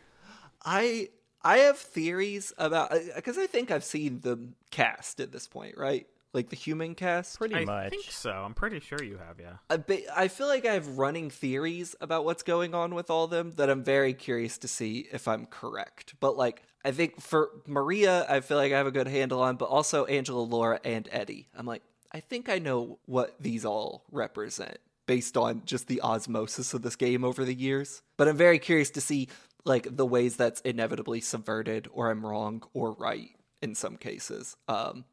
I 0.65 1.09
I 1.43 1.59
have 1.59 1.79
theories 1.79 2.53
about 2.59 2.93
uh, 2.93 2.99
because 3.17 3.39
I 3.39 3.49
think 3.49 3.73
I've 3.73 3.83
seen 3.83 4.21
the 4.21 4.39
cast 4.71 5.19
at 5.19 5.33
this 5.33 5.49
point, 5.49 5.77
right? 5.77 6.07
Like 6.37 6.51
the 6.51 6.57
human 6.57 6.95
cast? 6.95 7.39
Pretty 7.39 7.57
I 7.57 7.65
much. 7.65 7.87
I 7.87 7.89
think 7.89 8.05
so. 8.11 8.31
I'm 8.31 8.55
pretty 8.55 8.79
sure 8.79 9.03
you 9.03 9.19
have, 9.19 9.41
yeah. 9.41 9.55
I, 9.69 9.79
be, 9.79 10.07
I 10.15 10.29
feel 10.29 10.47
like 10.47 10.65
I 10.65 10.75
have 10.75 10.99
running 10.99 11.31
theories 11.31 11.97
about 12.01 12.25
what's 12.25 12.45
going 12.45 12.75
on 12.75 12.95
with 12.95 13.11
all 13.11 13.25
of 13.25 13.31
them 13.31 13.53
that 13.57 13.69
I'm 13.69 13.83
very 13.83 14.15
curious 14.15 14.59
to 14.59 14.69
see 14.69 15.09
if 15.11 15.27
I'm 15.27 15.47
correct. 15.47 16.15
But 16.21 16.37
like, 16.37 16.63
I 16.85 16.93
think 16.93 17.21
for 17.21 17.51
Maria, 17.67 18.25
I 18.29 18.41
feel 18.41 18.59
like 18.59 18.73
I 18.73 18.77
have 18.77 18.87
a 18.87 18.93
good 18.93 19.09
handle 19.09 19.43
on, 19.43 19.57
but 19.57 19.65
also 19.65 20.05
Angela, 20.05 20.43
Laura, 20.43 20.79
and 20.85 21.09
Eddie. 21.11 21.49
I'm 21.57 21.67
like, 21.67 21.83
I 22.13 22.21
think 22.21 22.49
I 22.49 22.61
know 22.61 23.01
what 23.07 23.35
these 23.41 23.65
all 23.65 24.05
represent 24.13 24.79
based 25.07 25.37
on 25.37 25.63
just 25.65 25.89
the 25.89 26.01
osmosis 26.03 26.75
of 26.75 26.83
this 26.83 26.97
game 26.97 27.25
over 27.25 27.45
the 27.45 27.55
years. 27.55 28.03
But 28.17 28.29
I'm 28.29 28.37
very 28.37 28.59
curious 28.59 28.91
to 28.91 29.01
see 29.01 29.29
like 29.65 29.97
the 29.97 30.07
ways 30.07 30.37
that's 30.37 30.61
inevitably 30.61 31.21
subverted, 31.21 31.89
or 31.93 32.11
I'm 32.11 32.25
wrong 32.25 32.63
or 32.73 32.93
right 32.93 33.31
in 33.63 33.75
some 33.75 33.97
cases. 33.97 34.57
Um, 34.69 35.05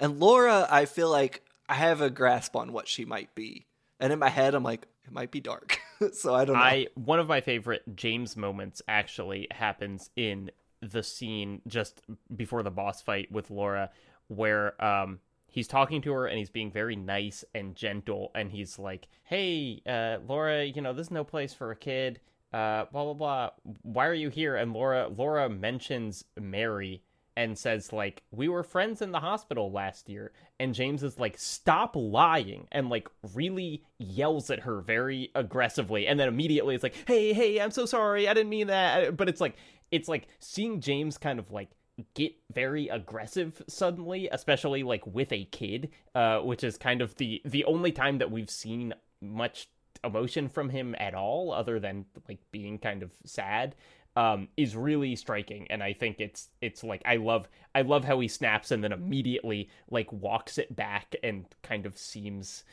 and 0.00 0.20
Laura, 0.20 0.66
I 0.70 0.84
feel 0.84 1.10
like 1.10 1.42
I 1.68 1.74
have 1.74 2.00
a 2.00 2.10
grasp 2.10 2.56
on 2.56 2.72
what 2.72 2.88
she 2.88 3.04
might 3.04 3.34
be. 3.34 3.66
And 3.98 4.12
in 4.12 4.18
my 4.18 4.28
head, 4.28 4.54
I'm 4.54 4.62
like, 4.62 4.86
it 5.04 5.12
might 5.12 5.30
be 5.30 5.40
dark. 5.40 5.78
so 6.12 6.34
I 6.34 6.44
don't 6.44 6.56
know. 6.56 6.62
I 6.62 6.86
one 6.94 7.18
of 7.18 7.28
my 7.28 7.40
favorite 7.40 7.82
James 7.94 8.36
moments 8.36 8.82
actually 8.88 9.48
happens 9.50 10.10
in 10.16 10.50
the 10.80 11.02
scene 11.02 11.62
just 11.66 12.02
before 12.34 12.62
the 12.62 12.70
boss 12.70 13.00
fight 13.00 13.30
with 13.32 13.50
Laura, 13.50 13.90
where 14.28 14.82
um 14.84 15.20
he's 15.48 15.68
talking 15.68 16.02
to 16.02 16.12
her 16.12 16.26
and 16.26 16.38
he's 16.38 16.50
being 16.50 16.70
very 16.70 16.96
nice 16.96 17.44
and 17.54 17.74
gentle, 17.74 18.30
and 18.34 18.50
he's 18.50 18.78
like, 18.78 19.08
"Hey, 19.24 19.80
uh, 19.86 20.18
Laura, 20.28 20.64
you 20.64 20.82
know 20.82 20.92
this 20.92 21.06
is 21.06 21.10
no 21.10 21.24
place 21.24 21.54
for 21.54 21.70
a 21.70 21.76
kid." 21.76 22.20
Uh, 22.52 22.84
blah 22.92 23.04
blah 23.04 23.14
blah. 23.14 23.50
Why 23.82 24.06
are 24.06 24.14
you 24.14 24.28
here? 24.28 24.56
And 24.56 24.72
Laura 24.72 25.08
Laura 25.08 25.48
mentions 25.48 26.24
Mary, 26.38 27.02
and 27.36 27.56
says 27.56 27.92
like 27.92 28.22
we 28.30 28.48
were 28.48 28.62
friends 28.62 29.02
in 29.02 29.12
the 29.12 29.20
hospital 29.20 29.70
last 29.70 30.08
year. 30.08 30.32
And 30.58 30.74
james 30.74 31.02
is 31.02 31.18
like 31.18 31.38
stop 31.38 31.94
lying 31.94 32.66
and 32.72 32.88
like 32.88 33.08
really 33.34 33.84
yells 33.98 34.50
at 34.50 34.60
her 34.60 34.80
very 34.80 35.30
aggressively. 35.34 36.06
And 36.06 36.18
then 36.18 36.28
immediately 36.28 36.74
it's 36.74 36.82
like 36.82 36.96
hey 37.06 37.32
hey 37.32 37.60
i'm 37.60 37.70
so 37.70 37.86
sorry. 37.86 38.28
I 38.28 38.34
didn't 38.34 38.50
mean 38.50 38.68
that. 38.68 39.16
But 39.16 39.28
it's 39.28 39.40
like 39.40 39.56
it's 39.90 40.08
like 40.08 40.28
seeing 40.40 40.80
james 40.80 41.18
kind 41.18 41.38
of 41.38 41.52
like 41.52 41.68
get 42.14 42.34
very 42.52 42.88
aggressive 42.88 43.62
suddenly 43.68 44.28
especially 44.30 44.82
like 44.82 45.06
with 45.06 45.32
a 45.32 45.44
kid 45.46 45.90
uh 46.14 46.40
which 46.40 46.62
is 46.62 46.76
kind 46.76 47.00
of 47.00 47.14
the 47.16 47.40
the 47.46 47.64
only 47.64 47.90
time 47.90 48.18
that 48.18 48.30
we've 48.30 48.50
seen 48.50 48.92
much 49.22 49.68
emotion 50.04 50.48
from 50.48 50.68
him 50.68 50.94
at 50.98 51.14
all 51.14 51.52
other 51.52 51.80
than 51.80 52.04
like 52.28 52.38
being 52.52 52.78
kind 52.78 53.02
of 53.02 53.10
sad 53.24 53.74
um, 54.16 54.48
is 54.56 54.74
really 54.74 55.14
striking, 55.16 55.66
and 55.70 55.82
I 55.82 55.92
think 55.92 56.20
it's 56.20 56.48
it's 56.60 56.82
like 56.82 57.02
I 57.04 57.16
love 57.16 57.48
I 57.74 57.82
love 57.82 58.04
how 58.04 58.18
he 58.20 58.28
snaps 58.28 58.70
and 58.70 58.82
then 58.82 58.92
immediately 58.92 59.68
like 59.90 60.10
walks 60.12 60.58
it 60.58 60.74
back 60.74 61.14
and 61.22 61.44
kind 61.62 61.86
of 61.86 61.96
seems 61.98 62.64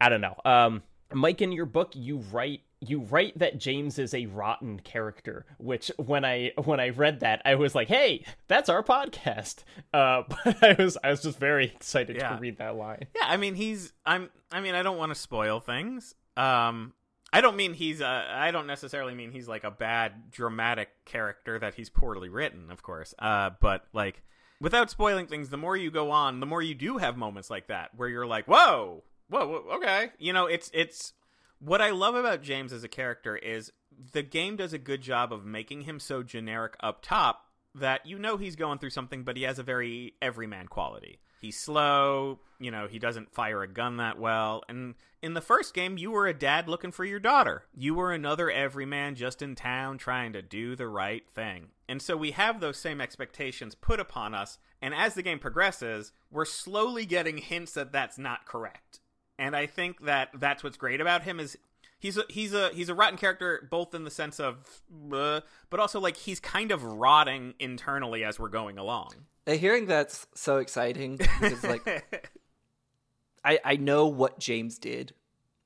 I 0.00 0.08
don't 0.08 0.20
know. 0.20 0.36
Um, 0.44 0.82
Mike, 1.12 1.40
in 1.42 1.52
your 1.52 1.66
book, 1.66 1.92
you 1.94 2.18
write 2.32 2.60
you 2.80 3.00
write 3.00 3.36
that 3.40 3.58
James 3.58 3.98
is 3.98 4.14
a 4.14 4.26
rotten 4.26 4.78
character, 4.78 5.44
which 5.58 5.90
when 5.96 6.24
I 6.24 6.52
when 6.62 6.78
I 6.78 6.90
read 6.90 7.20
that, 7.20 7.42
I 7.44 7.56
was 7.56 7.74
like, 7.74 7.88
"Hey, 7.88 8.24
that's 8.46 8.68
our 8.68 8.84
podcast." 8.84 9.64
Uh, 9.92 10.22
but 10.44 10.62
I 10.62 10.76
was 10.78 10.96
I 11.02 11.10
was 11.10 11.22
just 11.22 11.38
very 11.40 11.64
excited 11.64 12.16
Yeah. 12.16 12.34
to 12.36 12.40
read 12.40 12.58
that 12.58 12.76
line. 12.76 13.06
Yeah, 13.16 13.24
I 13.26 13.36
mean 13.36 13.56
he's 13.56 13.92
I'm 14.06 14.30
I 14.52 14.60
mean 14.60 14.76
I 14.76 14.82
don't 14.84 14.98
want 14.98 15.10
to 15.10 15.16
spoil 15.16 15.58
things. 15.58 16.14
Um 16.36 16.92
I 17.32 17.40
don't 17.40 17.56
mean 17.56 17.74
he's 17.74 18.00
uh, 18.00 18.24
I 18.28 18.50
don't 18.50 18.66
necessarily 18.66 19.14
mean 19.14 19.32
he's 19.32 19.48
like 19.48 19.64
a 19.64 19.70
bad 19.70 20.30
dramatic 20.30 20.88
character 21.04 21.58
that 21.58 21.74
he's 21.74 21.90
poorly 21.90 22.28
written, 22.28 22.70
of 22.70 22.82
course. 22.82 23.14
Uh 23.18 23.50
but 23.60 23.84
like 23.92 24.22
without 24.60 24.90
spoiling 24.90 25.26
things, 25.26 25.50
the 25.50 25.56
more 25.56 25.76
you 25.76 25.90
go 25.90 26.10
on, 26.10 26.40
the 26.40 26.46
more 26.46 26.62
you 26.62 26.74
do 26.74 26.98
have 26.98 27.16
moments 27.16 27.50
like 27.50 27.68
that 27.68 27.90
where 27.96 28.08
you're 28.08 28.26
like, 28.26 28.46
"Whoa. 28.46 29.04
Whoa, 29.28 29.46
whoa 29.46 29.76
okay." 29.76 30.10
You 30.18 30.32
know, 30.32 30.46
it's 30.46 30.70
it's 30.72 31.12
what 31.58 31.82
I 31.82 31.90
love 31.90 32.14
about 32.14 32.42
James 32.42 32.72
as 32.72 32.84
a 32.84 32.88
character 32.88 33.36
is 33.36 33.72
the 34.12 34.22
game 34.22 34.56
does 34.56 34.72
a 34.72 34.78
good 34.78 35.00
job 35.00 35.32
of 35.32 35.44
making 35.44 35.82
him 35.82 36.00
so 36.00 36.22
generic 36.22 36.76
up 36.80 37.02
top 37.02 37.44
that 37.74 38.06
you 38.06 38.18
know 38.18 38.36
he's 38.36 38.56
going 38.56 38.78
through 38.78 38.90
something, 38.90 39.24
but 39.24 39.36
he 39.36 39.42
has 39.42 39.58
a 39.58 39.62
very 39.62 40.14
everyman 40.22 40.66
quality. 40.66 41.18
He's 41.40 41.58
slow, 41.58 42.40
you 42.58 42.70
know, 42.70 42.88
he 42.88 42.98
doesn't 42.98 43.32
fire 43.32 43.62
a 43.62 43.68
gun 43.68 43.98
that 43.98 44.18
well. 44.18 44.62
And 44.68 44.94
in 45.22 45.34
the 45.34 45.40
first 45.40 45.74
game, 45.74 45.98
you 45.98 46.10
were 46.10 46.26
a 46.26 46.34
dad 46.34 46.68
looking 46.68 46.92
for 46.92 47.04
your 47.04 47.20
daughter. 47.20 47.64
You 47.74 47.94
were 47.94 48.12
another 48.12 48.50
everyman 48.50 49.14
just 49.14 49.42
in 49.42 49.54
town 49.54 49.98
trying 49.98 50.32
to 50.32 50.42
do 50.42 50.76
the 50.76 50.88
right 50.88 51.28
thing. 51.28 51.68
And 51.88 52.02
so 52.02 52.16
we 52.16 52.32
have 52.32 52.60
those 52.60 52.76
same 52.76 53.00
expectations 53.00 53.74
put 53.74 54.00
upon 54.00 54.34
us. 54.34 54.58
And 54.82 54.94
as 54.94 55.14
the 55.14 55.22
game 55.22 55.38
progresses, 55.38 56.12
we're 56.30 56.44
slowly 56.44 57.06
getting 57.06 57.38
hints 57.38 57.72
that 57.72 57.92
that's 57.92 58.18
not 58.18 58.46
correct. 58.46 59.00
And 59.38 59.54
I 59.54 59.66
think 59.66 60.04
that 60.04 60.30
that's 60.34 60.64
what's 60.64 60.76
great 60.76 61.00
about 61.00 61.22
him 61.22 61.38
is 61.38 61.56
he's 61.98 62.16
a 62.16 62.24
he's 62.28 62.52
a 62.52 62.70
he's 62.70 62.88
a 62.88 62.94
rotten 62.94 63.18
character 63.18 63.66
both 63.70 63.94
in 63.94 64.04
the 64.04 64.10
sense 64.10 64.40
of 64.40 64.82
uh, 65.12 65.40
but 65.70 65.80
also 65.80 66.00
like 66.00 66.16
he's 66.16 66.40
kind 66.40 66.70
of 66.70 66.82
rotting 66.82 67.54
internally 67.58 68.24
as 68.24 68.38
we're 68.38 68.48
going 68.48 68.78
along 68.78 69.10
Hearing 69.56 69.86
that's 69.86 70.26
so 70.34 70.58
exciting 70.58 71.16
because 71.40 71.64
like 71.64 71.82
I 73.44 73.58
I 73.64 73.76
know 73.76 74.06
what 74.06 74.38
James 74.38 74.78
did. 74.78 75.14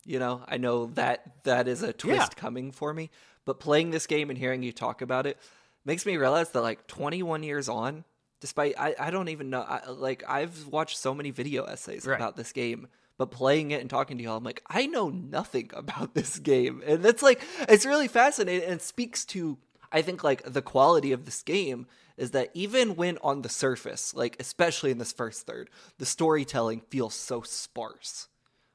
You 0.04 0.18
know, 0.18 0.42
I 0.48 0.56
know 0.56 0.86
that 0.94 1.44
that 1.44 1.68
is 1.68 1.82
a 1.82 1.92
twist 1.92 2.32
Yeah. 2.36 2.40
coming 2.40 2.72
for 2.72 2.92
me. 2.92 3.10
But 3.44 3.60
playing 3.60 3.90
this 3.90 4.06
game 4.06 4.30
and 4.30 4.38
hearing 4.38 4.62
you 4.62 4.72
talk 4.72 5.02
about 5.02 5.26
it 5.26 5.38
makes 5.84 6.06
me 6.06 6.16
realize 6.16 6.50
that 6.50 6.60
like 6.62 6.86
21 6.86 7.42
years 7.42 7.68
on, 7.68 8.04
despite 8.40 8.74
I 8.78 8.94
I 8.98 9.10
don't 9.10 9.28
even 9.28 9.50
know 9.50 9.62
I, 9.62 9.88
like 9.90 10.22
I've 10.28 10.66
watched 10.68 10.98
so 10.98 11.14
many 11.14 11.30
video 11.30 11.64
essays 11.64 12.06
Right. 12.06 12.16
about 12.16 12.36
this 12.36 12.52
game. 12.52 12.88
But 13.18 13.30
playing 13.30 13.70
it 13.72 13.80
and 13.80 13.90
talking 13.90 14.16
to 14.18 14.24
y'all, 14.24 14.38
I'm 14.38 14.42
like, 14.44 14.62
I 14.68 14.86
know 14.86 15.08
nothing 15.10 15.70
about 15.76 16.14
this 16.14 16.38
game. 16.38 16.82
And 16.84 17.02
that's 17.02 17.22
like, 17.22 17.40
it's 17.68 17.84
really 17.86 18.08
fascinating 18.08 18.64
and 18.64 18.80
it 18.80 18.82
speaks 18.82 19.24
to, 19.26 19.58
I 19.92 20.02
think, 20.02 20.24
like 20.24 20.42
the 20.50 20.62
quality 20.62 21.12
of 21.12 21.24
this 21.26 21.42
game 21.42 21.86
is 22.22 22.30
that 22.30 22.52
even 22.54 22.94
when 22.94 23.18
on 23.24 23.42
the 23.42 23.48
surface, 23.48 24.14
like 24.14 24.36
especially 24.38 24.92
in 24.92 24.98
this 24.98 25.12
first 25.12 25.44
third, 25.44 25.68
the 25.98 26.06
storytelling 26.06 26.80
feels 26.80 27.14
so 27.14 27.42
sparse. 27.42 28.28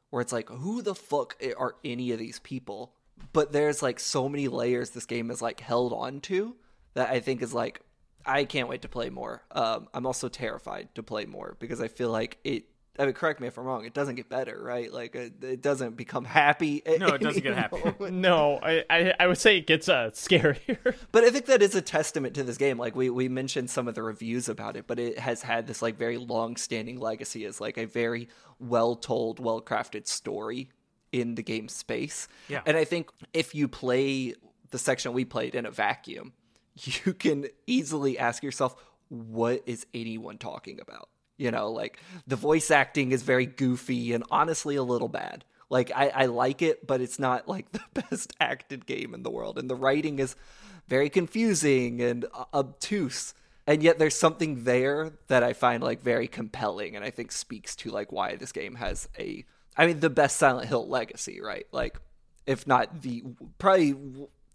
Where 0.09 0.21
it's 0.21 0.33
like, 0.33 0.49
who 0.49 0.81
the 0.81 0.93
fuck 0.93 1.37
are 1.57 1.77
any 1.85 2.11
of 2.11 2.19
these 2.19 2.39
people? 2.39 2.91
But 3.31 3.53
there's 3.53 3.81
like 3.81 4.01
so 4.01 4.27
many 4.27 4.49
layers 4.49 4.89
this 4.89 5.05
game 5.05 5.31
is 5.31 5.41
like 5.41 5.61
held 5.61 5.93
on 5.93 6.19
to 6.21 6.57
that 6.93 7.09
I 7.09 7.21
think 7.21 7.41
is 7.41 7.53
like, 7.53 7.79
I 8.25 8.43
can't 8.43 8.67
wait 8.67 8.81
to 8.81 8.89
play 8.89 9.09
more. 9.09 9.43
Um, 9.51 9.87
I'm 9.93 10.05
also 10.05 10.27
terrified 10.27 10.93
to 10.95 11.01
play 11.01 11.23
more 11.25 11.55
because 11.57 11.79
I 11.79 11.87
feel 11.87 12.09
like 12.09 12.39
it 12.43 12.65
I 12.99 13.05
mean, 13.05 13.13
correct 13.13 13.39
me 13.39 13.47
if 13.47 13.57
I'm 13.57 13.65
wrong. 13.65 13.85
It 13.85 13.93
doesn't 13.93 14.15
get 14.15 14.29
better, 14.29 14.59
right? 14.61 14.91
Like 14.91 15.15
it, 15.15 15.43
it 15.43 15.61
doesn't 15.61 15.95
become 15.97 16.25
happy. 16.25 16.81
No, 16.99 17.07
it 17.07 17.21
doesn't 17.21 17.43
get 17.43 17.55
happy. 17.55 17.77
No, 18.11 18.59
I, 18.61 18.83
I 18.89 19.13
I 19.19 19.27
would 19.27 19.37
say 19.37 19.57
it 19.57 19.67
gets 19.67 19.87
uh 19.87 20.09
scarier. 20.13 20.95
But 21.11 21.23
I 21.23 21.29
think 21.29 21.45
that 21.45 21.61
is 21.61 21.75
a 21.75 21.81
testament 21.81 22.35
to 22.35 22.43
this 22.43 22.57
game. 22.57 22.77
Like 22.77 22.95
we 22.95 23.09
we 23.09 23.29
mentioned 23.29 23.69
some 23.69 23.87
of 23.87 23.95
the 23.95 24.03
reviews 24.03 24.49
about 24.49 24.75
it, 24.75 24.87
but 24.87 24.99
it 24.99 25.19
has 25.19 25.41
had 25.41 25.67
this 25.67 25.81
like 25.81 25.97
very 25.97 26.17
long-standing 26.17 26.99
legacy 26.99 27.45
as 27.45 27.61
like 27.61 27.77
a 27.77 27.85
very 27.85 28.29
well-told, 28.59 29.39
well-crafted 29.39 30.07
story 30.07 30.69
in 31.11 31.35
the 31.35 31.43
game 31.43 31.67
space. 31.67 32.27
Yeah. 32.47 32.61
And 32.65 32.75
I 32.75 32.83
think 32.83 33.09
if 33.33 33.53
you 33.55 33.67
play 33.67 34.33
the 34.71 34.77
section 34.77 35.13
we 35.13 35.25
played 35.25 35.55
in 35.55 35.65
a 35.65 35.71
vacuum, 35.71 36.33
you 36.75 37.13
can 37.13 37.47
easily 37.65 38.17
ask 38.17 38.43
yourself, 38.43 38.75
what 39.09 39.63
is 39.65 39.85
anyone 39.93 40.37
talking 40.37 40.79
about? 40.81 41.09
You 41.37 41.51
know, 41.51 41.71
like 41.71 41.99
the 42.25 42.35
voice 42.35 42.71
acting 42.71 43.11
is 43.11 43.21
very 43.21 43.45
goofy 43.45 44.13
and 44.13 44.23
honestly 44.31 44.75
a 44.75 44.83
little 44.83 45.07
bad. 45.07 45.45
Like 45.69 45.91
I, 45.93 46.09
I 46.09 46.25
like 46.25 46.61
it, 46.61 46.87
but 46.87 47.01
it's 47.01 47.19
not 47.19 47.47
like 47.47 47.71
the 47.71 47.83
best 47.93 48.33
acted 48.39 48.85
game 48.85 49.13
in 49.13 49.23
the 49.23 49.29
world. 49.29 49.57
And 49.57 49.69
the 49.69 49.75
writing 49.75 50.19
is 50.19 50.35
very 50.87 51.09
confusing 51.09 52.01
and 52.01 52.25
obtuse. 52.53 53.33
And 53.67 53.83
yet 53.83 53.99
there's 53.99 54.15
something 54.15 54.63
there 54.63 55.11
that 55.27 55.43
I 55.43 55.53
find 55.53 55.83
like 55.83 56.01
very 56.01 56.27
compelling 56.27 56.95
and 56.95 57.03
I 57.03 57.09
think 57.09 57.31
speaks 57.31 57.75
to 57.77 57.91
like 57.91 58.11
why 58.11 58.35
this 58.35 58.51
game 58.51 58.75
has 58.75 59.09
a 59.19 59.45
I 59.75 59.85
mean 59.85 59.99
the 59.99 60.09
best 60.09 60.37
Silent 60.37 60.69
Hill 60.69 60.87
legacy, 60.87 61.41
right? 61.41 61.67
Like 61.71 61.99
if 62.45 62.65
not 62.65 63.01
the 63.01 63.23
probably 63.59 63.93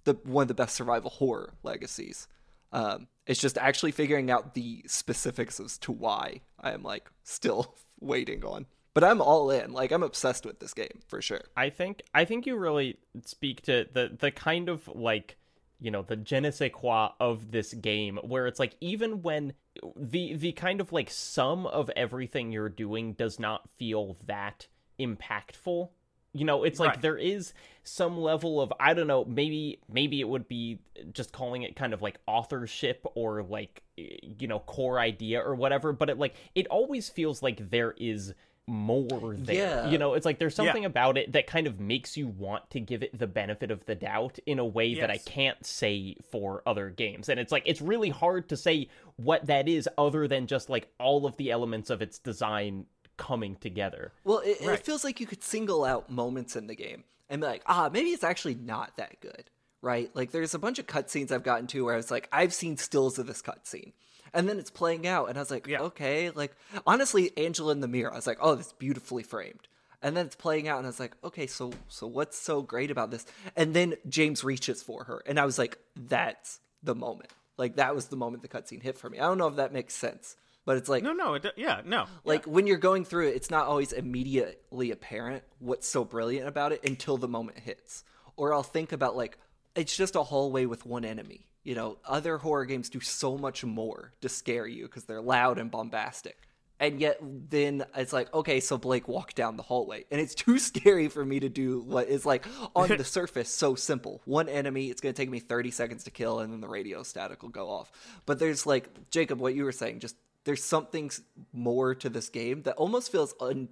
the 0.05 0.15
one 0.25 0.43
of 0.43 0.49
the 0.49 0.55
best 0.55 0.75
survival 0.75 1.11
horror 1.11 1.53
legacies. 1.63 2.27
Um, 2.73 3.07
it's 3.27 3.41
just 3.41 3.59
actually 3.59 3.93
figuring 3.93 4.31
out 4.31 4.55
the 4.55 4.83
specifics 4.87 5.61
as 5.61 5.79
to 5.79 5.93
why 5.93 6.41
I 6.61 6.73
am 6.73 6.83
like 6.83 7.11
still 7.23 7.75
waiting 8.01 8.45
on. 8.45 8.67
But 8.95 9.05
I'm 9.05 9.21
all 9.23 9.51
in. 9.51 9.73
Like 9.73 9.91
I'm 9.93 10.03
obsessed 10.03 10.45
with 10.45 10.59
this 10.59 10.75
game 10.75 11.01
for 11.09 11.23
sure. 11.23 11.43
I 11.57 11.71
think 11.71 12.03
I 12.15 12.25
think 12.25 12.47
you 12.47 12.57
really 12.57 12.99
speak 13.25 13.63
to 13.63 13.87
the 13.93 14.17
the 14.19 14.31
kind 14.31 14.69
of 14.69 14.87
like 14.89 15.37
you 15.81 15.91
know 15.91 16.03
the 16.03 16.17
je 16.17 16.41
ne 16.41 16.51
sais 16.51 16.71
quoi 16.73 17.11
of 17.19 17.51
this 17.51 17.73
game 17.75 18.19
where 18.23 18.47
it's 18.47 18.61
like 18.61 18.77
even 18.81 19.23
when 19.23 19.55
the 19.97 20.35
the 20.35 20.53
kind 20.53 20.81
of 20.81 20.93
like 20.93 21.11
sum 21.11 21.67
of 21.67 21.91
everything 21.97 22.53
you're 22.53 22.69
doing 22.69 23.15
does 23.15 23.41
not 23.41 23.69
feel 23.79 24.17
that 24.27 24.67
impactful 25.01 25.89
you 26.33 26.45
know 26.45 26.63
it's 26.65 26.79
like 26.79 26.91
Right. 26.91 27.01
there 27.03 27.17
is 27.19 27.53
some 27.85 28.17
level 28.17 28.61
of 28.61 28.73
i 28.79 28.95
don't 28.95 29.07
know 29.09 29.25
maybe 29.25 29.79
maybe 29.93 30.21
it 30.21 30.29
would 30.29 30.47
be 30.49 30.79
just 31.13 31.33
calling 31.33 31.63
it 31.63 31.75
kind 31.75 31.93
of 31.93 32.01
like 32.01 32.17
authorship 32.27 33.05
or 33.15 33.43
like 33.43 33.83
eh, 33.99 34.17
you 34.39 34.47
know 34.47 34.61
core 34.61 34.99
idea 35.01 35.41
or 35.41 35.55
whatever 35.55 35.93
but 35.93 36.09
it 36.09 36.19
like 36.19 36.35
it 36.55 36.67
always 36.69 37.09
feels 37.09 37.43
like 37.43 37.71
there 37.71 37.95
is 37.99 38.35
more 38.69 39.35
there 39.37 39.55
Yeah. 39.57 39.91
you 39.91 39.99
know 39.99 40.15
it's 40.15 40.25
like 40.25 40.39
there's 40.39 40.53
Yeah. 40.57 40.67
something 40.67 40.85
about 40.85 41.19
it 41.19 41.33
that 41.33 41.49
kind 41.49 41.67
of 41.67 41.81
makes 41.81 42.17
you 42.17 42.29
want 42.29 42.71
to 42.71 42.79
give 42.79 43.03
it 43.03 43.19
the 43.19 43.27
benefit 43.27 43.73
of 43.73 43.85
the 43.87 43.97
doubt 43.97 44.39
in 44.47 44.61
a 44.61 44.65
way 44.65 44.95
that 44.95 45.11
I 45.11 45.19
can't 45.19 45.67
say 45.67 46.15
for 46.31 46.63
other 46.65 46.89
games. 46.89 47.29
And 47.29 47.41
it's 47.41 47.51
like 47.51 47.65
it's 47.67 47.83
really 47.83 48.11
hard 48.11 48.49
to 48.51 48.57
say 48.57 48.89
what 49.17 49.47
that 49.47 49.69
is 49.69 49.89
other 49.99 50.29
than 50.29 50.47
just 50.47 50.71
like 50.71 50.87
all 51.01 51.27
of 51.27 51.37
the 51.39 51.51
elements 51.51 51.91
of 51.91 52.01
its 52.01 52.21
design 52.21 52.87
coming 53.17 53.57
together. 53.57 54.13
Well, 54.23 54.39
it, 54.39 54.59
Right. 54.61 54.79
it 54.79 54.85
feels 54.87 55.03
like 55.03 55.19
you 55.19 55.27
could 55.27 55.43
single 55.43 55.85
out 55.85 56.09
moments 56.09 56.55
in 56.55 56.69
the 56.69 56.77
game 56.77 57.03
and 57.33 57.41
be 57.41 57.47
like, 57.47 57.63
ah, 57.67 57.89
maybe 57.91 58.11
it's 58.11 58.23
actually 58.23 58.55
not 58.55 58.97
that 58.99 59.19
good, 59.21 59.45
right? 59.81 60.11
Like, 60.15 60.31
there's 60.33 60.53
a 60.53 60.59
bunch 60.59 60.79
of 60.79 60.87
cutscenes 60.87 61.33
I've 61.33 61.43
gotten 61.43 61.67
to 61.69 61.83
where 61.85 61.97
it's 61.97 62.11
like, 62.11 62.29
I've 62.31 62.53
seen 62.53 62.77
stills 62.77 63.19
of 63.19 63.27
this 63.27 63.41
cutscene. 63.41 63.93
And 64.35 64.49
then 64.49 64.59
it's 64.59 64.71
playing 64.71 65.07
out, 65.07 65.29
and 65.31 65.39
I 65.39 65.41
was 65.41 65.51
like, 65.51 65.67
Yeah. 65.67 65.81
okay. 65.81 66.31
Like, 66.31 66.55
honestly, 66.87 67.33
Angela 67.39 67.73
in 67.73 67.81
the 67.81 67.89
mirror, 67.89 68.13
I 68.13 68.17
was 68.17 68.27
like, 68.27 68.39
oh, 68.41 68.55
this 68.55 68.73
beautifully 68.73 69.23
framed. 69.23 69.67
And 70.03 70.15
then 70.17 70.27
it's 70.27 70.37
playing 70.37 70.69
out, 70.69 70.77
and 70.79 70.87
I 70.87 70.91
was 70.91 71.01
like, 71.01 71.17
okay, 71.25 71.47
so 71.47 71.73
so 71.89 72.07
what's 72.07 72.37
so 72.39 72.61
great 72.61 72.91
about 72.91 73.11
this? 73.11 73.25
And 73.57 73.73
then 73.73 73.95
James 74.09 74.45
reaches 74.45 74.83
for 74.83 75.05
her, 75.05 75.23
and 75.27 75.39
I 75.41 75.47
was 75.47 75.59
like, 75.59 75.79
that's 75.97 76.61
the 76.83 76.95
moment. 76.95 77.31
Like, 77.57 77.77
that 77.77 77.95
was 77.95 78.07
the 78.07 78.17
moment 78.17 78.43
the 78.43 78.49
cutscene 78.49 78.83
hit 78.83 78.99
for 78.99 79.09
me. 79.09 79.19
I 79.19 79.23
don't 79.23 79.39
know 79.39 79.49
if 79.49 79.57
that 79.57 79.73
makes 79.73 79.95
sense, 79.95 80.37
but 80.65 80.77
it's 80.77 80.89
like, 80.89 81.03
No, 81.03 81.13
no, 81.13 81.35
it, 81.35 81.47
yeah, 81.57 81.81
no. 81.85 82.07
like 82.25 82.45
when 82.47 82.67
you're 82.67 82.79
going 82.79 83.05
through 83.05 83.29
it, 83.29 83.37
it's 83.37 83.51
not 83.51 83.67
always 83.67 83.93
immediately 83.93 84.91
apparent 84.91 85.43
what's 85.59 85.89
so 85.89 86.05
brilliant 86.05 86.49
about 86.49 86.73
it 86.73 86.85
until 86.85 87.17
the 87.17 87.29
moment 87.29 87.59
hits. 87.59 88.05
Or 88.37 88.55
I'll 88.55 88.63
think 88.63 88.93
about 88.93 89.17
like 89.17 89.39
it's 89.75 89.97
just 89.97 90.17
a 90.17 90.23
hallway 90.23 90.67
with 90.67 90.85
one 90.87 91.05
enemy. 91.05 91.49
You 91.65 91.75
know, 91.75 91.99
other 92.05 92.39
horror 92.39 92.65
games 92.65 92.89
do 92.91 93.01
so 93.01 93.39
much 93.39 93.65
more 93.65 94.13
to 94.21 94.29
scare 94.29 94.67
you 94.67 94.85
because 94.85 95.05
they're 95.05 95.23
loud 95.23 95.59
and 95.59 95.71
bombastic. 95.71 96.37
And 96.81 97.01
yet 97.01 97.19
then 97.23 97.85
it's 97.97 98.13
like, 98.13 98.35
okay, 98.35 98.59
so 98.59 98.77
Blake 98.77 99.07
walked 99.07 99.37
down 99.37 99.57
the 99.57 99.63
hallway. 99.63 100.05
And 100.11 100.21
it's 100.21 100.35
too 100.35 100.59
scary 100.71 101.07
for 101.09 101.25
me 101.25 101.39
to 101.39 101.49
do 101.49 101.81
what 101.81 102.09
is 102.09 102.27
like 102.27 102.45
on 102.75 102.89
the 102.89 103.05
surface 103.19 103.49
so 103.49 103.77
simple. 103.77 104.21
One 104.25 104.49
enemy, 104.49 104.91
it's 104.91 105.01
gonna 105.01 105.13
take 105.13 105.31
me 105.31 105.39
30 105.39 105.71
seconds 105.71 106.05
to 106.05 106.11
kill, 106.11 106.41
and 106.41 106.53
then 106.53 106.61
the 106.61 106.67
radio 106.69 107.05
static 107.05 107.43
will 107.43 107.51
go 107.51 107.69
off. 107.69 107.93
But 108.27 108.41
there's 108.41 108.67
like 108.67 108.89
Jacob, 109.11 109.39
what 109.39 109.55
you 109.55 109.63
were 109.65 109.71
saying, 109.73 110.01
just 110.01 110.17
there's 110.45 110.65
something 110.65 111.11
more 111.53 111.95
to 111.95 112.09
this 112.09 112.29
game 112.29 112.63
that 112.63 112.75
almost 112.77 113.13
feels 113.13 113.35
un- 113.41 113.69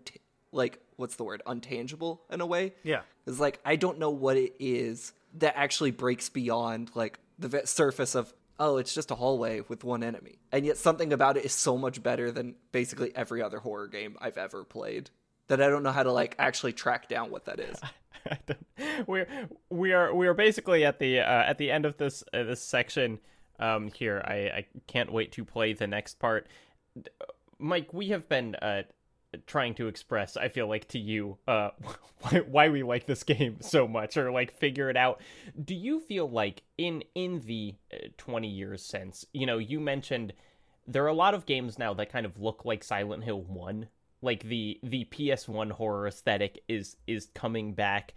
like 0.53 0.79
what's 0.97 1.17
the 1.17 1.25
word? 1.25 1.43
Untangible 1.47 2.21
in 2.31 2.41
a 2.41 2.47
way. 2.47 2.75
Yeah. 2.83 3.01
it's 3.27 3.41
like 3.41 3.61
i 3.65 3.77
don't 3.77 3.99
know 3.99 4.11
what 4.11 4.37
it 4.37 4.55
is 4.59 5.13
that 5.39 5.55
actually 5.57 5.91
breaks 5.93 6.29
beyond 6.29 6.91
like 6.95 7.19
the 7.39 7.63
surface 7.65 8.15
of 8.15 8.33
oh 8.59 8.77
it's 8.77 8.93
just 8.95 9.11
a 9.11 9.15
hallway 9.15 9.63
with 9.69 9.85
one 9.85 10.03
enemy. 10.03 10.39
And 10.53 10.67
yet 10.67 10.77
something 10.77 11.13
about 11.13 11.37
it 11.37 11.45
is 11.45 11.53
so 11.53 11.79
much 11.79 12.03
better 12.03 12.31
than 12.31 12.57
basically 12.73 13.13
every 13.15 13.43
other 13.43 13.59
horror 13.59 13.89
game 13.89 14.17
i've 14.21 14.39
ever 14.39 14.65
played 14.65 15.11
that 15.49 15.63
i 15.63 15.69
don't 15.69 15.83
know 15.83 15.93
how 15.93 16.03
to 16.03 16.13
like 16.13 16.35
actually 16.39 16.73
track 16.73 17.09
down 17.09 17.31
what 17.31 17.47
that 17.47 17.61
is. 17.61 17.79
We're 19.07 19.27
we 19.71 19.93
are 19.93 20.15
we 20.15 20.27
are 20.27 20.35
basically 20.35 20.85
at 20.85 20.99
the 20.99 21.21
uh, 21.21 21.25
at 21.25 21.57
the 21.59 21.71
end 21.71 21.87
of 21.87 21.97
this 21.97 22.23
uh, 22.35 22.43
this 22.43 22.63
section 22.63 23.19
um 23.61 23.91
here. 23.95 24.23
I 24.25 24.35
I 24.35 24.67
can't 24.87 25.13
wait 25.13 25.33
to 25.33 25.45
play 25.45 25.73
the 25.73 25.87
next 25.87 26.19
part. 26.19 26.49
Mike, 27.59 27.93
we 27.93 28.09
have 28.09 28.29
been 28.29 28.55
uh 28.57 28.83
trying 29.47 29.75
to 29.75 29.87
express 29.87 30.37
I 30.37 30.49
feel 30.49 30.67
like 30.67 30.89
to 30.89 30.99
you 30.99 31.39
uh 31.47 31.71
why, 32.21 32.41
why 32.41 32.69
we 32.69 32.83
like 32.83 33.07
this 33.07 33.23
game 33.23 33.59
so 33.61 33.87
much 33.87 34.17
or 34.17 34.33
like 34.33 34.53
figure 34.53 34.91
it 34.91 34.97
out. 34.97 35.21
Do 35.65 35.75
you 35.75 36.01
feel 36.01 36.29
like 36.29 36.63
in 36.79 37.05
in 37.15 37.41
the 37.41 37.75
uh, 37.93 38.09
20 38.17 38.49
years 38.49 38.85
since, 38.85 39.25
you 39.33 39.47
know, 39.47 39.59
you 39.59 39.79
mentioned 39.79 40.33
there 40.87 41.05
are 41.05 41.09
a 41.09 41.15
lot 41.15 41.35
of 41.35 41.47
games 41.47 41.79
now 41.79 41.95
that 41.95 42.11
kind 42.11 42.27
of 42.27 42.41
look 42.41 42.65
like 42.65 42.83
Silent 42.83 43.23
Hill 43.23 43.43
1 43.43 43.87
like 44.23 44.43
the 44.45 44.79
the 44.83 45.07
PS1 45.07 45.73
horror 45.73 46.07
aesthetic 46.07 46.63
is 46.69 46.97
is 47.07 47.29
coming 47.35 47.73
back 47.75 48.15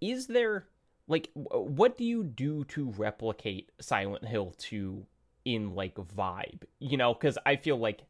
is 0.00 0.26
there 0.26 0.66
like 1.06 1.30
what 1.34 1.98
do 1.98 2.04
you 2.04 2.24
do 2.24 2.64
to 2.64 2.90
replicate 2.90 3.70
Silent 3.80 4.26
Hill 4.26 4.54
2 4.58 5.06
in 5.44 5.74
like 5.74 5.94
vibe 5.96 6.62
you 6.78 6.96
know 6.96 7.14
cuz 7.14 7.36
I 7.44 7.56
feel 7.56 7.76
like 7.76 8.02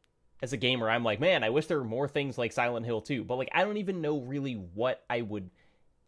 as 0.42 0.53
a 0.53 0.57
gamer 0.57 0.88
I'm 0.88 1.03
like 1.03 1.20
man 1.20 1.42
I 1.42 1.51
wish 1.51 1.66
there 1.66 1.78
were 1.78 1.84
more 1.84 2.09
things 2.09 2.38
like 2.38 2.53
Silent 2.53 2.86
Hill 2.86 3.01
2 3.01 3.24
but 3.24 3.36
like 3.36 3.51
I 3.53 3.64
don't 3.64 3.78
even 3.78 4.01
know 4.01 4.20
really 4.20 4.55
what 4.55 5.05
I 5.11 5.22
would 5.22 5.51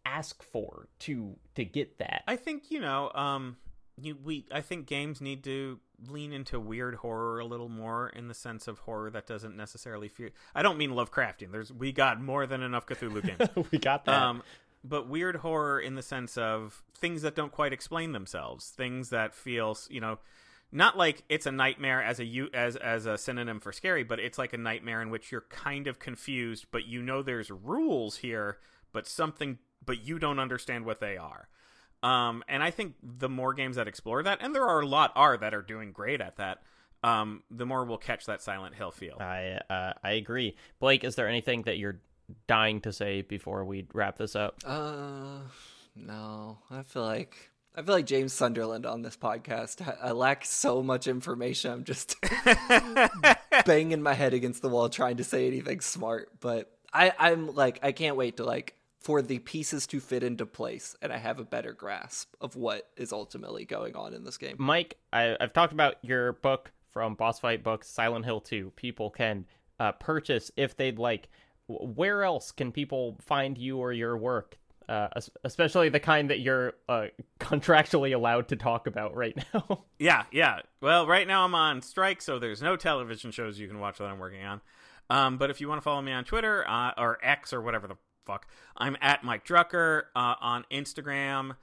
ask 0.05 0.41
for 0.41 0.87
to 0.99 1.35
to 1.55 1.65
get 1.65 1.97
that 1.99 2.23
I 2.27 2.37
think 2.37 2.71
you 2.71 2.79
know, 2.79 3.11
um, 3.13 3.57
you, 3.99 4.15
we 4.23 4.45
I 4.51 4.61
think 4.61 4.85
games 4.85 5.21
need 5.21 5.43
to 5.45 5.79
lean 6.07 6.31
into 6.31 6.59
weird 6.59 6.95
horror 6.95 7.39
a 7.39 7.45
little 7.45 7.69
more 7.69 8.09
in 8.09 8.27
the 8.27 8.33
sense 8.33 8.67
of 8.67 8.79
horror 8.79 9.09
that 9.09 9.25
doesn't 9.25 9.57
necessarily 9.57 10.07
feel. 10.07 10.29
I 10.53 10.61
don't 10.61 10.77
mean 10.77 10.91
Lovecraftian. 10.91 11.51
There's 11.51 11.73
we 11.73 11.91
got 11.91 12.21
more 12.21 12.45
than 12.45 12.61
enough 12.61 12.85
Cthulhu 12.85 13.25
games. 13.25 13.67
we 13.71 13.79
got 13.79 14.05
that 14.05 14.21
um, 14.21 14.43
but 14.83 15.07
weird 15.07 15.37
horror 15.37 15.79
in 15.79 15.95
the 15.95 16.01
sense 16.01 16.37
of 16.37 16.83
things 16.95 17.21
that 17.21 17.35
don't 17.35 17.51
quite 17.51 17.73
explain 17.73 18.11
themselves, 18.11 18.69
things 18.69 19.09
that 19.09 19.33
feel 19.33 19.77
you 19.89 20.01
know. 20.01 20.19
Not 20.69 20.97
like 20.97 21.23
it's 21.29 21.45
a 21.45 21.51
nightmare 21.51 22.03
as 22.03 22.19
a 22.19 22.49
as 22.53 22.75
as 22.75 23.05
a 23.05 23.17
synonym 23.17 23.61
for 23.61 23.71
scary, 23.71 24.03
but 24.03 24.19
it's 24.19 24.37
like 24.37 24.51
a 24.51 24.57
nightmare 24.57 25.01
in 25.01 25.09
which 25.09 25.31
you're 25.31 25.45
kind 25.49 25.87
of 25.87 25.97
confused, 25.97 26.65
but 26.71 26.85
you 26.85 27.01
know 27.01 27.21
there's 27.21 27.49
rules 27.49 28.17
here, 28.17 28.57
but 28.91 29.07
something, 29.07 29.59
but 29.85 30.05
you 30.05 30.19
don't 30.19 30.39
understand 30.39 30.85
what 30.85 30.99
they 30.99 31.15
are. 31.15 31.47
Um, 32.03 32.43
and 32.49 32.61
I 32.61 32.71
think 32.71 32.95
the 33.01 33.29
more 33.29 33.53
games 33.53 33.77
that 33.77 33.87
explore 33.87 34.21
that, 34.23 34.39
and 34.41 34.53
there 34.53 34.67
are 34.67 34.81
a 34.81 34.85
lot 34.85 35.13
are 35.15 35.37
that 35.37 35.53
are 35.53 35.61
doing 35.61 35.93
great 35.93 36.19
at 36.19 36.35
that, 36.35 36.61
um, 37.03 37.43
the 37.49 37.65
more 37.65 37.85
we'll 37.85 37.97
catch 37.97 38.25
that 38.25 38.41
Silent 38.41 38.75
Hill 38.75 38.91
feel. 38.91 39.17
I 39.19 39.59
uh, 39.69 39.93
I 40.03 40.11
agree 40.11 40.55
Blake 40.79 41.03
is 41.03 41.15
there 41.15 41.27
anything 41.27 41.63
that 41.63 41.77
you're 41.77 42.01
dying 42.47 42.81
to 42.81 42.91
say 42.91 43.21
before 43.21 43.63
we 43.65 43.85
wrap 43.93 44.17
this 44.17 44.35
up 44.35 44.55
Uh, 44.65 45.39
no. 45.95 46.59
I 46.69 46.83
feel 46.83 47.03
like 47.03 47.51
I 47.75 47.83
feel 47.83 47.93
like 47.93 48.05
James 48.07 48.33
Sunderland 48.33 48.85
on 48.87 49.03
this 49.03 49.15
podcast. 49.15 49.87
I, 49.87 50.09
I 50.09 50.11
lack 50.11 50.45
so 50.45 50.81
much 50.81 51.05
information. 51.07 51.71
I'm 51.71 51.83
just 51.83 52.15
banging 53.65 54.01
my 54.01 54.13
head 54.13 54.33
against 54.33 54.61
the 54.61 54.69
wall 54.69 54.89
trying 54.89 55.17
to 55.17 55.23
say 55.23 55.47
anything 55.47 55.81
smart. 55.81 56.31
But 56.39 56.71
I, 56.93 57.13
I'm 57.19 57.53
like, 57.53 57.79
I 57.83 57.91
can't 57.91 58.15
wait 58.15 58.37
to 58.37 58.45
like 58.45 58.73
for 58.99 59.21
the 59.21 59.39
pieces 59.39 59.85
to 59.87 59.99
fit 59.99 60.23
into 60.23 60.45
place, 60.45 60.95
and 61.01 61.13
I 61.13 61.17
have 61.17 61.39
a 61.39 61.45
better 61.45 61.71
grasp 61.71 62.33
of 62.41 62.55
what 62.55 62.89
is 62.97 63.13
ultimately 63.13 63.63
going 63.63 63.95
on 63.95 64.13
in 64.13 64.23
this 64.23 64.37
game. 64.37 64.55
Mike, 64.57 64.97
I, 65.13 65.37
I've 65.39 65.53
talked 65.53 65.71
about 65.71 65.95
your 66.01 66.33
book 66.33 66.71
from 66.91 67.13
Boss 67.15 67.39
Fight 67.39 67.63
Books, 67.63 67.87
Silent 67.87 68.25
Hill 68.25 68.41
2. 68.41 68.73
People 68.75 69.11
can 69.11 69.45
uh, 69.79 69.91
purchase 69.93 70.51
if 70.57 70.75
they'd 70.75 70.97
like. 70.99 71.29
Where 71.67 72.23
else 72.23 72.51
can 72.51 72.71
people 72.71 73.17
find 73.21 73.57
you 73.57 73.77
or 73.77 73.91
your 73.91 74.17
work? 74.17 74.57
Uh, 74.89 75.09
especially 75.43 75.89
the 75.89 75.99
kind 75.99 76.29
that 76.29 76.39
you're 76.39 76.73
uh, 76.87 77.07
contractually 77.41 78.15
allowed 78.15 78.47
to 78.47 78.55
talk 78.55 78.87
about 78.87 79.15
right 79.15 79.37
now. 79.53 79.83
yeah, 79.99 80.23
yeah. 80.31 80.59
Well, 80.81 81.05
right 81.05 81.27
now 81.27 81.43
I'm 81.43 81.53
on 81.55 81.81
strike, 81.81 82.21
so 82.21 82.39
there's 82.39 82.61
no 82.61 82.77
television 82.77 83.31
shows 83.31 83.59
you 83.59 83.67
can 83.67 83.79
watch 83.79 83.97
that 83.97 84.05
I'm 84.05 84.19
working 84.19 84.45
on. 84.45 84.61
Um, 85.09 85.37
but 85.37 85.49
if 85.49 85.59
you 85.59 85.67
want 85.67 85.79
to 85.79 85.83
follow 85.83 86.01
me 86.01 86.13
on 86.13 86.23
Twitter 86.23 86.67
uh, 86.67 86.91
or 86.97 87.17
X 87.21 87.51
or 87.51 87.61
whatever 87.61 87.87
the 87.87 87.97
fuck, 88.25 88.47
I'm 88.77 88.95
at 89.01 89.23
Mike 89.23 89.45
Drucker 89.45 90.03
uh, 90.15 90.35
on 90.39 90.65
Instagram 90.71 91.57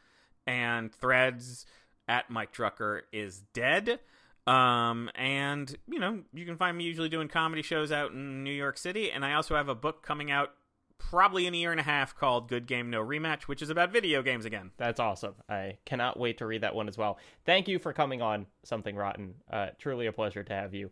and 0.47 0.93
Threads. 0.95 1.67
At 2.07 2.29
Mike 2.29 2.53
Drucker 2.53 3.01
is 3.11 3.41
dead. 3.55 4.01
Um, 4.47 5.11
and 5.15 5.75
you 5.89 5.99
know, 5.99 6.21
you 6.33 6.45
can 6.45 6.57
find 6.57 6.77
me 6.77 6.85
usually 6.85 7.09
doing 7.09 7.29
comedy 7.29 7.63
shows 7.63 7.91
out 7.91 8.13
in 8.13 8.45
New 8.45 8.53
York 8.53 8.77
City, 8.77 9.11
and 9.11 9.25
I 9.25 9.35
also 9.35 9.57
have 9.57 9.69
a 9.69 9.75
book 9.75 10.03
coming 10.03 10.31
out 10.31 10.53
probably 10.99 11.47
in 11.47 11.55
a 11.55 11.57
year 11.57 11.71
and 11.71 11.81
a 11.81 11.85
half 11.85 12.17
called 12.17 12.49
Good 12.49 12.67
Game 12.67 12.91
No 12.91 13.03
Rematch, 13.05 13.43
which 13.43 13.63
is 13.63 13.71
about 13.71 13.93
video 13.93 14.23
games 14.23 14.45
again. 14.45 14.71
That's 14.77 15.01
awesome. 15.01 15.35
I 15.49 15.79
cannot 15.85 16.19
wait 16.19 16.39
to 16.39 16.47
read 16.47 16.63
that 16.63 16.75
one 16.75 16.89
as 16.89 16.97
well. 16.97 17.19
Thank 17.45 17.69
you 17.69 17.79
for 17.79 17.93
coming 17.93 18.23
on 18.23 18.47
Something 18.65 18.97
Rotten. 18.97 19.35
Uh, 19.51 19.69
truly 19.79 20.07
a 20.07 20.13
pleasure 20.13 20.43
to 20.43 20.53
have 20.53 20.75
you. 20.75 20.91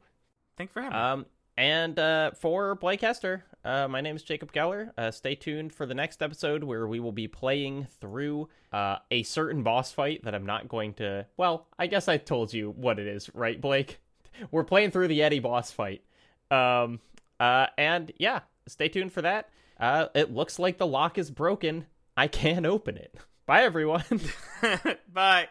Thanks 0.56 0.72
for 0.72 0.82
having 0.82 0.98
um, 0.98 1.20
me. 1.20 1.24
And 1.56 1.98
uh, 1.98 2.30
for 2.32 2.74
Blake 2.74 3.02
Hester, 3.02 3.44
uh, 3.64 3.86
my 3.88 4.00
name 4.00 4.16
is 4.16 4.22
Jacob 4.22 4.52
Geller. 4.52 4.90
Uh, 4.96 5.10
stay 5.10 5.34
tuned 5.34 5.72
for 5.72 5.86
the 5.86 5.94
next 5.94 6.22
episode 6.22 6.64
where 6.64 6.86
we 6.86 6.98
will 6.98 7.12
be 7.12 7.28
playing 7.28 7.86
through 8.00 8.48
uh, 8.72 8.96
a 9.10 9.22
certain 9.22 9.62
boss 9.62 9.92
fight 9.92 10.24
that 10.24 10.34
I'm 10.34 10.46
not 10.46 10.68
going 10.68 10.94
to. 10.94 11.26
Well, 11.36 11.66
I 11.78 11.86
guess 11.86 12.08
I 12.08 12.16
told 12.16 12.54
you 12.54 12.70
what 12.70 12.98
it 12.98 13.06
is, 13.06 13.30
right, 13.34 13.60
Blake? 13.60 14.00
We're 14.50 14.64
playing 14.64 14.92
through 14.92 15.08
the 15.08 15.22
Eddie 15.22 15.40
boss 15.40 15.70
fight. 15.70 16.02
Um, 16.50 17.00
uh, 17.38 17.66
and 17.76 18.12
yeah, 18.18 18.40
stay 18.66 18.88
tuned 18.88 19.12
for 19.12 19.22
that. 19.22 19.50
Uh, 19.78 20.06
it 20.14 20.32
looks 20.32 20.58
like 20.58 20.78
the 20.78 20.86
lock 20.86 21.18
is 21.18 21.30
broken. 21.30 21.86
I 22.16 22.28
can't 22.28 22.66
open 22.66 22.96
it. 22.96 23.14
Bye, 23.46 23.62
everyone. 23.62 24.04
Bye. 25.12 25.48